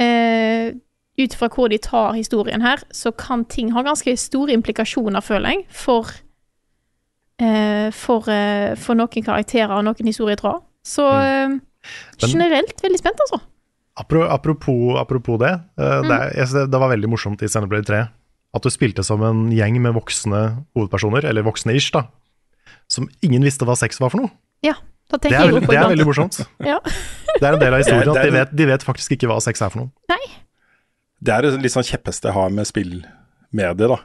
Uh, 0.00 0.72
ut 1.16 1.34
fra 1.36 1.48
hvor 1.48 1.68
de 1.72 1.78
tar 1.80 2.12
historien 2.16 2.60
her, 2.64 2.82
så 2.92 3.10
kan 3.16 3.44
ting 3.48 3.70
ha 3.72 3.82
ganske 3.84 4.12
store 4.20 4.52
implikasjoner, 4.52 5.20
føler 5.24 5.54
jeg, 5.54 5.62
for 5.72 6.10
eh, 6.12 6.25
for, 7.92 8.30
eh, 8.32 8.72
for 8.80 8.98
noen 8.98 9.24
karakterer 9.26 9.74
og 9.76 9.84
noen 9.84 10.08
historietråder. 10.08 10.62
Så 10.86 11.04
eh, 11.20 11.56
generelt 12.22 12.80
veldig 12.82 13.00
spent, 13.00 13.20
altså. 13.26 13.40
Apropos, 13.96 14.96
apropos 15.00 15.38
det, 15.40 15.52
eh, 15.80 16.00
det, 16.04 16.12
er, 16.12 16.32
jeg 16.36 16.52
det, 16.52 16.64
det 16.72 16.80
var 16.80 16.92
veldig 16.92 17.10
morsomt 17.10 17.42
i 17.42 17.48
Xenoblade 17.48 17.88
3 17.88 18.02
at 18.56 18.64
du 18.64 18.72
spilte 18.72 19.04
som 19.04 19.20
en 19.26 19.48
gjeng 19.52 19.76
med 19.84 19.92
voksne 19.96 20.42
hovedpersoner, 20.76 21.26
eller 21.28 21.44
voksne 21.44 21.74
ish, 21.76 21.90
da, 21.92 22.06
som 22.88 23.08
ingen 23.24 23.44
visste 23.44 23.66
hva 23.68 23.76
sex 23.76 24.00
var 24.00 24.12
for 24.14 24.22
noe. 24.22 24.32
Ja, 24.64 24.78
da 25.10 25.18
Det 25.18 25.28
tenker 25.28 25.42
er, 25.42 25.52
jeg 25.52 25.66
på 25.66 25.74
det 25.74 25.80
er 25.80 25.90
veldig 25.92 26.08
morsomt. 26.08 26.40
Ja. 26.72 26.78
Det 27.36 27.44
er 27.44 27.52
en 27.52 27.60
del 27.60 27.74
av 27.76 27.82
historien 27.82 28.12
at 28.14 28.22
de 28.24 28.32
vet, 28.32 28.52
de 28.56 28.66
vet 28.70 28.84
faktisk 28.86 29.12
ikke 29.12 29.28
hva 29.28 29.36
sex 29.44 29.60
er 29.60 29.72
for 29.74 29.84
noe. 29.84 30.16
Det 31.20 31.32
er 31.32 31.68
sånn 31.72 31.84
kjepphest 31.84 32.24
jeg 32.28 32.32
har 32.36 32.52
med 32.52 32.68
spillmediet, 32.68 33.90
da. 33.92 33.98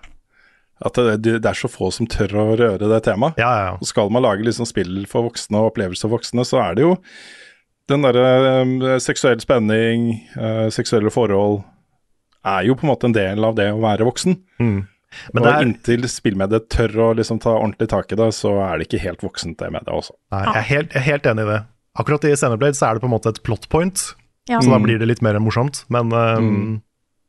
At 0.83 0.93
det, 0.97 1.19
det 1.43 1.45
er 1.45 1.53
så 1.57 1.69
få 1.69 1.91
som 1.93 2.07
tør 2.09 2.31
å 2.41 2.45
røre 2.57 2.87
det 2.89 3.03
temaet. 3.05 3.37
Ja, 3.37 3.49
ja, 3.53 3.65
ja. 3.71 3.77
Skal 3.85 4.09
man 4.09 4.23
lage 4.25 4.41
liksom 4.47 4.65
spill 4.65 5.03
for 5.09 5.27
voksne 5.29 5.59
og 5.61 5.71
opplevelser 5.75 6.07
for 6.09 6.17
voksne, 6.17 6.45
så 6.47 6.57
er 6.63 6.75
det 6.79 6.85
jo 6.87 6.95
den 7.91 8.01
derre 8.05 8.61
um, 8.63 8.77
seksuell 9.03 9.41
spenning, 9.43 10.07
uh, 10.39 10.69
seksuelle 10.73 11.11
forhold, 11.13 11.59
er 12.47 12.63
jo 12.65 12.73
på 12.79 12.85
en 12.87 12.91
måte 12.93 13.09
en 13.09 13.13
del 13.17 13.43
av 13.45 13.53
det 13.57 13.67
å 13.73 13.81
være 13.83 14.07
voksen. 14.07 14.37
Mm. 14.61 14.79
Men 15.35 15.41
og 15.41 15.43
det 15.45 15.51
er, 15.51 15.65
inntil 15.67 16.07
spillmediet 16.09 16.69
tør 16.71 16.93
å 17.03 17.09
liksom 17.19 17.41
ta 17.43 17.51
ordentlig 17.59 17.89
tak 17.91 18.13
i 18.15 18.17
det, 18.21 18.29
så 18.37 18.53
er 18.63 18.79
det 18.79 18.87
ikke 18.87 19.01
helt 19.03 19.21
voksent, 19.25 19.57
det 19.59 19.69
mediet 19.75 19.91
også. 19.91 20.15
nei, 20.31 20.41
jeg, 20.47 20.55
er 20.61 20.67
helt, 20.71 20.93
jeg 20.95 21.01
er 21.03 21.07
helt 21.11 21.25
enig 21.33 21.43
i 21.45 21.49
det. 21.51 21.59
Akkurat 21.99 22.25
i 22.29 22.31
Xenoblade 22.39 22.79
så 22.79 22.87
er 22.87 22.95
det 22.97 23.03
på 23.03 23.09
en 23.09 23.13
måte 23.17 23.33
et 23.35 23.41
plot 23.43 23.67
point, 23.69 24.05
Ja. 24.49 24.57
så 24.63 24.71
da 24.71 24.77
Mm. 24.79 24.83
blir 24.87 24.97
det 25.03 25.07
litt 25.11 25.21
mer 25.21 25.37
morsomt. 25.43 25.83
Men, 25.89 26.13
um, 26.15 26.47
Mm. 26.47 26.81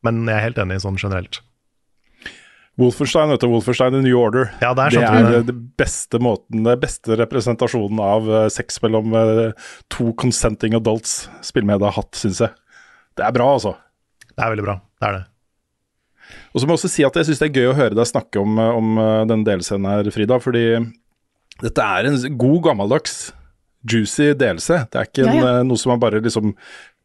men 0.06 0.24
jeg 0.26 0.36
er 0.36 0.46
helt 0.46 0.56
enig 0.62 0.78
sånn 0.80 0.96
generelt. 0.96 1.40
Wolfenstein, 2.80 3.28
vet 3.28 3.42
du, 3.42 3.48
Wolfenstein 3.52 3.92
The 3.92 4.00
New 4.00 4.16
Order. 4.16 4.46
Ja, 4.62 4.70
der 4.74 4.90
Det 4.94 5.02
er 5.04 5.26
det. 5.28 5.40
det 5.50 5.56
beste 5.76 6.18
måten, 6.24 6.62
det 6.64 6.78
beste 6.80 7.18
representasjonen 7.20 8.00
av 8.00 8.30
eh, 8.32 8.46
sex 8.48 8.80
mellom 8.82 9.12
eh, 9.12 9.52
to 9.92 10.12
consenting 10.16 10.74
adults 10.78 11.28
spillmedia 11.44 11.90
har 11.90 11.98
hatt, 12.00 12.16
syns 12.16 12.40
jeg. 12.40 12.54
Det 13.16 13.26
er 13.26 13.34
bra, 13.36 13.50
altså. 13.58 13.74
Det 14.32 14.40
er 14.40 14.54
veldig 14.54 14.64
bra. 14.64 14.78
Det 15.02 15.08
er 15.10 15.18
det. 15.18 15.22
Og 16.54 16.60
så 16.62 16.64
må 16.66 16.72
jeg 16.72 16.80
også 16.80 16.92
si 16.94 17.04
at 17.04 17.18
jeg 17.20 17.28
syns 17.28 17.42
det 17.42 17.50
er 17.50 17.60
gøy 17.60 17.68
å 17.72 17.76
høre 17.76 17.98
deg 17.98 18.08
snakke 18.08 18.40
om, 18.40 18.56
eh, 18.58 18.72
om 18.80 18.94
denne 18.96 19.28
den 19.34 19.44
delscenen 19.50 19.90
her, 19.92 20.08
Frida. 20.14 20.40
Fordi 20.40 20.64
dette 21.60 21.84
er 21.84 22.08
en 22.08 22.18
god, 22.40 22.58
gammeldags, 22.70 23.18
juicy 23.84 24.32
delelse. 24.38 24.86
Det 24.88 24.96
er 25.02 25.10
ikke 25.12 25.28
en, 25.28 25.36
Ja, 25.36 25.54
ja. 25.58 25.62
noe 25.68 25.76
som 25.76 25.92
er 25.92 26.00
bare 26.00 26.24
liksom 26.24 26.54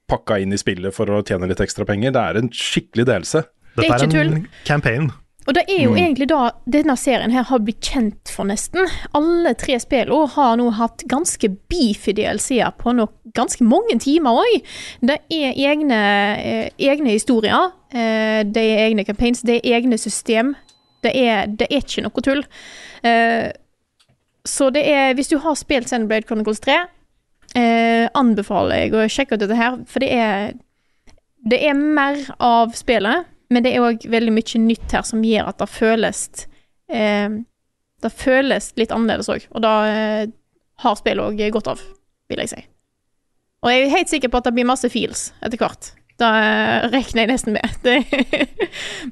pakka 0.07 0.39
inn 0.39 0.53
i 0.55 0.57
spillet 0.63 0.95
for 0.95 1.11
å 1.11 1.20
tjene 1.28 1.49
litt 1.51 1.59
ekstra 1.59 1.84
penger. 1.86 2.15
Det 2.15 2.24
er 2.24 2.39
en 2.39 2.49
skikkelig 2.55 3.03
delelse. 3.11 3.43
Det 3.76 3.84
er 3.91 3.97
Dette 4.07 4.15
er 4.15 4.32
en 4.32 4.45
campaign. 4.63 5.11
Og 5.47 5.55
det 5.55 5.63
er 5.71 5.85
jo 5.85 5.93
egentlig 5.95 6.27
da 6.27 6.49
denne 6.67 6.97
serien 6.99 7.31
her 7.31 7.45
har 7.47 7.61
blitt 7.63 7.79
kjent 7.87 8.31
for, 8.31 8.47
nesten. 8.49 8.89
Alle 9.15 9.53
tre 9.55 9.77
spillene 9.79 10.27
har 10.33 10.57
nå 10.59 10.65
hatt 10.75 11.05
ganske 11.07 11.49
beefy 11.71 12.11
DLC-er 12.17 12.73
på 12.75 12.91
nok 12.97 13.13
ganske 13.37 13.63
mange 13.63 13.95
timer 14.03 14.41
òg. 14.41 14.57
Det 15.07 15.21
er 15.31 15.55
egne, 15.55 16.01
eh, 16.35 16.69
egne 16.89 17.15
historier, 17.15 17.71
eh, 17.91 18.43
det 18.43 18.63
er 18.63 18.83
egne 18.89 19.05
campaigns, 19.07 19.41
det 19.41 19.61
er 19.61 19.79
egne 19.79 19.97
system. 19.97 20.55
Det 21.03 21.15
er, 21.15 21.47
det 21.47 21.69
er 21.71 21.79
ikke 21.79 22.03
noe 22.03 22.25
tull. 22.25 22.43
Eh, 23.03 23.51
så 24.43 24.69
det 24.73 24.83
er 24.87 25.13
Hvis 25.13 25.29
du 25.29 25.37
har 25.37 25.55
spilt 25.55 25.87
Sandblade 25.87 26.27
Chronicles 26.27 26.59
3, 26.59 26.87
eh, 27.55 28.09
anbefaler 28.13 28.75
jeg 28.75 28.93
å 28.93 29.07
sjekke 29.07 29.35
ut 29.35 29.39
dette 29.39 29.55
her, 29.55 29.79
for 29.87 29.99
det 29.99 30.11
er 30.11 30.53
det 31.47 31.59
er 31.63 31.73
mer 31.73 32.17
av 32.43 32.73
spillet, 32.75 33.27
men 33.53 33.63
det 33.63 33.73
er 33.73 33.85
òg 33.85 34.07
veldig 34.11 34.33
mye 34.35 34.63
nytt 34.63 34.95
her 34.95 35.05
som 35.07 35.23
gjør 35.23 35.51
at 35.51 35.61
det 35.61 35.69
føles 35.71 36.23
eh, 36.91 37.29
Det 38.03 38.11
føles 38.13 38.73
litt 38.77 38.91
annerledes 38.93 39.29
òg, 39.33 39.47
og 39.51 39.63
da 39.63 39.75
eh, 39.89 40.25
har 40.83 40.97
spillet 40.99 41.23
òg 41.23 41.53
godt 41.55 41.71
av, 41.73 41.85
vil 42.29 42.43
jeg 42.43 42.51
si. 42.51 42.65
Og 43.65 43.71
jeg 43.73 43.85
er 43.85 43.95
helt 43.95 44.11
sikker 44.11 44.29
på 44.29 44.39
at 44.39 44.49
det 44.49 44.53
blir 44.57 44.67
masse 44.69 44.89
feels 44.93 45.31
etter 45.41 45.57
hvert. 45.57 45.91
Da 46.21 46.29
eh, 46.41 46.87
regner 46.91 47.23
jeg 47.23 47.31
nesten 47.31 47.57
med. 47.57 47.77
Det, 47.85 47.97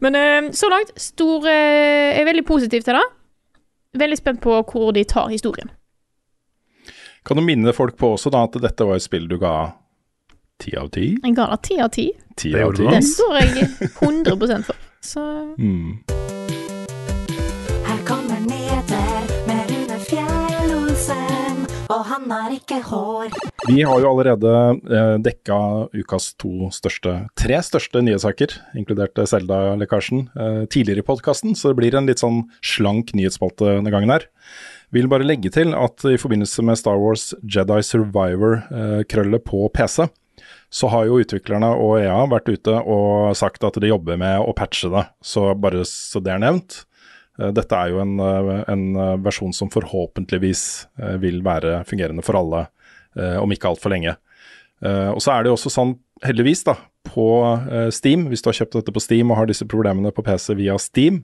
men 0.02 0.18
eh, 0.18 0.52
så 0.58 0.70
langt 0.72 0.94
stor 1.00 1.46
eh, 1.50 2.12
Jeg 2.16 2.22
er 2.24 2.30
veldig 2.30 2.46
positiv 2.46 2.86
til 2.86 2.98
det. 2.98 3.06
Veldig 3.96 4.18
spent 4.20 4.42
på 4.44 4.60
hvor 4.70 4.94
de 4.96 5.06
tar 5.08 5.30
historien. 5.32 5.70
Kan 7.26 7.40
du 7.40 7.46
minne 7.46 7.74
folk 7.74 7.98
på 7.98 8.12
også 8.16 8.30
da 8.34 8.44
at 8.46 8.58
dette 8.62 8.86
var 8.86 9.00
et 9.00 9.06
spill 9.06 9.26
du 9.30 9.38
ga 9.42 9.56
ti 10.62 10.76
av 10.80 10.90
ti? 10.96 11.10
Jeg 11.24 11.36
ga 11.36 11.48
det 11.52 11.62
ti 11.68 11.80
av 11.84 11.90
ti. 11.96 12.10
Det 12.36 12.52
gjorde 12.62 12.84
du, 12.84 12.90
Det 12.92 13.04
står 13.06 13.38
jeg 13.42 13.70
100 14.02 14.64
for. 14.68 14.76
Så 15.06 15.22
Mm. 15.58 16.00
Her 17.86 18.00
kommer 18.08 18.40
nyheter 18.42 19.28
med 19.48 19.70
Rune 19.70 19.98
Fjell-Olsen, 20.08 21.60
og 21.94 22.02
han 22.10 22.32
har 22.32 22.56
ikke 22.56 22.80
hår. 22.90 23.30
Vi 23.70 23.82
har 23.86 24.02
jo 24.02 24.10
allerede 24.10 24.52
eh, 24.90 25.16
dekka 25.22 25.60
ukas 25.94 26.34
to 26.42 26.70
største, 26.74 27.14
tre 27.38 27.62
største 27.64 28.02
nyhetssaker, 28.02 28.58
inkludert 28.76 29.18
eh, 29.22 29.30
Zelda-lekkasjen, 29.30 30.26
eh, 30.36 30.66
tidligere 30.74 31.04
i 31.06 31.08
podkasten, 31.08 31.56
så 31.56 31.72
det 31.72 31.80
blir 31.80 31.96
en 31.96 32.10
litt 32.10 32.24
sånn 32.24 32.44
slank 32.66 33.14
nyhetsspalte 33.14 33.78
denne 33.78 33.94
gangen 33.94 34.10
her. 34.14 34.28
Vil 34.94 35.08
bare 35.12 35.26
legge 35.28 35.50
til 35.54 35.74
at 35.78 36.04
i 36.10 36.18
forbindelse 36.22 36.64
med 36.66 36.78
Star 36.82 36.98
Wars 37.02 37.34
Jedi 37.44 37.80
Survivor-krøllet 37.86 39.44
på 39.46 39.66
PC, 39.74 40.06
så 40.76 40.90
har 40.92 41.06
jo 41.08 41.22
utviklerne 41.24 41.70
og 41.80 42.02
EA 42.02 42.18
vært 42.28 42.50
ute 42.52 42.74
og 42.84 43.32
sagt 43.40 43.64
at 43.64 43.78
de 43.80 43.88
jobber 43.94 44.20
med 44.20 44.44
å 44.44 44.52
patche 44.58 44.90
det. 44.92 45.06
Så 45.24 45.48
bare 45.56 45.86
så 45.88 46.20
det 46.24 46.34
er 46.34 46.42
nevnt. 46.44 46.82
Eh, 47.40 47.52
Dette 47.56 47.80
er 47.80 47.94
jo 47.94 48.02
en, 48.04 48.18
eh, 48.20 48.64
en 48.72 48.86
eh, 48.96 49.16
versjon 49.24 49.54
som 49.56 49.72
forhåpentligvis 49.72 50.64
vil 51.22 51.42
være 51.46 51.84
fungerende 51.88 52.24
for 52.26 52.40
alle 52.40 52.68
om 53.16 53.48
ikke 53.54 53.70
altfor 53.70 53.94
lenge. 53.94 54.12
Og 54.84 55.22
så 55.24 55.32
er 55.32 55.44
det 55.44 55.48
jo 55.48 55.54
også 55.56 55.70
sånn, 55.72 55.94
heldigvis, 56.20 56.66
da, 56.68 56.74
på 57.08 57.24
Steam, 57.96 58.26
hvis 58.28 58.44
du 58.44 58.50
har 58.50 58.58
kjøpt 58.58 58.76
dette 58.76 58.92
på 58.92 59.00
Steam 59.00 59.32
og 59.32 59.38
har 59.40 59.48
disse 59.48 59.64
problemene 59.72 60.12
på 60.12 60.26
PC 60.26 60.58
via 60.60 60.76
Steam, 60.84 61.22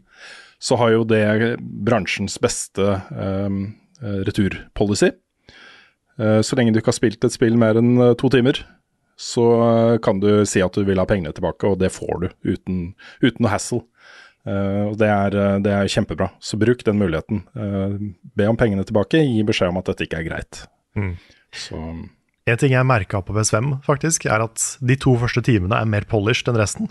så 0.56 0.78
har 0.80 0.94
jo 0.94 1.02
det 1.04 1.60
bransjens 1.60 2.40
beste 2.40 2.96
returpolicy. 4.00 5.12
Så 6.16 6.56
lenge 6.56 6.72
du 6.72 6.80
ikke 6.80 6.94
har 6.94 7.00
spilt 7.02 7.28
et 7.28 7.36
spill 7.36 7.60
mer 7.60 7.76
enn 7.82 7.92
to 8.16 8.32
timer, 8.32 8.64
så 9.20 9.46
kan 10.04 10.20
du 10.22 10.46
si 10.50 10.64
at 10.64 10.76
du 10.76 10.86
vil 10.88 11.02
ha 11.02 11.06
pengene 11.10 11.34
tilbake, 11.36 11.68
og 11.70 11.80
det 11.82 11.92
får 11.94 12.24
du 12.24 12.28
uten, 12.54 12.84
uten 13.22 13.44
noe 13.44 13.54
hassle. 13.54 13.84
Uh, 14.42 14.90
og 14.90 14.96
det 14.98 15.06
er, 15.06 15.36
eh, 15.38 15.58
det 15.62 15.74
er 15.76 15.92
kjempebra. 15.94 16.32
Så 16.42 16.58
bruk 16.58 16.82
den 16.88 16.98
muligheten. 16.98 17.44
Uh, 17.54 17.94
be 18.38 18.48
om 18.50 18.58
pengene 18.58 18.86
tilbake, 18.88 19.22
gi 19.22 19.44
beskjed 19.46 19.70
om 19.70 19.78
at 19.78 19.92
dette 19.92 20.08
ikke 20.08 20.24
er 20.24 20.26
greit. 20.32 20.64
Mm. 20.98 21.14
Så 21.54 21.78
En 22.50 22.58
ting 22.58 22.74
jeg 22.74 22.88
merka 22.90 23.22
på 23.22 23.36
PS5, 23.36 23.84
faktisk, 23.86 24.26
er 24.26 24.42
at 24.48 24.64
de 24.82 24.98
to 24.98 25.14
første 25.22 25.44
timene 25.46 25.78
er 25.78 25.86
mer 25.86 26.08
polished 26.10 26.50
enn 26.50 26.58
resten. 26.58 26.90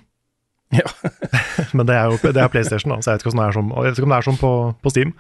Ja. 0.71 0.87
Men 1.77 1.89
det 1.89 1.97
er 1.99 2.13
jo 2.13 2.21
det 2.23 2.39
er 2.39 2.53
PlayStation, 2.53 2.95
da, 2.95 3.01
så 3.03 3.11
jeg 3.11 3.19
vet 3.19 3.27
ikke, 3.27 3.35
det 3.35 3.49
er 3.49 3.59
jeg 3.59 3.89
vet 3.89 3.99
ikke 3.99 4.07
om 4.07 4.15
det 4.15 4.21
er 4.21 4.29
sånn 4.29 4.39
på, 4.41 4.53
på 4.79 4.93
Steam. 4.95 5.17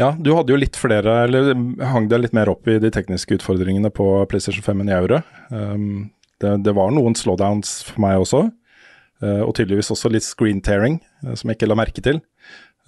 Ja, 0.00 0.14
du 0.16 0.30
hadde 0.32 0.54
jo 0.54 0.56
litt 0.56 0.78
flere, 0.80 1.12
eller 1.26 1.50
hang 1.90 2.06
deg 2.08 2.22
litt 2.22 2.36
mer 2.36 2.48
opp 2.48 2.68
i 2.72 2.78
de 2.80 2.88
tekniske 2.94 3.36
utfordringene 3.36 3.90
på 3.92 4.06
PlayStation 4.30 4.64
5 4.64 4.80
enn 4.80 4.92
jeg 4.94 5.04
gjorde. 5.04 5.18
Um, 5.52 5.90
det, 6.40 6.54
det 6.64 6.72
var 6.78 6.94
noen 6.96 7.16
slowdowns 7.18 7.74
for 7.90 8.00
meg 8.00 8.22
også, 8.22 8.46
uh, 9.20 9.42
og 9.44 9.52
tydeligvis 9.58 9.92
også 9.92 10.08
litt 10.14 10.24
screen 10.24 10.62
tearing, 10.64 11.02
uh, 11.26 11.34
som 11.36 11.52
jeg 11.52 11.58
ikke 11.58 11.68
la 11.68 11.76
merke 11.82 12.04
til. 12.06 12.22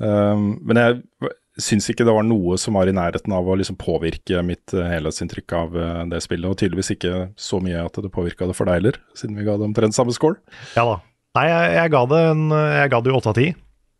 Um, 0.01 0.55
men 0.65 0.81
jeg 0.81 1.35
syns 1.61 1.91
ikke 1.93 2.07
det 2.09 2.15
var 2.17 2.25
noe 2.25 2.57
som 2.57 2.79
var 2.79 2.89
i 2.89 2.95
nærheten 2.97 3.35
av 3.37 3.45
å 3.45 3.59
liksom 3.61 3.77
påvirke 3.77 4.41
mitt 4.49 4.73
uh, 4.73 4.87
helhetsinntrykk 4.89 5.57
av 5.59 5.77
uh, 5.77 6.01
det 6.09 6.23
spillet, 6.25 6.49
og 6.49 6.57
tydeligvis 6.63 6.95
ikke 6.97 7.27
så 7.37 7.61
mye 7.61 7.85
at 7.85 8.01
det 8.01 8.13
påvirka 8.15 8.49
det 8.49 8.57
for 8.57 8.71
deg 8.71 8.81
heller, 8.81 8.97
siden 9.21 9.37
vi 9.37 9.45
ga 9.45 9.59
det 9.61 9.69
omtrent 9.69 9.99
samme 9.99 10.17
score. 10.17 10.41
Ja 10.79 10.89
da. 10.89 10.97
Nei, 11.37 11.45
jeg, 11.49 11.69
jeg 11.77 11.93
ga 11.93 12.03
det 12.09 12.23
en, 12.31 12.49
jeg 12.53 12.89
ga 12.93 13.03
det 13.05 13.13
jo 13.13 13.21
8 13.21 13.31
av 13.35 13.37
10, 13.45 13.53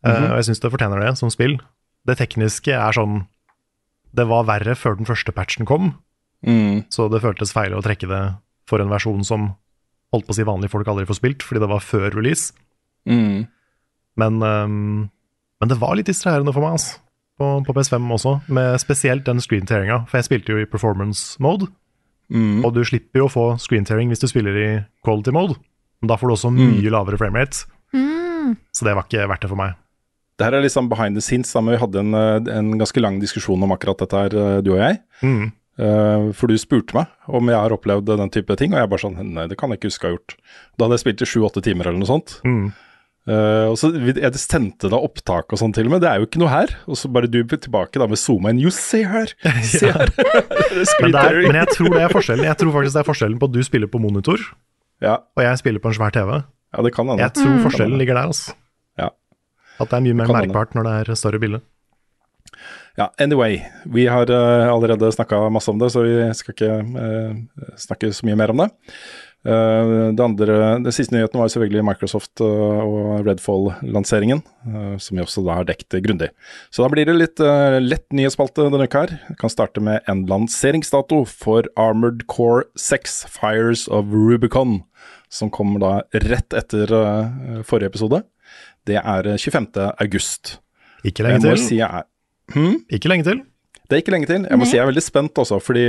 Mhm. 0.03 0.25
og 0.27 0.35
jeg 0.35 0.45
syns 0.49 0.59
det 0.59 0.69
fortjener 0.73 0.99
det 0.99 1.13
som 1.15 1.29
spill. 1.31 1.53
Det 2.05 2.17
tekniske 2.19 2.73
er 2.75 2.91
sånn 2.95 3.27
Det 4.13 4.27
var 4.29 4.43
verre 4.45 4.75
før 4.77 4.97
den 4.99 5.05
første 5.09 5.31
patchen 5.33 5.65
kom, 5.65 5.95
Mm. 6.45 6.83
så 6.91 7.09
det 7.09 7.21
føltes 7.23 7.53
feil 7.55 7.71
å 7.73 7.81
trekke 7.81 8.05
det 8.07 8.35
for 8.67 8.79
en 8.83 8.89
versjon 8.91 9.23
som 9.25 9.55
holdt 10.13 10.27
på 10.27 10.33
å 10.33 10.35
si 10.35 10.43
vanlige 10.43 10.69
folk 10.69 10.85
aldri 10.87 11.05
får 11.07 11.15
spilt, 11.21 11.41
fordi 11.41 11.59
det 11.63 11.69
var 11.69 11.79
før 11.79 12.11
release. 12.13 12.51
Mm. 13.07 13.47
Men, 14.17 14.43
um, 14.43 15.09
men 15.61 15.69
det 15.71 15.79
var 15.79 15.95
litt 15.95 16.05
distraherende 16.05 16.53
for 16.53 16.61
meg, 16.61 16.73
altså. 16.77 16.99
På, 17.39 17.63
på 17.65 17.73
PS5 17.73 18.11
også, 18.13 18.33
med 18.53 18.75
spesielt 18.79 19.23
den 19.25 19.39
screen-tearinga. 19.41 20.03
For 20.07 20.19
jeg 20.19 20.25
spilte 20.27 20.53
jo 20.53 20.59
i 20.61 20.65
performance 20.69 21.39
mode, 21.41 21.67
Mm. 22.29 22.63
og 22.65 22.73
du 22.75 22.83
slipper 22.83 23.19
jo 23.19 23.25
å 23.27 23.31
få 23.33 23.45
screen-tearing 23.59 24.09
hvis 24.09 24.19
du 24.21 24.27
spiller 24.27 24.55
i 24.55 24.85
quality 25.03 25.31
mode. 25.31 25.55
Men 26.01 26.07
da 26.09 26.15
får 26.17 26.27
du 26.29 26.33
også 26.35 26.51
mye 26.53 26.91
lavere 26.91 27.17
framerate, 27.17 27.65
Mm. 27.93 28.57
så 28.75 28.83
det 28.85 28.93
var 28.95 29.03
ikke 29.07 29.27
verdt 29.27 29.41
det 29.41 29.49
for 29.49 29.55
meg. 29.57 29.73
Det 30.43 30.49
her 30.49 30.57
er 30.59 30.65
liksom 30.65 30.89
behind 30.91 31.15
the 31.15 31.23
scenes, 31.23 31.53
da, 31.55 31.61
men 31.63 31.77
vi 31.77 31.79
hadde 31.79 32.01
en, 32.03 32.15
eh, 32.19 32.53
en 32.57 32.73
ganske 32.75 32.99
lang 32.99 33.21
diskusjon 33.21 33.61
om 33.63 33.71
akkurat 33.71 34.01
dette 34.03 34.23
her, 34.25 34.33
eh, 34.35 34.61
du 34.65 34.73
og 34.73 34.81
jeg. 34.81 34.97
Mm. 35.23 35.53
Uh, 35.73 36.29
for 36.37 36.51
du 36.51 36.57
spurte 36.61 36.93
meg 36.93 37.09
om 37.33 37.47
jeg 37.49 37.57
har 37.57 37.73
opplevd 37.73 38.11
den 38.19 38.29
type 38.29 38.53
ting, 38.59 38.75
og 38.75 38.83
jeg 38.83 38.89
bare 38.91 39.01
sånn 39.01 39.15
Nei, 39.33 39.47
det 39.49 39.55
kan 39.57 39.71
jeg 39.71 39.79
ikke 39.79 39.89
huske 39.89 40.05
å 40.05 40.09
ha 40.11 40.17
gjort. 40.17 40.35
Da 40.77 40.85
hadde 40.85 40.99
jeg 40.99 41.01
spilt 41.01 41.23
i 41.23 41.29
sju-åtte 41.31 41.63
timer 41.65 41.89
eller 41.89 42.03
noe 42.03 42.09
sånt. 42.11 42.35
Mm. 42.45 42.67
Uh, 43.23 43.71
og 43.71 43.77
så 43.79 43.89
Jeg 43.95 44.35
sendte 44.35 44.91
da 44.91 44.99
opptak 44.99 45.55
og 45.55 45.61
sånn 45.61 45.73
til 45.73 45.87
og 45.87 45.95
med, 45.95 46.03
det 46.03 46.11
er 46.11 46.19
jo 46.19 46.27
ikke 46.27 46.43
noe 46.43 46.51
her. 46.51 46.75
Og 46.85 46.99
så 46.99 47.09
bare 47.09 47.31
du 47.31 47.39
tilbake 47.47 47.97
da 47.97 48.05
med 48.11 48.21
zooma 48.21 48.51
inn. 48.51 48.61
You 48.61 48.69
see 48.75 49.07
her! 49.07 49.31
See 49.65 49.89
her! 49.89 50.11
Men, 50.13 51.15
det 51.15 51.23
er, 51.23 51.39
men 51.47 51.57
jeg 51.63 51.71
tror 51.71 51.95
det 51.95 52.03
er 52.03 52.13
forskjellen 52.13 52.45
Jeg 52.51 52.59
tror 52.59 52.75
faktisk 52.75 52.97
det 52.97 53.01
er 53.01 53.09
forskjellen 53.09 53.39
på 53.39 53.49
at 53.49 53.55
du 53.55 53.61
spiller 53.65 53.89
på 53.89 54.03
monitor, 54.03 54.43
Ja, 55.01 55.23
og 55.23 55.47
jeg 55.47 55.63
spiller 55.63 55.81
på 55.81 55.89
en 55.89 55.97
svær 55.97 56.13
TV. 56.13 56.43
ja, 56.43 56.83
det 56.85 56.93
kan 56.93 57.09
hende. 57.09 57.23
Jeg 57.23 57.33
tror 57.39 57.63
forskjellen 57.65 57.97
ligger 57.97 58.19
der, 58.19 58.29
altså. 58.29 58.59
At 59.79 59.89
det 59.89 59.99
er 59.99 60.05
mye 60.05 60.17
mer 60.17 60.29
Kan 60.29 60.41
merkbart 60.43 60.75
når 60.77 60.89
det 60.89 60.97
er 61.01 61.17
større 61.19 61.41
bilde. 61.41 61.63
Ja, 62.95 63.09
anyway. 63.17 63.61
Vi 63.85 64.05
har 64.07 64.29
uh, 64.29 64.73
allerede 64.73 65.11
snakka 65.11 65.49
masse 65.49 65.71
om 65.71 65.79
det, 65.81 65.89
så 65.89 66.03
vi 66.05 66.15
skal 66.37 66.53
ikke 66.53 66.73
uh, 66.93 67.69
snakke 67.79 68.11
så 68.13 68.27
mye 68.27 68.37
mer 68.37 68.53
om 68.53 68.61
det. 68.61 68.69
Uh, 69.43 70.13
det 70.13 70.23
andre, 70.23 70.57
den 70.85 70.93
siste 70.93 71.15
nyheten 71.15 71.41
var 71.41 71.49
selvfølgelig 71.49 71.83
Microsoft 71.87 72.43
og 72.45 73.25
Redfall-lanseringen, 73.25 74.43
som 75.01 75.17
vi 75.17 75.23
også 75.25 75.43
da 75.43 75.57
har 75.57 75.67
dekket 75.67 76.03
grundig. 76.05 76.29
Så 76.69 76.85
da 76.85 76.91
blir 76.93 77.09
det 77.09 77.17
litt 77.17 77.41
lett 77.81 78.05
nyhetsspalte 78.13 78.69
denne 78.69 78.85
uka 78.85 79.03
her. 79.07 79.15
Vi 79.31 79.39
kan 79.41 79.51
starte 79.51 79.83
med 79.83 80.05
en 80.07 80.23
lanseringsdato 80.29 81.23
for 81.27 81.67
Armored 81.73 82.27
Core 82.31 82.69
6 82.79 83.23
Fires 83.33 83.87
of 83.89 84.13
Rubicon, 84.13 84.83
som 85.33 85.49
kommer 85.51 85.81
da 85.81 85.93
rett 86.29 86.53
etter 86.53 86.93
forrige 87.65 87.89
episode. 87.89 88.21
Det 88.87 88.99
er 88.99 89.29
eh, 89.33 89.39
25. 89.39 89.69
august. 90.05 90.57
Ikke 91.03 91.25
lenge 91.25 91.43
til. 91.43 91.59
si 91.59 91.79
jeg 91.79 91.89
er 91.89 92.07
Ikke 92.91 93.11
lenge 93.11 93.27
til. 93.27 93.43
det 93.89 93.97
er 93.97 94.01
ikke 94.03 94.15
lenge 94.15 94.29
til. 94.29 94.47
Jeg 94.49 94.59
må 94.59 94.65
si 94.67 94.77
jeg 94.77 94.83
er 94.85 94.91
veldig 94.91 95.03
spent 95.03 95.39
også, 95.39 95.59
fordi 95.63 95.85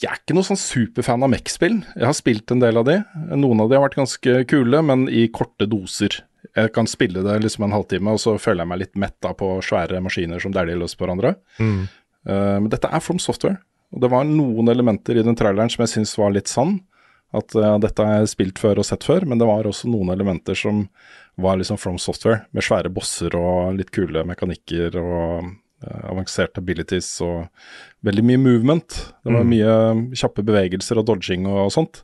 jeg 0.00 0.08
er 0.08 0.16
ikke 0.16 0.34
noe 0.36 0.46
sånn 0.46 0.56
superfan 0.56 1.24
av 1.26 1.28
Mech-spill. 1.28 1.82
Jeg 1.92 2.08
har 2.08 2.16
spilt 2.16 2.50
en 2.54 2.62
del 2.62 2.78
av 2.80 2.86
de. 2.88 2.96
Noen 3.36 3.60
av 3.60 3.68
de 3.68 3.76
har 3.76 3.84
vært 3.84 3.98
ganske 3.98 4.36
kule, 4.48 4.80
men 4.88 5.04
i 5.12 5.26
korte 5.28 5.68
doser. 5.68 6.22
Jeg 6.56 6.72
kan 6.72 6.88
spille 6.88 7.20
det 7.22 7.34
liksom 7.44 7.66
en 7.66 7.74
halvtime, 7.76 8.14
og 8.16 8.22
så 8.22 8.38
føler 8.40 8.64
jeg 8.64 8.70
meg 8.70 8.80
litt 8.80 8.96
metta 9.00 9.34
på 9.36 9.58
svære 9.64 10.00
maskiner 10.00 10.40
som 10.40 10.54
dæljer 10.56 10.80
løs 10.80 10.96
på 10.96 11.04
hverandre. 11.04 11.34
Mm. 11.60 11.82
Uh, 12.24 12.56
men 12.64 12.70
dette 12.72 12.88
er 12.88 13.04
From 13.04 13.20
Software, 13.20 13.60
og 13.92 14.00
det 14.00 14.10
var 14.12 14.24
noen 14.28 14.72
elementer 14.72 15.20
i 15.20 15.24
den 15.26 15.36
traileren 15.36 15.68
som 15.72 15.84
jeg 15.84 15.92
syns 15.98 16.16
var 16.16 16.32
litt 16.32 16.48
sann. 16.48 16.78
At 17.36 17.54
ja, 17.54 17.76
dette 17.78 18.02
har 18.04 18.20
jeg 18.20 18.32
spilt 18.32 18.58
før 18.58 18.80
og 18.82 18.86
sett 18.88 19.04
før, 19.06 19.24
men 19.28 19.38
det 19.38 19.46
var 19.46 19.68
også 19.68 19.86
noen 19.90 20.10
elementer 20.10 20.56
som 20.58 20.88
var 21.40 21.56
liksom 21.60 21.78
From 21.78 21.98
Software, 22.02 22.44
med 22.52 22.66
svære 22.66 22.90
bosser 22.92 23.36
og 23.38 23.76
litt 23.78 23.92
kule 23.94 24.24
mekanikker 24.26 24.96
og 24.98 25.46
eh, 25.86 26.02
avanserte 26.10 26.60
abilities 26.60 27.08
og 27.24 27.46
veldig 28.04 28.24
mye 28.26 28.42
movement. 28.42 28.98
Det 29.24 29.32
var 29.32 29.44
Mm. 29.46 29.54
mye 29.54 30.14
kjappe 30.18 30.42
bevegelser 30.44 30.98
og 30.98 31.06
dodging 31.06 31.46
og, 31.46 31.70
sånt. 31.72 32.02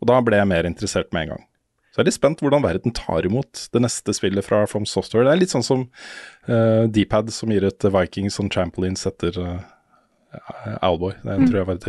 Og 0.00 0.06
da 0.08 0.20
ble 0.24 0.38
jeg 0.38 0.48
mer 0.48 0.64
interessert 0.64 1.12
med 1.12 1.26
en 1.26 1.34
gang. 1.34 1.44
Så 1.90 1.98
jeg 1.98 2.04
er 2.04 2.08
litt 2.12 2.14
spent 2.20 2.40
hvordan 2.40 2.62
verden 2.62 2.92
tar 2.94 3.26
imot 3.26 3.68
det 3.74 3.82
neste 3.82 4.14
spillet 4.14 4.46
fra 4.46 4.62
From 4.70 4.86
Software. 4.86 5.24
Det 5.26 5.32
er 5.34 5.40
litt 5.42 5.50
sånn 5.50 5.66
som 5.66 5.88
uh, 6.48 6.86
Dpad 6.86 7.32
som 7.34 7.50
gir 7.50 7.66
ut 7.66 7.82
Vikings 7.82 8.38
on 8.40 8.48
trampolines 8.48 9.02
etter 9.10 9.34
uh, 9.42 9.58
Owlboy. 10.86 11.16
Det 11.24 11.36
tror 11.48 11.58
jeg 11.58 11.68
var 11.68 11.86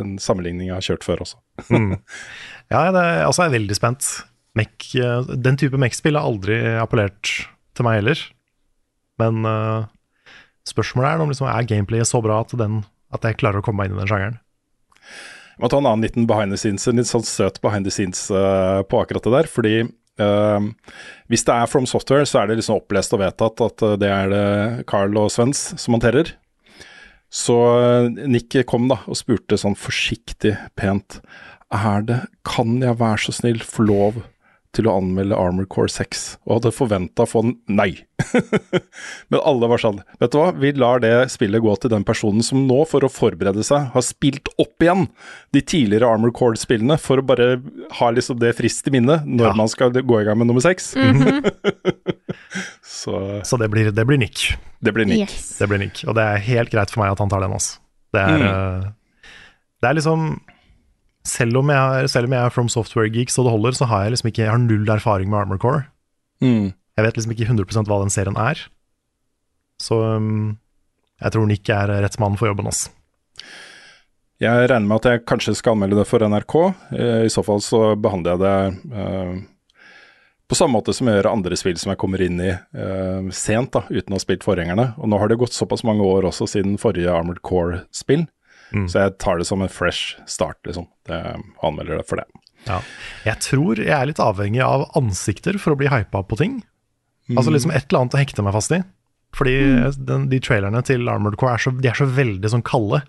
en 0.00 0.12
sammenligning 0.22 0.70
jeg 0.70 0.78
har 0.78 0.86
kjørt 0.90 1.08
før 1.08 1.24
også. 1.26 1.40
Mm. 1.72 1.96
Ja, 2.72 2.86
det, 2.94 3.02
altså, 3.26 3.44
jeg 3.44 3.50
er 3.50 3.58
veldig 3.58 3.76
spent. 3.76 4.06
Mech, 4.56 4.86
eh, 4.96 5.32
den 5.44 5.58
type 5.60 5.78
Mech-spill 5.80 6.16
har 6.16 6.28
aldri 6.28 6.56
appellert 6.80 7.28
til 7.76 7.86
meg 7.86 8.00
heller. 8.00 8.22
Men 9.20 9.44
uh, 9.46 9.88
spørsmålet 10.68 11.10
er 11.10 11.24
om 11.24 11.32
liksom, 11.32 11.48
er 11.48 11.68
gameplayet 11.68 12.08
så 12.08 12.22
bra 12.24 12.40
at, 12.42 12.54
den, 12.58 12.80
at 13.14 13.24
jeg 13.28 13.38
klarer 13.40 13.60
å 13.60 13.66
komme 13.66 13.82
meg 13.82 13.90
inn 13.90 13.98
i 13.98 14.02
den 14.02 14.10
sjangeren. 14.10 14.38
Jeg 15.52 15.64
må 15.64 15.70
ta 15.70 15.80
en 15.82 15.88
annen 15.88 16.06
liten 16.06 16.28
behind 16.28 16.54
the 16.54 16.58
scenes, 16.60 16.88
en 16.88 17.00
litt 17.00 17.10
sånn 17.10 17.26
søt 17.28 17.60
behind 17.64 17.86
the 17.86 17.92
scenes 17.92 18.24
uh, 18.32 18.80
på 18.88 19.02
akkurat 19.02 19.28
det 19.28 19.34
der. 19.36 19.50
Fordi 19.52 19.74
uh, 19.84 20.68
hvis 21.32 21.44
det 21.48 21.56
er 21.56 21.70
From 21.70 21.88
Software, 21.88 22.26
så 22.28 22.42
er 22.42 22.50
det 22.50 22.58
liksom 22.60 22.80
opplest 22.80 23.14
og 23.16 23.22
vedtatt 23.22 23.64
at 23.68 23.84
eh, 23.86 23.98
det 24.00 24.10
er 24.12 24.32
det 24.32 24.46
Carl 24.90 25.16
og 25.20 25.30
Svens 25.32 25.70
som 25.80 25.96
håndterer. 25.96 26.34
Så 27.32 27.56
eh, 27.80 28.10
Nick 28.28 28.54
kom 28.68 28.90
da 28.92 29.00
og 29.08 29.16
spurte 29.18 29.56
sånn 29.58 29.78
forsiktig, 29.78 30.54
pent 30.76 31.20
Er 31.72 32.04
det 32.04 32.20
Kan 32.44 32.82
jeg 32.84 33.00
være 33.00 33.24
så 33.24 33.34
snill 33.40 33.62
få 33.64 33.88
lov 33.88 34.20
til 34.72 34.86
å 34.88 34.94
anmelde 34.96 35.36
Armor 35.36 35.66
Core 35.68 35.90
6? 35.92 36.22
Og 36.46 36.54
hadde 36.58 36.72
forventa 36.72 37.24
å 37.26 37.28
få 37.28 37.42
en 37.44 37.50
nei. 37.68 37.90
Men 39.32 39.40
alle 39.44 39.66
var 39.68 39.80
sånn 39.82 39.98
Vet 40.20 40.30
du 40.32 40.38
hva, 40.38 40.52
vi 40.56 40.70
lar 40.78 41.00
det 41.02 41.10
spillet 41.34 41.60
gå 41.64 41.74
til 41.82 41.90
den 41.92 42.04
personen 42.08 42.42
som 42.46 42.62
nå, 42.68 42.78
for 42.88 43.04
å 43.04 43.10
forberede 43.12 43.64
seg, 43.66 43.90
har 43.92 44.04
spilt 44.06 44.48
opp 44.62 44.84
igjen 44.86 45.08
de 45.52 45.60
tidligere 45.60 46.08
Armor 46.08 46.32
Core-spillene, 46.36 46.96
for 47.02 47.20
å 47.20 47.26
bare 47.26 47.50
ha 47.98 48.10
liksom 48.14 48.38
det 48.40 48.54
frist 48.58 48.88
i 48.88 48.94
minne 48.94 49.20
når 49.26 49.50
Ja. 49.50 49.56
man 49.58 49.68
skal 49.68 49.90
gå 49.92 50.20
i 50.20 50.24
gang 50.28 50.38
med 50.40 50.48
nummer 50.52 50.64
seks. 50.64 50.92
Så 52.82 53.40
Så 53.44 53.56
det 53.60 53.68
blir, 53.72 53.90
det 53.90 54.04
blir 54.06 54.18
Nick. 54.18 54.54
det 54.80 54.92
blir 54.92 55.04
Nick. 55.06 55.18
Yes. 55.30 55.58
Det 55.58 55.68
blir 55.68 55.78
Nick. 55.78 56.04
Og 56.06 56.14
det 56.16 56.22
er 56.24 56.36
helt 56.48 56.70
greit 56.72 56.90
for 56.90 57.02
meg 57.02 57.12
at 57.14 57.18
han 57.22 57.30
tar 57.32 57.40
den. 57.44 57.52
Altså. 57.56 57.78
Det, 58.12 58.20
er, 58.20 58.38
Mm. 58.38 58.46
eh, 58.48 58.90
det 59.82 59.88
er 59.90 59.94
liksom 59.98 60.40
selv 61.28 61.60
om, 61.60 61.70
jeg 61.70 62.10
selv 62.10 62.26
om 62.26 62.34
jeg 62.34 62.42
er 62.44 62.54
From 62.54 62.70
Software-geek 62.72 63.30
så 63.30 63.44
det 63.46 63.54
holder, 63.54 63.76
så 63.78 63.86
har 63.90 64.04
jeg 64.04 64.16
liksom 64.16 64.30
ikke 64.32 64.42
Jeg 64.42 64.50
har 64.50 64.62
null 64.62 64.88
erfaring 64.90 65.30
med 65.30 65.38
Armor 65.38 65.60
Core. 65.62 65.84
Mm. 66.42 66.72
Jeg 66.98 67.06
vet 67.06 67.18
liksom 67.18 67.34
ikke 67.36 67.48
100% 67.48 67.88
hva 67.88 68.00
den 68.02 68.12
serien 68.12 68.38
er. 68.40 68.58
Så 69.80 69.98
um, 70.18 70.58
jeg 71.22 71.34
tror 71.34 71.46
Nick 71.48 71.70
er 71.70 71.92
rett 72.02 72.18
mann 72.20 72.36
for 72.38 72.50
jobben. 72.50 72.68
Altså. 72.68 72.90
Jeg 74.42 74.66
regner 74.66 74.88
med 74.88 74.98
at 74.98 75.08
jeg 75.08 75.24
kanskje 75.30 75.54
skal 75.54 75.76
anmelde 75.76 76.00
det 76.00 76.08
for 76.10 76.24
NRK. 76.26 76.56
Eh, 76.98 77.24
I 77.28 77.32
så 77.32 77.44
fall 77.46 77.62
så 77.62 77.92
behandler 77.94 78.34
jeg 78.34 78.42
det 78.42 78.98
uh, 78.98 79.34
på 80.50 80.58
samme 80.58 80.74
måte 80.76 80.92
som 80.92 81.08
jeg 81.08 81.20
gjør 81.20 81.30
andre 81.30 81.56
spill 81.56 81.78
som 81.80 81.92
jeg 81.94 82.00
kommer 82.02 82.20
inn 82.24 82.40
i 82.42 82.50
uh, 82.50 83.30
sent, 83.32 83.70
da, 83.72 83.86
uten 83.88 84.12
å 84.12 84.18
ha 84.18 84.24
spilt 84.24 84.44
forgjengerne. 84.44 84.90
Og 84.98 85.08
nå 85.08 85.20
har 85.22 85.30
det 85.30 85.38
gått 85.40 85.54
såpass 85.56 85.86
mange 85.86 86.04
år 86.04 86.26
også 86.28 86.50
siden 86.50 86.74
forrige 86.82 87.14
Armored 87.14 87.40
Core-spill, 87.46 88.26
Mm. 88.72 88.86
så 88.88 89.04
jeg 89.04 89.16
tar 89.20 89.40
det 89.40 89.46
som 89.48 89.62
en 89.62 89.70
fresh 89.72 90.16
start, 90.30 90.58
liksom. 90.68 90.88
Det, 91.08 91.18
anmelder 91.62 92.00
det 92.00 92.06
for 92.08 92.20
det. 92.20 92.26
Ja. 92.66 92.78
Jeg 93.26 93.42
tror 93.44 93.80
jeg 93.80 93.92
er 93.92 94.08
litt 94.08 94.22
avhengig 94.22 94.62
av 94.64 94.86
ansikter 94.98 95.58
for 95.60 95.74
å 95.74 95.80
bli 95.80 95.90
hypa 95.92 96.22
på 96.24 96.38
ting. 96.38 96.60
Altså 97.32 97.52
liksom 97.54 97.72
et 97.74 97.86
eller 97.88 98.04
annet 98.04 98.16
å 98.16 98.20
hekte 98.20 98.44
meg 98.44 98.54
fast 98.56 98.74
i. 98.76 98.82
Fordi 99.36 99.54
den, 99.96 100.26
de 100.28 100.40
trailerne 100.44 100.82
til 100.84 101.08
Armored 101.08 101.38
Core 101.40 101.56
er 101.56 101.62
så, 101.64 101.72
de 101.72 101.88
er 101.88 101.96
så 101.96 102.06
veldig 102.08 102.50
sånn 102.52 102.64
kalde. 102.66 103.00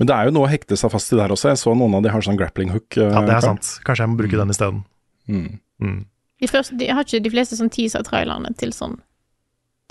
Men 0.00 0.08
det 0.08 0.16
er 0.16 0.28
jo 0.30 0.32
noe 0.38 0.48
å 0.48 0.50
hekte 0.50 0.78
seg 0.80 0.92
fast 0.94 1.12
i 1.12 1.18
der 1.18 1.32
også. 1.34 1.50
Jeg 1.52 1.60
så 1.60 1.74
noen 1.76 1.98
av 1.98 2.06
de 2.06 2.12
har 2.14 2.24
sånn 2.24 2.38
grappling 2.40 2.72
hook. 2.72 2.88
Uh, 2.96 3.10
Ja, 3.10 3.20
det 3.28 3.34
er 3.36 3.44
sant. 3.44 3.74
Kanskje 3.84 4.06
jeg 4.06 4.12
må 4.14 4.20
bruke 4.22 4.40
den 4.40 4.54
isteden. 4.54 4.80
Mm. 5.28 5.60
Mm. 5.84 5.98
De, 6.40 6.48
første, 6.48 6.78
de 6.80 6.88
har 6.88 7.04
ikke 7.04 7.20
de 7.20 7.32
fleste 7.34 7.58
sånn 7.58 7.72
teaser-trailerne 7.72 8.50
til 8.58 8.72
sånn 8.74 8.96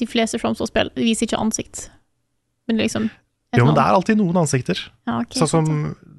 De 0.02 0.08
fleste 0.10 0.40
Fromsor-spill 0.42 0.90
viser 0.98 1.28
ikke 1.28 1.40
ansikt. 1.40 1.86
Men 2.70 2.82
liksom 2.82 3.10
Jo, 3.58 3.66
men 3.66 3.74
det 3.74 3.82
er 3.82 3.96
alltid 3.98 4.20
noen 4.20 4.38
ansikter. 4.44 4.78
ja, 5.10 5.20
okay, 5.24 5.40
Sånn 5.42 5.50
som, 5.50 5.70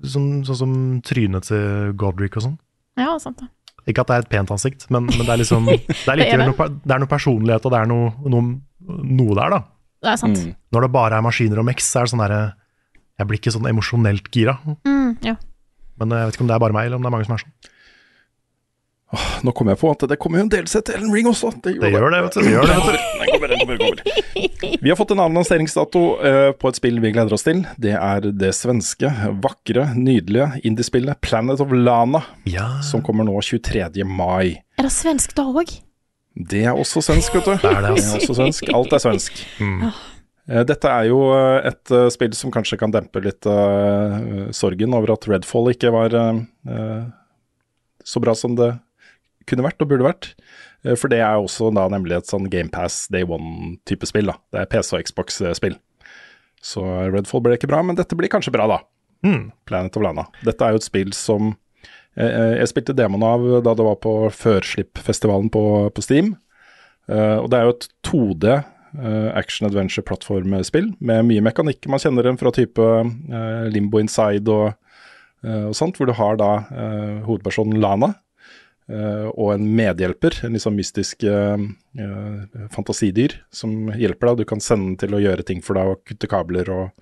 sånn, 0.03 0.29
sånn 0.49 0.59
som 0.59 0.73
trynet 1.07 1.47
til 1.47 1.93
Godric 2.01 2.37
og 2.41 2.47
sånn. 2.49 2.57
Ja, 2.99 3.13
sant 3.23 3.39
det. 3.39 3.47
Ikke 3.89 4.03
at 4.03 4.11
det 4.11 4.17
er 4.17 4.25
et 4.25 4.31
pent 4.33 4.51
ansikt, 4.53 4.89
men, 4.93 5.07
men 5.09 5.23
det 5.25 5.33
er 5.33 5.41
liksom 5.41 5.65
Det 5.71 5.79
er, 5.87 6.17
Det 6.21 6.27
er 6.27 6.43
det. 6.43 6.49
noe, 6.51 6.67
det 6.85 6.97
er 6.97 7.03
noe 7.03 7.11
personlighet, 7.11 7.65
og 7.69 7.73
det 7.75 7.79
er 7.81 7.89
noe, 7.91 8.11
noe, 8.35 8.43
noe 9.21 9.37
der, 9.39 9.55
da. 9.55 9.61
Det 10.01 10.11
er 10.13 10.19
sant. 10.21 10.41
Mm. 10.43 10.57
Når 10.75 10.87
det 10.87 10.91
bare 10.97 11.21
er 11.21 11.25
maskiner 11.25 11.61
og 11.63 11.69
mex, 11.69 11.87
så 11.87 12.01
er 12.01 12.09
det 12.09 12.13
sånn 12.15 12.25
derre 12.25 12.41
Jeg 13.21 13.29
blir 13.31 13.41
ikke 13.41 13.53
sånn 13.55 13.69
emosjonelt 13.71 14.31
gira. 14.35 14.57
Mm, 14.89 15.11
ja. 15.27 15.35
Men 16.01 16.15
jeg 16.17 16.29
vet 16.31 16.37
ikke 16.39 16.45
om 16.47 16.51
det 16.51 16.57
er 16.57 16.63
bare 16.65 16.77
meg, 16.77 16.87
eller 16.89 16.97
om 17.01 17.05
det 17.05 17.11
er 17.11 17.15
mange 17.15 17.29
som 17.29 17.37
er 17.37 17.43
sånn. 17.45 17.55
Nå 19.43 19.51
kom 19.57 19.71
jeg 19.73 19.79
på 19.81 19.89
at 19.91 20.05
det 20.07 20.17
kommer 20.23 20.39
jo 20.39 20.45
en 20.47 20.53
delset 20.53 20.85
til 20.87 20.95
Ellen 21.01 21.11
Ring 21.11 21.27
også. 21.27 21.51
Det 21.65 21.73
Det 21.83 21.91
gjør 21.91 22.13
det, 22.15 22.21
vet 22.27 22.37
du. 22.37 22.41
Det 22.47 22.53
gjør 22.53 22.69
det, 22.69 22.77
vet 22.77 22.87
du. 22.87 22.99
Den 23.21 23.31
kommer, 23.33 23.49
den 23.51 23.63
kommer, 23.63 23.79
den 23.81 23.87
kommer. 23.89 24.77
Vi 24.85 24.93
har 24.93 24.99
fått 25.01 25.11
en 25.15 25.23
annen 25.25 25.39
lanseringsdato 25.41 26.03
eh, 26.31 26.51
på 26.55 26.71
et 26.71 26.79
spill 26.79 27.01
vi 27.03 27.11
gleder 27.17 27.35
oss 27.35 27.43
til. 27.47 27.65
Det 27.83 27.97
er 27.99 28.29
det 28.31 28.53
svenske, 28.55 29.11
vakre, 29.43 29.89
nydelige 29.99 30.61
indiespillet 30.69 31.19
Planet 31.27 31.63
of 31.65 31.73
Lana, 31.75 32.23
Ja. 32.49 32.69
som 32.87 33.03
kommer 33.03 33.27
nå 33.27 33.35
23. 33.43 34.05
mai. 34.07 34.61
Er 34.79 34.87
det 34.87 34.93
svensk 34.95 35.35
da 35.35 35.49
òg? 35.51 35.73
Det 36.39 36.63
er 36.71 36.79
også 36.79 37.03
svensk, 37.03 37.35
vet 37.35 37.49
du. 37.51 37.57
Det 37.59 37.71
er 37.73 37.81
det, 37.83 37.91
altså. 37.97 38.21
også 38.21 38.37
svensk. 38.39 38.71
Alt 38.79 38.95
er 38.95 39.03
svensk. 39.03 39.41
Mm. 39.59 39.89
Eh, 39.91 40.63
Dette 40.71 40.93
er 40.93 41.09
jo 41.11 41.25
eh, 41.35 41.67
et 41.73 41.95
spill 42.15 42.37
som 42.39 42.55
kanskje 42.55 42.79
kan 42.79 42.95
dempe 42.95 43.23
litt 43.25 43.43
uh, 43.51 44.47
sorgen 44.55 44.95
over 44.95 45.17
at 45.17 45.27
Redfall 45.27 45.73
ikke 45.75 45.91
var 45.95 46.15
uh, 46.15 47.03
så 48.07 48.23
bra 48.23 48.37
som 48.39 48.55
det 48.59 48.71
kunne 49.49 49.65
vært 49.67 49.81
og 49.85 49.89
burde 49.93 50.07
vært. 50.09 50.33
Eh, 50.85 50.97
For 50.97 51.09
det 51.13 51.21
er 51.21 51.37
også 51.41 51.71
da 51.77 51.87
nemlig 51.93 52.17
et 52.19 52.31
sånn 52.31 52.49
GamePass 52.51 53.07
Day 53.13 53.23
One-type 53.25 54.07
spill. 54.09 54.27
da. 54.33 54.37
Det 54.53 54.61
er 54.65 54.71
PC 54.75 54.95
og 54.99 55.05
Xbox-spill. 55.09 55.77
Så 56.61 56.83
Redfall 57.13 57.41
ble 57.45 57.57
ikke 57.57 57.71
bra, 57.71 57.81
men 57.83 57.97
dette 57.97 58.17
blir 58.19 58.29
kanskje 58.29 58.53
bra, 58.53 58.67
da. 58.69 58.81
Mm. 59.25 59.51
Planet 59.69 59.97
of 59.97 60.03
Lana. 60.05 60.27
Dette 60.45 60.65
er 60.65 60.75
jo 60.75 60.81
et 60.81 60.87
spill 60.87 61.11
som 61.17 61.55
eh, 62.17 62.25
eh, 62.27 62.55
Jeg 62.61 62.71
spilte 62.73 62.95
demoen 62.97 63.25
av 63.25 63.47
da 63.65 63.75
det 63.77 63.85
var 63.85 63.97
på 64.01 64.13
førslippfestivalen 64.33 65.51
på, 65.53 65.63
på 65.93 66.05
Steam. 66.05 66.35
Eh, 67.09 67.37
og 67.41 67.49
det 67.53 67.59
er 67.59 67.67
jo 67.69 67.75
et 67.77 67.89
2D 68.07 68.47
eh, 68.55 69.29
action 69.37 69.69
adventure-plattformspill 69.69 70.93
med 71.01 71.29
mye 71.29 71.45
mekanikk. 71.49 71.89
Man 71.91 72.01
kjenner 72.03 72.29
den 72.29 72.39
fra 72.41 72.53
type 72.57 72.81
eh, 72.81 73.65
Limbo 73.73 74.01
Inside 74.03 74.49
og, 74.53 74.73
eh, 75.45 75.67
og 75.71 75.77
sånt, 75.77 75.97
hvor 76.01 76.09
du 76.11 76.17
har 76.17 76.37
da 76.41 76.51
eh, 76.71 77.17
hovedpersonen 77.29 77.81
Lana. 77.83 78.15
Eh, 78.91 79.27
og 79.31 79.55
en 79.55 79.65
medhjelper, 79.79 80.41
en 80.47 80.59
sånn 80.61 80.77
mystisk 80.77 81.25
eh, 81.29 81.65
eh, 81.97 82.67
fantasidyr 82.75 83.39
som 83.55 83.91
hjelper 83.95 84.33
deg. 84.33 84.43
Du 84.43 84.51
kan 84.53 84.63
sende 84.65 84.91
den 84.91 85.01
til 85.01 85.17
å 85.17 85.23
gjøre 85.23 85.47
ting 85.47 85.63
for 85.65 85.79
deg 85.79 85.95
og 85.95 86.05
kutte 86.09 86.31
kabler 86.31 86.71
og, 86.75 86.93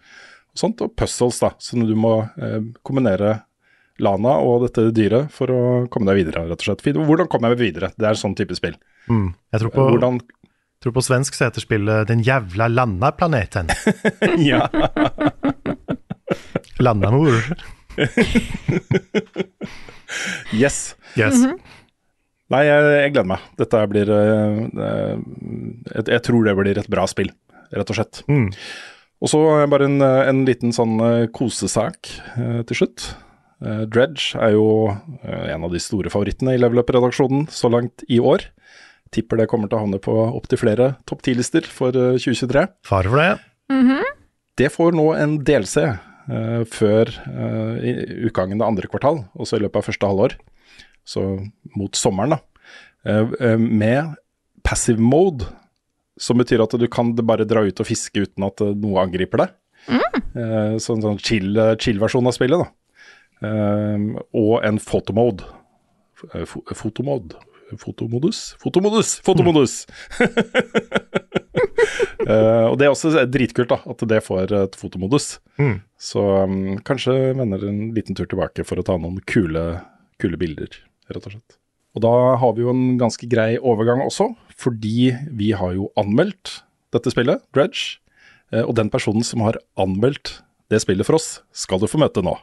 og 0.53 0.62
sånt. 0.62 0.84
Og 0.84 0.95
puzzles, 0.99 1.41
da. 1.45 1.55
Så 1.62 1.80
du 1.80 1.95
må 1.99 2.20
kombinere 2.86 3.41
Lana 3.99 4.36
og 4.47 4.68
dette 4.68 4.91
dyret 4.95 5.32
for 5.34 5.51
å 5.51 5.62
komme 5.91 6.12
deg 6.12 6.20
videre, 6.22 6.47
rett 6.47 6.61
og 6.62 6.68
slett. 6.68 6.84
Hvordan 6.86 7.30
kommer 7.30 7.51
jeg 7.51 7.59
meg 7.59 7.64
videre? 7.64 7.93
Det 7.99 8.07
er 8.07 8.18
sånn 8.18 8.36
type 8.39 8.55
spill. 8.55 8.76
Mm. 9.09 9.32
Jeg 9.55 9.64
tror 9.64 9.72
på, 9.74 9.86
Hvordan 9.97 10.20
tror 10.82 10.95
på 10.95 11.03
svensk 11.03 11.34
så 11.34 11.49
heter 11.49 11.64
spillet 11.64 12.09
'Den 12.09 12.22
jævla 12.22 12.68
landaplaneten'. 12.68 13.72
Ja. 14.51 14.68
Landamor. 16.78 17.43
Yes. 20.53 20.97
Yes. 21.16 21.45
Nei, 22.49 22.62
jeg, 22.64 22.84
jeg 23.03 23.12
gleder 23.12 23.28
meg. 23.28 23.42
Dette 23.61 23.80
blir 23.92 24.09
eh, 24.14 24.61
eh, 24.88 25.16
jeg, 25.94 26.05
jeg 26.14 26.22
tror 26.24 26.46
det 26.49 26.55
blir 26.57 26.78
et 26.80 26.88
bra 26.88 27.05
spill, 27.11 27.28
rett 27.76 27.90
og 27.92 27.99
slett. 27.99 28.22
Mm. 28.30 28.46
Og 29.20 29.28
så 29.32 29.40
bare 29.68 29.88
en, 29.90 29.99
eh, 30.05 30.28
en 30.30 30.44
liten 30.49 30.72
sånn 30.72 30.96
kosesak 31.36 32.09
eh, 32.38 32.62
til 32.70 32.80
slutt. 32.82 33.09
Eh, 33.61 33.82
Dredge 33.90 34.38
er 34.38 34.55
jo 34.55 34.64
en 35.26 35.66
av 35.66 35.72
de 35.74 35.80
store 35.82 36.09
favorittene 36.14 36.55
i 36.55 36.61
Level 36.62 36.80
Up-redaksjonen 36.80 37.49
så 37.53 37.68
langt 37.74 38.05
i 38.09 38.20
år. 38.22 38.46
Tipper 39.12 39.40
det 39.42 39.49
kommer 39.51 39.68
til 39.68 39.76
å 39.80 39.84
havne 39.84 40.01
på 40.05 40.14
opptil 40.36 40.61
flere 40.61 40.90
topp 41.09 41.24
10-lister 41.26 41.68
for 41.68 41.92
eh, 41.96 42.16
2023. 42.16 42.64
Fare 42.88 43.12
for 43.12 43.20
det. 43.20 43.30
Det 44.59 44.72
får 44.74 44.96
nå 44.96 45.11
en 45.20 45.36
DLC 45.44 45.84
før 46.68 47.09
i- 47.80 48.24
utgangen 48.28 48.61
av 48.61 48.68
andre 48.72 48.88
kvartal, 48.90 49.22
også 49.40 49.57
i 49.57 49.62
løpet 49.62 49.78
av 49.80 49.86
første 49.86 50.09
halvår. 50.11 50.34
Så 51.09 51.24
mot 51.76 51.96
sommeren, 51.96 52.36
da. 52.36 52.40
Eh, 53.09 53.30
eh, 53.40 53.56
med 53.56 54.14
passive 54.66 55.00
mode, 55.00 55.46
som 56.20 56.40
betyr 56.40 56.61
at 56.64 56.74
du 56.76 56.86
kan 56.90 57.14
bare 57.16 57.46
dra 57.48 57.62
ut 57.64 57.80
og 57.80 57.88
fiske 57.88 58.26
uten 58.26 58.44
at 58.48 58.61
eh, 58.64 58.74
noe 58.76 59.04
angriper 59.06 59.46
deg. 59.46 59.56
Mm. 59.88 60.74
så 60.82 60.92
en 60.92 61.00
sånn 61.00 61.20
chill- 61.22 61.56
chill-versjon 61.80 62.26
av 62.28 62.34
spillet, 62.36 62.61
da. 62.61 63.46
Og 64.36 64.59
en 64.66 64.80
photomode. 64.82 65.46
Fotomode. 66.76 67.38
Fotomodus? 67.78 68.42
Fotomodus! 68.61 69.14
Fotomodus! 69.24 69.78
Eh, 72.28 72.64
og 72.66 72.74
det 72.76 72.84
er 72.84 72.90
også 72.92 73.22
dritkult, 73.30 73.70
da, 73.70 73.78
at 73.88 74.02
det 74.11 74.18
får 74.26 74.50
et 74.52 74.74
fotomodus. 74.76 75.38
Mm. 75.56 75.78
Så 75.96 76.20
um, 76.44 76.56
kanskje 76.84 77.14
vender 77.38 77.62
en 77.70 77.78
liten 77.96 78.18
tur 78.18 78.26
tilbake 78.28 78.66
for 78.68 78.80
å 78.80 78.84
ta 78.84 78.98
noen 79.00 79.20
kule, 79.30 79.62
kule 80.20 80.36
bilder, 80.40 80.74
rett 81.16 81.28
og 81.28 81.34
slett. 81.36 81.59
Og 81.96 82.04
da 82.04 82.12
har 82.38 82.52
vi 82.54 82.62
jo 82.62 82.72
en 82.72 82.98
ganske 83.00 83.26
grei 83.30 83.56
overgang 83.59 84.04
også, 84.04 84.30
fordi 84.59 85.14
vi 85.34 85.54
har 85.56 85.72
jo 85.74 85.88
anmeldt 85.98 86.61
dette 86.94 87.12
spillet, 87.12 87.42
Dredge. 87.54 87.98
Eh, 88.52 88.64
og 88.64 88.76
den 88.78 88.92
personen 88.92 89.24
som 89.26 89.42
har 89.44 89.59
anmeldt 89.80 90.38
det 90.68 90.82
spillet 90.84 91.06
for 91.09 91.16
oss, 91.16 91.40
skal 91.56 91.80
du 91.80 91.88
få 91.88 92.00
møte 92.00 92.20
nå. 92.24 92.34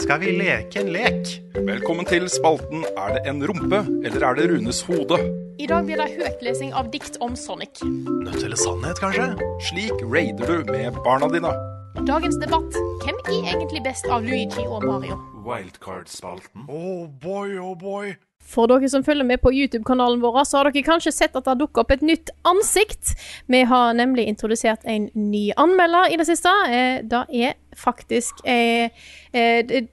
Skal 0.00 0.22
vi 0.22 0.34
leke 0.38 0.80
en 0.80 0.92
lek? 0.94 1.32
Velkommen 1.66 2.06
til 2.08 2.28
spalten 2.30 2.84
Er 2.94 3.16
det 3.16 3.24
en 3.30 3.42
rumpe, 3.46 3.82
eller 4.06 4.26
er 4.28 4.38
det 4.38 4.46
Runes 4.52 4.82
hode? 4.86 5.18
I 5.60 5.66
dag 5.68 5.84
blir 5.84 6.00
det 6.00 6.08
høytlesing 6.14 6.70
av 6.72 6.88
dikt 6.94 7.18
om 7.20 7.34
Sonic. 7.36 7.82
Nødt 7.84 8.40
eller 8.40 8.56
sannhet, 8.56 9.02
kanskje? 9.02 9.28
Slik 9.68 10.06
raider 10.06 10.46
du 10.48 10.72
med 10.72 10.96
barna 11.04 11.28
dine. 11.32 11.52
Dagens 11.98 12.36
debatt 12.38 12.76
hvem 13.02 13.16
er 13.26 13.48
egentlig 13.50 13.80
best 13.82 14.06
av 14.12 14.22
Luigi 14.22 14.62
og 14.62 14.84
Mario? 14.86 15.16
Wildcard-spalten. 15.44 16.68
Oh 16.70 17.08
boy, 17.20 17.56
oh 17.58 17.74
boy. 17.78 18.12
For 18.40 18.70
dere 18.70 18.88
som 18.88 19.02
følger 19.04 19.26
med 19.26 19.42
på 19.42 19.50
YouTube-kanalen 19.52 20.22
vår, 20.22 20.38
så 20.46 20.60
har 20.60 20.70
dere 20.70 20.84
kanskje 20.86 21.12
sett 21.12 21.34
at 21.36 21.44
det 21.44 21.50
har 21.50 21.58
dukket 21.60 21.82
opp 21.82 21.92
et 21.94 22.04
nytt 22.06 22.30
ansikt. 22.48 23.12
Vi 23.50 23.64
har 23.68 23.92
nemlig 23.98 24.28
introdusert 24.30 24.86
en 24.88 25.10
ny 25.18 25.50
anmelder 25.60 26.14
i 26.14 26.18
det 26.20 26.28
siste. 26.30 26.52
Eh, 26.70 27.02
Det 27.02 27.24
er 27.42 27.54
faktisk 27.76 28.44
eh, 28.44 28.90
eh, 29.34 29.86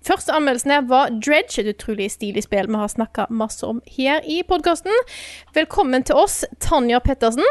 Første 0.00 0.32
anmeldelsen 0.32 0.70
her 0.72 0.86
var 0.88 1.10
Dredge, 1.12 1.60
et 1.60 1.74
utrolig 1.74 2.06
stilig 2.10 2.46
spill 2.46 2.70
vi 2.70 2.78
har 2.80 2.88
snakka 2.88 3.26
masse 3.28 3.66
om 3.66 3.82
her 3.98 4.24
i 4.24 4.40
podkasten. 4.48 4.94
Velkommen 5.52 6.06
til 6.08 6.16
oss, 6.16 6.44
Tanja 6.58 7.02
Pettersen. 7.04 7.44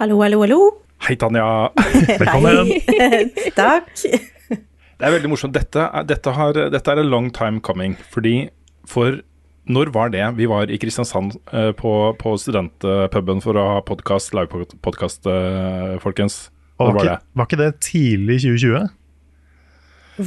Hallo, 0.00 0.18
hallo, 0.22 0.40
hallo. 0.42 0.89
Hei, 1.00 1.16
Tanja. 1.16 1.70
Velkommen. 2.20 2.68
Hei. 2.84 3.24
Takk. 3.56 3.88
Det 3.96 5.08
er 5.08 5.14
veldig 5.14 5.30
morsomt. 5.32 5.56
Dette 5.56 5.86
dette, 6.04 6.34
har, 6.36 6.58
dette 6.74 6.92
er 6.92 7.00
a 7.00 7.04
long 7.06 7.30
time 7.32 7.62
coming. 7.64 7.96
Fordi 8.12 8.50
for 8.88 9.22
når 9.70 9.92
var 9.94 10.12
det? 10.12 10.24
Vi 10.36 10.48
var 10.50 10.68
i 10.68 10.76
Kristiansand 10.80 11.38
eh, 11.54 11.70
på, 11.76 11.92
på 12.20 12.34
studentpuben 12.42 13.40
for 13.44 13.56
å 13.56 13.66
ha 13.76 13.80
podkast, 13.86 14.34
livepodkast, 14.36 15.28
uh, 15.30 15.96
folkens. 16.02 16.48
Når 16.80 16.90
var, 16.90 16.96
var 16.96 17.00
det? 17.00 17.14
ikke, 17.14 17.38
var 17.38 17.48
ikke 17.48 17.60
det 17.60 17.70
tidlig 17.86 18.38
2020? 18.44 18.88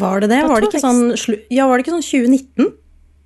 Var 0.03 0.23
det 0.23 0.29
det? 0.31 0.41
Var 0.49 0.63
det 0.63 0.69
ikke 0.71 0.81
sånn, 0.81 1.03
ja, 1.53 1.67
var 1.69 1.77
det 1.77 1.85
ikke 1.85 1.97
sånn 1.97 2.05
2019? 2.07 2.69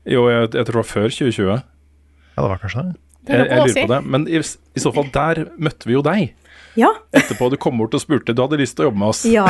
Jo, 0.07 0.27
jeg, 0.31 0.49
jeg 0.51 0.67
tror 0.67 0.79
det 0.79 0.81
var 0.81 0.89
før 0.89 1.09
2020. 1.11 1.51
Ja, 1.53 2.39
det 2.41 2.49
var 2.49 2.63
kanskje 2.63 2.87
det. 2.89 2.95
Det 3.27 3.37
Jeg, 3.37 3.47
jeg 3.49 3.59
lurer 3.67 3.81
på 3.87 3.91
det. 3.93 4.01
Men 4.15 4.27
i, 4.27 4.39
i 4.41 4.79
så 4.83 4.91
fall, 4.95 5.09
der 5.13 5.43
møtte 5.57 5.89
vi 5.89 5.93
jo 5.97 6.01
deg. 6.05 6.33
Ja, 6.77 6.91
Etterpå 7.17 7.47
du 7.49 7.57
kom 7.57 7.79
bort 7.81 7.95
og 7.97 8.01
spurte. 8.03 8.35
Du 8.37 8.41
hadde 8.43 8.59
lyst 8.61 8.75
til 8.77 8.85
å 8.85 8.89
jobbe 8.91 9.01
med 9.01 9.09
oss. 9.09 9.23
ja 9.25 9.47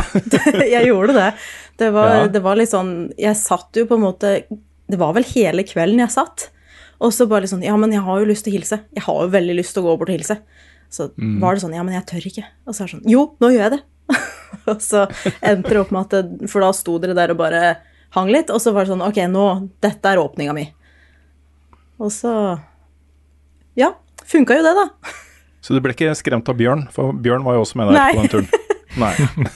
jeg 0.64 0.88
gjorde 0.88 1.16
det. 1.18 1.30
Det 1.78 1.90
var, 1.96 2.14
Ja. 2.16 2.28
det 2.32 2.42
var 2.46 2.56
litt 2.56 2.72
sånn 2.72 2.94
Jeg 3.20 3.36
satt 3.36 3.76
jo 3.78 3.84
på 3.90 3.98
en 4.00 4.06
måte 4.06 4.30
Det 4.88 4.98
var 4.98 5.12
vel 5.18 5.26
hele 5.34 5.66
kvelden 5.68 6.00
jeg 6.06 6.14
satt. 6.16 6.48
Og 7.04 7.12
så 7.14 7.28
bare 7.30 7.44
litt 7.44 7.52
sånn 7.52 7.66
Ja, 7.68 7.76
men 7.78 7.92
jeg 7.92 8.02
har 8.06 8.22
jo 8.24 8.30
lyst 8.30 8.48
til 8.48 8.54
å 8.56 8.58
hilse. 8.58 8.80
Jeg 8.96 9.04
har 9.06 9.20
jo 9.26 9.34
veldig 9.36 9.58
lyst 9.60 9.76
til 9.76 9.84
å 9.84 9.90
gå 9.90 9.98
bort 10.00 10.10
og 10.14 10.16
hilse. 10.16 10.40
Så 10.90 11.10
var 11.44 11.54
det 11.58 11.66
sånn 11.66 11.76
Ja, 11.76 11.84
men 11.84 11.98
jeg 12.00 12.08
tør 12.10 12.30
ikke. 12.32 12.46
Og 12.66 12.74
så 12.74 12.86
er 12.86 12.88
det 12.88 12.96
sånn 12.96 13.12
Jo, 13.12 13.26
nå 13.44 13.52
gjør 13.52 13.66
jeg 13.68 13.76
det. 13.76 13.82
og 14.72 14.80
så 14.88 15.04
endte 15.44 15.76
det 15.76 15.82
opp 15.84 15.92
med 15.92 16.08
at 16.08 16.16
det, 16.16 16.48
For 16.50 16.64
da 16.64 16.72
sto 16.72 16.96
dere 17.04 17.18
der 17.18 17.36
og 17.36 17.42
bare 17.44 17.62
hang 18.16 18.32
litt, 18.32 18.48
og 18.56 18.64
så 18.64 18.72
var 18.72 18.88
det 18.88 18.94
sånn 18.96 19.04
Ok, 19.04 19.20
nå 19.28 19.44
Dette 19.84 20.14
er 20.16 20.24
åpninga 20.24 20.56
mi. 20.56 20.64
Og 22.00 22.08
så 22.16 22.32
Ja, 23.78 23.94
funka 24.26 24.58
jo 24.58 24.66
det, 24.66 24.74
da. 24.78 25.16
Så 25.62 25.76
du 25.76 25.82
ble 25.84 25.94
ikke 25.94 26.16
skremt 26.18 26.48
av 26.50 26.58
Bjørn, 26.58 26.88
for 26.94 27.14
Bjørn 27.14 27.46
var 27.46 27.58
jo 27.58 27.66
også 27.66 27.80
med 27.80 27.94
Nei. 27.94 28.10
på 28.16 28.24
den 28.24 28.32
turen. 28.32 28.76
Nei. 28.98 29.14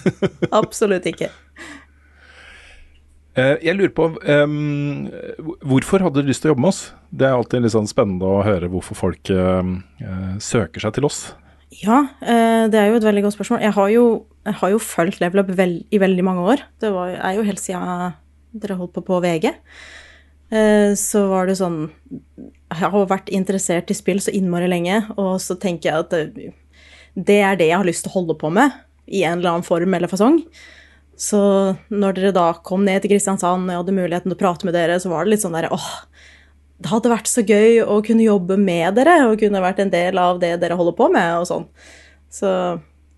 Absolutt 0.61 1.07
ikke. 1.09 1.31
Eh, 3.39 3.55
jeg 3.63 3.77
lurer 3.77 3.93
på 3.95 4.09
um, 4.11 5.05
Hvorfor 5.63 6.03
hadde 6.03 6.19
du 6.19 6.27
lyst 6.27 6.43
til 6.43 6.49
å 6.49 6.51
jobbe 6.51 6.65
med 6.65 6.73
oss? 6.73 6.81
Det 7.15 7.29
er 7.29 7.37
alltid 7.37 7.63
litt 7.63 7.71
sånn 7.71 7.87
spennende 7.87 8.27
å 8.27 8.41
høre 8.43 8.67
hvorfor 8.73 8.97
folk 8.99 9.31
eh, 9.31 9.69
søker 10.43 10.83
seg 10.83 10.97
til 10.97 11.07
oss. 11.07 11.21
Ja, 11.79 12.01
uh, 12.19 12.65
det 12.67 12.75
er 12.75 12.91
jo 12.91 12.99
et 12.99 13.07
veldig 13.07 13.23
godt 13.25 13.37
spørsmål. 13.37 13.63
Jeg 13.63 13.75
har 13.77 13.93
jo, 13.93 14.05
jeg 14.49 14.59
har 14.59 14.73
jo 14.73 14.83
fulgt 14.83 15.23
Level 15.23 15.45
Up 15.45 15.53
vel, 15.55 15.77
i 15.87 16.01
veldig 16.03 16.27
mange 16.27 16.43
år. 16.53 16.65
Det 16.83 16.91
var, 16.91 17.15
er 17.15 17.39
jo 17.39 17.47
helt 17.47 17.63
siden 17.63 18.19
dere 18.51 18.77
holdt 18.77 18.93
på 18.97 19.05
på 19.07 19.21
VG. 19.23 19.53
Eh, 20.51 20.93
så 20.99 21.21
var 21.31 21.47
det 21.47 21.53
sånn 21.61 21.85
Jeg 22.11 22.89
har 22.91 23.05
vært 23.07 23.29
interessert 23.31 23.91
i 23.91 23.95
spill 23.95 24.19
så 24.19 24.33
innmari 24.35 24.67
lenge, 24.67 24.97
og 25.15 25.37
så 25.43 25.55
tenker 25.59 25.89
jeg 25.89 26.05
at 26.05 26.11
det, 26.35 26.51
det 27.15 27.39
er 27.39 27.57
det 27.59 27.69
jeg 27.69 27.79
har 27.79 27.87
lyst 27.87 28.05
til 28.05 28.11
å 28.11 28.17
holde 28.19 28.35
på 28.39 28.51
med, 28.51 28.75
i 29.07 29.23
en 29.27 29.39
eller 29.39 29.55
annen 29.55 29.67
form 29.67 29.95
eller 29.95 30.11
fasong. 30.11 30.41
Så 31.21 31.39
når 31.91 32.15
dere 32.17 32.33
da 32.35 32.47
kom 32.65 32.85
ned 32.87 33.03
til 33.03 33.11
Kristiansand 33.13 33.67
og 33.67 33.73
jeg 33.73 33.81
hadde 33.83 33.97
muligheten 33.97 34.31
til 34.31 34.37
å 34.37 34.41
prate 34.41 34.67
med 34.67 34.75
dere, 34.75 34.95
så 35.03 35.11
var 35.11 35.25
det 35.25 35.35
litt 35.35 35.43
sånn 35.43 35.53
derre 35.53 35.71
åh, 35.75 35.89
det 36.81 36.89
hadde 36.89 37.11
vært 37.11 37.29
så 37.29 37.43
gøy 37.45 37.83
å 37.83 37.99
kunne 38.05 38.25
jobbe 38.25 38.57
med 38.57 38.95
dere 38.97 39.19
og 39.27 39.37
kunne 39.41 39.61
vært 39.61 39.83
en 39.83 39.91
del 39.93 40.17
av 40.17 40.39
det 40.41 40.55
dere 40.63 40.77
holder 40.79 40.97
på 40.97 41.11
med 41.13 41.43
og 41.43 41.45
sånn. 41.49 41.67
Så 42.31 42.49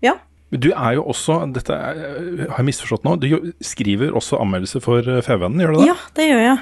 ja. 0.04 0.18
Du 0.52 0.68
er 0.74 0.98
jo 0.98 1.06
også, 1.14 1.38
dette 1.54 1.72
er, 1.72 2.02
har 2.44 2.60
jeg 2.60 2.68
misforstått 2.68 3.06
nå, 3.06 3.16
du 3.22 3.54
skriver 3.64 4.12
også 4.14 4.38
anmeldelser 4.42 4.84
for 4.84 5.06
eh, 5.08 5.22
Fevennen, 5.24 5.62
gjør 5.62 5.72
du 5.72 5.80
det? 5.80 5.88
Ja, 5.88 5.96
det 6.18 6.28
gjør 6.28 6.44
jeg. 6.44 6.58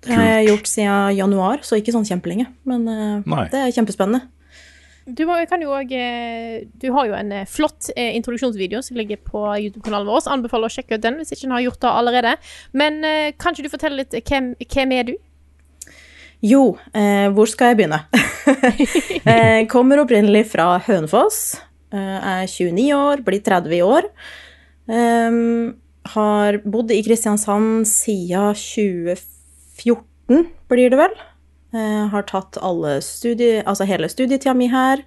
Det 0.00 0.16
har 0.16 0.28
jeg 0.28 0.50
gjort 0.50 0.68
siden 0.70 1.16
januar, 1.18 1.64
så 1.66 1.78
ikke 1.78 1.94
sånn 1.94 2.06
kjempelenge. 2.08 2.46
Men 2.68 2.86
eh, 2.88 3.16
Nei. 3.28 3.46
det 3.52 3.64
er 3.64 3.74
kjempespennende. 3.76 4.28
Du, 5.10 5.24
kan 5.48 5.62
jo 5.64 5.72
også, 5.74 5.96
eh, 5.96 6.68
du 6.80 6.86
har 6.94 7.08
jo 7.08 7.16
en 7.18 7.32
eh, 7.34 7.48
flott 7.48 7.90
introduksjonsvideo 7.96 8.80
som 8.86 9.00
ligger 9.00 9.20
på 9.20 9.42
YouTube-kanalen 9.66 10.08
vår. 10.08 10.22
Så 10.24 10.32
anbefaler 10.36 10.70
å 10.70 10.76
sjekke 10.76 10.96
ut 10.96 11.04
den 11.04 11.18
hvis 11.20 11.34
ikke 11.34 11.48
den 11.48 11.56
har 11.56 11.66
gjort 11.66 11.82
det 11.84 11.90
allerede. 11.90 12.36
Men 12.72 13.02
kan 13.40 13.56
ikke 13.56 13.66
du 13.66 13.74
fortelle 13.74 14.02
litt 14.02 14.16
hvem, 14.30 14.54
hvem 14.64 14.96
er 14.96 15.10
du? 15.10 15.18
Jo, 16.40 16.78
eh, 16.96 17.28
hvor 17.36 17.48
skal 17.52 17.72
jeg 17.74 17.82
begynne? 17.82 18.00
jeg 19.28 19.66
kommer 19.72 20.00
opprinnelig 20.00 20.46
fra 20.54 20.78
Hønefoss. 20.86 21.58
Eh, 21.92 22.16
er 22.16 22.46
29 22.48 22.86
år, 22.96 23.20
blir 23.26 23.42
30 23.44 23.76
i 23.76 23.82
år. 23.84 24.08
Um, 24.90 25.76
har 26.14 26.56
bodd 26.64 26.90
i 26.94 27.02
Kristiansand 27.04 27.84
siden 27.86 28.56
2014, 28.56 29.39
blir 30.70 30.92
det 30.92 30.98
vel. 31.00 31.18
Eh, 31.74 32.06
har 32.10 32.22
tatt 32.26 32.58
alle 32.58 32.98
studie, 33.04 33.62
altså 33.62 33.86
hele 33.86 34.08
studietida 34.10 34.54
mi 34.54 34.70
her. 34.70 35.02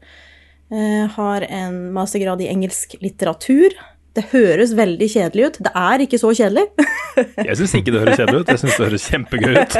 Eh, 0.71 1.09
har 1.15 1.45
en 1.49 1.91
mastergrad 1.93 2.41
i 2.41 2.47
engelsk 2.51 2.95
litteratur. 3.03 3.76
Det 4.13 4.28
høres 4.30 4.76
veldig 4.78 5.07
kjedelig 5.09 5.45
ut. 5.45 5.59
Det 5.65 5.71
er 5.76 6.03
ikke 6.05 6.19
så 6.21 6.32
kjedelig. 6.38 6.67
Jeg 7.49 7.57
syns 7.59 7.74
ikke 7.78 7.93
det 7.93 8.03
høres 8.03 8.17
kjedelig 8.17 8.39
ut, 8.41 8.47
jeg 8.49 8.59
syns 8.61 8.78
det 8.78 8.86
høres 8.88 9.03
kjempegøy 9.11 9.57
ut. 9.59 9.76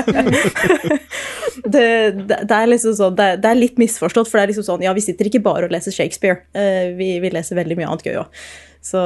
det, 1.74 1.88
det, 2.30 2.38
det 2.46 2.58
er 2.60 2.68
liksom 2.70 2.94
sånn, 3.00 3.16
det, 3.18 3.30
det 3.42 3.50
er 3.50 3.58
litt 3.58 3.80
misforstått, 3.82 4.30
for 4.30 4.38
det 4.38 4.44
er 4.44 4.52
liksom 4.52 4.68
sånn, 4.68 4.84
ja, 4.86 4.94
vi 4.94 5.02
sitter 5.02 5.30
ikke 5.30 5.42
bare 5.42 5.66
og 5.66 5.74
leser 5.74 5.96
Shakespeare. 5.96 6.44
Eh, 6.54 6.92
vi, 6.94 7.16
vi 7.24 7.32
leser 7.34 7.58
veldig 7.58 7.80
mye 7.80 7.90
annet 7.90 8.06
gøy 8.06 8.20
òg. 8.22 8.44
Så, 8.86 9.02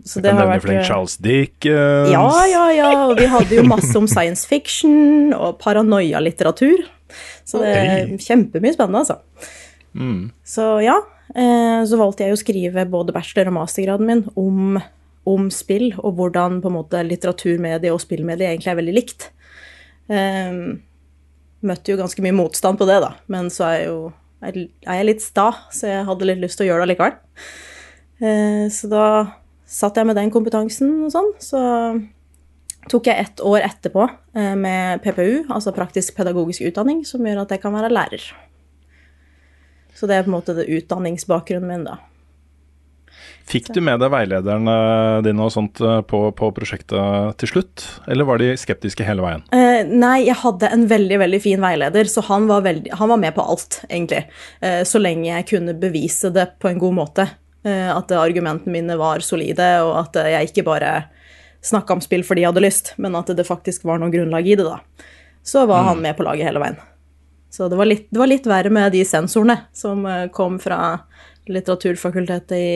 så 0.00 0.22
det 0.24 0.32
har 0.32 0.48
vært 0.48 0.64
flink 0.64 0.86
Charles 0.88 1.18
Dickens. 1.20 2.10
Ja, 2.10 2.26
ja, 2.48 2.64
ja. 2.74 2.90
Og 3.10 3.18
vi 3.20 3.28
hadde 3.30 3.58
jo 3.58 3.64
masse 3.68 3.92
om 3.98 4.08
science 4.10 4.48
fiction 4.48 5.34
og 5.36 5.58
paranoia-litteratur. 5.62 6.86
Så 7.44 7.60
det 7.60 7.72
er 7.76 8.14
kjempemye 8.16 8.72
spennende, 8.74 9.02
altså. 9.04 9.18
Mm. 9.92 10.30
Så 10.48 10.64
ja, 10.80 10.96
eh, 11.36 11.82
så 11.88 11.98
valgte 12.00 12.24
jeg 12.24 12.34
å 12.34 12.40
skrive 12.40 12.86
både 12.88 13.14
bachelor- 13.14 13.50
og 13.52 13.58
mastergraden 13.58 14.08
min 14.08 14.24
om, 14.40 14.80
om 15.28 15.50
spill, 15.52 15.90
og 16.00 16.16
hvordan 16.16 16.62
på 16.64 16.72
en 16.72 16.78
måte 16.78 17.04
litteraturmedie 17.04 17.92
og 17.92 18.00
spillmedie 18.02 18.48
egentlig 18.48 18.72
er 18.72 18.80
veldig 18.80 18.96
likt. 18.96 19.28
Eh, 20.08 20.56
møtte 21.62 21.92
jo 21.92 22.00
ganske 22.00 22.24
mye 22.24 22.38
motstand 22.40 22.80
på 22.80 22.88
det, 22.88 22.98
da, 23.04 23.12
men 23.30 23.52
så 23.52 23.68
er 23.68 23.76
jeg 23.76 23.92
jo 23.92 24.00
er 24.42 24.56
er 24.58 24.96
jeg 24.98 25.06
litt 25.06 25.22
sta, 25.22 25.52
så 25.70 25.86
jeg 25.86 26.06
hadde 26.08 26.26
litt 26.26 26.40
lyst 26.42 26.58
til 26.58 26.66
å 26.66 26.72
gjøre 26.72 26.82
det 26.82 26.88
allikevel. 26.88 27.12
Eh, 28.22 28.64
så 28.74 28.90
da 28.90 29.04
satt 29.72 29.96
jeg 29.96 30.08
med 30.08 30.18
den 30.18 30.32
kompetansen 30.32 30.92
og 31.06 31.12
sånn, 31.14 31.32
så 31.40 31.62
tok 32.90 33.08
jeg 33.08 33.26
ett 33.26 33.42
år 33.46 33.62
etterpå 33.64 34.04
eh, 34.04 34.54
med 34.58 35.02
PPU, 35.04 35.48
altså 35.48 35.74
praktisk 35.74 36.16
pedagogisk 36.18 36.66
utdanning, 36.68 37.04
som 37.08 37.24
gjør 37.24 37.44
at 37.44 37.54
jeg 37.54 37.62
kan 37.62 37.74
være 37.76 37.92
lærer. 37.92 38.24
Så 39.94 40.08
det 40.08 40.16
er 40.16 40.24
på 40.26 40.32
en 40.32 40.38
måte 40.38 40.56
det 40.56 40.70
utdanningsbakgrunnen 40.72 41.68
min, 41.68 41.86
da. 41.86 42.00
Fikk 43.48 43.72
du 43.74 43.80
med 43.84 43.98
deg 44.00 44.12
veilederne 44.12 44.74
dine 45.26 45.44
og 45.44 45.50
sånt 45.52 45.80
eh, 45.82 46.00
på, 46.08 46.24
på 46.36 46.50
prosjektet 46.54 47.38
til 47.42 47.50
slutt, 47.50 47.84
eller 48.10 48.26
var 48.28 48.40
de 48.42 48.52
skeptiske 48.58 49.06
hele 49.06 49.24
veien? 49.24 49.44
Eh, 49.54 49.82
nei, 49.88 50.22
jeg 50.28 50.38
hadde 50.42 50.70
en 50.72 50.86
veldig 50.90 51.18
veldig 51.24 51.42
fin 51.42 51.62
veileder, 51.62 52.10
så 52.10 52.24
han 52.28 52.48
var, 52.50 52.64
veldig, 52.66 52.94
han 52.98 53.12
var 53.12 53.20
med 53.20 53.34
på 53.36 53.46
alt, 53.54 53.82
egentlig. 53.88 54.24
Eh, 54.62 54.82
så 54.88 55.02
lenge 55.02 55.28
jeg 55.28 55.48
kunne 55.52 55.76
bevise 55.78 56.32
det 56.34 56.52
på 56.62 56.70
en 56.70 56.82
god 56.82 56.98
måte. 57.02 57.28
Eh, 57.64 57.90
at 57.94 58.10
argumentene 58.18 58.74
mine 58.74 58.96
var 58.98 59.22
solide, 59.22 59.66
og 59.86 59.94
at 60.00 60.16
eh, 60.18 60.32
jeg 60.34 60.50
ikke 60.50 60.64
bare 60.66 60.92
snakka 61.62 61.94
om 61.94 62.00
spill 62.02 62.24
fordi 62.26 62.42
jeg 62.42 62.50
hadde 62.50 62.64
lyst, 62.64 62.94
men 62.98 63.14
at 63.14 63.30
det 63.38 63.46
faktisk 63.46 63.84
var 63.86 64.00
noe 64.02 64.10
grunnlag 64.10 64.48
i 64.50 64.56
det, 64.58 64.66
da. 64.66 64.80
Så 65.46 65.62
var 65.70 65.86
han 65.86 66.02
med 66.02 66.16
på 66.18 66.26
laget 66.26 66.48
hele 66.48 66.62
veien. 66.62 66.80
Så 67.52 67.68
det 67.70 67.78
var 67.78 67.86
litt, 67.86 68.08
det 68.10 68.18
var 68.18 68.30
litt 68.30 68.48
verre 68.48 68.72
med 68.72 68.94
de 68.94 69.04
sensorene 69.06 69.60
som 69.76 70.02
eh, 70.10 70.26
kom 70.34 70.58
fra 70.62 71.04
litteraturfakultetet 71.50 72.58
i 72.58 72.72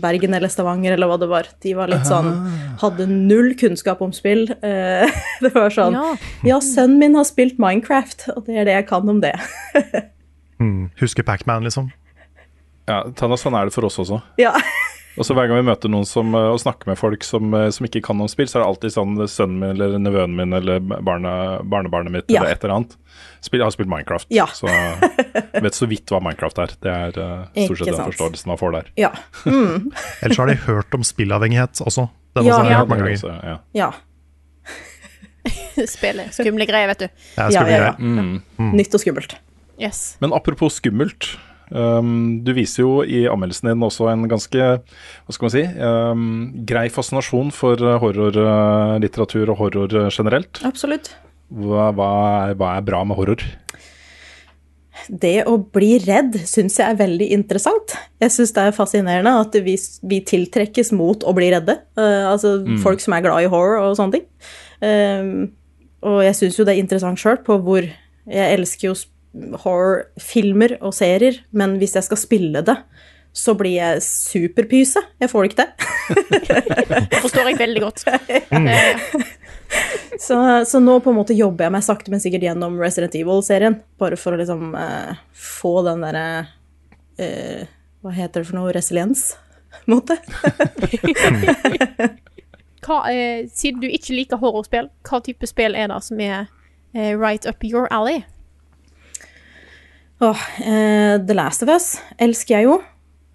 Bergen 0.00 0.34
eller 0.36 0.50
Stavanger 0.52 0.94
eller 0.94 1.10
hva 1.10 1.16
det 1.18 1.26
var. 1.30 1.48
De 1.64 1.72
var 1.74 1.90
litt 1.90 2.06
sånn 2.06 2.28
Hadde 2.78 3.08
null 3.10 3.56
kunnskap 3.58 4.02
om 4.04 4.12
spill. 4.14 4.46
Eh, 4.62 5.10
det 5.42 5.50
var 5.56 5.72
sånn 5.74 5.96
Ja. 5.96 6.06
Ja, 6.46 6.60
sønnen 6.62 7.00
min 7.02 7.16
har 7.18 7.26
spilt 7.26 7.58
Minecraft, 7.58 8.28
og 8.36 8.44
det 8.46 8.60
er 8.60 8.68
det 8.68 8.78
jeg 8.78 8.88
kan 8.92 9.10
om 9.10 9.22
det. 9.24 9.34
Mm, 10.60 10.90
husker 11.00 11.24
Pacman, 11.24 11.64
liksom. 11.64 11.86
Ja, 12.90 13.02
Tannas, 13.16 13.44
sånn 13.46 13.54
er 13.58 13.68
det 13.70 13.74
for 13.76 13.86
oss 13.86 14.00
også. 14.02 14.20
Ja. 14.40 14.54
Og 15.18 15.26
så 15.26 15.34
Hver 15.34 15.48
gang 15.50 15.58
vi 15.58 15.66
møter 15.66 15.90
noen 15.90 16.06
som, 16.06 16.30
eh, 16.38 16.46
og 16.54 16.60
snakker 16.62 16.86
med 16.88 16.96
folk 16.96 17.24
som, 17.26 17.48
eh, 17.58 17.66
som 17.74 17.84
ikke 17.84 18.00
kan 18.06 18.20
om 18.22 18.28
spill, 18.30 18.46
så 18.48 18.56
er 18.56 18.62
det 18.62 18.68
alltid 18.70 18.92
sånn 18.94 19.16
sønnen 19.28 19.58
min 19.58 19.72
eller 19.74 19.98
nevøen 20.00 20.36
min 20.38 20.54
eller 20.56 20.78
barne, 20.80 21.32
barnebarnet 21.66 22.14
mitt 22.14 22.30
Ja. 22.30 22.40
eller 22.40 22.54
et 22.54 22.62
eller 22.64 22.76
annet 22.76 22.94
spill, 23.44 23.60
har 23.66 23.74
spilt 23.74 23.90
Minecraft. 23.90 24.28
Ja. 24.32 24.46
Så 24.54 24.70
jeg 24.70 25.64
vet 25.66 25.76
så 25.76 25.88
vidt 25.90 26.06
hva 26.14 26.22
Minecraft 26.22 26.62
er. 26.62 26.72
Det 26.86 26.94
er 26.94 27.18
eh, 27.20 27.66
stort 27.66 27.82
sett 27.82 27.90
den 27.90 28.06
forståelsen 28.06 28.52
man 28.54 28.60
får 28.62 28.72
der. 28.78 28.88
Ja. 29.02 29.10
Mm. 29.44 29.90
Ellers 30.22 30.40
har 30.44 30.46
de 30.52 30.56
hørt 30.68 30.94
om 30.96 31.04
spillavhengighet 31.04 31.82
også. 31.84 32.06
Den 32.38 32.46
Ja. 32.46 32.54
også 32.54 32.62
har 32.62 32.70
jeg 32.70 32.72
Ja. 32.72 32.78
hørt 32.78 32.88
mange 32.94 33.10
ganger. 33.10 33.44
Ja. 33.50 33.58
ja. 33.74 33.90
Spillet. 35.90 36.32
Skumle 36.38 36.66
greier, 36.70 36.86
vet 36.94 36.98
du. 37.06 37.08
Ja, 37.36 37.50
skumle 37.50 37.70
ja, 37.76 37.84
ja. 37.90 37.94
Mm. 37.98 38.42
Mm. 38.60 38.72
Nytt 38.78 38.94
og 38.94 39.02
skummelt. 39.02 39.34
Yes. 39.80 40.16
Men 40.22 40.32
apropos 40.36 40.78
skummelt. 40.80 41.32
Um, 41.70 42.40
du 42.42 42.50
viser 42.56 42.82
jo 42.82 43.00
i 43.06 43.24
anmeldelsen 43.30 43.70
din 43.70 43.84
også 43.86 44.08
en 44.10 44.24
ganske 44.30 44.58
hva 44.58 45.34
skal 45.34 45.46
man 45.46 45.54
si, 45.54 45.64
um, 45.78 46.24
grei 46.66 46.88
fascinasjon 46.90 47.52
for 47.54 47.78
uh, 47.78 47.96
horrorlitteratur 48.02 49.52
og 49.54 49.60
horror 49.62 49.94
generelt. 50.10 50.62
Absolutt. 50.66 51.12
Hva, 51.50 51.90
hva, 51.94 52.08
er, 52.50 52.56
hva 52.58 52.76
er 52.78 52.86
bra 52.86 53.04
med 53.06 53.18
horror? 53.18 53.44
Det 55.10 55.40
å 55.48 55.54
bli 55.72 55.94
redd 56.02 56.36
syns 56.46 56.76
jeg 56.78 56.92
er 56.92 56.98
veldig 56.98 57.30
interessant. 57.34 57.94
Jeg 58.20 58.34
syns 58.34 58.52
det 58.54 58.66
er 58.68 58.74
fascinerende 58.76 59.32
at 59.40 59.54
vi, 59.64 59.76
vi 60.06 60.18
tiltrekkes 60.28 60.92
mot 60.94 61.24
å 61.24 61.32
bli 61.36 61.48
redde. 61.54 61.78
Uh, 61.98 62.28
altså 62.34 62.58
Mm. 62.60 62.76
folk 62.82 63.00
som 63.00 63.14
er 63.16 63.24
glad 63.24 63.46
i 63.46 63.48
horror 63.50 63.80
og 63.86 63.96
sånne 63.98 64.18
ting. 64.18 64.26
Um, 64.84 65.32
og 66.06 66.20
jeg 66.24 66.36
syns 66.36 66.58
jo 66.58 66.64
det 66.66 66.74
er 66.76 66.82
interessant 66.82 67.20
sjøl 67.20 67.40
på 67.44 67.58
hvor 67.64 67.84
Jeg 68.30 68.58
elsker 68.58 68.90
jo 68.90 68.94
horrorfilmer 69.34 70.78
og 70.80 70.94
serier, 70.96 71.40
men 71.52 71.76
hvis 71.80 71.96
jeg 71.98 72.06
skal 72.08 72.20
spille 72.20 72.62
det, 72.66 72.76
så 73.32 73.54
blir 73.54 73.76
jeg 73.76 74.02
superpyse. 74.02 75.02
Jeg 75.22 75.30
får 75.30 75.44
det 75.44 75.50
ikke 75.50 75.62
til. 75.62 75.70
Det 77.12 77.20
forstår 77.22 77.52
jeg 77.52 77.60
veldig 77.60 77.84
godt. 77.84 78.04
Eh, 79.70 80.18
Så, 80.18 80.64
så 80.66 80.80
nå 80.82 80.96
på 81.00 81.12
en 81.12 81.16
måte 81.20 81.34
jobber 81.38 81.68
jeg 81.68 81.72
meg 81.76 81.84
sakte, 81.86 82.10
men 82.10 82.18
sikkert 82.22 82.42
gjennom 82.42 82.74
Resident 82.82 83.14
Evil-serien. 83.14 83.76
Bare 84.02 84.18
for 84.18 84.34
å 84.34 84.40
liksom 84.40 84.74
eh, 84.74 85.20
få 85.30 85.76
den 85.86 86.02
derre 86.02 86.24
eh, 87.22 87.70
Hva 88.02 88.14
heter 88.16 88.42
det 88.42 88.48
for 88.50 88.58
noe? 88.58 88.74
Resiliens? 88.74 89.28
mot 89.86 90.06
det 90.06 90.18
Måte. 90.18 90.18
hva, 92.86 92.98
eh, 93.12 93.46
siden 93.54 93.80
du 93.80 93.88
ikke 93.88 94.16
liker 94.16 94.40
horrorspill, 94.42 94.90
hva 95.06 95.20
type 95.24 95.46
spill 95.48 95.76
er 95.78 95.90
det 95.92 96.00
som 96.04 96.20
er 96.20 96.48
eh, 96.94 97.14
right 97.14 97.46
up 97.46 97.64
your 97.64 97.86
alley? 97.94 98.24
Åh, 100.20 100.36
uh, 100.60 101.26
The 101.26 101.34
Last 101.34 101.62
of 101.62 101.70
Us 101.72 101.94
elsker 102.20 102.58
jeg 102.58 102.66
jo. 102.68 102.74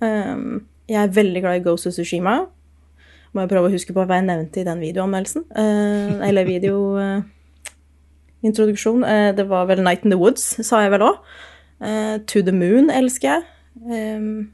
Um, 0.06 0.68
jeg 0.86 1.02
er 1.02 1.14
veldig 1.16 1.42
glad 1.42 1.58
i 1.58 1.64
Ghost 1.66 1.88
of 1.90 1.96
Tsushima. 1.96 2.44
Må 3.34 3.42
jeg 3.42 3.50
prøve 3.50 3.72
å 3.72 3.74
huske 3.74 3.94
på 3.96 4.04
hva 4.06 4.20
jeg 4.20 4.28
nevnte 4.28 4.62
i 4.62 4.66
den 4.68 4.84
videoanmeldelsen. 4.84 5.48
Uh, 5.50 6.22
eller 6.28 6.46
videointroduksjon. 6.46 7.26
Uh, 7.26 8.46
introduksjon. 8.46 9.02
Eh, 9.10 9.32
det 9.34 9.48
var 9.50 9.66
vel 9.66 9.82
Night 9.82 10.06
in 10.06 10.14
the 10.14 10.20
Woods, 10.22 10.44
sa 10.62 10.84
jeg 10.84 10.92
vel 10.94 11.08
òg. 11.08 11.18
to 12.30 12.44
the 12.46 12.54
Moon 12.54 12.92
elsker 12.94 13.32
jeg. 13.32 13.48
Um, 13.82 14.52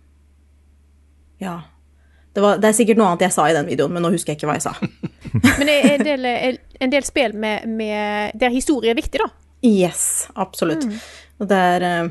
ja. 1.43 1.57
Det, 2.31 2.39
var, 2.41 2.61
det 2.63 2.69
er 2.69 2.77
sikkert 2.79 3.01
noe 3.01 3.09
annet 3.11 3.25
jeg 3.27 3.35
sa 3.35 3.49
i 3.51 3.57
den 3.57 3.67
videoen, 3.67 3.91
men 3.91 4.05
nå 4.07 4.13
husker 4.13 4.31
jeg 4.31 4.39
ikke 4.39 4.47
hva 4.47 4.55
jeg 4.55 4.69
sa. 4.69 4.73
Men 5.59 5.67
det 5.67 5.75
er 5.75 5.91
en 5.91 6.05
del, 6.07 6.25
en 6.79 6.91
del 6.91 7.03
spill 7.07 7.35
med, 7.35 7.67
med, 7.67 8.39
der 8.39 8.51
historie 8.55 8.91
er 8.91 8.97
viktig, 8.97 9.19
da. 9.19 9.27
Yes, 9.67 10.29
absolutt. 10.39 10.87
Og 11.41 11.49
det 11.49 11.61
eh, 11.85 12.09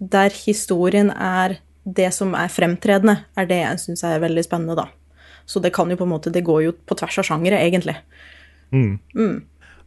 der 0.00 0.30
historien 0.34 1.10
er 1.10 1.58
det 1.84 2.10
som 2.16 2.34
er 2.34 2.48
fremtredende, 2.48 3.18
er 3.36 3.46
det 3.46 3.58
jeg 3.60 3.80
syns 3.82 4.04
er 4.08 4.20
veldig 4.22 4.44
spennende, 4.46 4.76
da. 4.76 4.86
Så 5.46 5.60
det 5.60 5.74
kan 5.76 5.90
jo 5.92 5.96
på 6.00 6.06
en 6.06 6.12
måte 6.14 6.32
Det 6.32 6.40
går 6.44 6.62
jo 6.64 6.72
på 6.72 6.96
tvers 6.96 7.18
av 7.20 7.24
sjangere, 7.28 7.58
egentlig. 7.60 7.96
Mm. 8.72 8.98
Mm. 9.14 9.42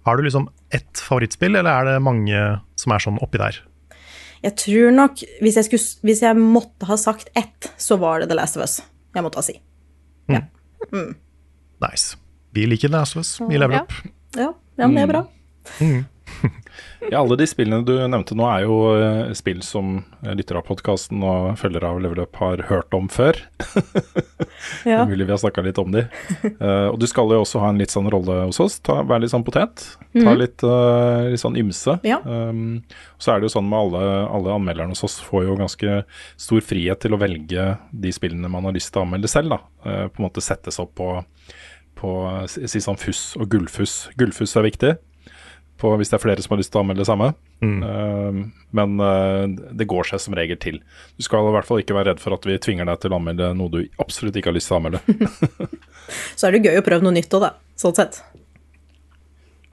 Har 0.05 0.17
du 0.17 0.23
liksom 0.23 0.49
ett 0.71 1.01
favorittspill, 1.01 1.55
eller 1.55 1.71
er 1.71 1.85
det 1.85 2.01
mange 2.05 2.43
som 2.77 2.93
er 2.93 2.99
sånn 3.03 3.17
oppi 3.25 3.37
der? 3.41 3.57
Jeg 4.43 4.53
tror 4.61 4.91
nok 4.93 5.23
Hvis 5.41 5.55
jeg, 5.57 5.65
skulle, 5.65 5.87
hvis 6.05 6.21
jeg 6.21 6.37
måtte 6.37 6.85
ha 6.85 6.95
sagt 7.01 7.31
ett, 7.35 7.71
så 7.81 7.97
var 7.97 8.19
det 8.21 8.29
The 8.29 8.37
Last 8.37 8.57
of 8.57 8.61
Us 8.67 8.77
jeg 9.17 9.23
måtte 9.25 9.39
ha 9.39 9.41
si. 9.41 9.55
Ja. 10.29 10.43
Mm. 10.93 11.15
Nice. 11.81 12.17
Vi 12.53 12.67
liker 12.69 12.91
The 12.91 12.99
Last 12.99 13.15
of 13.17 13.23
Us. 13.23 13.31
Vi 13.41 13.57
lever 13.57 13.79
Ja. 13.79 13.81
opp. 13.81 13.93
Ja, 14.37 14.53
ja, 14.77 14.85
men 14.87 14.93
det 14.93 15.01
er 15.01 15.07
bra. 15.09 15.23
Mm. 15.81 16.05
Ja, 17.11 17.19
alle 17.21 17.35
de 17.37 17.45
spillene 17.47 17.85
du 17.85 17.93
nevnte 18.09 18.35
nå 18.35 18.45
er 18.49 18.63
jo 18.65 18.77
eh, 18.97 19.29
spill 19.37 19.61
som 19.65 19.99
lytter 20.21 20.35
lyttere 20.39 20.61
av 20.61 20.65
podkasten 20.67 21.21
og 21.23 21.53
følgere 21.59 21.91
av 21.93 21.99
Level 22.01 22.23
Up 22.23 22.35
har 22.41 22.63
hørt 22.71 22.93
om 22.97 23.09
før. 23.11 23.37
Ja. 24.87 25.03
mulig 25.05 25.25
vi 25.27 25.31
har 25.31 25.37
snakka 25.39 25.61
litt 25.61 25.77
om 25.77 25.91
de. 25.93 26.01
Uh, 26.57 26.89
og 26.89 26.97
du 26.99 27.05
skal 27.09 27.29
jo 27.31 27.41
også 27.43 27.59
ha 27.61 27.69
en 27.69 27.77
litt 27.81 27.91
sånn 27.93 28.07
rolle 28.11 28.39
hos 28.47 28.59
oss. 28.63 28.77
Ta, 28.83 28.99
vær 29.05 29.21
litt 29.21 29.31
sånn 29.31 29.45
potet. 29.45 29.83
Ta 30.15 30.23
Mhm. 30.23 30.37
litt, 30.39 30.63
uh, 30.65 31.27
litt 31.29 31.41
sånn 31.41 31.57
ymse. 31.59 31.97
Ja. 32.07 32.17
Um, 32.25 32.81
så 33.21 33.33
er 33.33 33.39
det 33.39 33.49
jo 33.49 33.53
sånn 33.59 33.69
med 33.69 33.77
alle, 33.77 34.03
alle 34.33 34.55
anmelderne 34.55 34.95
hos 34.95 35.03
oss 35.05 35.19
får 35.21 35.45
jo 35.45 35.57
ganske 35.59 35.97
stor 36.39 36.61
frihet 36.65 37.03
til 37.03 37.13
å 37.13 37.21
velge 37.21 37.67
de 37.93 38.13
spillene 38.15 38.49
man 38.49 38.65
har 38.65 38.73
lyst 38.73 38.91
til 38.93 39.03
å 39.03 39.05
anmelde 39.05 39.29
selv. 39.31 39.53
da. 39.53 39.59
Uh, 39.85 40.07
på 40.09 40.21
en 40.23 40.27
måte 40.29 40.41
settes 40.43 40.79
opp 40.81 40.95
på, 40.97 41.11
på 42.01 42.13
si 42.49 42.81
sånn 42.83 42.97
fuss 42.99 43.35
og 43.37 43.49
gullfuss. 43.53 44.07
Gullfuss 44.17 44.57
er 44.57 44.67
viktig 44.71 44.95
på, 45.79 45.91
hvis 45.99 46.11
det 46.11 46.17
er 46.17 46.23
flere 46.23 46.43
som 46.43 46.53
har 46.53 46.61
lyst 46.61 46.71
til 46.73 46.79
å 46.79 46.83
anmelde 46.83 47.03
det 47.03 47.09
samme. 47.09 47.29
Eh, 47.63 48.39
men 48.79 48.95
uh, 49.01 49.43
det 49.77 49.87
går 49.89 50.09
seg 50.09 50.21
som 50.23 50.35
regel 50.37 50.59
til. 50.61 50.79
Du 51.17 51.25
skal 51.25 51.47
i 51.47 51.53
hvert 51.55 51.67
fall 51.69 51.81
ikke 51.83 51.97
være 51.97 52.13
redd 52.13 52.23
for 52.23 52.35
at 52.37 52.47
vi 52.47 52.57
tvinger 52.61 52.89
deg 52.89 53.03
til 53.03 53.13
å 53.13 53.19
anmelde 53.19 53.51
noe 53.57 53.73
du 53.73 53.79
absolutt 54.03 54.39
ikke 54.39 54.51
har 54.51 54.57
lyst 54.57 54.71
til 54.71 54.77
å 54.77 54.81
anmelde. 54.81 55.01
Så 56.39 56.49
er 56.49 56.57
det 56.57 56.65
gøy 56.67 56.81
å 56.81 56.85
prøve 56.85 57.05
noe 57.05 57.15
nytt 57.15 57.33
òg, 57.37 57.47
da. 57.47 57.53
Sånn 57.79 57.95
sett. 57.97 58.21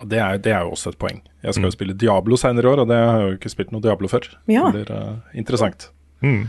Det 0.05 0.21
er, 0.21 0.39
det 0.43 0.53
er 0.53 0.67
jo 0.67 0.75
også 0.75 0.93
et 0.93 1.01
poeng. 1.01 1.21
Jeg 1.45 1.57
skal 1.57 1.69
jo 1.69 1.75
spille 1.75 1.97
Diablo 1.97 2.37
senere 2.41 2.69
i 2.69 2.73
år, 2.75 2.85
og 2.85 2.91
det 2.91 3.01
har 3.01 3.21
jeg 3.21 3.29
jo 3.29 3.37
ikke 3.39 3.53
spilt 3.53 3.75
noe 3.75 3.85
Diablo 3.85 4.11
før. 4.11 4.29
Ja. 4.51 4.69
Det 4.69 4.83
blir 4.83 4.93
uh, 4.93 5.37
interessant. 5.39 5.89
Mm. 6.25 6.49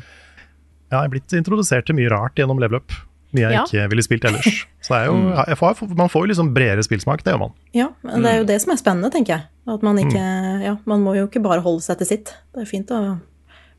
Ja, 0.91 0.99
jeg 0.99 1.03
er 1.05 1.13
blitt 1.15 1.35
introdusert 1.37 1.87
til 1.87 1.97
mye 1.97 2.11
rart 2.11 2.39
gjennom 2.39 2.59
Level 2.61 2.81
Up. 2.81 2.95
Mye 3.35 3.43
jeg 3.49 3.53
Ja. 3.57 3.63
ikke 3.67 3.89
ville 3.91 4.03
spilt 4.05 4.25
ellers. 4.29 4.61
Så 4.81 4.93
det 4.95 5.01
er 5.01 5.05
jo, 5.11 5.15
Mm. 5.19 5.45
jeg 5.51 5.57
får, 5.59 5.83
man 5.99 6.09
får 6.13 6.25
jo 6.25 6.31
liksom 6.33 6.53
bredere 6.55 6.83
spillsmak, 6.87 7.23
det 7.25 7.33
gjør 7.33 7.39
man. 7.45 7.53
Ja, 7.75 7.89
men 8.03 8.23
det 8.23 8.31
er 8.31 8.37
jo 8.41 8.49
det 8.49 8.61
som 8.63 8.71
er 8.73 8.81
spennende, 8.81 9.11
tenker 9.13 9.35
jeg. 9.37 9.47
At 9.67 9.83
man 9.83 9.97
ikke 9.99 10.19
Mm. 10.25 10.63
Ja, 10.63 10.75
man 10.85 11.03
må 11.03 11.15
jo 11.17 11.27
ikke 11.27 11.41
bare 11.43 11.61
holde 11.65 11.81
seg 11.83 11.97
til 11.99 12.07
sitt. 12.07 12.33
Det 12.53 12.61
er 12.63 12.69
fint 12.69 12.91
å 12.95 13.19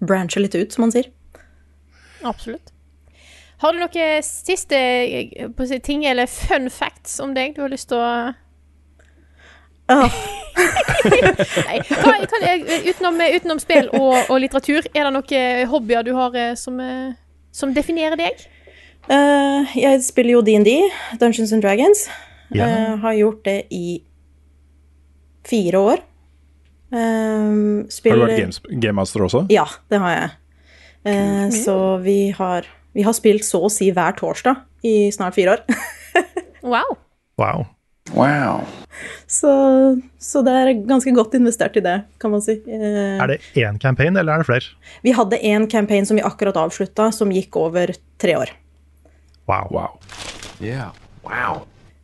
branche 0.04 0.40
litt 0.42 0.54
ut, 0.54 0.72
som 0.72 0.82
man 0.86 0.92
sier. 0.92 1.06
Absolutt. 2.24 2.72
Har 3.62 3.72
du 3.72 3.78
noen 3.80 4.22
siste 4.22 4.76
eh, 4.76 5.46
på 5.48 5.62
å 5.64 5.68
si, 5.70 5.78
ting 5.80 6.04
eller 6.04 6.26
fun 6.28 6.68
facts 6.68 7.18
om 7.24 7.32
deg 7.34 7.54
du 7.56 7.62
har 7.62 7.70
lyst 7.72 7.88
til 7.88 7.96
å 8.02 8.34
Nei, 11.06 11.78
hva, 11.86 12.00
hva, 12.02 12.40
eh, 12.42 12.88
utenom, 12.90 13.20
utenom 13.22 13.60
spill 13.62 13.88
og, 13.94 14.16
og 14.32 14.40
litteratur, 14.42 14.88
er 14.92 15.06
det 15.06 15.12
noen 15.14 15.68
hobbyer 15.70 16.02
du 16.06 16.12
har 16.16 16.34
eh, 16.34 16.54
som, 16.58 16.80
eh, 16.82 17.12
som 17.54 17.72
definerer 17.76 18.18
deg? 18.18 18.42
Eh, 19.12 19.76
jeg 19.78 20.02
spiller 20.02 20.36
jo 20.36 20.42
DND, 20.46 20.72
Dungeons 21.20 21.52
and 21.54 21.62
Dragons. 21.62 22.06
Ja. 22.54 22.66
Uh, 22.66 22.96
har 23.02 23.14
gjort 23.18 23.44
det 23.46 23.58
i 23.74 24.02
fire 25.46 25.78
år. 25.78 26.02
Eh, 26.94 26.98
Har 26.98 28.14
du 28.14 28.22
vært 28.22 28.38
games, 28.38 28.60
gamemaster 28.82 29.24
også? 29.26 29.44
Ja, 29.50 29.66
det 29.90 29.98
har 30.02 30.12
jeg. 30.14 30.30
Eh, 31.06 31.48
så 31.54 31.74
vi 32.02 32.30
har, 32.34 32.66
vi 32.94 33.02
har 33.06 33.14
spilt 33.18 33.46
så 33.46 33.64
å 33.66 33.70
si 33.72 33.90
hver 33.94 34.14
torsdag 34.18 34.62
i 34.86 35.10
snart 35.14 35.38
fire 35.38 35.56
år. 35.58 35.66
Wow. 36.66 36.96
Wow. 38.10 38.64
så, 39.30 39.50
så 40.18 40.40
det 40.42 40.54
er 40.58 40.70
ganske 40.88 41.12
godt 41.14 41.36
investert 41.38 41.76
i 41.78 41.82
det, 41.84 42.00
kan 42.18 42.32
man 42.32 42.42
si. 42.42 42.56
Eh, 42.66 43.20
Er 43.22 43.30
det 43.30 43.36
én 43.54 43.78
campaign, 43.78 44.16
eller 44.18 44.34
er 44.34 44.42
det 44.42 44.48
flere? 44.48 44.72
Vi 45.06 45.12
hadde 45.14 45.38
en 45.46 45.68
campaign 45.70 46.08
som 46.08 46.18
vi 46.18 46.24
akkurat 46.26 46.58
avslutta, 46.58 47.12
som 47.14 47.30
gikk 47.30 47.54
over 47.60 47.92
tre 48.18 48.34
år. 48.40 48.50
Wow. 49.46 49.88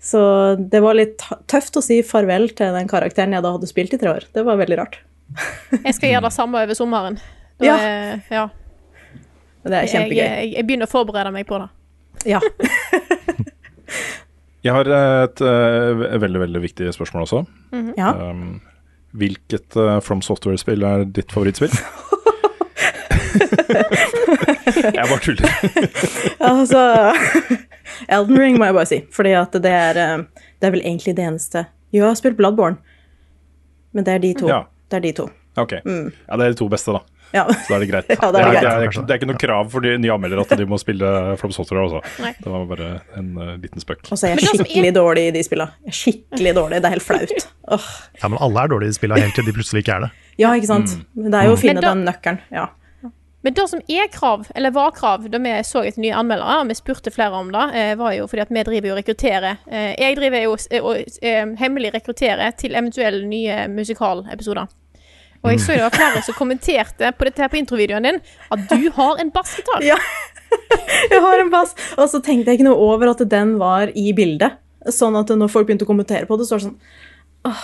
Så 0.02 0.20
det 0.58 0.80
var 0.82 0.94
litt 0.98 1.22
tøft 1.50 1.76
å 1.78 1.82
si 1.84 2.00
farvel 2.06 2.48
til 2.58 2.74
den 2.74 2.88
karakteren 2.90 3.32
jeg 3.36 3.42
da 3.44 3.52
hadde 3.54 3.68
spilt 3.70 3.94
i 3.94 3.98
tre 4.00 4.10
år. 4.16 4.24
Det 4.34 4.42
var 4.46 4.58
veldig 4.60 4.78
rart. 4.80 4.98
Jeg 5.86 5.94
skal 5.96 6.10
gjøre 6.12 6.26
det 6.28 6.32
samme 6.34 6.62
over 6.64 6.74
sommeren. 6.76 7.16
Da 7.62 7.64
Ja. 7.68 7.76
er- 7.78 8.20
ja. 8.30 8.48
Det 9.62 9.78
er 9.78 9.86
kjempegøy. 9.86 10.16
jeg, 10.18 10.52
jeg 10.56 10.66
begynner 10.66 10.88
å 10.88 10.90
forberede 10.90 11.30
meg 11.32 11.46
på 11.46 11.58
det. 11.62 11.68
Ja. 12.32 12.40
Jeg 14.62 14.72
har 14.74 14.86
et 14.90 15.40
uh, 15.42 16.18
veldig, 16.22 16.40
veldig 16.44 16.60
viktig 16.62 16.90
spørsmål 16.94 17.22
også. 17.26 17.40
Mhm. 17.74 17.92
Ja. 17.98 18.10
Um, 18.30 18.60
hvilket 19.18 19.74
uh, 19.78 20.00
From 20.00 20.22
Software-spill 20.22 20.82
er 20.86 21.04
ditt 21.04 21.30
favorittspill? 21.34 21.70
jeg 24.98 25.06
bare 25.08 25.20
tuller. 25.24 25.50
altså 26.52 26.82
Elden 28.08 28.38
Ring 28.40 28.58
må 28.60 28.68
jeg 28.70 28.76
bare 28.78 28.88
si, 28.90 29.00
fordi 29.14 29.34
at 29.38 29.54
det 29.64 29.72
er, 29.72 30.00
eh, 30.02 30.48
det 30.60 30.68
er 30.68 30.74
vel 30.76 30.84
egentlig 30.84 31.14
det 31.18 31.26
eneste 31.28 31.66
Jo, 31.92 32.02
jeg 32.04 32.10
har 32.10 32.18
spilt 32.20 32.38
Bloodborne, 32.38 32.78
men 33.92 34.04
det 34.06 34.14
er 34.14 34.22
de 34.22 34.34
to. 34.40 34.48
Ja. 34.48 34.62
Det 34.88 34.96
er 35.00 35.04
de 35.04 35.12
to. 35.16 35.26
Ok. 35.60 35.72
Ja, 35.84 36.36
det 36.40 36.46
er 36.46 36.54
de 36.54 36.56
to 36.56 36.68
beste, 36.72 36.94
da. 36.96 37.02
Ja. 37.32 37.42
Så 37.48 37.68
da 37.72 37.76
er 37.78 37.82
det 37.84 37.88
greit. 37.90 38.08
Ja, 38.12 38.28
det 38.32 38.40
er 38.40 38.44
det, 38.48 38.52
greit. 38.60 38.64
er, 38.68 38.82
ikke- 38.88 39.02
det 39.08 39.12
er 39.14 39.18
ikke 39.20 39.28
noe 39.30 39.40
krav 39.40 39.68
for 39.72 39.84
de 39.84 39.92
nye 40.00 40.12
anmeldere 40.14 40.44
at 40.44 40.52
de 40.60 40.66
må 40.68 40.78
spille 40.80 41.08
From 41.40 41.52
Software 41.52 41.84
også. 41.88 42.00
Nei. 42.24 42.32
Det 42.40 42.52
var 42.52 42.64
bare 42.70 42.88
en 43.20 43.30
uh, 43.36 43.52
liten 43.60 43.80
spøk. 43.84 44.04
Og 44.12 44.20
så 44.20 44.28
er 44.30 44.34
jeg 44.36 44.52
skikkelig 44.52 44.92
dårlig 44.96 45.26
i 45.30 45.34
de 45.36 45.42
spillene. 45.44 45.72
Jeg 45.84 45.92
er 45.94 45.98
skikkelig 46.00 46.54
dårlig. 46.60 46.80
Det 46.84 46.90
er 46.90 46.96
helt 46.96 47.06
flaut. 47.06 47.46
Oh. 47.72 47.88
Ja, 48.20 48.28
men 48.32 48.38
alle 48.48 48.64
er 48.66 48.72
dårlige 48.74 48.92
i 48.92 48.94
de 48.94 48.98
spillene 49.00 49.24
helt 49.24 49.36
til 49.36 49.48
de 49.48 49.54
plutselig 49.56 49.84
ikke 49.84 49.96
er 49.96 50.06
det. 50.06 50.10
Ja, 50.40 50.52
ikke 50.56 50.68
sant. 50.72 50.96
Men 51.16 51.32
det 51.32 51.40
er 51.42 51.48
jo 51.50 51.56
å 51.56 51.60
finne 51.60 51.84
da- 51.84 51.92
den 51.94 52.04
nøkkelen. 52.08 52.40
Ja. 52.52 52.68
Men 53.42 53.54
det 53.54 53.64
som 53.70 53.80
er 53.90 54.06
krav, 54.12 54.44
eller 54.54 54.70
var 54.70 54.92
krav, 54.94 55.24
da 55.30 55.38
vi 55.42 55.54
så 55.66 55.82
etter 55.82 56.02
nye 56.04 56.14
anmeldere, 56.14 56.60
og 56.62 56.68
vi 56.70 56.76
spurte 56.78 57.10
flere 57.10 57.34
om 57.40 57.48
det, 57.50 57.64
eh, 57.74 57.94
var 57.98 58.14
jo 58.14 58.28
fordi 58.30 58.44
at 58.44 58.52
vi 58.54 58.62
driver 58.68 58.92
jo 58.92 58.98
rekrutterer. 59.00 59.56
Eh, 59.66 59.94
Jeg 59.98 60.16
driver 60.16 60.44
jo 60.44 60.56
eh, 60.70 60.84
og 60.84 61.58
hemmelig 61.58 61.90
rekrutterer 61.94 62.54
til 62.56 62.76
eventuelle 62.78 63.26
nye 63.26 63.66
musikalepisoder. 63.68 64.70
Og 65.42 65.50
jeg 65.50 65.60
så 65.60 65.74
det 65.74 65.82
var 65.82 65.90
flere 65.96 66.22
som 66.22 66.36
kommenterte 66.38 67.08
på 67.18 67.26
dette 67.26 67.42
her 67.42 67.50
på 67.50 67.58
introvideoen 67.58 68.06
din, 68.06 68.20
at 68.54 68.60
du 68.70 68.90
har 68.94 69.18
en 69.18 69.30
bassgitar. 69.34 69.82
Ja. 69.82 69.96
Jeg 71.10 71.18
har 71.24 71.40
en 71.40 71.50
bass. 71.50 71.72
Og 71.96 72.06
så 72.12 72.20
tenkte 72.22 72.52
jeg 72.52 72.58
ikke 72.60 72.66
noe 72.68 72.76
over 72.76 73.10
at 73.10 73.22
den 73.30 73.54
var 73.58 73.88
i 73.96 74.12
bildet. 74.12 74.58
Sånn 74.92 75.16
at 75.16 75.30
når 75.34 75.48
folk 75.50 75.66
begynte 75.66 75.86
å 75.86 75.88
kommentere 75.88 76.28
på 76.28 76.36
det, 76.36 76.44
så 76.46 76.54
var 76.54 76.60
det 76.60 76.66
sånn 76.68 76.78
Åh, 77.48 77.62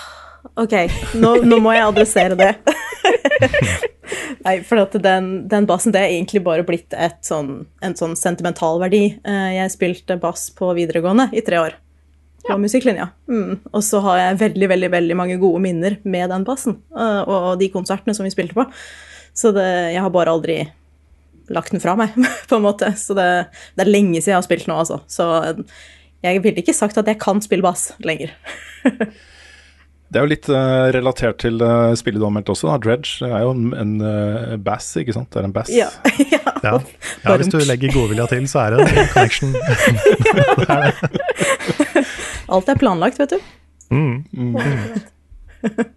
OK, 0.59 0.75
nå, 1.19 1.33
nå 1.47 1.59
må 1.63 1.73
jeg 1.75 1.87
adressere 1.87 2.37
det. 2.39 2.53
Nei, 4.47 4.55
for 4.67 4.81
at 4.81 4.95
den, 5.03 5.27
den 5.51 5.67
bassen 5.69 5.93
det 5.95 6.01
er 6.03 6.13
egentlig 6.15 6.43
bare 6.47 6.65
blitt 6.67 6.95
et 6.97 7.19
sånn, 7.27 7.67
en 7.85 7.97
sånn 7.99 8.15
sentimental 8.19 8.79
verdi. 8.83 9.03
Eh, 9.27 9.51
Jeg 9.59 9.73
spilte 9.75 10.17
bass 10.23 10.49
på 10.57 10.71
videregående 10.79 11.29
i 11.37 11.43
tre 11.47 11.61
år. 11.63 11.77
På 12.49 12.57
musikklinja. 12.61 13.11
Mm. 13.29 13.59
Og 13.75 13.83
så 13.85 14.01
har 14.07 14.21
jeg 14.23 14.39
veldig, 14.45 14.69
veldig 14.73 14.91
veldig 14.95 15.17
mange 15.19 15.37
gode 15.43 15.61
minner 15.65 15.99
med 16.09 16.31
den 16.33 16.47
bassen. 16.49 16.79
eh, 16.97 17.23
Og 17.29 17.59
de 17.61 17.69
konsertene 17.75 18.15
som 18.17 18.25
vi 18.27 18.33
spilte 18.33 18.57
på. 18.57 18.65
Så 19.37 19.53
det, 19.55 19.67
jeg 19.95 20.03
har 20.03 20.11
bare 20.15 20.33
aldri 20.33 20.61
lagt 21.53 21.73
den 21.75 21.81
fra 21.83 21.95
meg, 21.99 22.15
på 22.49 22.57
en 22.59 22.65
måte. 22.65 22.93
Så 23.01 23.15
det, 23.19 23.29
det 23.77 23.85
er 23.85 23.91
lenge 23.93 24.21
siden 24.23 24.35
jeg 24.37 24.41
har 24.41 24.47
spilt 24.49 24.71
nå, 24.71 24.79
altså. 24.85 25.03
Så 25.11 25.29
jeg 26.25 26.41
ville 26.43 26.63
ikke 26.63 26.75
sagt 26.77 26.99
at 26.99 27.07
jeg 27.11 27.21
kan 27.23 27.43
spille 27.45 27.67
bass 27.67 27.91
lenger. 28.05 28.33
Det 30.09 30.17
er 30.17 30.23
jo 30.25 30.31
litt 30.31 30.47
uh, 30.49 30.89
relatert 30.95 31.37
til 31.43 31.61
uh, 31.61 31.93
spillet 31.99 32.17
du 32.17 32.25
har 32.25 32.31
meldt 32.33 32.49
også. 32.49 32.71
Da. 32.71 32.79
Dredge 32.81 33.27
er 33.29 33.43
jo 33.45 33.51
en, 33.53 33.67
en 33.77 33.91
eh, 34.09 34.55
bass, 34.65 34.87
ikke 34.97 35.13
sant? 35.13 35.29
Det 35.35 35.43
er 35.43 35.49
en 35.51 35.53
bass. 35.53 35.69
Ja. 35.69 35.91
ja. 36.33 36.41
Ja, 36.65 36.79
ja 37.27 37.35
Hvis 37.37 37.53
du 37.53 37.59
legger 37.69 37.93
godvilja 37.93 38.25
til, 38.33 38.49
så 38.49 38.63
er 38.65 38.79
det 38.79 38.89
en 38.89 39.13
connection. 39.13 39.53
Alt 42.57 42.73
er 42.73 42.81
planlagt, 42.81 43.21
vet 43.21 43.37
du. 43.37 43.41
Mm. 43.93 44.25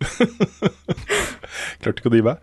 Klarte 1.81 2.01
ikke 2.01 2.09
å 2.09 2.13
drive. 2.13 2.33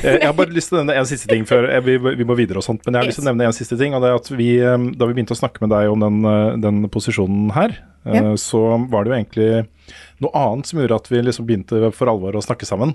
Eh, 0.00 0.16
Jeg 0.20 0.26
har 0.28 0.36
bare 0.38 0.54
lyst 0.54 0.68
til 0.70 0.78
å 0.78 0.80
nevne 0.84 1.00
en 1.02 1.08
siste 1.10 1.28
ting 1.30 1.44
før 1.48 1.62
vi, 1.84 1.94
vi 1.98 2.26
må 2.28 2.34
videre 2.38 2.58
og 2.62 2.66
sånt. 2.66 2.82
Men 2.86 2.92
jeg 2.94 3.00
har 3.02 3.08
lyst 3.10 3.18
til 3.20 3.26
å 3.26 3.30
nevne 3.32 3.48
en 3.50 3.56
siste 3.56 3.76
ting. 3.80 3.90
Og 3.96 4.00
det 4.04 4.08
er 4.12 4.16
at 4.20 4.28
vi, 4.38 4.48
da 4.62 5.04
vi 5.10 5.14
begynte 5.18 5.34
å 5.36 5.40
snakke 5.42 5.58
med 5.64 5.70
deg 5.74 5.84
om 5.92 6.00
den, 6.06 6.16
den 6.62 6.76
posisjonen 6.92 7.46
her, 7.56 7.70
Ja. 8.06 8.20
så 8.38 8.60
var 8.86 9.00
det 9.02 9.10
jo 9.10 9.16
egentlig 9.18 9.48
noe 10.24 10.32
annet 10.38 10.68
som 10.68 10.80
gjorde 10.80 10.98
at 11.00 11.10
vi 11.12 11.22
liksom 11.22 11.46
begynte 11.48 11.90
for 11.94 12.10
alvor 12.10 12.36
å 12.36 12.44
snakke 12.44 12.68
sammen. 12.68 12.94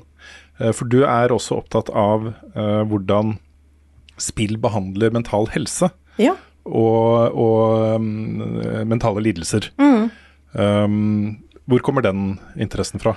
Eh, 0.59 0.71
For 0.75 0.89
du 0.89 1.03
er 1.05 1.33
også 1.33 1.59
opptatt 1.61 1.91
av 1.93 2.31
uh, 2.55 2.81
hvordan 2.89 3.35
spill 4.21 4.57
behandler 4.61 5.13
mental 5.13 5.49
helse. 5.53 5.91
Ja. 6.21 6.35
og, 6.67 7.33
og 7.39 7.95
um, 7.97 8.51
mentale 8.85 9.23
lidelser. 9.25 9.71
Um, 9.79 11.39
hvor 11.65 11.81
kommer 11.85 12.03
den 12.05 12.35
interessen 12.59 13.01
fra? 13.01 13.15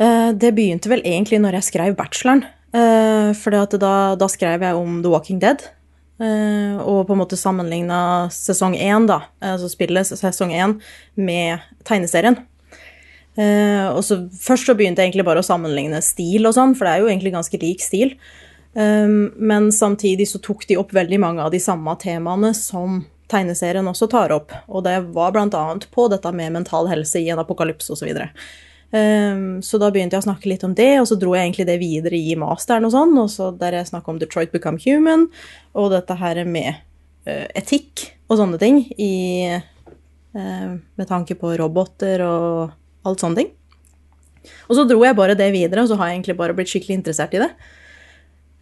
Uh, 0.00 0.32
det 0.36 0.52
begynte 0.56 0.90
vel 0.90 1.04
egentlig 1.06 1.40
når 1.40 1.60
jeg 1.60 1.68
skrev 1.70 1.96
bacheloren. 1.96 2.44
Uh, 2.74 3.30
for 3.38 3.54
da, 3.54 3.94
da 4.18 4.28
skrev 4.28 4.66
jeg 4.66 4.76
om 4.76 5.00
The 5.04 5.12
Walking 5.12 5.40
Dead. 5.40 5.64
og 6.18 7.06
på 7.08 7.12
en 7.12 7.18
måte 7.18 7.36
sammenligna 7.36 8.28
sesong 8.30 8.76
én, 8.78 9.06
da, 9.10 9.24
altså 9.42 9.66
spillet 9.68 10.06
sesong 10.06 10.52
én, 10.54 10.76
med 11.18 11.64
tegneserien. 11.84 12.36
Eh, 13.34 13.86
og 13.90 14.04
så 14.06 14.20
Først 14.30 14.68
så 14.68 14.76
begynte 14.78 15.02
jeg 15.02 15.10
egentlig 15.10 15.26
bare 15.26 15.42
å 15.42 15.46
sammenligne 15.46 16.00
stil 16.04 16.46
og 16.46 16.54
sånn, 16.56 16.74
for 16.78 16.86
det 16.86 16.94
er 16.94 17.02
jo 17.02 17.10
egentlig 17.10 17.34
ganske 17.34 17.60
lik 17.62 17.82
stil. 17.82 18.14
Um, 18.74 19.30
men 19.38 19.68
samtidig 19.72 20.26
så 20.26 20.40
tok 20.42 20.64
de 20.66 20.76
opp 20.80 20.90
veldig 20.94 21.20
mange 21.22 21.42
av 21.44 21.52
de 21.54 21.60
samme 21.62 21.92
temaene 22.02 22.50
som 22.58 23.04
tegneserien 23.30 23.86
også 23.86 24.08
tar 24.10 24.34
opp. 24.34 24.54
Og 24.66 24.84
det 24.86 24.96
var 25.14 25.36
annet 25.38 25.86
på 25.94 26.08
dette 26.10 26.32
med 26.34 26.56
mental 26.56 26.90
helse 26.90 27.22
i 27.22 27.30
en 27.30 27.42
apokalypse 27.42 27.92
osv. 27.94 28.10
Så, 28.10 28.26
um, 28.98 29.62
så 29.62 29.78
da 29.82 29.92
begynte 29.94 30.18
jeg 30.18 30.24
å 30.24 30.28
snakke 30.28 30.50
litt 30.50 30.66
om 30.66 30.74
det, 30.74 30.90
og 31.00 31.06
så 31.10 31.18
dro 31.18 31.36
jeg 31.36 31.46
egentlig 31.46 31.68
det 31.70 31.78
videre 31.82 32.18
i 32.18 32.34
masteren 32.38 32.86
og 32.88 32.94
sånn, 32.94 33.14
og 33.22 33.30
så 33.30 33.52
der 33.58 33.78
jeg 33.78 33.92
snakka 33.92 34.10
om 34.10 34.18
Detroit 34.22 34.54
Become 34.54 34.82
Human, 34.86 35.28
og 35.74 35.94
dette 35.94 36.18
her 36.18 36.42
med 36.46 36.82
uh, 37.30 37.46
etikk 37.54 38.08
og 38.26 38.40
sånne 38.40 38.58
ting 38.58 38.82
i, 38.98 39.14
uh, 40.34 40.72
med 40.74 41.06
tanke 41.10 41.38
på 41.38 41.54
roboter 41.62 42.26
og 42.26 42.74
alt 43.04 43.20
sånne 43.22 43.36
ting. 43.42 43.52
Og 44.68 44.76
så 44.76 44.84
dro 44.88 45.00
jeg 45.04 45.16
bare 45.16 45.36
det 45.38 45.50
videre, 45.54 45.82
og 45.84 45.88
så 45.88 45.96
har 46.00 46.08
jeg 46.10 46.18
egentlig 46.20 46.36
bare 46.36 46.54
blitt 46.56 46.68
skikkelig 46.72 46.98
interessert 47.00 47.34
i 47.36 47.40
det. 47.44 47.50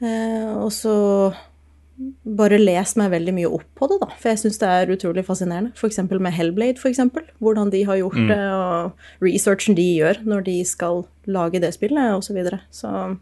Eh, 0.02 0.52
og 0.58 0.70
så 0.74 0.94
bare 2.26 2.58
lest 2.58 2.96
meg 2.98 3.12
veldig 3.12 3.34
mye 3.36 3.50
opp 3.54 3.66
på 3.78 3.86
det, 3.90 3.98
da. 4.02 4.08
For 4.18 4.32
jeg 4.32 4.40
syns 4.42 4.58
det 4.58 4.70
er 4.70 4.90
utrolig 4.94 5.22
fascinerende. 5.26 5.72
F.eks. 5.78 6.00
med 6.10 6.32
Hellblade, 6.34 6.80
eksempel. 6.90 7.26
Hvordan 7.42 7.70
de 7.70 7.82
har 7.86 8.00
gjort 8.00 8.18
Mm. 8.18 8.28
det, 8.28 8.38
og 8.50 8.92
researchen 9.22 9.76
de 9.78 9.86
gjør 9.98 10.24
når 10.24 10.44
de 10.44 10.64
skal 10.64 11.04
lage 11.26 11.60
det 11.60 11.74
spillet, 11.74 12.14
osv. 12.14 12.26
Så, 12.26 12.34
videre. 12.34 12.60
så 12.70 13.18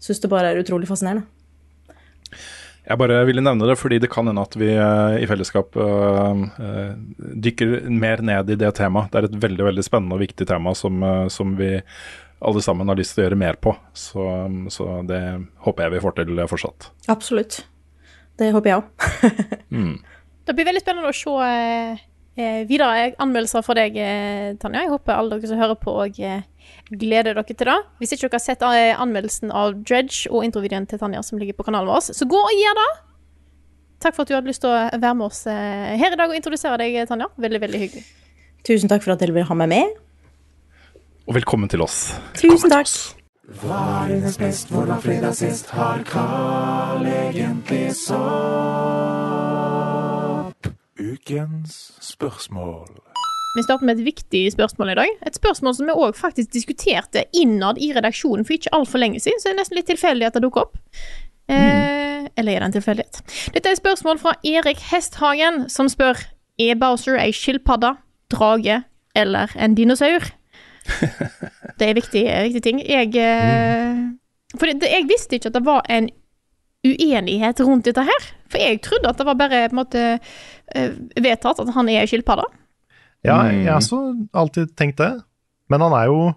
syns 0.00 0.20
det 0.20 0.30
bare 0.30 0.50
er 0.54 0.62
utrolig 0.62 0.88
fascinerende. 0.88 1.26
Jeg 2.84 3.00
bare 3.00 3.22
ville 3.24 3.40
nevne 3.40 3.68
det 3.68 3.78
fordi 3.80 3.96
det 4.02 4.10
kan 4.12 4.28
hende 4.28 4.42
at 4.44 4.56
vi 4.60 4.68
eh, 4.76 5.14
i 5.24 5.28
fellesskap 5.28 5.76
eh, 5.80 6.42
eh, 6.66 6.90
dykker 7.46 7.88
mer 7.88 8.20
ned 8.20 8.52
i 8.52 8.58
det 8.60 8.74
temaet. 8.76 9.08
Det 9.12 9.22
er 9.22 9.28
et 9.30 9.38
veldig 9.46 9.68
veldig 9.70 9.84
spennende 9.86 10.18
og 10.18 10.24
viktig 10.24 10.46
tema 10.50 10.74
som, 10.76 11.00
som 11.32 11.54
vi 11.56 11.78
alle 12.44 12.60
sammen 12.64 12.90
har 12.90 12.98
lyst 12.98 13.16
til 13.16 13.24
å 13.24 13.28
gjøre 13.28 13.40
mer 13.40 13.56
på. 13.56 13.72
Så, 13.96 14.26
så 14.74 14.98
det 15.08 15.22
håper 15.64 15.86
jeg 15.86 15.94
vi 15.94 16.02
får 16.04 16.18
til 16.18 16.42
fortsatt. 16.50 16.90
Absolutt. 17.14 17.62
Det 18.36 18.52
håper 18.54 18.74
jeg 18.74 18.82
òg. 18.82 18.90
Mm. 19.74 19.96
Det 20.46 20.52
blir 20.54 20.68
veldig 20.68 20.80
spennende 20.84 21.08
å 21.10 21.14
se 21.16 21.32
eh, 21.42 22.60
videre 22.68 23.08
anmeldelser 23.18 23.64
fra 23.66 23.74
deg, 23.74 23.96
Tanja. 24.62 24.84
Jeg 24.84 24.92
håper 24.92 25.16
alle 25.16 25.38
dere 25.40 25.50
som 25.50 25.58
hører 25.58 25.78
på, 25.80 25.94
og 26.04 26.20
eh, 26.22 26.44
gleder 26.90 27.34
dere 27.34 27.44
til 27.48 27.68
det. 27.68 27.78
Hvis 28.00 28.14
ikke 28.14 28.26
dere 28.26 28.38
har 28.38 28.44
sett 28.44 28.64
eh, 28.68 28.92
anmeldelsen 29.00 29.52
av 29.54 29.74
Dredge 29.82 30.30
og 30.30 30.44
introvideoen 30.46 30.86
til 30.90 31.00
Tanja 31.00 31.22
som 31.24 31.40
ligger 31.40 31.56
på 31.58 31.66
kanalen 31.68 31.90
vår, 31.92 32.12
så 32.14 32.28
gå 32.28 32.40
og 32.40 32.54
gjør 32.60 32.78
det! 32.80 32.90
Takk 34.04 34.16
for 34.16 34.24
at 34.24 34.30
du 34.30 34.34
hadde 34.36 34.50
lyst 34.50 34.60
til 34.64 34.68
å 34.68 34.76
være 34.92 35.14
med 35.16 35.26
oss 35.30 35.46
eh, 35.48 35.94
her 36.00 36.12
i 36.12 36.18
dag 36.20 36.28
og 36.28 36.36
introdusere 36.36 36.76
deg, 36.82 37.00
Tanja. 37.08 37.30
Veldig, 37.40 37.60
veldig 37.62 37.80
hyggelig. 37.86 38.04
Tusen 38.64 38.88
takk 38.92 39.04
for 39.04 39.14
at 39.14 39.20
dere 39.20 39.36
vil 39.36 39.46
ha 39.48 39.54
meg 39.60 39.68
med. 39.72 40.00
Og 41.24 41.34
velkommen 41.38 41.68
til 41.72 41.80
oss. 41.84 42.12
Tusen 42.36 42.70
takk. 42.72 42.88
Hva 43.60 43.80
er 44.04 44.08
dines 44.14 44.38
best, 44.40 44.68
hvor 44.72 44.84
var 44.88 45.00
fredag 45.04 45.34
sist? 45.36 45.70
Har 45.76 46.02
Carl 46.08 47.06
egentlig 47.06 47.94
sopp? 47.96 48.14
Ukens 51.00 51.92
spørsmål. 52.00 53.13
Vi 53.54 53.62
starter 53.62 53.86
med 53.86 54.00
et 54.00 54.06
viktig 54.08 54.40
spørsmål 54.52 54.90
i 54.90 54.94
dag. 54.98 55.10
Et 55.26 55.36
spørsmål 55.36 55.74
som 55.76 55.86
vi 55.86 55.94
òg 55.94 56.16
faktisk 56.18 56.50
diskuterte 56.52 57.22
innad 57.38 57.78
i 57.78 57.92
redaksjonen 57.94 58.42
for 58.46 58.56
ikke 58.56 58.72
altfor 58.74 58.98
lenge 58.98 59.20
siden, 59.22 59.38
så 59.38 59.48
det 59.48 59.54
er 59.54 59.60
nesten 59.60 59.78
litt 59.78 59.90
tilfeldig 59.92 60.26
at 60.26 60.34
det 60.34 60.42
dukker 60.42 60.64
opp. 60.64 60.80
Eh, 61.46 62.26
eller 62.34 62.50
er 62.50 62.64
det 62.64 62.66
en 62.66 62.74
tilfeldighet? 62.74 63.20
Dette 63.54 63.70
er 63.70 63.76
et 63.76 63.80
spørsmål 63.82 64.18
fra 64.18 64.32
Erik 64.42 64.82
Hesthagen, 64.90 65.68
som 65.70 65.90
spør 65.92 66.18
Er 66.58 66.74
Bowser 66.80 67.18
ei 67.18 67.30
skilpadde, 67.34 67.92
drage 68.34 68.80
eller 69.14 69.54
en 69.54 69.78
dinosaur? 69.78 70.26
Det 71.78 71.88
er 71.88 71.96
viktig, 71.96 72.22
viktig 72.22 72.62
ting. 72.62 72.82
Jeg 72.86 73.14
eh, 73.18 74.02
For 74.58 74.66
det, 74.66 74.82
det, 74.82 74.90
jeg 74.92 75.08
visste 75.08 75.38
ikke 75.38 75.50
at 75.50 75.56
det 75.56 75.64
var 75.66 75.86
en 75.90 76.10
uenighet 76.84 77.62
rundt 77.64 77.86
dette 77.88 78.02
her. 78.04 78.28
For 78.50 78.62
jeg 78.62 78.82
trodde 78.84 79.08
at 79.08 79.18
det 79.18 79.26
var 79.26 79.38
bare 79.38 79.64
på 79.70 79.74
en 79.74 79.80
måte 79.80 80.04
eh, 80.74 80.92
vedtatt 81.16 81.62
at 81.64 81.72
han 81.74 81.88
er 81.88 82.02
ei 82.02 82.10
skilpadde. 82.10 82.46
Ja, 83.24 83.38
Mm. 83.48 83.62
jeg 83.64 83.72
har 83.72 83.80
også 83.80 84.28
alltid 84.36 84.74
tenkt 84.76 84.98
det. 85.00 85.12
Men 85.72 85.80
han 85.80 85.92
er 85.96 86.06
jo 86.10 86.34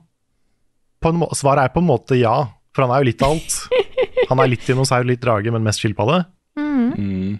på 1.04 1.10
en 1.12 1.20
må 1.20 1.28
Svaret 1.36 1.66
er 1.68 1.74
på 1.74 1.82
en 1.84 1.90
måte 1.90 2.16
ja, 2.18 2.48
for 2.74 2.86
han 2.88 2.94
er 2.96 3.04
jo 3.04 3.10
litt 3.12 3.22
av 3.26 3.32
alt. 3.36 3.58
Han 4.30 4.40
er 4.44 4.50
litt 4.50 4.66
dinosaur, 4.68 5.06
litt 5.08 5.22
drage, 5.24 5.52
men 5.54 5.64
mest 5.64 5.80
skilpadde. 5.80 6.26
Mm. 6.60 6.90
Mm. 6.98 7.40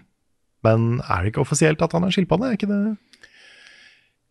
Men 0.64 0.86
er 1.04 1.22
det 1.24 1.32
ikke 1.32 1.42
offisielt 1.42 1.82
at 1.84 1.92
han 1.92 2.04
er 2.06 2.14
skilpadde? 2.14 2.48
Er 2.48 2.56
ikke 2.56 2.68
det 2.70 2.96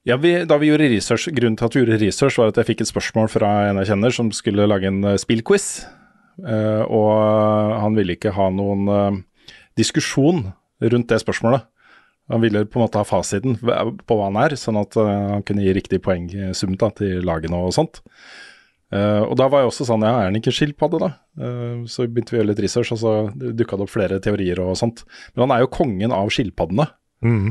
Ja, 0.07 0.15
vi, 0.18 0.31
da 0.48 0.57
vi 0.57 0.69
gjorde 0.72 0.88
research, 0.89 1.27
Grunnen 1.35 1.57
til 1.60 1.68
at 1.68 1.76
vi 1.76 1.81
gjorde 1.84 1.99
research, 2.02 2.38
var 2.39 2.48
at 2.49 2.57
jeg 2.57 2.65
fikk 2.72 2.81
et 2.81 2.89
spørsmål 2.89 3.30
fra 3.30 3.52
en 3.69 3.77
jeg 3.84 3.91
kjenner 3.91 4.15
som 4.15 4.31
skulle 4.34 4.65
lage 4.68 4.88
en 4.89 5.03
eh, 5.03 5.18
spillquiz. 5.22 5.68
Eh, 6.48 6.84
og 6.88 7.77
han 7.84 7.95
ville 7.98 8.15
ikke 8.18 8.31
ha 8.34 8.49
noen 8.49 8.88
eh, 8.95 9.19
diskusjon 9.77 10.48
rundt 10.81 11.10
det 11.11 11.19
spørsmålet. 11.22 11.68
Han 12.32 12.44
ville 12.44 12.66
på 12.68 12.80
en 12.80 12.84
måte 12.84 12.99
ha 12.99 13.08
fasiten 13.08 13.56
på 13.60 14.18
hva 14.18 14.28
han 14.28 14.40
er, 14.41 14.58
sånn 14.60 14.80
at 14.82 14.98
eh, 14.99 15.14
han 15.32 15.45
kunne 15.48 15.64
gi 15.64 15.76
riktig 15.78 16.02
poengsum 16.04 16.76
da, 16.80 16.91
til 16.98 17.24
lagene 17.28 17.60
og 17.64 17.76
sånt. 17.76 18.02
Uh, 18.88 19.26
og 19.28 19.34
da 19.36 19.49
var 19.52 19.66
jeg 19.66 19.72
også 19.74 19.86
sånn, 19.90 20.04
ja, 20.08 20.14
er 20.16 20.30
han 20.30 20.38
ikke 20.40 20.54
skilpadde, 20.56 20.99
da? 21.02 21.10
Uh, 21.36 21.84
så 21.91 22.06
begynte 22.08 22.32
vi 22.32 22.38
å 22.38 22.40
gjøre 22.40 22.54
litt 22.54 22.62
research, 22.64 22.94
og 22.95 23.02
så 23.02 23.14
dukka 23.36 23.76
det 23.76 23.84
opp 23.84 23.91
flere 23.91 24.20
teorier 24.24 24.62
og 24.64 24.78
sånt. 24.80 25.04
Men 25.34 25.44
han 25.44 25.56
er 25.58 25.66
jo 25.66 25.72
kongen 25.76 26.14
av 26.16 26.32
skilpaddene, 26.32 26.86
mm. 27.26 27.49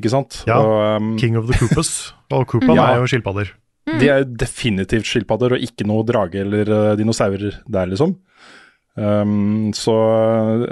ikke 0.00 0.12
sant? 0.12 0.42
Ja, 0.48 0.58
og, 0.60 0.74
um, 1.00 1.14
King 1.20 1.40
of 1.40 1.48
the 1.48 1.56
Koopas. 1.56 1.94
Og 2.36 2.44
Koopaen 2.50 2.76
Ja. 2.76 2.90
er 2.92 3.00
jo 3.00 3.08
skilpadder. 3.08 3.54
De 3.88 4.04
er 4.04 4.20
jo 4.20 4.28
definitivt 4.44 5.08
skilpadder, 5.08 5.54
og 5.56 5.64
ikke 5.64 5.86
noe 5.88 6.04
drage 6.04 6.42
eller 6.44 6.68
uh, 6.68 6.92
dinosaurer 7.00 7.62
der, 7.64 7.88
liksom. 7.88 8.18
Um, 9.00 9.70
så 9.72 9.94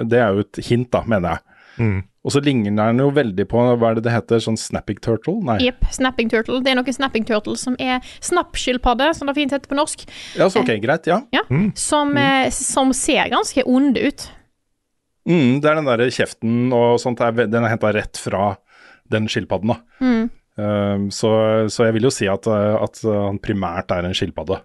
det 0.05 0.21
er 0.21 0.37
jo 0.37 0.45
et 0.45 0.61
hint, 0.69 0.91
da, 0.93 1.01
mener 1.09 1.39
jeg. 1.39 1.56
Mm. 1.79 1.99
Og 2.27 2.33
så 2.35 2.41
ligner 2.43 2.75
den 2.75 3.01
jo 3.03 3.11
veldig 3.15 3.47
på, 3.47 3.61
hva 3.79 3.91
er 3.91 3.99
det 3.99 4.07
det 4.09 4.15
heter, 4.15 4.41
sånn 4.43 4.59
snapping 4.59 4.99
turtle? 5.05 5.37
Nei. 5.47 5.59
Jepp. 5.63 5.87
Snapping 5.95 6.31
turtle. 6.33 6.59
Det 6.65 6.73
er 6.73 6.79
noen 6.79 6.97
snapping 6.97 7.27
turtle 7.29 7.55
som 7.61 7.77
er 7.83 8.01
snappskilpadde, 8.25 9.13
som 9.15 9.31
det 9.31 9.37
fint 9.39 9.55
heter 9.55 9.71
på 9.71 9.79
norsk. 9.79 10.07
Ja, 10.35 10.49
så 10.51 10.65
ok, 10.65 10.73
greit, 10.83 11.07
ja. 11.11 11.21
Ja. 11.37 11.45
Som, 11.79 12.17
mm. 12.17 12.51
som 12.57 12.91
ser 12.97 13.31
ganske 13.31 13.63
onde 13.67 14.09
ut. 14.09 14.27
Mm, 15.27 15.61
det 15.63 15.71
er 15.71 15.79
den 15.79 15.89
derre 15.89 16.11
kjeften 16.15 16.75
og 16.75 16.99
sånt, 17.03 17.23
den 17.23 17.63
er 17.63 17.71
henta 17.71 17.93
rett 17.95 18.19
fra 18.19 18.57
den 19.11 19.31
skilpadden, 19.31 19.75
da. 19.75 20.03
Mm. 20.03 20.27
Um, 20.57 21.11
så, 21.13 21.31
så 21.69 21.85
jeg 21.85 21.99
vil 21.99 22.09
jo 22.09 22.15
si 22.15 22.27
at, 22.33 22.47
uh, 22.49 22.79
at 22.81 23.03
han 23.05 23.39
primært 23.45 23.93
er 23.93 24.07
en 24.09 24.17
skilpadde. 24.17 24.63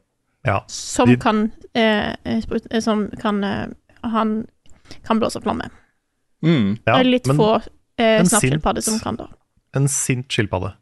Ja. 0.48 0.64
Som 0.68 1.10
De- 1.10 1.18
kan 1.22 1.52
eh, 1.74 2.16
eh, 2.24 2.80
Som 2.80 3.12
kan 3.22 3.44
eh, 3.44 3.68
Han 4.02 4.48
kan 5.06 5.20
blåse 5.20 5.42
flamme. 5.42 5.70
Mm. 6.42 6.78
ja 6.86 6.96
det 6.96 7.00
er 7.00 7.10
litt 7.10 7.28
men 7.30 7.38
få 7.38 7.50
eh, 8.02 8.24
snappskilpadder 8.26 8.82
som 8.82 8.98
kan 9.04 9.20
det. 9.20 9.28
en 9.78 9.88
sint 9.92 10.26
skilpadde. 10.32 10.74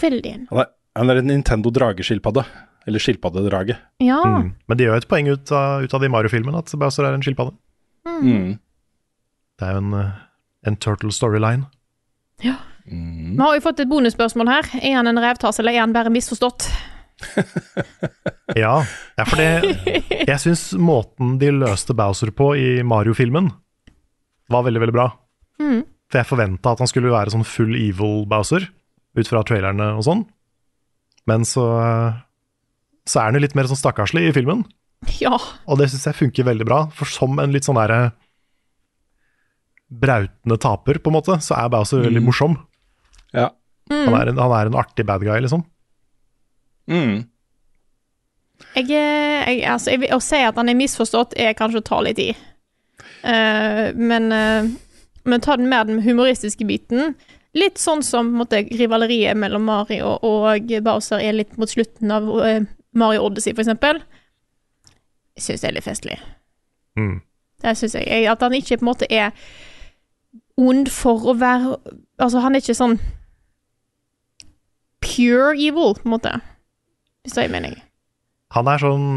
Veldig. 0.00 0.34
Han, 0.50 0.60
er, 0.62 0.70
han 0.96 1.10
er 1.10 1.20
en 1.20 1.30
Nintendo 1.32 1.72
drageskilpadde. 1.74 2.44
Eller 2.86 3.00
skilpaddedrage. 3.00 3.78
Ja. 4.04 4.18
Mm. 4.28 4.50
Men 4.68 4.76
de 4.76 4.84
gjør 4.84 4.98
et 5.00 5.06
poeng 5.08 5.28
ut 5.32 5.50
av, 5.56 5.80
ut 5.80 5.94
av 5.96 6.02
det 6.02 6.10
i 6.10 6.12
Mario-filmen, 6.12 6.52
at 6.58 6.68
Bowser 6.76 7.06
er 7.08 7.16
en 7.16 7.22
skilpadde. 7.24 7.54
Mm. 8.04 8.58
Det 9.56 9.64
er 9.64 9.72
jo 9.72 9.80
en, 9.80 9.94
eh, 9.96 10.10
en 10.68 10.76
turtle 10.76 11.12
storyline. 11.12 11.64
ja. 12.44 12.58
Mm. 12.84 13.30
Vi 13.38 13.40
har 13.40 13.54
jo 13.56 13.62
fått 13.64 13.78
et 13.80 13.88
bonusspørsmål 13.88 14.50
her. 14.52 14.66
Er 14.82 14.98
han 14.98 15.08
en 15.08 15.16
revtass, 15.24 15.56
eller 15.62 15.72
er 15.72 15.80
han 15.86 15.94
bare 15.96 16.12
misforstått? 16.12 16.68
Ja, 18.54 18.84
ja 19.16 19.24
for 19.24 19.40
det 19.40 19.94
Jeg 20.28 20.36
syns 20.42 20.66
måten 20.76 21.38
de 21.40 21.48
løste 21.54 21.94
Bowser 21.96 22.28
på 22.36 22.50
i 22.60 22.82
Mario-filmen, 22.84 23.48
var 24.52 24.64
veldig, 24.66 24.80
veldig 24.82 24.94
bra. 24.96 25.08
Mm. 25.62 25.82
For 26.10 26.20
jeg 26.20 26.28
forventa 26.28 26.72
at 26.74 26.82
han 26.82 26.90
skulle 26.90 27.12
være 27.14 27.32
sånn 27.32 27.46
full 27.48 27.74
evil 27.78 28.24
Bowser, 28.30 28.66
ut 29.16 29.28
fra 29.30 29.42
trailerne 29.46 29.92
og 29.96 30.02
sånn. 30.06 30.24
Men 31.26 31.44
så 31.48 31.64
Så 33.06 33.20
er 33.20 33.24
han 33.30 33.34
jo 33.36 33.40
litt 33.44 33.54
mer 33.54 33.64
sånn 33.68 33.76
stakkarslig 33.80 34.28
i 34.28 34.32
filmen, 34.32 34.64
Ja. 35.20 35.36
og 35.68 35.76
det 35.78 35.90
syns 35.92 36.06
jeg 36.08 36.16
funker 36.16 36.44
veldig 36.48 36.64
bra. 36.68 36.78
For 36.96 37.04
som 37.04 37.38
en 37.38 37.52
litt 37.52 37.64
sånn 37.68 37.76
derre 37.76 38.12
brautende 39.94 40.56
taper, 40.58 40.98
på 40.98 41.10
en 41.12 41.16
måte, 41.18 41.36
så 41.44 41.54
er 41.58 41.68
Bowser 41.70 42.00
veldig 42.02 42.22
Mm. 42.22 42.24
morsom. 42.26 42.56
Ja. 43.34 43.50
Mm. 43.90 44.06
Han 44.08 44.14
er, 44.20 44.28
en, 44.32 44.38
han 44.38 44.52
er 44.52 44.66
en 44.70 44.74
artig 44.80 45.04
bad 45.06 45.20
guy, 45.20 45.38
liksom. 45.44 45.64
Mm. 46.88 47.26
Jeg, 48.74 48.88
eh, 48.90 49.44
jeg, 49.60 49.64
altså, 49.68 49.90
jeg, 49.92 50.08
å 50.14 50.20
si 50.22 50.36
at 50.40 50.56
han 50.56 50.68
er 50.68 50.74
misforstått, 50.78 51.34
er 51.36 51.52
kanskje 51.54 51.82
å 51.82 51.84
ta 51.84 52.00
litt 52.00 52.18
i. 52.18 52.30
Eh, 53.24 53.94
men 53.94 54.32
eh, 54.32 54.72
men 55.24 55.40
ta 55.40 55.56
den 55.56 55.68
mer 55.68 55.84
den 55.84 56.02
humoristiske 56.04 56.64
biten. 56.68 57.14
Litt 57.56 57.78
sånn 57.80 58.02
som 58.04 58.32
måte, 58.36 58.64
rivaleriet 58.76 59.38
mellom 59.38 59.64
Mario 59.68 60.16
og 60.26 60.72
Bowser 60.84 61.22
er 61.22 61.36
litt 61.36 61.56
mot 61.60 61.70
slutten 61.70 62.12
av 62.12 62.28
eh, 62.44 62.66
Mario 62.92 63.24
Odyssey, 63.24 63.54
for 63.54 63.64
eksempel. 63.64 64.02
Jeg 65.38 65.46
syns 65.46 65.64
det 65.64 65.70
er 65.70 65.76
litt 65.78 65.86
festlig. 65.86 66.18
Mm. 66.98 67.22
Det 67.64 67.76
syns 67.78 67.96
jeg. 67.96 68.26
At 68.28 68.44
han 68.44 68.56
ikke 68.58 68.78
på 68.78 68.84
en 68.84 68.90
måte 68.90 69.08
er 69.08 69.32
ond 70.60 70.90
for 70.92 71.30
å 71.30 71.38
være 71.38 71.78
Altså, 72.22 72.38
han 72.44 72.54
er 72.54 72.62
ikke 72.62 72.76
sånn 72.78 72.92
pure 75.02 75.56
evil, 75.58 75.96
på 75.98 76.06
en 76.06 76.12
måte. 76.12 76.30
Hvis 77.24 77.34
det 77.34 77.48
er 77.48 77.50
mening. 77.50 77.74
Han 78.54 78.70
er 78.70 78.78
sånn 78.78 79.08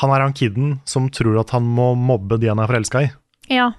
Han 0.00 0.10
er 0.14 0.24
han 0.24 0.34
kiden 0.34 0.72
som 0.86 1.06
tror 1.14 1.38
at 1.44 1.52
han 1.54 1.66
må 1.66 1.92
mobbe 1.98 2.40
de 2.42 2.50
han 2.50 2.62
er 2.62 2.70
forelska 2.70 3.04
i. 3.04 3.10
Ja. 3.50 3.72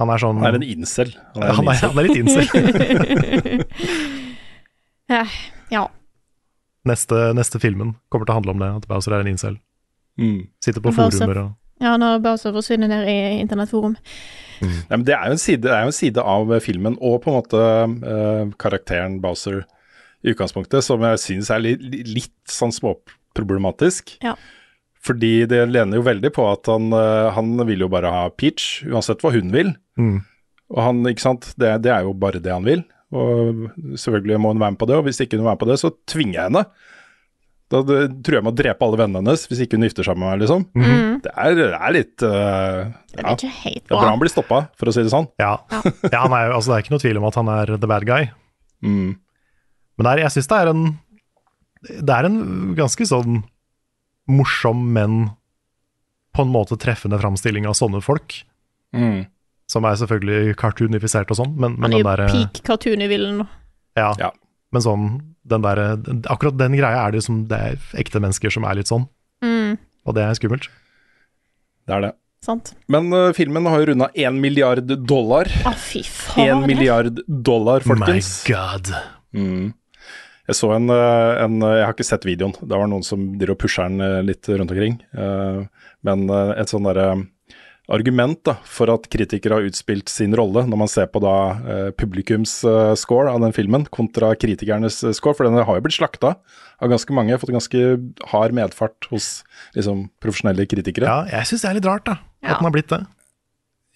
Han 0.00 0.10
er 0.10 0.18
sånn 0.22 0.38
Han 0.42 0.48
er 0.48 0.56
en 0.58 0.64
incel. 0.66 1.12
Han 1.34 1.42
er, 1.44 1.48
en 1.52 1.56
han 1.58 1.68
er, 1.68 1.72
incel. 1.72 1.88
han 1.90 1.98
er 1.98 2.04
litt 2.08 2.20
incel. 2.22 2.46
Ja. 5.72 5.88
neste, 6.88 7.16
neste 7.36 7.58
filmen 7.60 7.90
kommer 8.08 8.24
til 8.24 8.32
å 8.32 8.38
handle 8.38 8.54
om 8.54 8.62
det, 8.62 8.68
at 8.80 8.86
Bowser 8.88 9.12
er 9.12 9.24
en 9.24 9.28
incel. 9.34 9.58
Mm. 10.20 10.46
Sitter 10.64 10.80
på 10.80 10.92
Bowser. 10.94 11.26
forumer 11.26 11.40
og 11.42 11.82
Ja, 11.82 11.96
når 12.00 12.22
Bowser 12.24 12.54
forsvinner 12.54 12.88
ned 12.88 13.08
i 13.10 13.16
internettforum. 13.42 13.96
Nei, 14.62 14.70
men 14.94 15.04
det 15.04 15.16
er 15.16 15.26
jo 15.28 15.36
en 15.36 15.42
side, 15.42 15.62
det 15.66 15.72
er 15.74 15.84
jo 15.84 15.90
en 15.90 15.96
side 15.96 16.24
av 16.32 16.52
filmen, 16.62 16.96
og 17.02 17.18
på 17.24 17.32
en 17.32 17.38
måte 17.40 17.62
eh, 18.14 18.52
karakteren 18.62 19.18
Bowser 19.20 19.64
i 20.22 20.30
utgangspunktet, 20.32 20.84
som 20.86 21.02
jeg 21.02 21.18
syns 21.18 21.50
er 21.50 21.64
litt, 21.64 21.82
litt 22.06 22.36
sånn 22.50 22.72
småproblematisk. 22.72 24.16
Ja. 24.22 24.36
Fordi 25.02 25.32
det 25.50 25.64
lener 25.72 25.98
jo 25.98 26.06
veldig 26.06 26.30
på 26.34 26.46
at 26.46 26.68
han, 26.70 26.92
eh, 26.94 27.32
han 27.34 27.56
vil 27.66 27.84
jo 27.84 27.90
bare 27.90 28.10
ha 28.12 28.26
Peach, 28.30 28.84
uansett 28.86 29.22
hva 29.24 29.32
hun 29.34 29.50
vil. 29.54 29.74
Mm. 29.98 30.20
Og 30.72 30.80
han, 30.80 31.02
ikke 31.10 31.24
sant, 31.24 31.50
det, 31.60 31.74
det 31.84 31.92
er 31.92 32.06
jo 32.06 32.14
bare 32.16 32.42
det 32.42 32.54
han 32.54 32.66
vil. 32.66 32.84
Og 33.12 33.66
selvfølgelig 33.98 34.38
må 34.40 34.54
hun 34.54 34.62
være 34.62 34.74
med 34.74 34.80
på 34.80 34.88
det, 34.88 34.96
og 34.96 35.06
hvis 35.08 35.20
ikke 35.20 35.36
hun 35.36 35.42
vil 35.42 35.50
være 35.50 35.58
med 35.58 35.64
på 35.64 35.70
det, 35.72 35.78
så 35.82 35.90
tvinger 36.08 36.38
jeg 36.38 36.48
henne. 36.48 36.64
Da 37.72 37.80
det, 37.88 37.98
tror 38.24 38.36
jeg 38.38 38.44
må 38.44 38.52
drepe 38.54 38.84
alle 38.84 38.98
vennene 39.00 39.22
hennes 39.22 39.46
hvis 39.48 39.62
ikke 39.64 39.78
hun 39.78 39.86
gifter 39.86 40.04
seg 40.04 40.18
med 40.20 40.28
meg, 40.28 40.42
liksom. 40.44 40.64
Mm. 40.76 41.20
Det, 41.24 41.32
er, 41.32 41.54
det 41.56 41.68
er 41.72 41.94
litt 41.96 42.24
uh, 42.26 42.80
Det 43.14 43.22
er 43.22 43.28
ja. 43.30 43.70
er 43.72 43.86
bra 43.88 44.02
han 44.10 44.20
blir 44.20 44.32
stoppa, 44.32 44.66
for 44.78 44.90
å 44.90 44.94
si 44.94 45.04
det 45.04 45.12
sånn. 45.12 45.28
Ja. 45.40 45.54
ja 46.12 46.22
han 46.24 46.36
er, 46.36 46.52
altså, 46.52 46.72
det 46.72 46.76
er 46.76 46.84
ikke 46.84 46.94
noe 46.94 47.04
tvil 47.04 47.20
om 47.22 47.28
at 47.30 47.38
han 47.40 47.52
er 47.52 47.74
the 47.76 47.88
bad 47.90 48.06
guy. 48.08 48.28
Mm. 48.84 49.14
Men 49.96 50.06
det 50.06 50.12
er, 50.12 50.26
jeg 50.26 50.36
syns 50.36 50.50
det 50.50 50.58
er 50.58 50.70
en 50.72 50.84
Det 51.82 52.14
er 52.14 52.26
en 52.28 52.38
ganske 52.78 53.06
sånn 53.08 53.42
morsom, 54.32 54.86
men 54.96 55.30
på 56.32 56.42
en 56.46 56.52
måte 56.52 56.78
treffende 56.80 57.18
framstilling 57.20 57.66
av 57.68 57.76
sånne 57.78 58.00
folk. 58.04 58.38
Mm. 58.96 59.26
Som 59.70 59.84
er 59.88 59.96
selvfølgelig 60.00 60.54
cartoonifisert 60.60 61.30
og 61.32 61.38
sånn, 61.38 61.52
men, 61.60 61.76
men 61.80 61.94
den 61.94 62.04
derre 62.06 62.28
peak 62.32 62.62
cartoon-villen. 62.66 63.44
ja, 63.96 64.12
Ja. 64.20 64.32
Men 64.72 64.80
sånn 64.84 65.06
den 65.44 65.60
der, 65.64 65.80
Akkurat 66.32 66.54
den 66.56 66.72
greia 66.78 67.02
er 67.06 67.12
det 67.12 67.20
som 67.26 67.42
det 67.50 67.56
er 67.58 67.80
ekte 68.00 68.20
mennesker 68.22 68.52
som 68.54 68.64
er 68.68 68.78
litt 68.78 68.88
sånn, 68.88 69.08
Mm, 69.42 69.74
og 70.06 70.14
det 70.14 70.22
er 70.22 70.36
skummelt. 70.38 70.68
Det 71.88 71.94
er 71.96 72.00
det. 72.04 72.10
sant. 72.46 72.68
Men 72.86 73.08
uh, 73.10 73.32
filmen 73.34 73.66
har 73.66 73.80
jo 73.82 73.88
runda 73.90 74.06
én 74.14 74.38
milliard 74.38 74.86
dollar. 75.06 75.50
Å, 75.66 75.72
fy 75.74 76.04
faen. 76.06 76.62
Én 76.62 76.66
milliard 76.70 77.18
dollar, 77.26 77.82
folkens. 77.82 78.30
My 78.46 78.54
god. 78.54 78.92
Mm. 79.34 79.72
Jeg 80.50 80.58
så 80.58 80.72
en, 80.74 80.90
eh, 80.90 81.42
en 81.44 81.60
Jeg 81.62 81.84
har 81.86 81.92
ikke 81.94 82.08
sett 82.08 82.24
videoen. 82.26 82.56
Det 82.58 82.74
var 82.74 82.88
noen 82.90 83.04
som 83.06 83.28
driver 83.38 83.54
og 83.54 83.60
pusher 83.62 83.86
den 83.88 84.00
eh, 84.02 84.22
litt 84.26 84.48
rundt 84.50 84.72
omkring. 84.74 84.98
Eh, 85.14 85.62
Men 86.02 86.28
eh, 86.30 86.56
et 86.58 86.72
sånn 86.72 86.88
derre 86.88 87.28
argument 87.92 88.38
da, 88.46 88.54
for 88.64 88.88
at 88.92 89.08
kritikere 89.10 89.58
har 89.58 89.66
utspilt 89.66 90.08
sin 90.08 90.32
rolle, 90.38 90.62
når 90.70 90.78
man 90.84 90.88
ser 90.90 91.08
på 91.12 91.20
da 91.22 91.34
eh, 91.66 91.88
publikums 91.98 92.64
eh, 92.64 92.92
score 92.98 93.30
av 93.30 93.42
den 93.42 93.52
filmen 93.52 93.84
kontra 93.92 94.32
kritikernes 94.38 95.02
eh, 95.04 95.12
score, 95.12 95.34
for 95.36 95.44
den 95.44 95.58
har 95.58 95.78
jo 95.78 95.82
blitt 95.84 95.98
slakta 95.98 96.36
av 96.82 96.90
ganske 96.90 97.12
mange. 97.14 97.36
Fått 97.42 97.52
ganske 97.52 97.82
hard 98.32 98.54
medfart 98.56 99.10
hos 99.10 99.42
liksom, 99.76 100.06
profesjonelle 100.22 100.66
kritikere. 100.70 101.10
Ja, 101.10 101.26
jeg 101.38 101.50
syns 101.50 101.66
det 101.66 101.70
er 101.72 101.78
litt 101.80 101.90
rart, 101.90 102.06
da. 102.08 102.16
Ja. 102.42 102.54
At 102.54 102.62
den 102.62 102.70
har 102.70 102.74
blitt 102.78 102.90
det. 102.94 103.02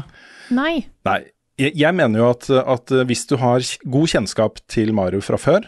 Nei. 0.54 0.76
Nei, 1.08 1.20
jeg, 1.58 1.72
jeg 1.80 1.94
mener 1.96 2.20
jo 2.20 2.30
at, 2.34 2.50
at 2.50 2.92
hvis 3.08 3.28
du 3.30 3.36
har 3.42 3.60
god 3.96 4.08
kjennskap 4.14 4.54
til 4.70 4.94
Mario 4.94 5.22
fra 5.24 5.38
før, 5.42 5.62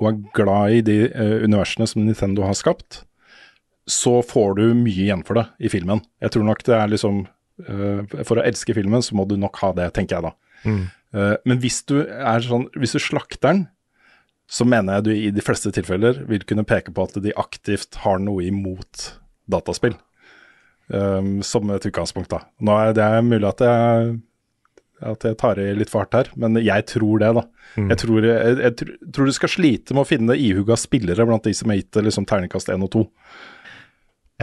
og 0.00 0.08
er 0.08 0.20
glad 0.36 0.66
i 0.78 0.80
de 0.86 0.98
uh, 1.12 1.44
universene 1.44 1.86
som 1.90 2.04
Nintendo 2.04 2.42
har 2.46 2.56
skapt, 2.58 2.90
så 3.86 4.20
får 4.24 4.54
du 4.58 4.64
mye 4.78 5.06
igjen 5.06 5.24
for 5.26 5.34
det 5.38 5.46
i 5.60 5.70
filmen. 5.72 6.02
Jeg 6.22 6.34
tror 6.34 6.46
nok 6.48 6.64
det 6.64 6.76
er 6.76 6.88
liksom 6.88 7.24
eh, 7.26 7.33
For 7.60 8.40
å 8.40 8.44
elske 8.44 8.74
filmen, 8.74 9.02
så 9.04 9.14
må 9.14 9.26
du 9.30 9.36
nok 9.38 9.60
ha 9.62 9.70
det, 9.76 9.92
tenker 9.94 10.16
jeg 10.18 10.26
da. 10.26 10.32
Mm. 10.66 10.80
Eh, 11.14 11.36
men 11.46 11.60
hvis 11.62 11.82
du 11.86 11.98
er 12.02 12.40
sånn 12.42 12.64
Hvis 12.80 12.94
du 12.96 13.00
slakter 13.02 13.50
den, 13.50 13.60
så 14.50 14.66
mener 14.68 14.98
jeg 14.98 15.04
du 15.06 15.10
i 15.14 15.30
de 15.32 15.44
fleste 15.44 15.70
tilfeller 15.72 16.18
vil 16.28 16.42
kunne 16.48 16.66
peke 16.68 16.92
på 16.92 17.06
at 17.06 17.14
de 17.24 17.32
aktivt 17.40 17.96
har 18.02 18.18
noe 18.20 18.44
imot 18.44 19.06
dataspill. 19.50 19.94
Um, 20.92 21.38
som 21.40 21.70
et 21.72 21.86
utgangspunkt, 21.88 22.28
da. 22.28 22.42
Nå 22.60 22.74
er 22.76 22.90
det 22.92 23.06
mulig 23.24 23.46
at 23.48 23.62
jeg, 23.64 24.10
at 25.00 25.24
jeg 25.24 25.38
tar 25.40 25.60
i 25.62 25.70
litt 25.72 25.88
for 25.88 26.04
hardt 26.04 26.18
her, 26.18 26.28
men 26.36 26.58
jeg 26.60 26.84
tror 26.90 27.22
det, 27.22 27.30
da. 27.38 27.44
Mm. 27.78 27.86
Jeg, 27.88 28.00
tror, 28.02 28.26
jeg, 28.28 28.58
jeg 28.60 28.74
tr- 28.82 28.98
tror 29.16 29.30
du 29.30 29.34
skal 29.38 29.52
slite 29.54 29.96
med 29.96 30.04
å 30.04 30.10
finne 30.10 30.36
ihuga 30.36 30.76
spillere 30.76 31.24
blant 31.24 31.48
de 31.48 31.54
som 31.56 31.72
har 31.72 31.80
gitt 31.80 31.96
liksom, 32.04 32.28
terningkast 32.28 32.68
1 32.74 32.84
og 32.84 32.92
2. 32.98 33.04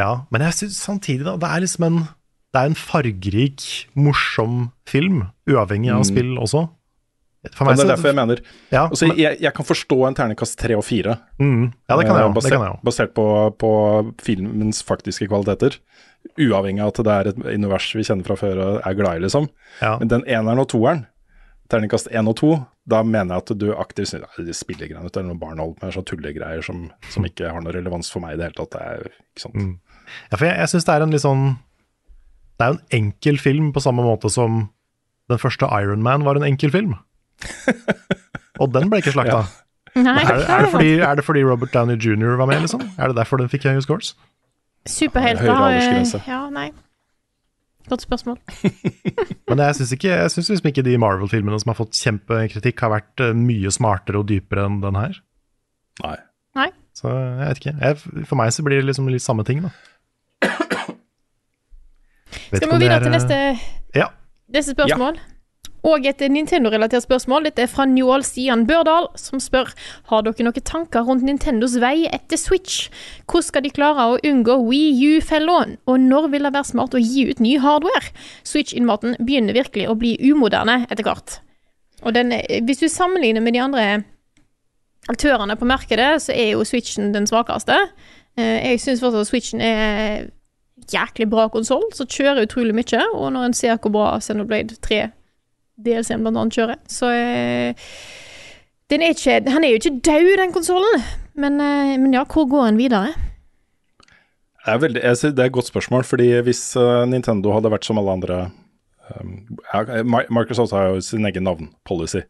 Ja, 0.02 0.10
men 0.34 0.48
jeg 0.48 0.58
syns 0.64 0.82
samtidig, 0.82 1.28
da, 1.30 1.38
det 1.38 1.52
er 1.54 1.64
liksom 1.68 1.86
en 1.92 2.02
Det 2.52 2.60
er 2.60 2.68
en 2.68 2.76
fargerik, 2.76 3.64
morsom 3.96 4.72
film, 4.90 5.22
uavhengig 5.48 5.92
av 5.94 6.02
Mm. 6.02 6.08
spill 6.10 6.32
også. 6.38 6.70
For 7.56 7.66
Men 7.66 7.76
det 7.78 7.86
er 7.86 7.96
derfor 7.96 8.10
jeg 8.12 8.16
mener 8.16 8.40
ja, 8.72 8.84
altså, 8.88 9.08
men- 9.08 9.18
jeg, 9.18 9.40
jeg 9.42 9.54
kan 9.56 9.66
forstå 9.66 10.08
en 10.08 10.14
terningkast 10.14 10.60
3 10.60 10.76
og 10.78 10.84
4. 10.86 11.16
mm, 11.40 11.74
ja, 11.90 11.96
det 11.98 12.06
kan 12.06 12.16
jeg 12.20 12.28
òg. 12.30 12.36
basert, 12.36 12.52
jeg 12.52 12.60
jo. 12.70 12.80
basert 12.84 13.14
på, 13.16 13.58
på 13.58 13.72
filmens 14.22 14.84
faktiske 14.84 15.28
kvaliteter. 15.28 15.80
Uavhengig 16.38 16.82
av 16.84 16.92
at 16.92 17.00
det 17.04 17.08
er 17.08 17.30
et 17.32 17.56
univers 17.58 17.88
vi 17.96 18.04
kjenner 18.04 18.24
fra 18.28 18.36
før 18.38 18.60
og 18.62 18.82
er 18.86 18.94
glad 18.94 19.16
i, 19.18 19.24
liksom. 19.26 19.50
Ja. 19.82 19.98
Men 19.98 20.08
den 20.12 20.22
eneren 20.28 20.60
og 20.62 20.68
toeren, 20.70 21.08
terningkast 21.72 22.12
1 22.12 22.28
og 22.30 22.36
2, 22.36 22.52
da 22.88 23.02
mener 23.02 23.34
jeg 23.40 23.42
at 23.48 23.58
du 23.58 23.74
aktivt 23.74 24.12
syns 24.12 24.38
det 24.38 24.54
spillegreiene 24.56 25.10
det 25.10 25.18
er 25.18 25.24
noen 25.26 25.40
barn 25.40 25.58
holder 25.58 25.82
med, 25.82 25.94
sånn 25.96 26.06
tullegreier 26.06 26.62
som, 26.64 26.92
som 27.10 27.24
ikke 27.26 27.50
har 27.50 27.62
noe 27.64 27.74
relevans 27.74 28.12
for 28.12 28.20
meg 28.22 28.36
i 28.36 28.38
det 28.38 28.52
hele 28.52 28.60
tatt. 28.60 28.72
Det 28.78 28.82
er, 28.82 29.10
ikke 29.34 29.46
sant? 29.48 29.56
Mm. 29.56 29.80
Ja, 30.30 30.38
for 30.38 30.46
jeg, 30.46 30.58
jeg 30.62 30.68
syns 30.76 30.86
det 30.86 30.94
er 30.94 31.02
en 31.08 31.12
litt 31.18 31.26
sånn 31.26 31.46
Det 32.62 32.68
er 32.68 32.76
jo 32.76 32.78
en 32.78 32.98
enkel 33.00 33.40
film 33.42 33.72
på 33.74 33.82
samme 33.82 34.06
måte 34.06 34.30
som 34.30 34.68
den 35.32 35.40
første 35.42 35.66
Iron 35.82 36.04
Man 36.06 36.26
var 36.28 36.38
en 36.38 36.46
enkel 36.46 36.72
film. 36.72 36.94
Og 38.62 38.70
den 38.76 38.92
ble 38.92 39.02
ikke 39.02 39.16
slakta. 39.16 39.42
Ja. 39.42 39.58
Er, 39.98 40.06
er, 40.06 40.62
det 40.62 40.70
fordi, 40.72 40.92
er 41.04 41.16
det 41.18 41.26
fordi 41.26 41.42
Robert 41.44 41.74
Downey 41.74 41.98
jr. 41.98 42.38
var 42.38 42.46
med, 42.46 42.62
liksom? 42.64 42.84
Er 42.98 43.10
det 43.10 43.18
derfor 43.18 43.42
den 43.42 43.50
fikk 43.50 43.66
høye 43.66 43.82
scores? 43.82 44.14
Superhelter 44.88 45.52
har. 45.52 45.74
Ja, 46.28 46.46
nei. 46.54 46.70
Godt 47.90 48.06
spørsmål. 48.06 48.38
Men 49.50 49.60
jeg 49.66 49.76
syns 49.76 50.50
liksom 50.50 50.70
ikke 50.70 50.86
de 50.86 50.98
Marvel-filmene 51.02 51.60
som 51.60 51.74
har 51.74 51.80
fått 51.82 51.98
kjempekritikk, 51.98 52.86
har 52.86 52.94
vært 52.94 53.24
eh, 53.26 53.34
mye 53.36 53.74
smartere 53.74 54.22
og 54.22 54.30
dypere 54.30 54.68
enn 54.70 54.80
den 54.84 55.00
her. 55.00 55.18
Nei. 56.06 56.18
Nei. 56.56 56.70
Så 56.96 57.10
jeg 57.10 57.48
vet 57.50 57.62
ikke. 57.62 57.76
Jeg, 57.82 58.28
for 58.30 58.40
meg 58.40 58.54
så 58.54 58.64
blir 58.68 58.80
det 58.80 58.88
liksom 58.92 59.10
litt 59.12 59.26
samme 59.26 59.44
ting, 59.48 59.66
da. 59.66 59.74
Skal 62.32 62.68
vi 62.68 62.72
gå 62.74 62.80
videre 62.80 63.00
til 63.04 63.12
er, 63.14 63.18
neste, 63.18 63.38
eh, 63.52 63.58
Ja. 63.96 64.08
neste 64.54 64.76
spørsmål? 64.76 65.20
Og 65.84 66.06
et 66.06 66.20
Nintendo-relatert 66.30 67.02
spørsmål. 67.08 67.44
Dette 67.48 67.64
er 67.64 67.68
fra 67.68 67.86
Njål 67.90 68.22
Stian 68.24 68.68
Børdal, 68.68 69.08
som 69.18 69.40
spør 69.40 69.72
Har 70.12 70.22
dere 70.22 70.44
noen 70.46 70.62
tanker 70.62 71.02
rundt 71.08 71.24
Nintendos 71.26 71.74
vei 71.82 72.06
etter 72.06 72.38
Switch. 72.38 72.90
Hvordan 73.26 73.44
skal 73.48 73.64
de 73.64 73.72
klare 73.72 74.06
å 74.14 74.20
unngå 74.22 74.60
Wii 74.68 75.18
U-fella, 75.18 75.76
og 75.88 76.00
når 76.00 76.30
vil 76.30 76.44
det 76.44 76.54
være 76.54 76.70
smart 76.70 76.94
å 76.94 77.02
gi 77.02 77.26
ut 77.32 77.40
ny 77.40 77.58
hardware? 77.58 78.12
Switch-innmaten 78.44 79.16
begynner 79.26 79.54
virkelig 79.58 79.88
å 79.90 79.98
bli 79.98 80.18
umoderne 80.22 80.86
etter 80.88 81.04
hvert. 81.04 81.40
Og 82.04 82.14
den, 82.14 82.32
er- 82.32 82.62
hvis 82.62 82.80
du 82.80 82.88
sammenligner 82.88 83.42
med 83.42 83.54
de 83.54 83.60
andre 83.60 84.04
aktørene 85.10 85.56
på 85.58 85.66
markedet, 85.66 86.22
så 86.22 86.34
er 86.36 86.52
jo 86.54 86.64
Switchen 86.64 87.12
den 87.14 87.26
svakeste. 87.26 87.76
Eh, 88.38 88.70
Jeg 88.70 88.80
syns 88.80 89.02
fortsatt 89.02 89.22
at 89.22 89.28
Switchen 89.32 89.62
er 89.62 90.30
jæklig 90.92 91.30
bra 91.32 91.48
konsoll, 91.54 91.86
som 91.96 92.10
kjører 92.10 92.46
utrolig 92.48 92.76
mye. 92.76 93.02
Og 93.14 93.32
når 93.36 93.50
en 93.50 93.58
ser 93.58 93.78
hvor 93.78 93.94
bra 93.94 94.08
Xenoblade 94.24 94.80
3 94.82 95.04
DLC-en 95.82 96.24
blant 96.26 96.38
annet 96.38 96.58
kjører, 96.58 96.80
så 96.92 97.10
eh, 97.16 97.90
den 98.92 99.04
er 99.06 99.16
ikke, 99.16 99.42
Han 99.50 99.64
er 99.64 99.74
jo 99.74 99.82
ikke 99.82 100.00
død, 100.04 100.32
den 100.42 100.56
konsollen, 100.56 101.04
men, 101.40 101.60
eh, 101.64 101.98
men 101.98 102.14
ja, 102.14 102.26
hvor 102.26 102.50
går 102.50 102.68
en 102.70 102.82
videre? 102.82 103.14
Det 104.62 104.74
er, 104.76 104.78
veldig, 104.78 105.02
jeg 105.02 105.36
det 105.36 105.40
er 105.40 105.50
et 105.50 105.58
godt 105.58 105.72
spørsmål, 105.72 106.04
fordi 106.06 106.34
hvis 106.46 106.76
eh, 106.78 107.06
Nintendo 107.10 107.56
hadde 107.56 107.72
vært 107.74 107.88
som 107.88 107.98
alle 107.98 108.14
andre 108.14 108.42
um, 109.18 109.58
Microsoft 110.30 110.76
har 110.76 110.92
jo 110.92 111.02
sin 111.02 111.26
egen 111.26 111.48
navnpolicy. 111.48 112.22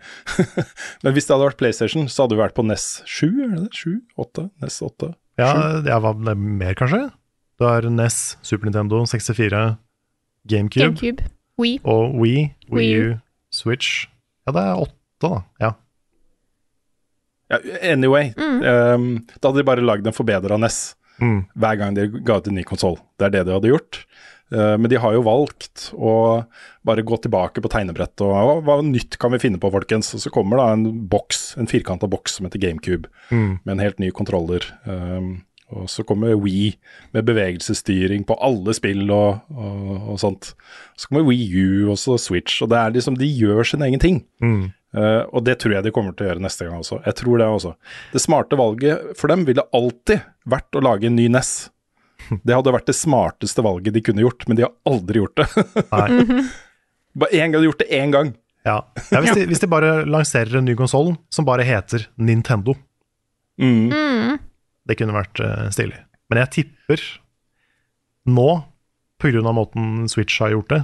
Men 1.03 1.11
hvis 1.11 1.27
det 1.27 1.35
hadde 1.35 1.49
vært 1.49 1.59
PlayStation, 1.59 2.07
så 2.07 2.23
hadde 2.23 2.37
vi 2.37 2.43
vært 2.45 2.55
på 2.55 2.63
NES 2.63 3.01
7, 3.03 3.25
er 3.27 3.51
det 3.51 3.65
det? 3.65 3.81
7? 3.81 3.97
8? 4.23 4.47
NES 4.63 4.79
8? 4.87 5.11
Ja, 5.41 5.51
ja 5.89 5.99
hva 5.99 6.13
det 6.15 6.37
er 6.37 6.39
mer, 6.39 6.77
kanskje? 6.79 7.09
Du 7.61 7.65
har 7.69 7.85
NES, 7.85 8.37
Super 8.41 8.65
Nintendo, 8.71 9.03
64, 9.05 9.75
GameCube, 10.49 10.81
GameCube. 10.87 11.27
Wii. 11.61 11.75
og 11.85 12.15
Wii, 12.17 12.47
Wii 12.71 12.77
Wii 12.79 13.01
U. 13.11 13.11
Switch. 13.53 14.07
Ja, 14.47 14.53
det 14.55 14.63
er 14.65 14.79
åtte, 14.81 14.95
da. 15.21 15.41
Ja. 15.61 15.69
Ja, 17.51 17.59
anyway, 17.91 18.31
um, 18.39 19.05
da 19.37 19.49
hadde 19.51 19.59
de 19.61 19.67
bare 19.67 19.83
lagd 19.85 20.07
en 20.09 20.15
forbedra 20.17 20.57
NES 20.57 20.95
Mm. 21.21 21.43
hver 21.53 21.75
gang 21.77 21.93
de 21.93 22.07
ga 22.25 22.39
ut 22.39 22.47
en 22.49 22.55
ny 22.57 22.63
konsoll. 22.65 22.95
Det 23.19 23.27
er 23.27 23.33
det 23.35 23.43
de 23.45 23.53
hadde 23.53 23.69
gjort. 23.69 23.99
Uh, 24.51 24.73
men 24.81 24.89
de 24.89 24.97
har 24.97 25.13
jo 25.13 25.21
valgt 25.21 25.91
å 25.93 26.13
bare 26.83 27.03
gå 27.05 27.19
tilbake 27.21 27.61
på 27.61 27.69
tegnebrettet 27.69 28.23
og 28.25 28.63
hva 28.65 28.79
nytt 28.81 29.19
kan 29.21 29.29
vi 29.35 29.37
finne 29.43 29.59
på, 29.61 29.69
folkens? 29.71 30.09
Og 30.17 30.23
så 30.23 30.31
kommer 30.33 30.57
da 30.57 30.71
en 30.73 30.87
boks, 31.11 31.57
en 31.61 31.69
firkanta 31.69 32.09
boks 32.09 32.39
som 32.39 32.47
heter 32.49 32.57
GameCube, 32.63 33.05
Mm. 33.29 33.59
med 33.63 33.71
en 33.75 33.83
helt 33.85 33.99
ny 33.99 34.09
kontroller. 34.09 34.65
Um, 34.87 35.43
og 35.71 35.87
så 35.91 36.03
kommer 36.07 36.35
Wii 36.39 36.73
med 37.15 37.25
bevegelsesstyring 37.27 38.25
på 38.27 38.37
alle 38.43 38.73
spill 38.77 39.05
og, 39.07 39.41
og, 39.55 39.91
og 40.13 40.19
sånt. 40.21 40.51
Så 40.99 41.09
kommer 41.09 41.25
Wii 41.29 41.47
U 41.63 41.91
og 41.93 41.99
så 42.01 42.17
Switch, 42.21 42.61
og 42.63 42.71
det 42.73 42.79
er 42.79 42.95
liksom, 42.95 43.17
de 43.19 43.29
gjør 43.29 43.67
sin 43.67 43.85
egen 43.87 44.01
ting. 44.03 44.21
Mm. 44.43 44.71
Uh, 44.91 45.23
og 45.31 45.45
det 45.47 45.55
tror 45.61 45.77
jeg 45.77 45.85
de 45.85 45.93
kommer 45.95 46.15
til 46.15 46.27
å 46.27 46.31
gjøre 46.31 46.43
neste 46.43 46.67
gang 46.67 46.81
også. 46.81 46.99
Jeg 47.05 47.17
tror 47.21 47.39
Det 47.39 47.47
også. 47.47 47.75
Det 48.11 48.23
smarte 48.23 48.59
valget 48.59 49.13
for 49.19 49.31
dem 49.31 49.47
ville 49.47 49.67
alltid 49.71 50.25
vært 50.51 50.75
å 50.75 50.83
lage 50.83 51.07
en 51.07 51.15
ny 51.19 51.29
NES. 51.31 51.53
Det 52.45 52.53
hadde 52.53 52.75
vært 52.75 52.91
det 52.91 52.95
smarteste 52.95 53.63
valget 53.65 53.95
de 53.95 54.03
kunne 54.05 54.21
gjort, 54.21 54.45
men 54.47 54.59
de 54.59 54.67
har 54.67 54.75
aldri 54.87 55.23
gjort 55.23 55.41
det. 55.41 55.65
Nei. 55.89 56.45
Bare 57.21 57.35
én 57.35 57.49
gang, 57.51 57.59
de 57.59 57.65
har 57.65 57.71
gjort 57.71 57.81
det 57.81 57.91
én 57.97 58.13
gang. 58.13 58.29
Ja. 58.67 58.77
ja 59.09 59.19
hvis, 59.23 59.33
de, 59.35 59.47
hvis 59.49 59.59
de 59.59 59.67
bare 59.67 60.03
lanserer 60.05 60.59
en 60.59 60.67
ny 60.69 60.75
konsoll 60.79 61.15
som 61.33 61.47
bare 61.47 61.65
heter 61.65 62.05
Nintendo, 62.21 62.75
Mm. 63.61 64.37
Det 64.91 64.99
kunne 64.99 65.15
vært 65.15 65.41
eh, 65.43 65.67
stilig. 65.73 65.99
Men 66.31 66.43
jeg 66.43 66.53
tipper 66.57 67.03
nå, 68.31 68.49
pga. 69.21 69.53
måten 69.55 70.07
Switch 70.11 70.39
har 70.43 70.53
gjort 70.53 70.71
det, 70.73 70.81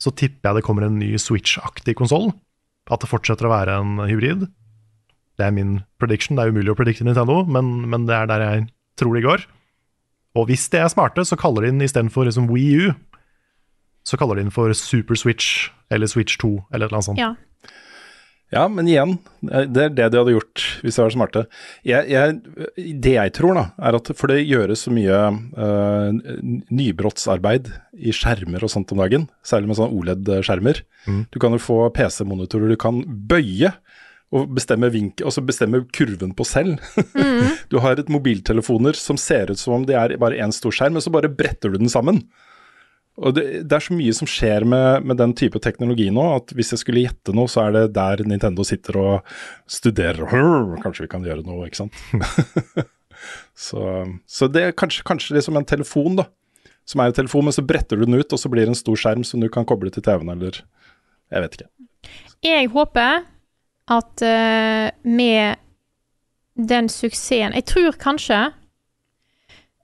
så 0.00 0.12
tipper 0.16 0.50
jeg 0.50 0.60
det 0.60 0.64
kommer 0.66 0.86
en 0.86 0.98
ny 1.00 1.14
Switch-aktig 1.20 1.96
konsoll. 1.98 2.30
At 2.90 3.04
det 3.04 3.10
fortsetter 3.10 3.46
å 3.46 3.52
være 3.52 3.76
en 3.82 4.00
hybrid. 4.08 4.46
Det 5.38 5.46
er 5.46 5.54
min 5.54 5.80
prediction. 6.00 6.36
Det 6.36 6.44
er 6.44 6.54
umulig 6.54 6.72
å 6.72 6.78
predikte 6.78 7.06
Nintendo, 7.06 7.42
men, 7.46 7.84
men 7.88 8.06
det 8.08 8.16
er 8.16 8.30
der 8.30 8.44
jeg 8.44 8.64
tror 9.00 9.16
de 9.16 9.24
går. 9.24 9.44
Og 10.38 10.48
hvis 10.48 10.68
de 10.72 10.80
er 10.80 10.90
smarte, 10.92 11.24
så 11.26 11.38
kaller 11.38 11.66
de 11.66 11.72
den 11.74 11.84
istedenfor 11.84 12.28
liksom 12.28 12.48
Wii 12.52 12.88
U, 12.88 12.90
så 14.06 14.18
kaller 14.20 14.38
de 14.38 14.46
den 14.46 14.54
for 14.54 14.72
Super 14.76 15.18
Switch 15.18 15.68
eller 15.92 16.08
Switch 16.10 16.38
2 16.40 16.48
eller 16.72 16.86
et 16.86 16.90
eller 16.90 16.98
annet 16.98 17.08
sånt. 17.10 17.20
Ja. 17.20 17.34
Ja, 18.50 18.64
men 18.66 18.88
igjen, 18.90 19.12
det 19.46 19.84
er 19.84 19.92
det 19.94 20.08
de 20.10 20.18
hadde 20.18 20.32
gjort 20.34 20.64
hvis 20.82 20.96
de 20.98 21.04
var 21.04 21.12
smarte. 21.14 21.42
Jeg, 21.86 22.08
jeg, 22.10 22.96
det 22.98 23.12
jeg 23.14 23.34
tror, 23.36 23.54
da, 23.54 23.64
er 23.78 23.98
at 24.00 24.10
for 24.18 24.32
det 24.32 24.42
gjøres 24.42 24.82
så 24.86 24.94
mye 24.94 25.20
uh, 25.54 26.10
nybrottsarbeid 26.74 27.70
i 27.94 28.14
skjermer 28.16 28.66
og 28.66 28.72
sånt 28.72 28.90
om 28.90 29.02
dagen, 29.04 29.28
særlig 29.46 29.70
med 29.70 29.78
sånne 29.78 29.94
OLED-skjermer. 30.00 30.82
Du 31.30 31.38
kan 31.42 31.54
jo 31.54 31.62
få 31.62 31.78
PC-monitorer 31.94 32.74
du 32.74 32.78
kan 32.80 33.04
bøye 33.06 33.70
og 34.34 34.50
bestemme 34.54 34.90
vinkel, 34.94 35.26
og 35.26 35.34
så 35.34 35.42
bestemme 35.42 35.84
kurven 35.94 36.34
på 36.38 36.46
selv. 36.46 36.78
du 37.70 37.80
har 37.82 37.98
et 37.98 38.10
mobiltelefoner 38.10 38.98
som 38.98 39.18
ser 39.18 39.50
ut 39.50 39.58
som 39.58 39.78
om 39.78 39.86
det 39.86 39.96
er 39.98 40.18
bare 40.22 40.38
én 40.42 40.54
stor 40.54 40.74
skjerm, 40.74 40.98
men 40.98 41.06
så 41.06 41.14
bare 41.14 41.30
bretter 41.30 41.70
du 41.70 41.80
den 41.80 41.90
sammen. 41.90 42.22
Og 43.18 43.34
det, 43.36 43.44
det 43.68 43.76
er 43.76 43.84
så 43.84 43.96
mye 43.96 44.12
som 44.16 44.28
skjer 44.30 44.64
med, 44.68 45.04
med 45.04 45.18
den 45.20 45.32
type 45.36 45.60
teknologi 45.62 46.06
nå, 46.14 46.22
at 46.38 46.54
hvis 46.56 46.72
jeg 46.72 46.82
skulle 46.82 47.02
gjette 47.02 47.34
noe, 47.36 47.50
så 47.50 47.66
er 47.66 47.74
det 47.74 47.84
der 47.96 48.22
Nintendo 48.28 48.64
sitter 48.64 48.96
og 49.00 49.32
studerer. 49.68 50.22
«Hrr, 50.30 50.76
Kanskje 50.84 51.04
vi 51.04 51.10
kan 51.12 51.26
gjøre 51.26 51.44
noe, 51.44 51.66
ikke 51.68 51.82
sant. 51.82 51.98
så, 53.66 54.04
så 54.30 54.48
det 54.48 54.62
er 54.64 54.76
kanskje, 54.78 55.04
kanskje 55.08 55.36
liksom 55.36 55.58
en 55.60 55.68
telefon, 55.68 56.20
da. 56.22 56.30
Som 56.88 57.02
er 57.02 57.10
en 57.10 57.18
telefon, 57.18 57.44
men 57.46 57.54
så 57.54 57.66
bretter 57.66 58.00
du 58.00 58.06
den 58.06 58.16
ut, 58.16 58.32
og 58.32 58.40
så 58.40 58.50
blir 58.52 58.64
det 58.64 58.74
en 58.74 58.78
stor 58.78 58.98
skjerm 58.98 59.26
som 59.26 59.42
du 59.42 59.50
kan 59.52 59.68
koble 59.68 59.92
til 59.92 60.06
TV-en, 60.06 60.32
eller 60.36 60.62
Jeg 61.30 61.44
vet 61.44 61.58
ikke. 61.58 61.68
Jeg 62.42 62.70
håper 62.72 63.26
at 63.90 64.22
uh, 64.24 64.86
med 65.04 65.60
den 66.56 66.88
suksessen 66.88 67.54
Jeg 67.54 67.66
tror 67.68 67.96
kanskje 68.00 68.38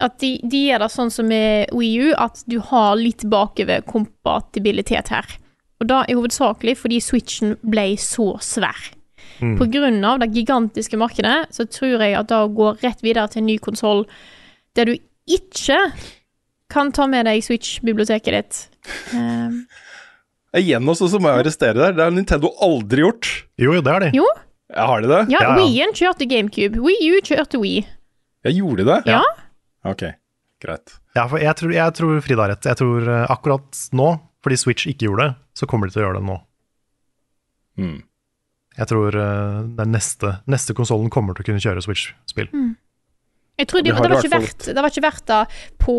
at 0.02 0.18
de, 0.20 0.35
de 0.44 0.59
gjør 0.68 0.82
det 0.85 0.90
sånn 0.93 1.10
som 1.12 1.28
med 1.31 1.70
Wii 1.73 2.09
U, 2.09 2.12
at 2.20 2.43
du 2.51 2.59
har 2.60 2.97
litt 3.01 3.24
bakoverkompatibilitet 3.32 5.09
her. 5.14 5.27
Og 5.81 5.89
da 5.90 6.02
er 6.09 6.16
hovedsakelig 6.18 6.77
fordi 6.81 7.01
Switchen 7.05 7.56
ble 7.64 7.89
så 8.01 8.35
svær. 8.44 8.78
Mm. 9.40 9.56
På 9.60 9.66
grunn 9.68 9.98
av 10.09 10.20
det 10.23 10.31
gigantiske 10.36 10.97
markedet, 11.01 11.48
så 11.52 11.66
tror 11.68 12.01
jeg 12.05 12.14
at 12.16 12.28
det 12.31 12.43
går 12.56 12.78
rett 12.85 13.02
videre 13.05 13.27
til 13.32 13.43
en 13.43 13.51
ny 13.51 13.56
konsoll 13.60 14.05
der 14.77 14.89
du 14.89 14.94
ikke 15.28 15.78
kan 16.73 16.93
ta 16.94 17.06
med 17.10 17.27
deg 17.28 17.43
Switch-biblioteket 17.44 18.32
ditt 18.36 18.62
Um. 19.16 19.64
Igjen 20.56 20.86
også 20.89 21.09
så 21.10 21.18
må 21.20 21.28
jeg 21.32 21.43
arrestere 21.43 21.74
der. 21.74 21.94
Det 21.97 22.05
har 22.05 22.12
Nintendo 22.14 22.52
aldri 22.62 23.02
gjort. 23.02 23.27
Jo, 23.60 23.73
det 23.82 23.93
er 23.93 24.05
de. 24.06 24.10
Jo, 24.16 24.27
Ja, 24.70 24.86
Har 24.89 25.02
de 25.02 25.09
det? 25.10 25.18
ja, 25.31 25.40
Ja, 25.43 25.48
ja. 25.51 25.56
Wii-en 25.59 25.93
kjørte 25.94 26.27
GameCube. 26.31 26.78
Wii 26.82 27.10
U 27.12 27.18
kjørte 27.27 27.59
Wii. 27.60 27.82
Jeg 28.47 28.56
gjorde 28.60 28.85
de 28.85 28.86
det? 28.89 28.97
Ja. 29.10 29.20
Ok, 29.90 30.04
greit. 30.62 30.96
Ja, 31.16 31.26
for 31.30 31.42
jeg 31.42 31.56
tror, 31.58 31.74
jeg 31.76 31.96
tror 31.98 32.20
Frida 32.24 32.44
har 32.44 32.54
rett. 32.54 32.68
Jeg 32.68 32.80
tror 32.80 33.08
eh, 33.12 33.24
akkurat 33.32 33.86
nå, 33.96 34.10
fordi 34.44 34.60
Switch 34.60 34.90
ikke 34.90 35.08
gjorde 35.08 35.28
det, 35.28 35.38
så 35.58 35.68
kommer 35.70 35.88
de 35.88 35.96
til 35.96 36.04
å 36.04 36.08
gjøre 36.08 36.20
det 36.20 36.28
nå. 36.28 36.40
Mm. 37.80 37.96
Jeg 38.76 38.90
tror 38.92 39.16
eh, 39.20 39.60
den 39.78 39.94
neste, 39.94 40.38
neste 40.50 40.76
konsollen 40.76 41.12
kommer 41.12 41.36
til 41.36 41.46
å 41.46 41.50
kunne 41.50 41.64
kjøre 41.64 41.84
Switch-spill. 41.84 42.50
Jeg 43.56 43.68
tror 43.70 43.80
de, 43.80 43.88
De 43.88 43.96
det, 43.96 44.10
var 44.12 44.20
ikke 44.20 44.34
verdt, 44.34 44.66
det 44.68 44.82
var 44.82 44.92
ikke 44.92 45.04
verdt 45.06 45.30
det 45.30 45.42
på 45.80 45.94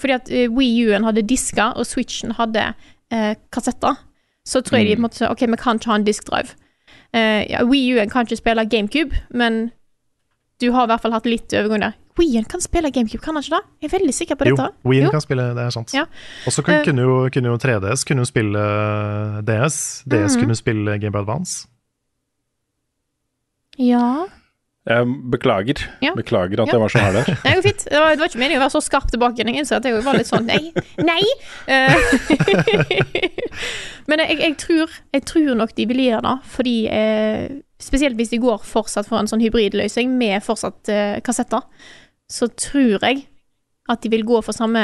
Fordi 0.00 0.14
at 0.16 0.30
eh, 0.34 0.48
Wii 0.50 0.88
U-en 0.88 1.06
hadde 1.06 1.22
disker, 1.30 1.76
og 1.78 1.86
Switchen 1.86 2.34
hadde 2.38 2.72
eh, 3.14 3.34
kassetter. 3.54 4.00
Så 4.48 4.64
tror 4.64 4.80
jeg 4.80 4.96
de 4.96 5.02
måtte 5.04 5.20
si 5.20 5.28
Ok, 5.28 5.44
vi 5.46 5.60
kan 5.60 5.78
ikke 5.78 5.92
ha 5.92 5.98
en 6.00 6.06
diskdrive. 6.08 6.56
Uh, 7.08 7.44
ja, 7.48 7.62
Wii 7.64 7.94
U-en 7.96 8.10
kan 8.12 8.26
ikke 8.26 8.36
spille 8.40 8.64
GameCube, 8.68 9.16
men 9.32 9.70
du 10.60 10.70
har 10.74 10.84
i 10.84 10.90
hvert 10.90 11.00
fall 11.04 11.12
hatt 11.14 11.26
litt 11.26 11.48
overgang 11.54 11.80
der. 11.80 11.94
Wii-en 12.18 12.44
kan 12.50 12.60
spille 12.60 12.90
GameCube, 12.90 13.22
kan 13.22 13.36
han 13.38 13.44
ikke 13.44 13.54
det? 13.60 13.64
Jeg 13.84 13.88
er 13.92 13.98
veldig 13.98 14.14
sikker 14.14 14.34
på 14.40 14.44
dette. 14.48 14.64
Jo. 14.84 14.90
Wien 14.90 15.04
Jo. 15.04 15.10
kan 15.14 15.20
spille, 15.22 15.44
det 15.54 15.62
er 15.68 15.70
sant. 15.70 15.92
Ja. 15.94 16.02
Og 16.46 16.52
så 16.52 16.64
kunne, 16.66 16.80
Eh. 16.80 16.84
kunne, 16.84 17.02
jo, 17.06 17.28
kunne 17.30 17.52
jo 17.52 17.56
3DS 17.62 18.02
kunne 18.04 18.24
jo 18.24 18.24
spille 18.26 18.64
DS. 19.46 20.02
DS 20.08 20.34
Mhm. 20.36 20.40
kunne 20.42 20.56
spille 20.58 20.98
Game 20.98 21.12
Boy 21.12 21.20
Advance. 21.22 21.68
Ja. 23.78 24.26
Jeg 24.88 25.04
beklager. 25.30 25.82
Ja. 26.00 26.14
Beklager 26.16 26.60
at 26.62 26.68
Ja. 26.68 26.72
jeg 26.72 26.80
var 26.80 26.88
så 26.88 26.98
hard 26.98 27.14
der. 27.14 27.24
Det 27.44 27.54
går 27.54 27.62
fint. 27.62 27.84
Det 27.84 27.98
var, 28.00 28.10
det 28.10 28.18
var 28.18 28.26
ikke 28.30 28.38
meningen 28.40 28.58
å 28.62 28.64
være 28.64 28.74
så 28.74 28.82
skarp 28.82 29.10
tilbake. 29.12 29.38
Jeg 29.44 29.54
innså 29.54 29.76
at 29.76 29.84
jeg 29.84 30.02
var 30.02 30.16
litt 30.16 30.26
sånn 30.26 30.46
Nei! 30.46 30.72
Nei! 30.98 31.22
Eh, 31.68 31.94
Men 34.08 34.18
jeg, 34.24 34.38
jeg, 34.40 34.56
tror, 34.56 34.88
jeg 35.12 35.24
tror 35.28 35.54
nok 35.60 35.74
de 35.76 35.84
vil 35.90 35.98
gjøre 36.08 36.22
det, 36.24 36.36
fordi 36.48 36.76
eh, 36.88 37.48
Spesielt 37.80 38.16
hvis 38.18 38.32
de 38.32 38.40
går 38.42 38.62
fortsatt 38.66 39.06
for 39.06 39.20
en 39.20 39.28
sånn 39.30 39.42
hybridløsning 39.44 40.10
med 40.18 40.42
fortsatt 40.42 40.90
uh, 40.90 41.18
kassetter, 41.24 41.62
så 42.28 42.48
tror 42.58 42.98
jeg 43.06 43.26
at 43.88 44.02
de 44.02 44.10
vil 44.12 44.26
gå 44.28 44.40
for 44.44 44.52
samme 44.56 44.82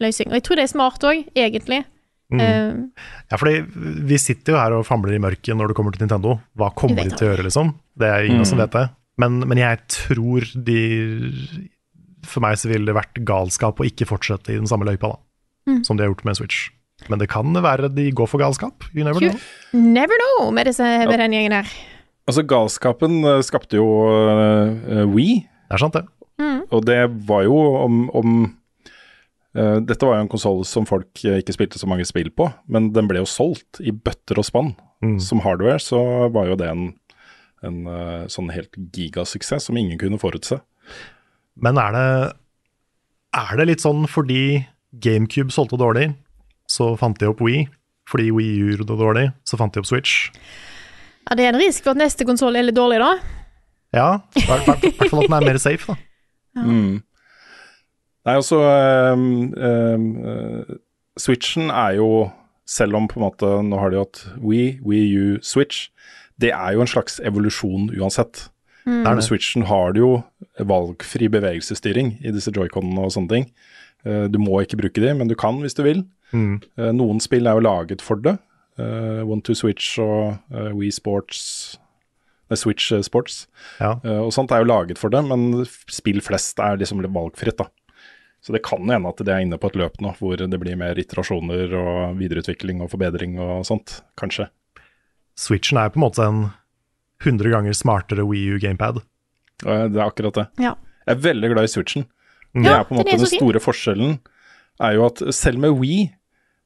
løsning. 0.00 0.30
Og 0.30 0.38
jeg 0.38 0.44
tror 0.46 0.56
det 0.60 0.64
er 0.68 0.70
smart 0.72 1.02
òg, 1.04 1.24
egentlig. 1.36 1.82
Mm. 2.32 2.40
Uh, 2.40 3.04
Ja, 3.28 3.36
fordi 3.36 3.58
vi 4.08 4.16
sitter 4.22 4.54
jo 4.54 4.60
her 4.60 4.72
og 4.78 4.86
famler 4.88 5.12
i 5.16 5.20
mørket 5.20 5.56
når 5.58 5.72
det 5.72 5.76
kommer 5.76 5.92
til 5.92 6.06
Nintendo. 6.06 6.38
Hva 6.56 6.70
kommer 6.78 7.02
de 7.02 7.12
til 7.12 7.26
å 7.28 7.32
gjøre, 7.34 7.44
liksom? 7.48 7.74
Det 7.98 8.08
er 8.08 8.24
ingen 8.28 8.44
Mm. 8.46 8.48
som 8.48 8.58
vet 8.62 8.72
det. 8.72 8.86
Men, 9.20 9.40
men 9.44 9.58
jeg 9.60 9.78
tror 9.92 10.46
de 10.64 10.78
For 12.24 12.40
meg 12.40 12.56
så 12.56 12.70
ville 12.70 12.86
det 12.86 12.94
vært 12.96 13.18
galskap 13.26 13.80
å 13.82 13.84
ikke 13.84 14.06
fortsette 14.08 14.54
i 14.54 14.56
den 14.60 14.68
samme 14.70 14.86
løypa, 14.86 15.10
da. 15.12 15.18
Mm. 15.72 15.84
Som 15.84 15.98
de 15.98 16.04
har 16.04 16.12
gjort 16.12 16.24
med 16.24 16.38
Switch. 16.38 16.70
Men 17.10 17.18
det 17.18 17.28
kan 17.32 17.50
være 17.52 17.90
de 17.92 18.04
går 18.14 18.28
for 18.30 18.38
galskap. 18.38 18.84
You 18.94 19.02
never 19.04 19.18
know. 19.20 19.34
never 19.74 20.14
know 20.22 20.50
med, 20.54 20.66
disse, 20.70 20.86
med 20.86 21.18
den 21.18 21.34
gjengen 21.34 21.56
her. 21.58 21.72
Altså, 22.28 22.44
galskapen 22.46 23.22
eh, 23.26 23.42
skapte 23.42 23.78
jo 23.78 23.86
uh, 24.06 25.04
We, 25.10 25.42
Det 25.42 25.78
er 25.78 25.82
sant, 25.82 25.96
det. 25.98 26.06
Mm. 26.40 26.62
og 26.72 26.84
det 26.88 26.98
var 27.28 27.42
jo 27.44 27.56
om, 27.82 27.96
om 28.16 28.36
uh, 29.58 29.78
Dette 29.84 30.06
var 30.06 30.16
jo 30.16 30.24
en 30.24 30.30
konsoll 30.32 30.62
som 30.66 30.86
folk 30.88 31.22
eh, 31.28 31.40
ikke 31.42 31.54
spilte 31.54 31.80
så 31.82 31.88
mange 31.90 32.06
spill 32.08 32.30
på, 32.34 32.48
men 32.72 32.90
den 32.96 33.10
ble 33.10 33.20
jo 33.22 33.28
solgt 33.28 33.82
i 33.82 33.92
bøtter 33.94 34.40
og 34.40 34.48
spann. 34.48 34.72
Mm. 35.02 35.18
Som 35.22 35.42
hardware 35.42 35.82
så 35.82 36.00
var 36.32 36.46
jo 36.46 36.58
det 36.60 36.70
en, 36.70 36.86
en 37.66 37.78
uh, 37.90 38.24
sånn 38.30 38.52
helt 38.54 38.78
gigasuksess 38.94 39.66
som 39.66 39.78
ingen 39.78 39.98
kunne 39.98 40.20
forutse. 40.22 40.60
Men 41.58 41.78
er 41.80 41.94
det, 41.96 42.08
er 43.42 43.54
det 43.58 43.66
litt 43.66 43.82
sånn 43.82 44.06
fordi 44.10 44.62
GameCube 45.02 45.50
solgte 45.50 45.80
dårlig, 45.80 46.12
så 46.70 46.92
fant 47.00 47.18
de 47.18 47.32
opp 47.32 47.42
Wii? 47.42 47.66
Fordi 48.08 48.30
Wii 48.34 48.52
gjorde 48.60 48.86
det 48.86 49.00
dårlig, 49.00 49.26
så 49.48 49.58
fant 49.58 49.74
de 49.74 49.82
opp 49.82 49.90
Switch? 49.90 50.30
Ja, 51.28 51.36
det 51.38 51.46
er 51.46 51.54
en 51.54 51.60
risk 51.62 51.84
for 51.84 51.94
at 51.94 52.00
neste 52.02 52.26
konsoll 52.28 52.56
er 52.58 52.66
litt 52.66 52.76
dårlig, 52.76 52.98
da. 53.02 53.12
Ja, 53.94 54.08
i 54.36 54.44
hvert 54.48 54.66
fall 54.66 54.78
at 54.80 55.28
den 55.28 55.36
er 55.36 55.46
mer 55.46 55.58
safe, 55.60 55.92
da. 55.94 56.64
Mm. 56.66 57.00
Nei, 58.22 58.34
altså 58.38 58.58
um, 59.12 59.52
um, 59.56 60.02
uh, 60.22 60.74
Switchen 61.18 61.70
er 61.72 61.96
jo 61.98 62.08
selv 62.68 62.96
om 62.96 63.08
på 63.10 63.18
en 63.18 63.24
måte 63.24 63.48
nå 63.66 63.80
har 63.80 63.90
de 63.92 63.98
hatt 64.02 64.20
We, 64.38 64.78
Wii 64.86 65.08
U, 65.18 65.26
Switch. 65.42 65.88
Det 66.40 66.52
er 66.54 66.76
jo 66.76 66.84
en 66.84 66.90
slags 66.90 67.18
evolusjon 67.24 67.90
uansett. 67.98 68.46
Mm. 68.86 69.02
På 69.06 69.16
Switchen 69.24 69.66
har 69.68 69.92
du 69.94 70.00
jo 70.02 70.12
valgfri 70.58 71.28
bevegelsesstyring 71.32 72.16
i 72.22 72.32
disse 72.34 72.52
joyconene 72.54 73.04
og 73.06 73.12
sånne 73.14 73.32
ting. 73.34 73.48
Uh, 74.06 74.26
Du 74.30 74.38
må 74.42 74.60
ikke 74.62 74.78
bruke 74.80 75.02
de, 75.02 75.12
men 75.18 75.30
du 75.30 75.36
kan 75.38 75.60
hvis 75.62 75.76
du 75.78 75.82
vil. 75.86 76.04
Mm. 76.32 76.60
Uh, 76.78 76.90
Noen 76.96 77.20
spill 77.22 77.46
er 77.46 77.58
jo 77.58 77.66
laget 77.66 78.04
for 78.04 78.22
det. 78.22 78.38
Eh, 78.80 79.22
One 79.28 79.42
to 79.44 79.54
Switch 79.58 79.98
og 80.00 80.38
uh, 80.54 80.70
Wii 80.72 80.92
Sports 80.94 81.42
Nei, 82.52 82.56
Switch 82.60 82.90
eh, 82.92 83.00
Sports. 83.04 83.46
Ja. 83.80 83.94
Eh, 84.04 84.18
og 84.26 84.32
sånt 84.36 84.52
er 84.52 84.60
jo 84.60 84.68
laget 84.68 84.98
for 85.00 85.12
det, 85.12 85.22
men 85.24 85.64
spill 85.88 86.20
flest 86.24 86.60
er 86.60 86.76
liksom 86.80 87.00
litt 87.00 87.14
valgfritt, 87.14 87.56
da. 87.56 87.68
Så 88.42 88.52
det 88.52 88.60
kan 88.66 88.82
hende 88.90 89.08
at 89.08 89.20
det 89.22 89.32
er 89.32 89.44
inne 89.44 89.56
på 89.62 89.70
et 89.70 89.78
løp 89.78 90.00
nå, 90.02 90.10
hvor 90.18 90.36
det 90.36 90.58
blir 90.60 90.76
mer 90.76 90.98
iterasjoner 90.98 91.72
og 91.78 92.18
videreutvikling 92.18 92.82
og 92.82 92.90
forbedring 92.92 93.38
og 93.40 93.62
sånt, 93.64 94.00
kanskje. 94.20 94.48
Switchen 95.38 95.78
er 95.80 95.88
jo 95.88 95.94
på 95.94 96.00
en 96.02 96.04
måte 96.04 96.26
en 96.26 96.40
100 97.22 97.52
ganger 97.54 97.76
smartere 97.78 98.26
Wii 98.26 98.56
U 98.56 98.60
gamepad. 98.60 99.00
Eh, 99.64 99.86
Det 99.88 99.96
er 100.00 100.04
akkurat 100.08 100.34
det. 100.42 100.46
Ja. 100.60 100.74
Jeg 101.06 101.16
er 101.16 101.22
veldig 101.30 101.52
glad 101.54 101.64
i 101.64 101.72
Switchen. 101.72 102.04
Mm. 102.52 102.64
Det 102.64 102.70
Ja, 102.70 102.80
er 102.80 102.84
på 102.84 102.92
en 102.94 103.00
måte 103.00 103.16
den 103.16 103.30
store 103.32 103.62
forskjellen, 103.62 104.18
er 104.82 104.92
jo 104.98 105.06
at 105.06 105.22
selv 105.32 105.62
med 105.62 105.78
Wii, 105.78 106.10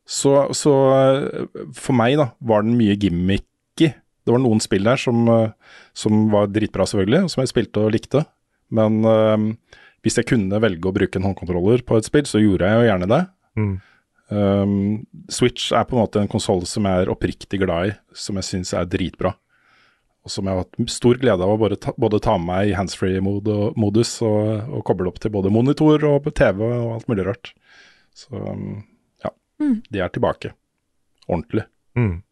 så, 0.07 0.33
så 0.55 0.73
eh, 0.95 1.63
for 1.75 1.97
meg 1.99 2.15
da, 2.21 2.31
var 2.47 2.63
den 2.63 2.77
mye 2.79 2.95
gimmicky. 2.95 3.91
Det 4.27 4.35
var 4.35 4.43
noen 4.43 4.63
spill 4.63 4.87
der 4.87 5.01
som, 5.01 5.27
eh, 5.33 5.81
som 5.99 6.29
var 6.33 6.53
dritbra 6.55 6.87
selvfølgelig, 6.87 7.27
og 7.27 7.33
som 7.35 7.43
jeg 7.43 7.53
spilte 7.53 7.83
og 7.83 7.93
likte. 7.95 8.23
Men 8.75 9.03
uh, 9.07 9.79
hvis 10.03 10.17
jeg 10.19 10.27
kunne 10.27 10.59
velge 10.63 10.89
å 10.89 10.95
bruke 10.95 11.21
en 11.21 11.27
håndkontroller 11.29 11.85
på 11.87 11.99
et 11.99 12.07
spill, 12.09 12.27
så 12.27 12.43
gjorde 12.43 12.67
jeg 12.67 12.81
jo 12.81 12.89
gjerne 12.89 13.11
det. 13.13 13.21
Mm. 13.59 13.75
Um, 14.27 14.73
Switch 15.31 15.71
er 15.71 15.87
på 15.87 15.95
en 15.95 16.03
måte 16.03 16.23
en 16.23 16.31
konsoll 16.31 16.65
som 16.67 16.87
jeg 16.89 17.05
er 17.05 17.13
oppriktig 17.13 17.61
glad 17.63 17.93
i, 17.93 17.97
som 18.11 18.39
jeg 18.41 18.49
syns 18.49 18.75
er 18.75 18.89
dritbra. 18.91 19.37
Og 20.27 20.33
som 20.35 20.47
jeg 20.47 20.59
har 20.59 20.65
hatt 20.65 20.91
stor 20.91 21.21
glede 21.23 21.47
av 21.47 21.53
å 21.55 21.61
både 21.61 21.79
ta, 21.79 21.95
både 21.95 22.19
ta 22.23 22.35
med 22.35 22.49
meg 22.49 22.73
i 22.73 22.75
handsfree-modus 22.75 24.17
og, 24.27 24.73
og 24.75 24.83
koble 24.89 25.13
opp 25.13 25.23
til 25.23 25.31
både 25.35 25.55
monitor 25.55 26.03
og 26.11 26.27
TV 26.35 26.65
og 26.67 26.97
alt 26.97 27.11
mulig 27.11 27.29
rart. 27.29 27.53
Så 28.17 28.35
um, 28.35 28.81
Mm. 29.63 29.83
de 29.91 30.01
er 30.01 30.09
tilbake. 30.13 30.53
Ordentlig. 31.29 31.65
Mm. 31.97 32.23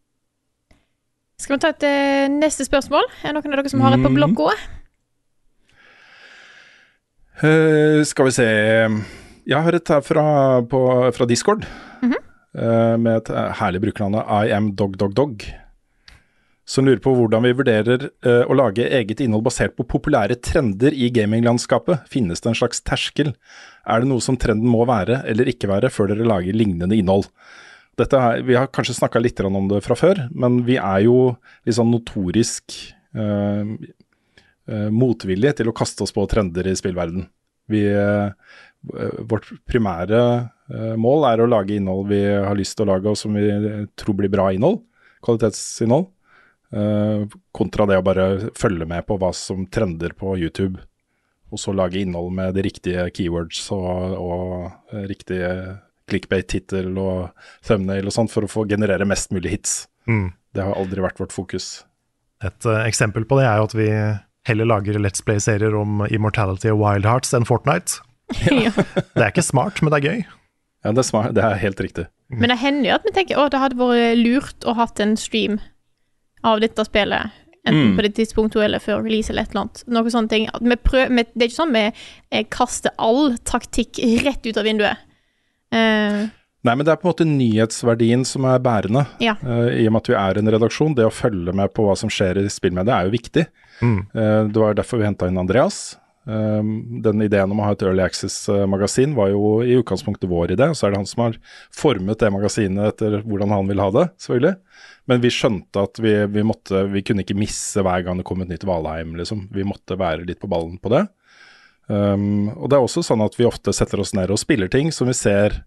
Skal 1.40 1.56
vi 1.56 1.62
ta 1.64 1.72
et 1.72 1.86
uh, 1.88 2.30
neste 2.30 2.66
spørsmål? 2.66 3.09
Er 3.22 3.32
det 3.32 3.40
noen 3.40 3.56
av 3.56 3.62
dere 3.62 3.72
som 3.72 3.82
har 3.84 3.96
et 3.96 4.05
på 4.05 4.12
Mm. 4.12 4.18
blokka? 4.20 4.55
Eh, 7.42 8.05
skal 8.06 8.28
vi 8.28 8.30
se 8.30 8.44
Jeg 9.44 9.60
har 9.60 9.74
et 9.74 9.88
her 9.88 10.01
fra, 10.01 10.62
på, 10.62 11.10
fra 11.12 11.26
Discord. 11.26 11.66
Mm 12.01 12.12
-hmm. 12.12 12.22
uh, 12.62 12.96
med 12.96 13.16
et 13.16 13.28
herlig 13.59 13.80
brukernavn 13.80 14.46
I 14.46 14.52
am 14.52 14.74
dog 14.76 14.96
dog 14.96 15.14
dog. 15.14 15.44
Som 16.66 16.86
lurer 16.86 17.01
på 17.01 17.14
hvordan 17.14 17.42
vi 17.42 17.52
vurderer 17.52 18.09
å 18.24 18.55
lage 18.55 18.88
eget 18.88 19.20
innhold 19.20 19.44
basert 19.44 19.76
på 19.76 19.84
populære 19.84 20.40
trender 20.40 20.94
i 20.94 21.10
gaminglandskapet. 21.10 22.09
Finnes 22.09 22.40
det 22.40 22.48
en 22.48 22.55
slags 22.55 22.80
terskel? 22.80 23.34
Er 23.85 24.01
det 24.01 24.09
noe 24.09 24.23
som 24.24 24.39
trenden 24.40 24.70
må 24.70 24.85
være 24.89 25.23
eller 25.28 25.51
ikke 25.51 25.69
være 25.70 25.93
før 25.93 26.12
dere 26.12 26.28
lager 26.28 26.56
lignende 26.56 26.97
innhold? 26.97 27.28
Dette 27.98 28.19
er, 28.19 28.43
vi 28.43 28.56
har 28.59 28.70
kanskje 28.74 28.97
snakka 28.97 29.23
litt 29.23 29.40
om 29.44 29.69
det 29.70 29.82
fra 29.85 29.97
før, 29.98 30.24
men 30.35 30.62
vi 30.66 30.78
er 30.81 31.05
jo 31.06 31.36
litt 31.66 31.77
sånn 31.77 31.93
notorisk 31.93 32.74
eh, 33.15 33.74
eh, 34.66 34.89
motvillige 34.90 35.61
til 35.61 35.70
å 35.70 35.77
kaste 35.77 36.02
oss 36.06 36.15
på 36.15 36.24
trender 36.31 36.66
i 36.66 36.74
spillverden. 36.78 37.28
Vi, 37.70 37.85
eh, 37.86 38.56
vårt 39.31 39.47
primære 39.69 40.24
eh, 40.74 40.97
mål 41.01 41.28
er 41.31 41.44
å 41.44 41.51
lage 41.51 41.77
innhold 41.77 42.11
vi 42.11 42.24
har 42.27 42.59
lyst 42.59 42.77
til 42.78 42.89
å 42.89 42.97
lage, 42.97 43.12
og 43.12 43.20
som 43.20 43.36
vi 43.39 43.47
tror 43.94 44.19
blir 44.19 44.32
bra 44.32 44.51
innhold. 44.52 44.82
Kvalitetsinnhold. 45.24 46.11
kontra 47.55 47.85
det 47.86 48.01
å 48.01 48.02
bare 48.02 48.24
følge 48.59 48.86
med 48.90 49.05
på 49.06 49.15
hva 49.20 49.28
som 49.31 49.62
trender 49.70 50.11
på 50.19 50.32
YouTube. 50.40 50.81
Og 51.55 51.60
så 51.62 51.74
lage 51.76 52.01
innhold 52.02 52.32
med 52.35 52.56
de 52.56 52.64
riktige 52.66 53.06
keywords 53.14 53.62
og, 53.74 54.16
og 54.18 54.94
eh, 54.94 55.05
riktige 55.10 55.51
clickbait-tittel 56.10 56.98
og 57.01 57.31
thumbnail 57.64 58.10
og 58.10 58.14
sånn, 58.14 58.31
for 58.31 58.44
å 58.44 58.51
få 58.51 58.66
generere 58.68 59.06
mest 59.09 59.32
mulig 59.32 59.55
hits. 59.55 59.76
Mm. 60.10 60.32
Det 60.55 60.64
har 60.66 60.76
aldri 60.76 61.05
vært 61.05 61.22
vårt 61.22 61.35
fokus. 61.35 61.85
Et 62.44 62.68
uh, 62.68 62.82
eksempel 62.85 63.24
på 63.28 63.39
det 63.39 63.47
er 63.48 63.60
jo 63.60 63.68
at 63.70 63.76
vi 63.78 63.89
heller 64.48 64.68
lager 64.68 64.98
Let's 65.01 65.24
Play-serier 65.24 65.76
om 65.78 66.05
Immortality 66.10 66.68
og 66.72 66.82
Wild 66.82 67.09
Hearts 67.09 67.32
enn 67.36 67.48
Fortnite. 67.48 68.02
Ja. 68.48 68.70
Det 68.72 69.20
er 69.20 69.31
ikke 69.31 69.44
smart, 69.44 69.82
men 69.85 69.93
det 69.93 69.98
er 70.01 70.06
gøy. 70.09 70.20
Ja, 70.85 70.93
det 70.93 71.02
er, 71.02 71.06
smart. 71.06 71.35
det 71.36 71.43
er 71.44 71.59
helt 71.60 71.81
riktig. 71.81 72.06
Men 72.32 72.51
det 72.51 72.56
hender 72.60 72.89
jo 72.89 72.94
at 72.97 73.05
vi 73.06 73.12
tenker 73.14 73.39
å, 73.39 73.44
det 73.52 73.60
hadde 73.60 73.76
vært 73.78 74.18
lurt 74.20 74.66
å 74.66 74.74
hatt 74.78 75.01
en 75.01 75.12
stream 75.20 75.59
av 76.44 76.62
dette 76.64 76.85
spillet. 76.89 77.36
Enten 77.65 77.91
Mm. 77.91 77.97
på 77.97 78.03
det 78.05 78.12
tidspunktet 78.19 78.61
eller 78.61 78.78
før 78.78 79.03
release 79.03 79.32
eller 79.32 79.43
et 79.47 79.55
eller 79.55 79.62
annet. 79.65 79.82
Noe 79.89 80.11
sånne 80.12 80.28
ting. 80.28 80.49
Vi 80.61 80.77
prøver, 80.77 81.09
vi, 81.09 81.24
det 81.32 81.47
er 81.47 81.49
ikke 81.49 81.62
sånn 81.62 81.73
vi 81.73 81.85
eh, 81.89 82.45
kaster 82.53 82.93
all 82.99 83.39
taktikk 83.49 84.01
rett 84.27 84.45
ut 84.45 84.59
av 84.61 84.69
vinduet. 84.69 85.01
Uh, 85.74 86.28
Nei, 86.65 86.74
men 86.77 86.85
det 86.85 86.93
er 86.95 87.01
på 87.01 87.09
en 87.09 87.12
måte 87.12 87.27
nyhetsverdien 87.28 88.23
som 88.24 88.45
er 88.49 88.61
bærende. 88.65 89.07
Ja. 89.20 89.35
Uh, 89.43 89.69
I 89.73 89.89
og 89.89 89.97
med 89.97 90.05
at 90.05 90.12
vi 90.12 90.16
er 90.20 90.39
en 90.41 90.53
redaksjon, 90.55 90.95
det 90.97 91.09
å 91.09 91.12
følge 91.12 91.53
med 91.57 91.73
på 91.77 91.85
hva 91.89 91.97
som 91.99 92.12
skjer 92.12 92.41
i 92.41 92.47
spillmediet 92.53 92.95
er 92.95 93.09
jo 93.09 93.16
viktig. 93.16 93.45
Mm. 93.81 93.99
Uh, 94.15 94.41
det 94.49 94.62
var 94.62 94.78
derfor 94.78 95.01
vi 95.01 95.09
henta 95.09 95.28
inn 95.28 95.41
Andreas. 95.41 95.97
Um, 96.24 97.03
den 97.05 97.20
ideen 97.20 97.53
om 97.53 97.59
å 97.61 97.66
ha 97.66 97.74
et 97.74 97.82
Early 97.85 98.01
Access-magasin 98.01 99.12
var 99.16 99.28
jo 99.35 99.59
i 99.61 99.74
utgangspunktet 99.77 100.31
vår 100.31 100.55
idé. 100.55 100.70
Så 100.73 100.86
er 100.86 100.95
det 100.95 101.03
han 101.03 101.11
som 101.11 101.27
har 101.27 101.36
formet 101.74 102.23
det 102.23 102.32
magasinet 102.32 102.95
etter 102.95 103.19
hvordan 103.27 103.53
han 103.53 103.69
vil 103.69 103.82
ha 103.85 103.91
det, 103.93 104.07
selvfølgelig. 104.24 104.55
Men 105.10 105.20
vi 105.20 105.31
skjønte 105.32 105.85
at 105.85 106.01
vi, 106.01 106.14
vi 106.32 106.44
måtte 106.47 106.86
Vi 106.93 107.02
kunne 107.05 107.24
ikke 107.24 107.36
misse 107.36 107.82
hver 107.85 108.05
gang 108.06 108.20
det 108.20 108.26
kom 108.28 108.40
et 108.44 108.51
nytt 108.52 108.64
Valheim, 108.68 109.14
liksom. 109.18 109.48
Vi 109.52 109.66
måtte 109.66 109.98
være 110.01 110.24
litt 110.24 110.40
på 110.40 110.51
ballen 110.51 110.78
på 110.81 110.93
det. 110.94 111.06
Um, 111.86 112.48
og 112.56 112.70
det 112.70 112.78
er 112.78 112.86
også 112.86 113.02
sånn 113.05 113.20
at 113.20 113.35
vi 113.36 113.44
ofte 113.44 113.74
setter 113.76 114.01
oss 114.01 114.14
ned 114.16 114.31
og 114.32 114.40
spiller 114.40 114.70
ting 114.72 114.89
som 114.94 115.10
vi 115.10 115.16
ser 115.16 115.59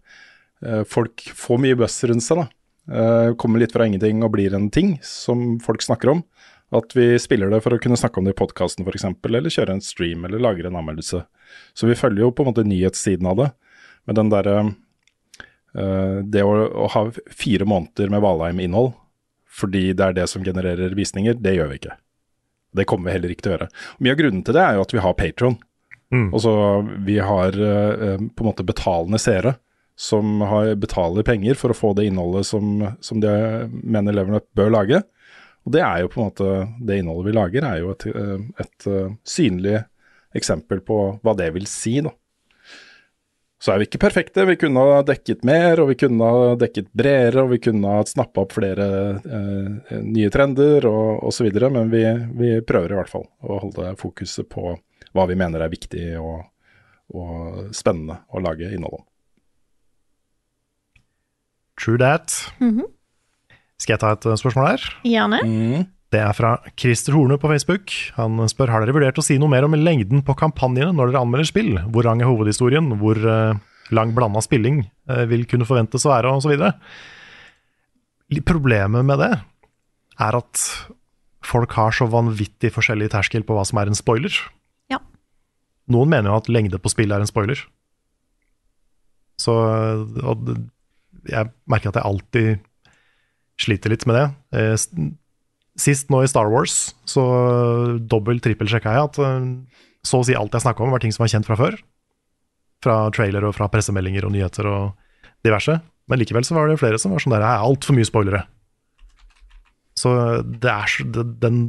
uh, 0.66 0.82
folk 0.90 1.22
får 1.38 1.62
mye 1.62 1.78
buzz 1.78 2.00
rundt 2.10 2.26
seg. 2.26 2.42
da. 2.42 2.48
Uh, 2.88 3.36
kommer 3.38 3.62
litt 3.62 3.76
fra 3.76 3.86
ingenting 3.86 4.24
og 4.26 4.34
blir 4.34 4.56
en 4.58 4.72
ting 4.74 4.96
som 5.06 5.60
folk 5.64 5.86
snakker 5.86 6.16
om. 6.16 6.26
At 6.74 6.92
vi 6.98 7.14
spiller 7.22 7.54
det 7.54 7.62
for 7.64 7.76
å 7.76 7.80
kunne 7.80 8.00
snakke 8.00 8.20
om 8.20 8.26
det 8.28 8.34
i 8.34 8.40
podkasten 8.42 8.84
f.eks., 8.84 9.06
eller 9.30 9.54
kjøre 9.54 9.78
en 9.78 9.86
stream 9.86 10.26
eller 10.28 10.42
lagre 10.42 10.68
en 10.68 10.80
anmeldelse. 10.82 11.22
Så 11.78 11.88
vi 11.88 11.96
følger 11.96 12.26
jo 12.26 12.34
på 12.36 12.44
en 12.44 12.50
måte 12.50 12.66
nyhetssiden 12.68 13.30
av 13.30 13.38
det. 13.40 13.52
Men 14.10 14.18
den 14.18 14.34
derre 14.34 14.58
uh, 14.66 16.18
Det 16.26 16.42
å, 16.42 16.56
å 16.66 16.90
ha 16.96 17.10
fire 17.30 17.68
måneder 17.70 18.10
med 18.10 18.26
Valheim-innhold 18.26 18.96
fordi 19.58 19.92
det 19.98 20.06
er 20.06 20.18
det 20.18 20.28
som 20.32 20.46
genererer 20.46 20.96
visninger, 20.98 21.38
det 21.42 21.56
gjør 21.58 21.72
vi 21.72 21.80
ikke. 21.82 21.96
Det 22.78 22.86
kommer 22.90 23.10
vi 23.10 23.18
heller 23.18 23.34
ikke 23.34 23.46
til 23.46 23.54
å 23.54 23.56
gjøre. 23.56 23.70
Mye 24.04 24.14
av 24.14 24.20
grunnen 24.22 24.44
til 24.46 24.58
det 24.58 24.64
er 24.64 24.78
jo 24.78 24.84
at 24.86 24.94
vi 24.94 25.04
har 25.04 25.18
Patron. 25.18 25.58
Mm. 26.14 26.28
Og 26.32 26.40
så 26.44 26.54
vi 27.04 27.18
har 27.20 27.58
eh, 27.58 28.20
på 28.22 28.44
en 28.44 28.48
måte 28.48 28.66
betalende 28.68 29.20
seere 29.20 29.58
som 29.98 30.44
har, 30.46 30.76
betaler 30.78 31.26
penger 31.26 31.58
for 31.58 31.74
å 31.74 31.78
få 31.78 31.92
det 31.98 32.06
innholdet 32.08 32.46
som, 32.48 32.84
som 33.02 33.22
de 33.24 33.32
mener 33.68 34.14
Level 34.14 34.38
Up 34.38 34.46
bør 34.56 34.70
lage. 34.76 35.02
Og 35.66 35.74
det 35.74 35.82
er 35.84 36.04
jo 36.04 36.12
på 36.14 36.22
en 36.22 36.30
måte 36.30 36.52
det 36.86 37.00
innholdet 37.02 37.28
vi 37.28 37.36
lager, 37.36 37.66
er 37.68 37.82
jo 37.82 37.92
et, 37.96 38.06
et, 38.08 38.46
et 38.64 38.90
eh, 38.94 39.10
synlig 39.28 39.82
eksempel 40.38 40.84
på 40.86 41.00
hva 41.26 41.34
det 41.40 41.50
vil 41.56 41.66
si, 41.70 41.98
da. 42.06 42.14
Så 43.58 43.74
er 43.74 43.82
vi 43.82 43.88
ikke 43.88 44.02
perfekte. 44.04 44.44
Vi 44.46 44.56
kunne 44.62 44.84
ha 44.86 45.00
dekket 45.06 45.42
mer, 45.48 45.80
og 45.82 45.90
vi 45.90 45.96
kunne 45.98 46.28
ha 46.30 46.52
dekket 46.62 46.92
bredere, 46.94 47.42
og 47.42 47.56
vi 47.56 47.62
kunne 47.66 47.90
ha 47.96 48.04
snappa 48.06 48.44
opp 48.44 48.54
flere 48.54 48.90
eh, 49.18 49.96
nye 50.06 50.30
trender 50.34 50.86
og 50.90 51.26
osv. 51.32 51.50
Men 51.74 51.90
vi, 51.94 52.04
vi 52.38 52.52
prøver 52.62 52.94
i 52.94 53.00
hvert 53.00 53.12
fall 53.12 53.26
å 53.42 53.58
holde 53.66 53.96
fokuset 53.98 54.50
på 54.54 54.76
hva 55.18 55.26
vi 55.26 55.40
mener 55.40 55.64
er 55.66 55.74
viktig 55.74 56.06
og, 56.22 56.46
og 57.18 57.74
spennende 57.74 58.20
å 58.30 58.44
lage 58.46 58.70
innhold 58.70 59.00
om. 59.02 59.06
True 61.82 61.98
that. 62.02 62.34
Mhm. 62.62 62.86
Skal 63.78 63.94
jeg 63.94 64.02
ta 64.02 64.14
et 64.16 64.26
eh, 64.26 64.38
spørsmål 64.42 64.72
her? 64.72 64.86
gjerne. 65.06 65.88
Det 66.14 66.20
er 66.24 66.36
fra 66.36 66.54
Christer 66.80 67.18
Horne 67.18 67.36
på 67.40 67.50
Facebook. 67.52 67.92
Han 68.16 68.40
spør 68.48 68.72
har 68.72 68.84
dere 68.84 68.96
vurdert 68.96 69.18
å 69.20 69.26
si 69.26 69.36
noe 69.40 69.52
mer 69.52 69.66
om 69.68 69.76
lengden 69.76 70.24
på 70.24 70.38
kampanjene 70.40 70.94
når 70.96 71.12
dere 71.12 71.24
anmelder 71.26 71.50
spill. 71.50 71.74
Hvor 71.92 72.08
lang 72.08 72.24
er 72.24 72.30
hovedhistorien? 72.30 72.88
Hvor 73.02 73.20
eh, 73.20 73.60
lang 73.92 74.14
blanda 74.16 74.44
spilling 74.44 74.86
eh, 74.86 75.26
vil 75.28 75.44
kunne 75.52 75.68
forventes 75.68 76.08
å 76.08 76.14
være, 76.14 76.32
osv. 76.32 76.56
Problemet 78.48 79.08
med 79.08 79.20
det 79.20 79.34
er 80.24 80.40
at 80.40 80.64
folk 81.48 81.76
har 81.76 81.96
så 81.96 82.08
vanvittig 82.12 82.72
forskjellig 82.76 83.12
terskel 83.12 83.44
på 83.48 83.56
hva 83.56 83.68
som 83.68 83.80
er 83.84 83.92
en 83.92 84.00
spoiler. 84.00 84.32
Ja. 84.92 85.02
Noen 85.92 86.12
mener 86.12 86.32
jo 86.32 86.40
at 86.40 86.52
lengde 86.52 86.80
på 86.80 86.92
spill 86.92 87.12
er 87.12 87.24
en 87.24 87.30
spoiler. 87.30 87.60
Så 89.38 89.54
jeg 91.28 91.52
merker 91.70 91.92
at 91.92 92.00
jeg 92.00 92.08
alltid 92.08 92.50
sliter 93.60 93.92
litt 93.92 94.08
med 94.08 94.18
det. 94.18 94.28
Sist 95.78 96.10
nå 96.10 96.24
i 96.24 96.30
Star 96.30 96.50
Wars 96.50 96.96
så 97.06 97.24
dobbelt-trippel-sjekka 98.10 98.96
jeg 98.96 99.10
at 99.12 99.20
eh, 99.22 99.50
så 100.08 100.22
å 100.22 100.26
si 100.26 100.36
alt 100.38 100.56
jeg 100.56 100.64
snakka 100.64 100.84
om, 100.84 100.94
var 100.94 101.04
ting 101.04 101.14
som 101.14 101.26
var 101.26 101.32
kjent 101.34 101.48
fra 101.48 101.58
før. 101.60 101.78
Fra 102.84 102.98
trailer 103.14 103.46
og 103.48 103.56
fra 103.58 103.68
pressemeldinger 103.72 104.26
og 104.28 104.34
nyheter 104.34 104.70
og 104.70 104.94
diverse. 105.46 105.80
Men 106.08 106.22
likevel 106.22 106.46
så 106.48 106.56
var 106.56 106.70
det 106.70 106.80
flere 106.82 107.00
som 107.02 107.14
var 107.14 107.24
sånn 107.24 107.36
der 107.36 107.44
Det 107.44 107.50
er 107.50 107.66
altfor 107.68 107.98
mye 107.98 108.08
spoilere. 108.08 108.44
Så 109.98 110.14
det 110.46 110.72
er 110.72 110.98
det, 111.14 111.26
den 111.42 111.62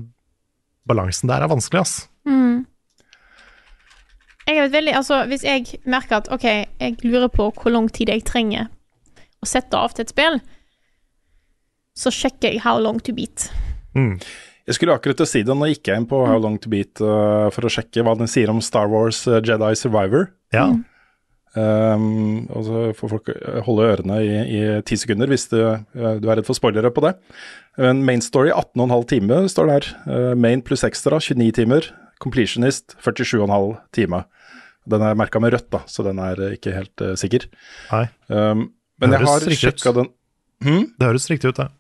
balansen 0.89 1.31
der 1.31 1.43
er 1.43 1.51
vanskelig, 1.51 1.81
ass. 1.83 1.95
Mm. 2.29 2.67
Jeg 4.49 4.63
vet 4.63 4.73
veldig, 4.73 4.93
altså 4.97 5.23
Hvis 5.29 5.45
jeg 5.45 5.81
merker 5.85 6.23
at 6.23 6.29
OK, 6.33 6.45
jeg 6.45 6.97
lurer 7.05 7.29
på 7.33 7.51
hvor 7.53 7.73
lang 7.73 7.89
tid 7.93 8.13
jeg 8.13 8.25
trenger 8.29 8.71
å 9.43 9.49
sette 9.49 9.77
av 9.77 9.93
til 9.95 10.07
et 10.07 10.13
spill, 10.13 10.39
så 11.99 12.11
sjekker 12.15 12.55
jeg 12.55 12.63
how 12.65 12.79
long 12.81 13.01
to 13.03 13.15
beat. 13.15 13.49
Mm. 13.99 14.13
Jeg 14.69 14.77
skulle 14.77 14.95
akkurat 14.99 15.17
til 15.17 15.25
å 15.25 15.31
si 15.31 15.41
det, 15.47 15.55
nå 15.57 15.71
gikk 15.71 15.89
jeg 15.89 16.03
inn 16.03 16.07
på 16.09 16.21
How 16.29 16.39
Long 16.45 16.59
To 16.61 16.71
Beat 16.71 17.01
uh, 17.01 17.49
for 17.55 17.65
å 17.65 17.73
sjekke 17.73 18.05
hva 18.05 18.13
den 18.19 18.29
sier 18.29 18.53
om 18.53 18.61
Star 18.65 18.91
Wars 18.93 19.23
uh, 19.27 19.41
Jedi 19.41 19.73
Survivor. 19.81 20.29
Ja. 20.53 20.69
Um, 21.57 22.45
og 22.53 22.67
så 22.67 22.81
får 22.99 23.11
folk 23.15 23.31
holde 23.65 23.87
ørene 23.89 24.19
i, 24.21 24.59
ti 24.87 24.99
sekunder 25.01 25.31
hvis 25.33 25.49
du, 25.51 25.57
uh, 25.65 25.81
du 26.21 26.29
er 26.29 26.37
redd 26.37 26.47
for 26.47 26.59
spoilere 26.59 26.93
på 26.93 27.07
det. 27.07 27.15
Men 27.81 28.05
main 28.05 28.21
story 28.25 28.53
18,5 28.53 29.07
timer 29.15 29.49
står 29.49 29.73
der. 29.73 29.89
Uh, 30.05 30.35
main 30.37 30.61
pluss 30.65 30.85
ekstra 30.87 31.21
29 31.25 31.49
timer. 31.63 31.89
Completionist 32.21 32.99
47,5 33.01 33.49
time. 33.97 34.25
Den 34.89 35.05
er 35.05 35.17
merka 35.19 35.41
med 35.41 35.55
rødt, 35.57 35.71
da, 35.73 35.83
så 35.89 36.05
den 36.05 36.21
er 36.23 36.45
ikke 36.53 36.77
helt 36.77 37.05
uh, 37.05 37.15
sikker. 37.19 37.49
Nei. 37.93 38.05
Um, 38.29 38.69
men 39.01 39.15
jeg 39.15 39.25
har 39.25 39.53
sjekka 39.55 39.95
den 39.95 40.09
hmm? 40.67 40.89
Det 40.99 41.07
høres 41.07 41.29
riktig 41.31 41.53
ut, 41.55 41.61
det. 41.61 41.71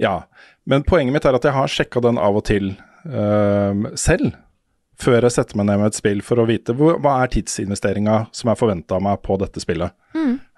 Ja, 0.00 0.22
men 0.68 0.84
poenget 0.84 1.14
mitt 1.14 1.26
er 1.28 1.38
at 1.38 1.46
jeg 1.48 1.56
har 1.56 1.72
sjekka 1.72 2.02
den 2.04 2.20
av 2.20 2.36
og 2.36 2.44
til 2.48 2.74
uh, 3.08 3.88
selv. 3.96 4.36
Før 4.98 5.22
jeg 5.22 5.36
setter 5.36 5.56
meg 5.56 5.68
ned 5.68 5.80
med 5.80 5.92
et 5.92 5.98
spill 5.98 6.20
for 6.26 6.42
å 6.42 6.46
vite 6.48 6.74
hvor, 6.76 6.98
hva 7.00 7.20
er 7.22 7.30
tidsinvesteringa 7.32 8.18
som 8.34 8.50
er 8.50 8.58
forventa 8.58 8.98
av 8.98 9.04
meg 9.06 9.20
på 9.24 9.38
dette 9.40 9.62
spillet. 9.62 9.94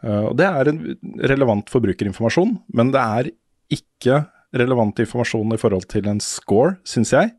Uh, 0.03 0.31
og 0.31 0.35
Det 0.41 0.49
er 0.49 0.73
en 0.73 0.81
relevant 1.31 1.71
forbrukerinformasjon, 1.71 2.57
men 2.75 2.95
det 2.95 3.03
er 3.21 3.31
ikke 3.77 4.25
relevant 4.57 4.99
informasjon 4.99 5.55
i 5.55 5.61
forhold 5.61 5.87
til 5.93 6.09
en 6.11 6.19
score, 6.25 6.79
syns 6.89 7.13
jeg. 7.15 7.31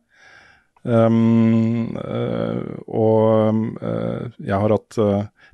Um, 0.81 1.91
uh, 1.93 2.61
og 2.89 3.83
øh, 3.85 4.31
jeg 4.39 4.55
har 4.63 4.73
hatt 4.73 4.97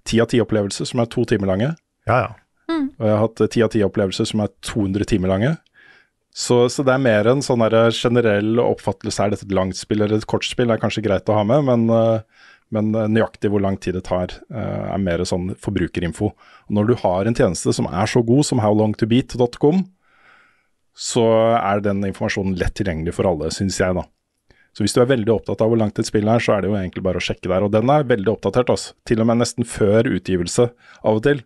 ti 0.08 0.22
av 0.24 0.30
ti 0.32 0.40
opplevelser 0.40 0.88
som 0.88 1.02
er 1.04 1.10
to 1.12 1.26
timer 1.28 1.50
lange. 1.50 1.74
Ja, 2.08 2.20
ja. 2.28 2.36
Og 2.68 3.06
jeg 3.06 3.14
har 3.14 3.24
hatt 3.24 3.42
ti 3.54 3.64
av 3.64 3.72
ti 3.74 3.82
opplevelser 3.86 4.28
som 4.30 4.44
er 4.44 4.52
200 4.66 5.08
timer 5.10 5.32
lange. 5.32 5.56
Så, 6.38 6.60
så 6.70 6.84
det 6.86 6.94
er 6.94 7.02
mer 7.02 7.28
en 7.32 7.42
sånn 7.42 7.64
generell 7.98 8.60
oppfattelse. 8.62 9.24
Er 9.24 9.34
dette 9.34 9.48
et 9.48 9.56
langt 9.58 9.80
spill 9.80 10.04
eller 10.06 10.20
et 10.20 10.30
kort 10.30 10.46
spill? 10.46 10.70
er 10.70 10.82
kanskje 10.82 11.02
greit 11.08 11.30
å 11.32 11.38
ha 11.40 11.46
med, 11.48 11.66
men, 11.66 11.88
øh, 11.90 12.44
men 12.70 12.92
nøyaktig 12.94 13.50
hvor 13.50 13.64
lang 13.64 13.80
tid 13.82 13.98
det 13.98 14.04
tar, 14.06 14.36
øh, 14.54 14.84
er 14.94 15.02
mer 15.02 15.24
sånn 15.26 15.56
forbrukerinfo. 15.58 16.30
Og 16.68 16.78
når 16.78 16.92
du 16.92 16.96
har 17.02 17.26
en 17.26 17.38
tjeneste 17.38 17.74
som 17.74 17.90
er 17.90 18.12
så 18.12 18.22
god 18.28 18.46
som 18.46 18.62
howlongtobeat.com, 18.62 19.82
så 20.98 21.26
er 21.58 21.82
den 21.86 22.06
informasjonen 22.06 22.58
lett 22.58 22.78
tilgjengelig 22.78 23.16
for 23.18 23.30
alle, 23.30 23.50
syns 23.54 23.78
jeg, 23.82 23.98
da. 23.98 24.06
Så 24.78 24.86
hvis 24.86 24.94
du 24.94 25.02
er 25.02 25.10
veldig 25.10 25.34
opptatt 25.34 25.62
av 25.66 25.72
hvor 25.72 25.80
langt 25.82 25.98
et 25.98 26.06
spill 26.06 26.30
er, 26.30 26.42
så 26.42 26.54
er 26.54 26.62
det 26.62 26.70
jo 26.70 26.78
egentlig 26.78 27.02
bare 27.06 27.18
å 27.18 27.24
sjekke 27.24 27.50
der. 27.50 27.66
Og 27.66 27.74
den 27.74 27.90
er 27.90 28.06
veldig 28.06 28.36
oppdatert, 28.36 28.70
altså. 28.70 28.94
Til 29.10 29.24
og 29.24 29.30
med 29.30 29.42
nesten 29.42 29.66
før 29.66 30.06
utgivelse 30.06 30.70
av 31.02 31.18
og 31.18 31.24
til, 31.26 31.42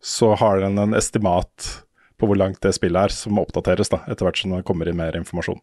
så 0.00 0.32
har 0.40 0.64
den 0.64 0.80
en 0.80 0.96
estimat 0.96 1.74
på 2.20 2.28
hvor 2.30 2.38
langt 2.38 2.60
det 2.64 2.74
spillet 2.76 3.08
er, 3.08 3.14
som 3.14 3.40
oppdateres 3.42 3.92
da, 3.92 4.02
etter 4.10 4.28
hvert 4.28 4.40
som 4.40 4.54
det 4.54 4.64
kommer 4.68 4.90
inn 4.90 4.98
mer 5.00 5.16
informasjon. 5.18 5.60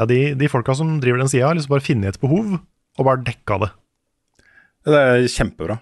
ja 0.00 0.08
de, 0.10 0.20
de 0.38 0.50
folka 0.50 0.74
som 0.76 0.98
driver 1.02 1.22
den 1.22 1.30
sida, 1.32 1.46
har 1.48 1.58
liksom 1.58 1.74
bare 1.76 1.86
funnet 1.86 2.16
et 2.16 2.22
behov, 2.22 2.58
og 2.98 3.06
bare 3.06 3.24
dekka 3.26 3.60
det. 3.64 3.70
Det 4.88 5.00
er 5.00 5.28
kjempebra. 5.28 5.78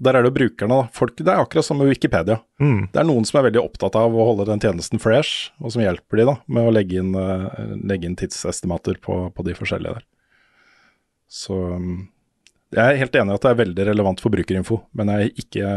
Der 0.00 0.16
er 0.16 0.24
det 0.24 0.30
jo 0.30 0.36
brukerne, 0.38 0.76
da. 0.80 0.88
Folk, 0.96 1.18
det 1.18 1.28
er 1.28 1.42
akkurat 1.42 1.66
som 1.66 1.76
med 1.80 1.90
Wikipedia. 1.90 2.38
Mm. 2.62 2.86
Det 2.92 3.02
er 3.02 3.04
noen 3.04 3.26
som 3.28 3.36
er 3.40 3.50
veldig 3.50 3.60
opptatt 3.60 3.98
av 4.00 4.14
å 4.16 4.28
holde 4.30 4.46
den 4.48 4.62
tjenesten 4.62 5.02
fresh, 5.02 5.50
og 5.60 5.74
som 5.74 5.82
hjelper 5.84 6.22
de 6.22 6.26
da, 6.30 6.36
med 6.48 6.68
å 6.68 6.72
legge 6.72 7.02
inn, 7.02 7.10
eh, 7.20 7.74
legge 7.90 8.08
inn 8.08 8.16
tidsestimater 8.16 8.96
på, 9.04 9.26
på 9.36 9.44
de 9.44 9.56
forskjellige 9.58 9.98
der. 9.98 10.06
Så 11.30 11.58
um, 11.76 12.08
jeg 12.70 12.84
er 12.84 13.00
helt 13.00 13.16
enig 13.18 13.34
i 13.34 13.38
at 13.38 13.44
det 13.44 13.50
er 13.50 13.60
veldig 13.64 13.86
relevant 13.88 14.20
for 14.22 14.34
brukerinfo, 14.34 14.80
men 14.94 15.10
jeg, 15.10 15.32
ikke, 15.42 15.72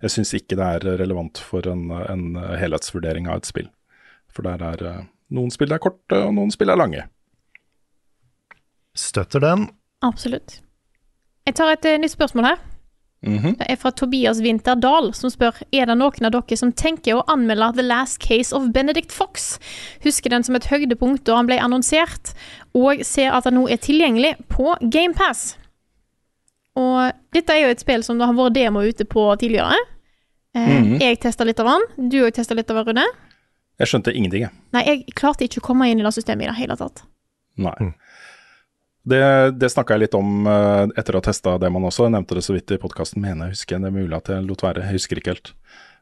jeg 0.00 0.14
syns 0.14 0.32
ikke 0.38 0.56
det 0.56 0.68
er 0.76 0.98
relevant 1.02 1.40
for 1.44 1.66
en, 1.68 1.90
en 1.90 2.40
helhetsvurdering 2.60 3.28
av 3.28 3.42
et 3.42 3.50
spill. 3.50 3.68
For 4.32 4.46
der 4.46 4.62
er 4.64 4.86
eh, 4.88 5.04
noen 5.36 5.52
spill 5.52 5.74
er 5.74 5.82
korte, 5.82 6.16
og 6.16 6.32
noen 6.38 6.52
spill 6.54 6.72
er 6.72 6.80
lange. 6.80 7.04
Støtter 8.96 9.42
den. 9.44 9.68
Absolutt. 10.06 10.60
Jeg 11.46 11.56
tar 11.58 11.74
et 11.74 11.86
eh, 11.88 12.00
nytt 12.00 12.16
spørsmål 12.16 12.52
her. 12.52 12.66
Mhm. 13.20 13.58
Det 13.60 13.66
er 13.68 13.76
fra 13.76 13.90
Tobias 13.92 14.38
Winterdahl, 14.40 15.10
som 15.12 15.28
spør 15.28 15.58
Er 15.76 15.90
det 15.90 15.98
noen 16.00 16.24
av 16.24 16.32
dere 16.32 16.56
som 16.56 16.72
tenker 16.72 17.18
å 17.18 17.24
anmelde 17.28 17.74
The 17.76 17.84
Last 17.84 18.16
Case 18.24 18.56
of 18.56 18.70
Benedict 18.72 19.12
Fox. 19.12 19.58
Husker 20.00 20.32
den 20.32 20.46
som 20.46 20.56
et 20.56 20.70
høydepunkt 20.72 21.26
da 21.28 21.36
han 21.36 21.50
ble 21.50 21.60
annonsert, 21.60 22.32
og 22.72 23.04
ser 23.04 23.36
at 23.36 23.44
den 23.44 23.60
nå 23.60 23.66
er 23.68 23.76
tilgjengelig 23.76 24.38
på 24.48 24.72
GamePass. 24.80 25.58
Og 26.76 27.12
dette 27.34 27.50
er 27.56 27.64
jo 27.64 27.72
et 27.74 27.80
spill 27.82 28.02
som 28.06 28.18
det 28.20 28.26
har 28.28 28.36
vært 28.38 28.54
demo 28.54 28.80
ute 28.86 29.04
på 29.04 29.24
tidligere. 29.40 29.74
Eh, 30.54 30.68
Mhm. 30.80 31.00
Jeg 31.00 31.20
testa 31.20 31.44
litt 31.44 31.58
av 31.60 31.66
den. 31.66 32.08
Du 32.10 32.20
òg 32.24 32.32
testa 32.34 32.54
litt 32.54 32.70
av 32.70 32.76
den, 32.84 32.86
Rune. 32.94 33.06
Jeg 33.80 33.88
skjønte 33.88 34.12
ingenting, 34.14 34.42
jeg. 34.42 34.50
Nei, 34.72 34.82
jeg 34.84 35.14
klarte 35.14 35.44
ikke 35.46 35.60
å 35.62 35.66
komme 35.70 35.88
inn 35.90 36.00
i 36.00 36.02
det 36.02 36.12
systemet 36.12 36.42
i 36.44 36.50
det 36.50 36.56
hele 36.56 36.76
tatt. 36.76 37.02
Nei. 37.56 37.92
Det, 39.10 39.20
det 39.58 39.70
snakka 39.72 39.96
jeg 39.96 40.02
litt 40.04 40.14
om 40.18 40.46
eh, 40.46 40.86
etter 41.00 41.16
å 41.16 41.20
ha 41.22 41.24
testa 41.24 41.54
demoen 41.58 41.86
også. 41.88 42.04
Jeg 42.06 42.12
nevnte 42.12 42.36
det 42.36 42.44
så 42.44 42.52
vidt 42.54 42.70
i 42.74 42.78
podkasten, 42.82 43.22
mener 43.24 43.48
jeg 43.48 43.56
husker. 43.56 43.80
Det 43.80 43.88
er 43.88 43.96
mulig 43.96 44.16
at 44.18 44.28
jeg 44.28 44.44
lot 44.46 44.60
være, 44.66 44.82
jeg 44.84 44.98
husker 44.98 45.16
ikke 45.22 45.32
helt. 45.32 45.52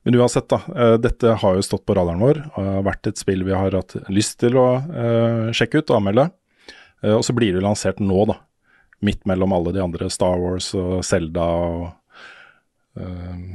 Men 0.04 0.18
uansett, 0.18 0.48
da. 0.50 0.58
eh, 0.74 0.96
dette 0.98 1.36
har 1.42 1.54
jo 1.54 1.62
stått 1.62 1.84
på 1.86 1.94
radaren 1.94 2.18
vår 2.22 2.40
og 2.56 2.58
har 2.58 2.82
vært 2.88 3.06
et 3.12 3.20
spill 3.20 3.44
vi 3.46 3.54
har 3.54 3.70
hatt 3.78 3.94
lyst 4.10 4.38
til 4.42 4.58
å 4.58 4.66
eh, 4.82 5.48
sjekke 5.54 5.78
ut 5.82 5.90
og 5.94 6.00
anmelde. 6.00 6.28
Og 7.06 7.22
så 7.22 7.30
blir 7.30 7.54
det 7.54 7.62
lansert 7.62 8.00
nå, 8.02 8.24
da. 8.26 8.34
Midt 9.04 9.22
mellom 9.30 9.52
alle 9.54 9.74
de 9.76 9.82
andre 9.84 10.08
Star 10.10 10.40
Wars 10.42 10.72
og 10.74 11.04
Zelda 11.06 11.44
og 11.44 11.84
eh, 12.98 13.46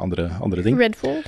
andre, 0.00 0.30
andre 0.40 0.64
ting. 0.64 0.78
Redfall. 0.80 1.20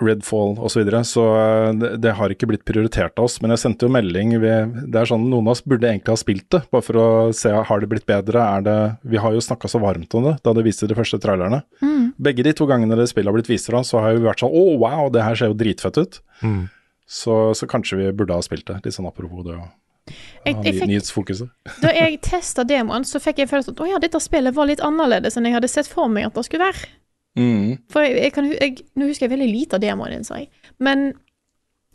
Redfall 0.00 0.54
osv. 0.58 0.72
Så, 0.72 0.80
videre. 0.80 1.00
så 1.08 1.24
eh, 1.36 1.70
det, 1.80 1.90
det 2.04 2.14
har 2.18 2.32
ikke 2.32 2.50
blitt 2.50 2.66
prioritert 2.68 3.16
av 3.16 3.28
oss. 3.28 3.38
Men 3.40 3.54
jeg 3.54 3.62
sendte 3.64 3.88
jo 3.88 3.94
melding 3.94 4.34
vi, 4.42 4.52
Det 4.92 5.00
er 5.00 5.08
sånn 5.08 5.24
Noen 5.28 5.48
av 5.48 5.54
oss 5.54 5.64
burde 5.64 5.88
egentlig 5.88 6.12
ha 6.12 6.20
spilt 6.20 6.48
det, 6.52 6.62
bare 6.72 6.84
for 6.84 7.00
å 7.00 7.08
se 7.36 7.52
har 7.52 7.82
det 7.82 7.90
blitt 7.92 8.08
bedre. 8.08 8.44
Er 8.44 8.66
det, 8.66 8.78
vi 9.08 9.20
har 9.20 9.36
jo 9.36 9.44
snakka 9.44 9.70
så 9.70 9.80
varmt 9.82 10.16
om 10.18 10.28
det 10.28 10.36
da 10.44 10.54
det 10.56 10.66
viste 10.68 10.88
de 10.90 10.98
første 10.98 11.20
trailerne. 11.22 11.62
Begge 12.20 12.44
de 12.44 12.52
to 12.56 12.68
gangene 12.68 12.98
det 12.98 13.08
spillet 13.08 13.30
har 13.30 13.36
blitt 13.38 13.48
vist 13.48 13.70
fra, 13.70 13.80
så 13.86 14.02
har 14.04 14.16
vi 14.16 14.26
vært 14.26 14.42
sånn 14.42 14.52
Å, 14.52 14.64
wow, 14.82 15.08
det 15.12 15.24
her 15.24 15.38
ser 15.38 15.52
jo 15.52 15.60
dritfett 15.60 16.00
ut. 16.00 16.20
Mm. 16.44 16.62
Så, 17.10 17.36
så 17.58 17.66
kanskje 17.66 17.98
vi 17.98 18.10
burde 18.14 18.36
ha 18.36 18.44
spilt 18.44 18.68
det. 18.68 18.82
Litt 18.84 18.96
sånn 18.96 19.08
apropos 19.08 19.46
det 19.46 19.56
Jeg, 20.46 20.56
jeg 20.64 20.76
fikk, 20.78 20.86
nyhetsfokuset. 20.88 21.50
da 21.82 21.92
jeg 21.92 22.20
testa 22.24 22.64
demoen, 22.64 23.04
så 23.04 23.20
fikk 23.22 23.42
jeg 23.42 23.50
følelsen 23.50 23.76
at 23.76 23.82
å 23.84 23.88
ja, 23.90 24.00
dette 24.02 24.20
spillet 24.22 24.56
var 24.56 24.70
litt 24.70 24.82
annerledes 24.84 25.36
enn 25.36 25.48
jeg 25.48 25.58
hadde 25.58 25.70
sett 25.72 25.90
for 25.90 26.10
meg 26.12 26.30
at 26.30 26.38
det 26.38 26.46
skulle 26.48 26.70
være. 26.70 26.90
Mm. 27.38 27.76
For 27.92 28.04
jeg, 28.04 28.16
jeg 28.24 28.34
kan, 28.34 28.48
nå 28.98 29.10
husker 29.10 29.28
jeg 29.28 29.34
veldig 29.34 29.50
lite 29.50 29.78
av 29.78 29.84
demoen 29.84 30.16
din, 30.16 30.26
sa 30.26 30.40
jeg. 30.40 30.48
Men 30.82 31.12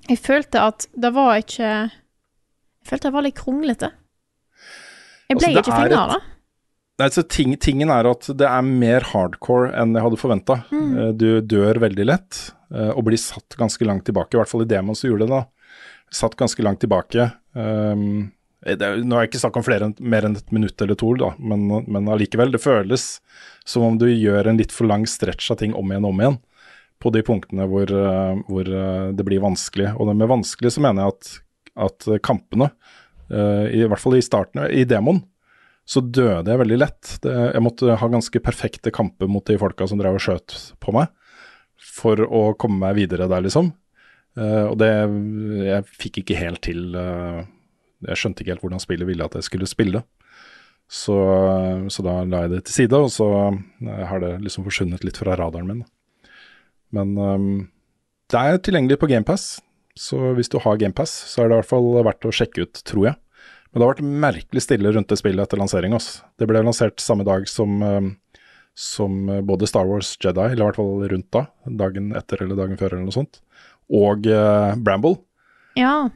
jeg 0.05 0.21
følte 0.21 0.61
at 0.61 0.85
det 0.93 1.09
var 1.15 1.39
ikke 1.41 1.65
Jeg 1.65 2.89
følte 2.91 3.09
det 3.09 3.15
var 3.15 3.25
litt 3.25 3.39
kronglete. 3.39 3.91
Jeg 5.25 5.39
ble 5.39 5.49
Altså, 5.49 5.61
ikke 5.63 5.73
fenga 5.73 6.01
av 6.03 6.11
det. 6.13 6.21
Nei, 7.01 7.07
så 7.11 7.23
ting, 7.27 7.55
Tingen 7.59 7.91
er 7.91 8.07
at 8.07 8.27
det 8.39 8.47
er 8.47 8.67
mer 8.67 9.03
hardcore 9.09 9.73
enn 9.75 9.97
jeg 9.97 10.05
hadde 10.05 10.19
forventa. 10.21 10.59
Du 11.17 11.41
dør 11.43 11.81
veldig 11.83 12.05
lett 12.07 12.39
eh, 12.71 12.91
og 12.93 13.07
blir 13.09 13.19
satt 13.19 13.57
ganske 13.59 13.87
langt 13.87 14.05
tilbake. 14.07 14.35
I 14.35 14.39
hvert 14.39 14.51
fall 14.51 14.63
i 14.63 14.69
demoen 14.69 14.95
så 14.95 15.09
gjorde 15.09 15.25
det 15.25 15.33
det. 15.33 15.41
da. 15.41 15.54
Satt 16.15 16.37
ganske 16.39 16.63
langt 16.63 16.79
tilbake. 16.83 17.27
Um, 17.51 18.31
det 18.65 18.87
nå 19.05 19.17
er 19.17 19.25
det 19.25 19.29
ikke 19.29 19.43
snakk 19.43 19.59
om 19.59 19.65
flere, 19.65 19.91
mer 20.01 20.25
enn 20.25 20.37
et 20.39 20.53
minutt 20.55 20.81
eller 20.81 20.97
to, 20.97 21.11
da, 21.19 21.33
men, 21.37 21.67
men 21.85 22.09
allikevel. 22.09 22.53
Det 22.53 22.63
føles 22.63 23.03
som 23.67 23.85
om 23.85 23.99
du 24.01 24.07
gjør 24.09 24.49
en 24.49 24.57
litt 24.57 24.73
for 24.73 24.89
lang 24.89 25.05
stretch 25.09 25.51
av 25.53 25.59
ting 25.61 25.75
om 25.77 25.91
igjen 25.91 26.07
og 26.07 26.15
om 26.15 26.23
igjen. 26.23 26.39
På 27.03 27.11
de 27.13 27.21
punktene 27.27 27.67
hvor, 27.69 27.91
eh, 27.91 28.41
hvor 28.47 28.71
eh, 28.71 29.11
det 29.13 29.25
blir 29.27 29.43
vanskelig. 29.43 29.91
Og 29.99 30.09
med 30.09 30.31
vanskelig 30.31 30.73
så 30.73 30.81
mener 30.81 31.03
jeg 31.03 31.13
at, 31.13 31.31
at 31.89 32.09
kampene, 32.25 32.71
eh, 33.29 33.65
i 33.75 33.85
hvert 33.85 34.01
fall 34.01 34.17
i 34.17 34.25
starten, 34.25 34.65
i 34.71 34.87
demoen, 34.89 35.21
så 35.85 36.01
døde 36.01 36.49
jeg 36.49 36.63
veldig 36.63 36.81
lett. 36.81 37.15
Det, 37.21 37.33
jeg 37.53 37.61
måtte 37.61 37.99
ha 38.01 38.09
ganske 38.09 38.41
perfekte 38.41 38.93
kamper 38.95 39.29
mot 39.29 39.45
de 39.45 39.59
folka 39.61 39.85
som 39.85 40.01
drev 40.01 40.17
og 40.17 40.25
skjøt 40.25 40.57
på 40.81 40.95
meg, 40.95 41.11
for 41.77 42.23
å 42.25 42.47
komme 42.57 42.81
meg 42.81 42.97
videre 43.03 43.29
der, 43.29 43.45
liksom. 43.45 43.75
Eh, 44.35 44.65
og 44.67 44.75
det 44.81 44.91
Jeg 45.63 45.87
fikk 45.95 46.21
ikke 46.21 46.39
helt 46.39 46.59
til 46.67 46.91
uh, 46.91 47.45
Jeg 48.03 48.19
skjønte 48.19 48.43
ikke 48.43 48.55
helt 48.55 48.65
hvordan 48.65 48.83
spillet 48.83 49.07
ville 49.07 49.27
at 49.27 49.37
jeg 49.39 49.47
skulle 49.47 49.69
spille. 49.69 50.03
Så, 50.91 51.15
så 51.89 52.03
da 52.05 52.19
la 52.29 52.43
jeg 52.43 52.51
det 52.51 52.59
til 52.67 52.75
side, 52.75 52.97
og 52.99 53.09
så 53.09 53.27
eh, 53.49 54.03
har 54.05 54.19
det 54.21 54.35
liksom 54.43 54.67
forsvunnet 54.67 55.01
litt 55.01 55.17
fra 55.17 55.33
radaren 55.39 55.65
min. 55.71 55.79
Men 56.93 57.15
um, 57.17 57.47
det 58.29 58.37
er 58.37 58.59
tilgjengelig 58.61 58.99
på 59.01 59.09
GamePass, 59.09 59.47
så 59.97 60.35
hvis 60.37 60.51
du 60.53 60.59
har 60.61 60.77
GamePass, 60.77 61.15
så 61.31 61.41
er 61.41 61.49
det 61.49 61.55
i 61.55 61.59
hvert 61.63 61.71
fall 61.71 61.89
verdt 62.05 62.27
å 62.29 62.35
sjekke 62.37 62.67
ut, 62.67 62.83
tror 62.85 63.07
jeg. 63.09 63.17
Men 63.71 63.81
det 63.81 63.87
har 63.87 63.93
vært 63.95 64.13
merkelig 64.27 64.61
stille 64.67 64.93
rundt 64.93 65.09
det 65.09 65.17
spillet 65.17 65.41
etter 65.41 65.63
lansering. 65.63 65.97
Det 66.37 66.45
ble 66.51 66.61
lansert 66.61 67.01
samme 67.01 67.25
dag 67.25 67.49
som, 67.49 67.81
som 68.77 69.17
både 69.49 69.71
Star 69.71 69.89
Wars 69.89 70.13
Jedi, 70.21 70.51
eller 70.51 70.61
i 70.61 70.67
hvert 70.69 70.79
fall 70.83 71.09
rundt 71.15 71.31
da, 71.33 71.47
dagen 71.81 72.13
etter 72.13 72.45
eller 72.45 72.61
dagen 72.61 72.77
før 72.77 72.93
eller 72.93 73.07
noe 73.09 73.17
sånt, 73.17 73.41
og 73.93 74.27
uh, 74.27 74.75
Bramble. 74.81 75.17
Ja. 75.75 76.09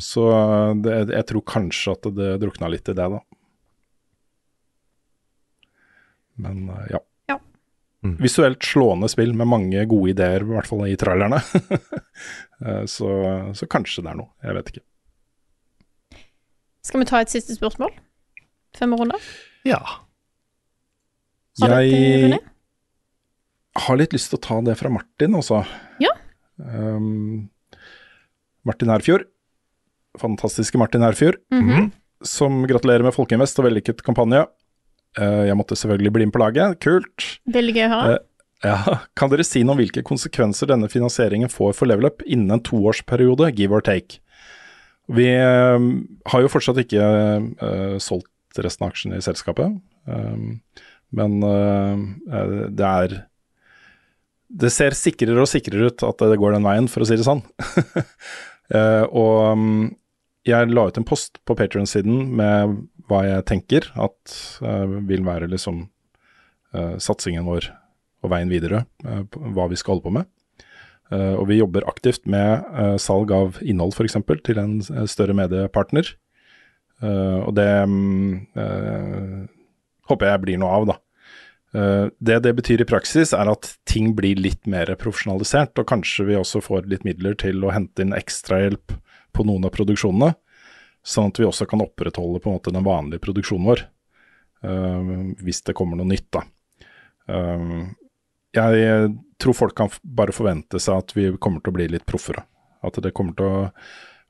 Så 0.00 0.28
eh, 0.30 0.74
det, 0.84 0.92
jeg 1.10 1.26
tror 1.26 1.42
kanskje 1.50 1.94
at 1.96 2.06
det 2.14 2.28
drukna 2.44 2.68
litt 2.70 2.88
i 2.88 2.94
det, 2.94 3.08
da. 3.10 3.20
Men 6.44 6.68
uh, 6.70 6.84
ja. 6.92 7.00
Ja. 7.30 7.38
Visuelt 8.20 8.62
slående 8.62 9.08
spill 9.10 9.34
med 9.34 9.50
mange 9.50 9.82
gode 9.90 10.12
ideer, 10.12 10.44
i 10.44 10.54
hvert 10.54 10.70
fall 10.70 10.86
i 10.90 10.98
trailerne. 11.00 11.42
Eh, 12.64 12.84
så, 12.88 13.08
så 13.58 13.66
kanskje 13.68 14.04
det 14.06 14.12
er 14.12 14.16
noe. 14.16 14.30
Jeg 14.46 14.54
vet 14.56 14.68
ikke. 14.70 14.82
Skal 16.86 17.02
vi 17.02 17.06
ta 17.10 17.18
et 17.20 17.32
siste 17.32 17.56
spørsmål? 17.58 17.90
Fem 18.78 18.94
runder? 18.94 19.26
Ja. 19.66 19.80
Har 21.60 21.74
Jeg 21.82 22.38
har 23.74 23.98
litt 23.98 24.14
lyst 24.14 24.30
til 24.30 24.38
å 24.38 24.44
ta 24.46 24.60
det 24.64 24.78
fra 24.80 24.94
Martin, 24.94 25.34
altså. 25.36 25.64
Ja. 26.00 26.14
Um, 26.58 27.48
Martin 28.64 28.92
Herfjord. 28.92 29.26
Fantastiske 30.20 30.78
Martin 30.78 31.02
Herfjord. 31.02 31.40
Mhm. 31.52 31.90
Som 32.24 32.62
gratulerer 32.66 33.04
med 33.04 33.14
Folkeinvest 33.14 33.58
og 33.60 33.66
vellykket 33.68 34.02
kampanje. 34.06 34.46
Uh, 35.18 35.44
jeg 35.46 35.56
måtte 35.58 35.76
selvfølgelig 35.76 36.12
bli 36.12 36.26
med 36.26 36.34
på 36.34 36.42
laget. 36.42 36.78
Kult. 36.82 37.26
Veldig 37.46 37.74
gøy 37.76 37.86
å 37.86 37.90
ha. 37.92 38.02
Uh, 38.08 38.18
ja. 38.64 38.78
Kan 39.18 39.32
dere 39.32 39.44
si 39.46 39.62
noe 39.62 39.76
om 39.76 39.82
hvilke 39.82 40.04
konsekvenser 40.06 40.70
denne 40.70 40.88
finansieringen 40.88 41.52
får 41.52 41.74
for 41.76 41.90
Level 41.90 42.08
Up 42.08 42.24
innen 42.24 42.56
en 42.56 42.64
toårsperiode, 42.64 43.52
give 43.58 43.74
or 43.74 43.84
take? 43.84 44.20
Vi 45.12 45.28
uh, 45.36 45.76
har 46.32 46.40
jo 46.40 46.48
fortsatt 46.48 46.80
ikke 46.80 47.04
eh, 47.04 47.96
solgt 48.00 48.56
resten 48.56 48.86
av 48.86 48.94
aksjene 48.94 49.18
i 49.18 49.24
selskapet, 49.24 49.74
um, 50.08 50.44
men 51.12 51.32
det 51.44 52.86
er 52.86 53.16
Det 54.54 54.70
ser 54.70 54.94
sikrere 54.94 55.42
og 55.42 55.50
sikrere 55.50 55.90
ut 55.90 56.04
at 56.06 56.24
det 56.30 56.38
går 56.38 56.54
den 56.54 56.66
veien, 56.66 56.88
for 56.90 57.02
å 57.02 57.08
si 57.08 57.18
det 57.18 57.26
sånn. 57.26 57.42
uh, 58.70 59.04
og 59.22 59.38
um, 59.50 59.70
jeg 60.46 60.70
la 60.70 60.86
ut 60.88 61.00
en 61.00 61.06
post 61.08 61.40
på 61.48 61.56
Patrion-siden 61.58 62.28
med 62.38 62.76
hva 63.10 63.24
jeg 63.26 63.46
tenker 63.50 63.88
at 64.00 64.36
uh, 64.64 65.00
vil 65.08 65.24
være 65.26 65.50
liksom 65.52 65.86
uh, 66.76 66.94
satsingen 67.02 67.48
vår 67.48 67.72
og 68.24 68.30
veien 68.32 68.48
videre, 68.48 68.86
hva 69.04 69.66
vi 69.68 69.76
skal 69.76 69.98
holde 69.98 70.06
på 70.06 70.12
med. 70.16 70.28
Og 71.12 71.42
vi 71.50 71.58
jobber 71.58 71.84
aktivt 71.84 72.22
med 72.24 72.64
salg 73.04 73.28
av 73.36 73.58
innhold 73.60 73.92
f.eks. 73.92 74.16
til 74.48 74.60
en 74.62 74.78
større 75.04 75.36
mediepartner. 75.36 76.08
Og 77.04 77.50
det 77.52 77.68
um, 77.84 78.40
håper 80.08 80.32
jeg 80.32 80.42
blir 80.46 80.62
noe 80.62 80.72
av, 80.78 80.88
da. 80.88 80.96
Eh, 81.74 82.06
det 82.18 82.38
det 82.38 82.52
betyr 82.54 82.80
i 82.80 82.86
praksis, 82.86 83.32
er 83.34 83.50
at 83.50 83.72
ting 83.88 84.12
blir 84.14 84.38
litt 84.38 84.68
mer 84.70 84.92
profesjonalisert, 85.00 85.74
og 85.80 85.88
kanskje 85.90 86.28
vi 86.28 86.38
også 86.38 86.62
får 86.62 86.86
litt 86.90 87.06
midler 87.06 87.34
til 87.40 87.64
å 87.66 87.72
hente 87.74 88.04
inn 88.04 88.14
ekstrahjelp 88.14 88.94
på 89.34 89.46
noen 89.48 89.66
av 89.66 89.74
produksjonene, 89.74 90.36
sånn 91.04 91.32
at 91.32 91.40
vi 91.40 91.48
også 91.48 91.66
kan 91.68 91.82
opprettholde 91.82 92.40
på 92.40 92.50
en 92.50 92.58
måte 92.60 92.74
den 92.74 92.86
vanlige 92.86 93.24
produksjonen 93.26 93.66
vår, 93.72 93.84
eh, 94.62 95.12
hvis 95.42 95.64
det 95.66 95.74
kommer 95.74 95.98
noe 95.98 96.12
nytt. 96.12 96.30
da. 96.30 96.44
Eh, 97.28 97.90
jeg 98.54 99.14
tror 99.42 99.54
folk 99.58 99.74
kan 99.74 99.90
bare 100.04 100.32
forvente 100.32 100.78
seg 100.78 101.02
at 101.02 101.16
vi 101.16 101.32
kommer 101.42 101.60
til 101.60 101.72
å 101.72 101.78
bli 101.80 101.88
litt 101.90 102.06
proffere. 102.06 102.44
At 102.84 103.02
det 103.02 103.10
kommer 103.12 103.34
til 103.34 103.46
å 103.50 103.72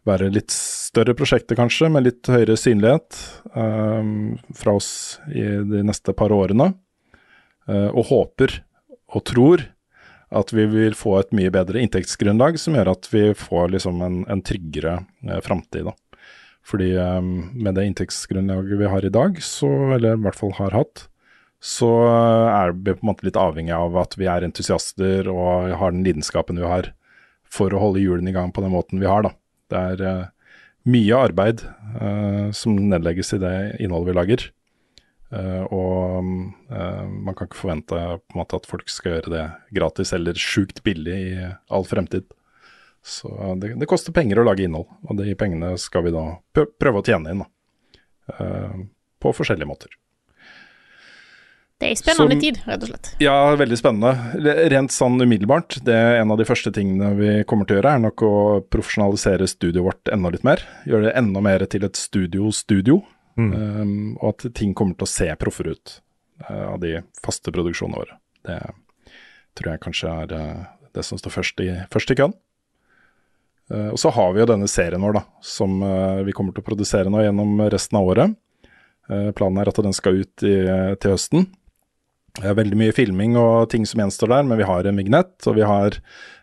være 0.08 0.30
litt 0.32 0.50
større 0.50 1.12
prosjekter 1.12 1.56
kanskje, 1.56 1.90
med 1.92 2.04
litt 2.04 2.24
høyere 2.24 2.56
synlighet 2.56 3.16
fra 3.52 4.72
oss 4.72 5.18
i 5.28 5.44
de 5.44 5.82
neste 5.84 6.12
par 6.16 6.32
årene. 6.32 6.72
Eh, 7.70 7.90
og 7.90 8.10
håper 8.10 8.60
og 9.14 9.24
tror 9.28 9.68
at 10.34 10.50
vi 10.54 10.64
vil 10.66 10.96
få 10.98 11.18
et 11.20 11.34
mye 11.36 11.52
bedre 11.54 11.80
inntektsgrunnlag 11.82 12.58
som 12.60 12.74
gjør 12.76 12.90
at 12.94 13.08
vi 13.12 13.28
får 13.38 13.70
liksom 13.76 14.02
en, 14.02 14.22
en 14.30 14.42
tryggere 14.44 14.98
eh, 15.28 15.40
framtid. 15.44 15.92
Fordi 16.64 16.94
eh, 16.98 17.20
med 17.22 17.76
det 17.76 17.86
inntektsgrunnlaget 17.90 18.80
vi 18.80 18.90
har 18.90 19.06
i 19.06 19.12
dag, 19.14 19.40
så, 19.44 19.70
eller 19.96 20.18
i 20.18 20.24
hvert 20.26 20.38
fall 20.38 20.54
har 20.58 20.76
hatt, 20.76 21.06
så 21.64 21.90
eh, 22.08 22.50
er 22.52 22.74
vi 22.76 22.92
på 22.92 23.04
en 23.04 23.10
måte 23.12 23.26
litt 23.28 23.40
avhengig 23.40 23.74
av 23.76 23.96
at 24.00 24.18
vi 24.20 24.28
er 24.30 24.44
entusiaster 24.44 25.30
og 25.32 25.72
har 25.80 25.94
den 25.94 26.04
lidenskapen 26.06 26.60
vi 26.60 26.68
har 26.68 26.92
for 27.54 27.72
å 27.72 27.80
holde 27.80 28.02
hjulene 28.02 28.32
i 28.32 28.36
gang 28.36 28.52
på 28.52 28.64
den 28.64 28.74
måten 28.74 29.00
vi 29.00 29.08
har. 29.08 29.24
da. 29.24 29.32
Det 29.72 29.84
er 29.92 30.04
eh, 30.10 30.26
mye 30.90 31.22
arbeid 31.30 31.64
eh, 31.64 32.50
som 32.56 32.76
nedlegges 32.76 33.36
i 33.36 33.40
det 33.42 33.56
innholdet 33.80 34.10
vi 34.10 34.18
lager. 34.18 34.46
Eh, 35.35 35.65
og 35.74 36.23
eh, 36.70 37.02
man 37.11 37.35
kan 37.35 37.48
ikke 37.48 37.59
forvente 37.59 38.01
måte 38.36 38.61
at 38.61 38.69
folk 38.70 38.89
skal 38.93 39.16
gjøre 39.16 39.32
det 39.35 39.44
gratis 39.74 40.15
eller 40.15 40.39
sjukt 40.39 40.82
billig 40.86 41.19
i 41.32 41.48
all 41.74 41.86
fremtid. 41.89 42.28
Så 43.05 43.28
det, 43.61 43.74
det 43.81 43.89
koster 43.90 44.15
penger 44.16 44.40
å 44.40 44.47
lage 44.47 44.65
innhold, 44.65 44.86
og 45.05 45.19
de 45.19 45.35
pengene 45.36 45.74
skal 45.81 46.06
vi 46.06 46.15
da 46.15 46.24
prøve 46.56 47.02
å 47.02 47.05
tjene 47.05 47.35
inn. 47.35 47.44
da. 47.44 47.51
Eh, 48.39 48.81
på 49.20 49.32
forskjellige 49.36 49.69
måter. 49.69 49.93
Det 51.81 51.90
er 51.90 51.98
spennende 51.98 52.36
Som- 52.36 52.40
tid, 52.40 52.61
rett 52.65 52.85
og 52.85 52.89
slett. 52.89 53.09
Ja, 53.20 53.35
veldig 53.56 53.77
spennende. 53.77 54.12
Rent 54.70 54.93
sånn 54.94 55.20
umiddelbart, 55.20 55.81
det 55.85 55.93
er 55.94 56.20
en 56.20 56.31
av 56.31 56.39
de 56.39 56.47
første 56.47 56.73
tingene 56.73 57.11
vi 57.19 57.32
kommer 57.44 57.66
til 57.66 57.77
å 57.77 57.81
gjøre, 57.81 57.94
er 57.94 58.05
nok 58.05 58.23
å 58.23 58.35
profesjonalisere 58.70 59.48
studioet 59.51 59.85
vårt 59.85 60.12
enda 60.15 60.31
litt 60.31 60.44
mer. 60.47 60.62
Gjøre 60.86 61.11
det 61.11 61.16
enda 61.19 61.43
mer 61.43 61.66
til 61.66 61.85
et 61.85 61.98
studio-studio. 61.98 63.02
Um, 63.36 64.15
og 64.20 64.35
at 64.35 64.47
ting 64.55 64.74
kommer 64.78 64.94
til 64.94 65.09
å 65.09 65.11
se 65.11 65.27
proffere 65.40 65.74
ut 65.74 65.97
uh, 66.47 66.74
av 66.74 66.78
de 66.82 67.01
faste 67.24 67.51
produksjonene 67.55 67.98
våre. 67.98 68.19
Det 68.47 68.61
tror 69.59 69.73
jeg 69.73 69.82
kanskje 69.82 70.12
er 70.23 70.35
uh, 70.39 70.62
det 70.94 71.02
som 71.06 71.19
står 71.19 71.35
først 71.35 71.65
i, 71.65 71.69
først 71.90 72.15
i 72.15 72.19
køen. 72.20 72.36
Uh, 73.73 73.90
og 73.90 73.98
så 73.98 74.12
har 74.15 74.31
vi 74.35 74.43
jo 74.44 74.48
denne 74.52 74.70
serien 74.70 75.02
vår, 75.02 75.19
da, 75.19 75.24
som 75.43 75.82
vi 76.27 76.36
kommer 76.36 76.55
til 76.55 76.62
å 76.62 76.69
produsere 76.69 77.11
nå 77.11 77.24
gjennom 77.24 77.66
resten 77.73 77.98
av 77.98 78.15
året. 78.15 78.39
Planen 79.05 79.59
er 79.61 79.69
at 79.69 79.78
den 79.85 79.93
skal 79.93 80.23
ut 80.23 80.43
i, 80.48 80.55
til 80.97 81.12
høsten. 81.12 81.43
Det 82.39 82.47
er 82.48 82.56
veldig 82.56 82.78
mye 82.81 82.94
filming 82.97 83.35
og 83.36 83.66
ting 83.74 83.85
som 83.85 84.01
gjenstår 84.01 84.31
der, 84.32 84.47
men 84.48 84.56
vi 84.56 84.65
har 84.65 84.86
en 84.89 84.97
vignett, 84.97 85.35
og 85.44 85.59
vi 85.59 85.66
har 85.69 85.98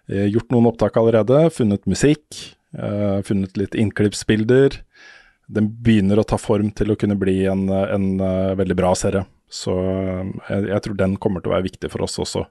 gjort 0.06 0.54
noen 0.54 0.68
opptak 0.70 1.00
allerede, 1.02 1.40
funnet 1.56 1.90
musikk, 1.90 2.38
funnet 3.26 3.58
litt 3.58 3.74
innklippsbilder. 3.82 4.78
Den 5.48 5.70
begynner 5.84 6.22
å 6.22 6.28
ta 6.28 6.40
form 6.40 6.72
til 6.76 6.94
å 6.94 6.98
kunne 7.00 7.18
bli 7.20 7.42
en, 7.50 7.68
en 7.70 8.08
eh, 8.20 8.56
veldig 8.60 8.78
bra 8.78 8.94
serie. 8.98 9.26
Så 9.52 9.76
eh, 9.76 10.32
jeg, 10.50 10.70
jeg 10.72 10.86
tror 10.86 10.98
den 11.00 11.18
kommer 11.22 11.44
til 11.44 11.52
å 11.52 11.56
være 11.58 11.68
viktig 11.70 11.92
for 11.92 12.06
oss 12.06 12.20
også. 12.22 12.46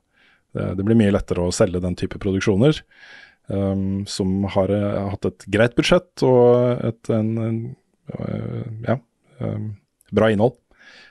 Det, 0.54 0.72
det 0.78 0.86
blir 0.86 0.98
mye 0.98 1.14
lettere 1.14 1.46
å 1.46 1.54
selge 1.54 1.82
den 1.82 1.98
type 1.98 2.20
produksjoner, 2.22 2.82
Um, 3.50 4.04
som 4.06 4.44
har 4.54 4.70
eh, 4.70 4.98
hatt 5.10 5.26
et 5.26 5.44
greit 5.50 5.72
budsjett 5.74 6.22
og 6.22 6.84
et 6.86 7.08
en, 7.10 7.30
en, 7.42 7.56
uh, 8.14 8.68
ja, 8.86 8.94
um, 9.42 9.64
bra 10.14 10.28
innhold 10.30 10.54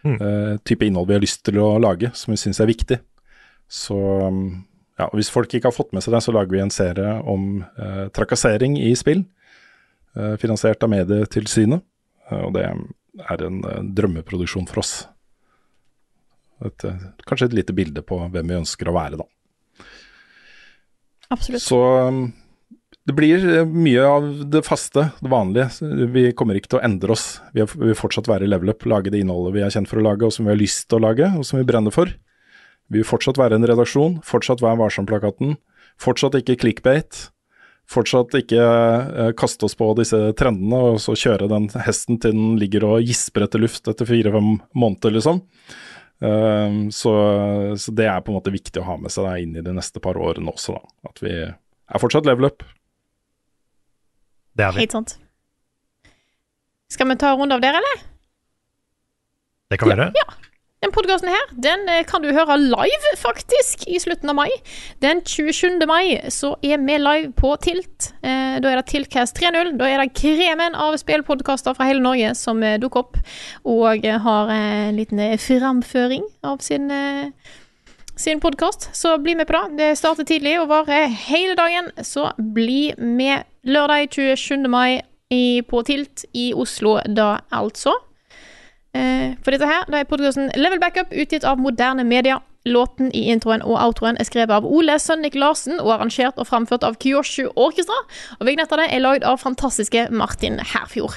eh, 0.04 0.58
type 0.64 0.86
innhold 0.86 1.08
vi 1.08 1.18
har 1.18 1.24
lyst 1.24 1.44
til 1.46 1.60
å 1.60 1.74
lage, 1.82 2.12
som 2.16 2.34
vi 2.34 2.40
syns 2.40 2.62
er 2.62 2.70
viktig. 2.70 3.00
Så 3.68 3.98
um, 3.98 4.64
ja, 5.00 5.10
Hvis 5.16 5.32
folk 5.32 5.54
ikke 5.54 5.70
har 5.70 5.76
fått 5.76 5.94
med 5.96 6.04
seg 6.04 6.16
det, 6.16 6.24
så 6.26 6.34
lager 6.36 6.56
vi 6.56 6.64
en 6.64 6.74
serie 6.74 7.18
om 7.28 7.62
uh, 7.80 8.08
trakassering 8.16 8.78
i 8.80 8.94
spill. 9.00 9.24
Eh, 10.18 10.36
finansiert 10.41 10.84
av 10.84 10.91
Medietilsynet. 10.94 11.86
Eh, 12.30 12.41
og 12.45 12.53
det 12.57 12.65
er 12.65 13.45
en 13.45 13.64
eh, 13.65 13.81
drømmeproduksjon 13.99 14.68
for 14.69 14.84
oss. 14.84 14.94
Et, 16.65 16.86
kanskje 17.27 17.49
et 17.49 17.57
lite 17.61 17.76
bilde 17.76 18.03
på 18.03 18.18
hvem 18.19 18.52
vi 18.52 18.60
ønsker 18.60 18.90
å 18.90 18.95
være, 18.98 19.22
da. 19.22 19.27
Absolutt. 21.30 21.61
Så 21.64 21.80
det 23.07 23.15
blir 23.15 23.45
mye 23.69 24.03
av 24.06 24.26
det 24.52 24.64
faste, 24.68 25.06
det 25.22 25.31
vanlige. 25.31 25.69
Vi 26.11 26.26
kommer 26.38 26.57
ikke 26.60 26.73
til 26.73 26.81
å 26.81 26.84
endre 26.86 27.15
oss. 27.15 27.40
Vi 27.56 27.64
vil 27.64 27.95
fortsatt 27.98 28.27
være 28.30 28.45
i 28.45 28.52
level 28.52 28.73
up, 28.73 28.84
lage 28.90 29.14
det 29.14 29.22
innholdet 29.23 29.56
vi 29.56 29.64
er 29.64 29.72
kjent 29.73 29.90
for 29.90 30.02
å 30.02 30.06
lage, 30.06 30.27
og 30.27 30.36
som 30.36 30.45
vi 30.45 30.52
har 30.52 30.60
lyst 30.60 30.90
til 30.90 30.99
å 30.99 31.06
lage, 31.07 31.30
og 31.38 31.48
som 31.48 31.61
vi 31.61 31.68
brenner 31.69 31.95
for. 31.95 32.11
Vi 32.90 32.99
vil 32.99 33.07
fortsatt 33.07 33.40
være 33.40 33.60
en 33.60 33.68
redaksjon, 33.69 34.19
fortsatt 34.26 34.64
være 34.65 34.81
Varsom-plakaten, 34.81 35.56
fortsatt 36.02 36.38
ikke 36.41 36.57
clickbait. 36.64 37.30
Fortsatt 37.90 38.36
ikke 38.38 38.61
eh, 38.61 39.32
kaste 39.38 39.66
oss 39.66 39.74
på 39.78 39.88
disse 39.98 40.18
trendene 40.38 40.82
og 40.91 40.99
så 41.02 41.16
kjøre 41.18 41.49
den 41.49 41.70
hesten 41.88 42.20
til 42.22 42.36
den 42.36 42.52
ligger 42.61 42.86
og 42.86 43.06
gisper 43.06 43.48
etter 43.48 43.61
luft 43.61 43.90
etter 43.90 44.06
fire-fem 44.10 44.60
måneder, 44.78 45.16
liksom. 45.16 45.41
Um, 46.20 46.90
så, 46.91 47.14
så 47.80 47.94
det 47.95 48.10
er 48.11 48.20
på 48.22 48.34
en 48.34 48.38
måte 48.41 48.52
viktig 48.52 48.82
å 48.82 48.86
ha 48.90 48.98
med 48.99 49.14
seg 49.14 49.24
da, 49.24 49.38
inn 49.40 49.56
i 49.56 49.64
de 49.64 49.74
neste 49.74 50.02
par 50.03 50.20
årene 50.20 50.52
også, 50.52 50.76
da. 50.76 51.10
At 51.10 51.24
vi 51.24 51.34
er 51.40 52.03
fortsatt 52.03 52.28
level 52.30 52.52
up. 52.52 52.66
Det 54.60 54.68
er 54.68 54.76
vi. 54.76 54.84
Helt 54.84 54.98
sant. 54.98 55.16
Skal 56.91 57.10
vi 57.10 57.18
ta 57.22 57.34
en 57.34 57.41
runde 57.41 57.57
av 57.57 57.64
dere, 57.64 57.80
eller? 57.82 58.06
Det 59.70 59.80
kan 59.80 59.90
vi 59.90 59.95
gjøre. 59.95 60.38
Den 60.80 60.94
podkasten 60.96 61.28
her 61.28 61.50
den 61.60 61.82
eh, 61.92 62.06
kan 62.08 62.24
du 62.24 62.30
høre 62.32 62.56
live, 62.56 63.10
faktisk, 63.20 63.82
i 63.92 63.98
slutten 64.00 64.32
av 64.32 64.38
mai. 64.38 64.48
Den 65.04 65.20
27. 65.28 65.76
mai 65.90 66.32
så 66.32 66.54
er 66.64 66.80
vi 66.80 66.96
live 66.96 67.34
på 67.36 67.52
Tilt. 67.60 68.14
Eh, 68.24 68.56
da 68.64 68.72
er 68.72 68.80
det 68.80 68.86
Tiltcast 68.88 69.36
3.0. 69.42 69.74
Da 69.76 69.90
er 69.92 70.00
det 70.00 70.14
kremen 70.16 70.80
av 70.80 70.96
spillpodkaster 71.02 71.76
fra 71.76 71.90
hele 71.90 72.00
Norge 72.06 72.32
som 72.40 72.64
eh, 72.64 72.78
dukker 72.80 73.04
opp, 73.04 73.20
og 73.68 74.08
har 74.24 74.56
en 74.56 74.96
liten 74.96 75.20
framføring 75.44 76.24
av 76.48 76.64
sin 76.64 76.88
sin 78.20 78.42
podkast, 78.44 78.90
så 78.96 79.14
bli 79.20 79.32
med 79.40 79.48
på 79.48 79.56
det. 79.56 79.78
Det 79.80 79.94
starter 79.96 80.28
tidlig 80.28 80.58
og 80.60 80.68
varer 80.72 81.08
hele 81.28 81.56
dagen, 81.56 81.92
så 82.04 82.34
bli 82.36 82.94
med 83.00 83.48
lørdag 83.64 84.12
27. 84.12 84.68
mai 84.68 85.00
på 85.64 85.84
Tilt 85.88 86.26
i 86.36 86.52
Oslo 86.52 86.98
da, 87.08 87.38
altså. 87.52 87.96
Eh, 88.98 89.36
for 89.44 89.53
dette 89.53 89.70
her, 89.70 89.86
det 89.90 90.02
er 90.02 90.07
podkasten 90.10 90.52
Level 90.57 90.80
Backup, 90.82 91.11
utgitt 91.14 91.45
av 91.48 91.60
Moderne 91.61 92.06
Media. 92.07 92.40
Låten 92.68 93.07
i 93.16 93.22
introen 93.32 93.61
og 93.64 93.78
outroen 93.80 94.18
er 94.20 94.28
skrevet 94.28 94.52
av 94.52 94.66
Ole 94.68 94.98
Sønnik 94.99 95.38
Larsen 95.40 95.78
og 95.80 95.94
arrangert 95.94 96.38
og 96.41 96.49
framført 96.49 96.84
av 96.84 96.98
Kyoshu 96.99 97.48
Orkestra. 97.56 97.95
Og 98.36 98.49
vignettene 98.49 98.90
er 98.91 98.99
lagd 98.99 99.24
av 99.24 99.40
fantastiske 99.40 100.10
Martin 100.11 100.60
Herfjord. 100.60 101.16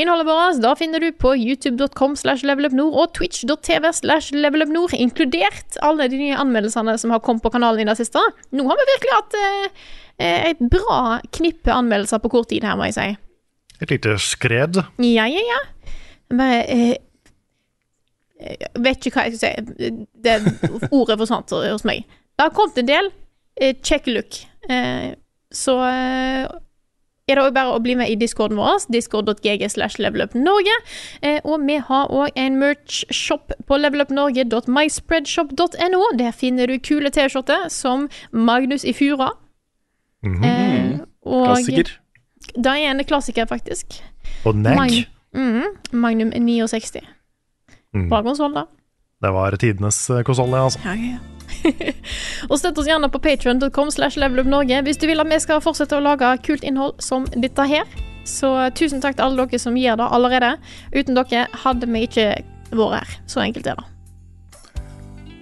Innholdet 0.00 0.26
vårt 0.30 0.62
da 0.64 0.72
finner 0.80 1.04
du 1.04 1.10
på 1.12 1.34
youtube.com 1.36 2.16
slash 2.16 2.46
levelupnord 2.48 2.96
og 2.96 3.12
twitch.tv 3.18 3.92
slash 4.00 4.32
levelupnord, 4.32 4.96
inkludert 4.96 5.76
alle 5.84 6.08
de 6.08 6.22
nye 6.22 6.38
anmeldelsene 6.40 6.96
som 6.98 7.12
har 7.12 7.22
kommet 7.26 7.44
på 7.44 7.52
kanalen 7.52 7.84
i 7.84 7.88
det 7.90 7.98
siste. 8.00 8.22
Nå 8.56 8.64
har 8.70 8.80
vi 8.80 8.88
virkelig 8.94 9.16
hatt 9.18 9.38
eh, 9.44 10.46
et 10.54 10.62
bra 10.72 11.18
knippe 11.36 11.74
anmeldelser 11.74 12.24
på 12.24 12.32
kort 12.32 12.48
tid 12.54 12.64
her, 12.64 12.80
må 12.80 12.88
jeg 12.88 12.96
si. 12.96 13.10
Et 13.84 13.92
lite 13.92 14.16
skred. 14.24 14.80
Ja, 15.04 15.28
ja, 15.28 15.44
ja. 15.52 15.60
Bare 16.32 16.64
eh, 16.64 16.96
Jeg 18.38 18.70
vet 18.84 19.02
ikke 19.06 19.16
hva 19.18 19.24
jeg 19.26 19.34
skal 19.38 19.56
si. 19.56 19.60
Det 20.22 20.34
ordet 20.94 21.16
forsvant 21.18 21.50
hos 21.50 21.84
meg. 21.88 21.98
Det 22.38 22.42
har 22.46 22.52
kommet 22.54 22.76
en 22.78 22.86
del. 22.86 23.06
Eh, 23.60 23.74
check 23.82 24.06
look. 24.06 24.32
Eh, 24.70 25.08
så 25.50 25.74
eh, 25.88 26.44
er 27.28 27.34
det 27.34 27.42
også 27.42 27.54
bare 27.56 27.74
å 27.74 27.80
bli 27.82 27.94
med 27.98 28.08
i 28.12 28.16
discorden 28.20 28.56
vår, 28.60 28.78
discord.gg 28.94 29.62
slash 29.72 29.98
levelupnorge. 30.00 30.76
Eh, 31.20 31.40
og 31.44 31.60
vi 31.66 31.76
har 31.90 32.06
òg 32.14 32.28
en 32.38 32.58
merch-shop 32.62 33.52
på 33.68 33.74
levelupnorge.myspreadshop.no. 33.82 36.02
Der 36.22 36.30
finner 36.32 36.66
du 36.70 36.78
kule 36.78 37.10
T-skjorter 37.10 37.66
som 37.74 38.08
Magnus 38.32 38.84
i 38.84 38.92
Fura. 38.96 39.28
Eh, 40.24 40.98
og 41.26 41.46
Klassiker. 41.50 41.88
Det 42.54 42.66
er 42.72 42.90
en 42.90 43.04
klassiker, 43.04 43.46
faktisk. 43.50 43.86
Og 44.46 44.54
nag. 44.56 44.76
Mag 44.78 44.90
Mhm, 45.36 45.64
Magnum 45.92 46.30
69. 46.32 47.02
Mm. 47.96 48.08
Bra 48.10 48.22
konsoll, 48.26 48.54
da. 48.54 48.66
Det 49.22 49.30
var 49.34 49.56
tidenes 49.58 49.98
konsoll, 50.26 50.52
det, 50.54 50.64
altså. 50.68 50.80
Ja, 50.84 50.94
ja, 50.94 51.16
ja. 51.16 51.34
og 52.50 52.58
støtt 52.60 52.78
oss 52.78 52.88
gjerne 52.88 53.08
på 53.10 53.20
patreon.com 53.24 53.90
slash 53.90 54.20
levelupnorge 54.20 54.82
hvis 54.86 55.00
du 55.00 55.08
vil 55.08 55.22
at 55.22 55.30
vi 55.30 55.38
skal 55.42 55.62
fortsette 55.64 55.96
å 55.96 56.04
lage 56.04 56.28
kult 56.44 56.66
innhold 56.66 57.00
som 57.02 57.26
dette 57.34 57.66
her. 57.66 57.88
Så 58.28 58.50
tusen 58.76 59.00
takk 59.00 59.16
til 59.16 59.24
alle 59.24 59.46
dere 59.48 59.60
som 59.62 59.76
gir 59.78 59.96
det 59.96 60.08
allerede. 60.12 60.56
Uten 60.92 61.16
dere 61.16 61.46
hadde 61.64 61.88
vi 61.88 62.04
ikke 62.06 62.28
vært 62.70 62.98
her. 63.00 63.16
Så 63.26 63.42
enkelt 63.42 63.70
er 63.72 63.80
det. 63.80 63.86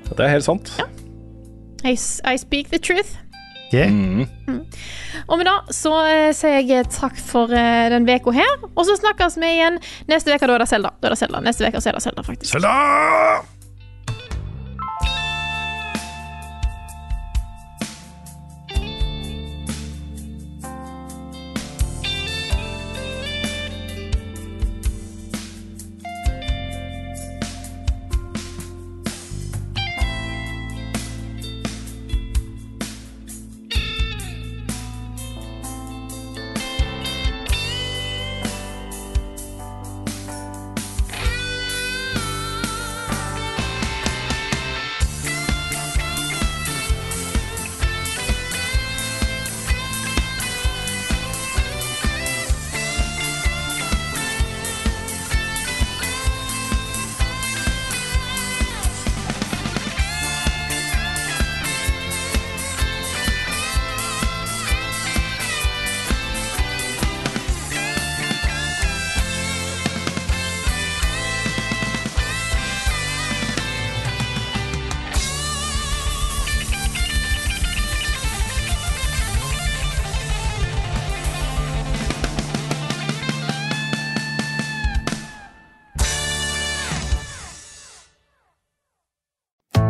Det 0.06 0.22
er 0.22 0.36
helt 0.36 0.46
sant. 0.46 0.70
I, 1.84 1.92
I 1.92 2.36
speak 2.38 2.70
the 2.70 2.78
truth. 2.78 3.18
Yeah. 3.74 3.90
Mm. 3.90 4.60
Og 5.26 5.38
med 5.38 5.48
det 5.48 5.74
så 5.74 5.92
eh, 6.06 6.30
sier 6.36 6.62
jeg 6.68 6.86
takk 6.92 7.18
for 7.18 7.50
eh, 7.50 7.88
den 7.92 8.06
uka 8.06 8.34
her. 8.36 8.54
Og 8.74 8.86
så 8.86 8.98
snakkes 9.00 9.40
vi 9.42 9.56
igjen 9.56 9.80
neste 10.10 10.34
uke. 10.34 10.46
Da 10.46 10.54
er 10.54 10.64
det 10.64 10.70
Selda. 10.70 10.94
Zelda. 11.18 11.42
Neste 11.42 11.66
uke 11.66 11.82
er 11.82 11.98
det 11.98 12.06
Selda, 12.06 12.26
faktisk. 12.26 12.52
Selda! 12.54 13.55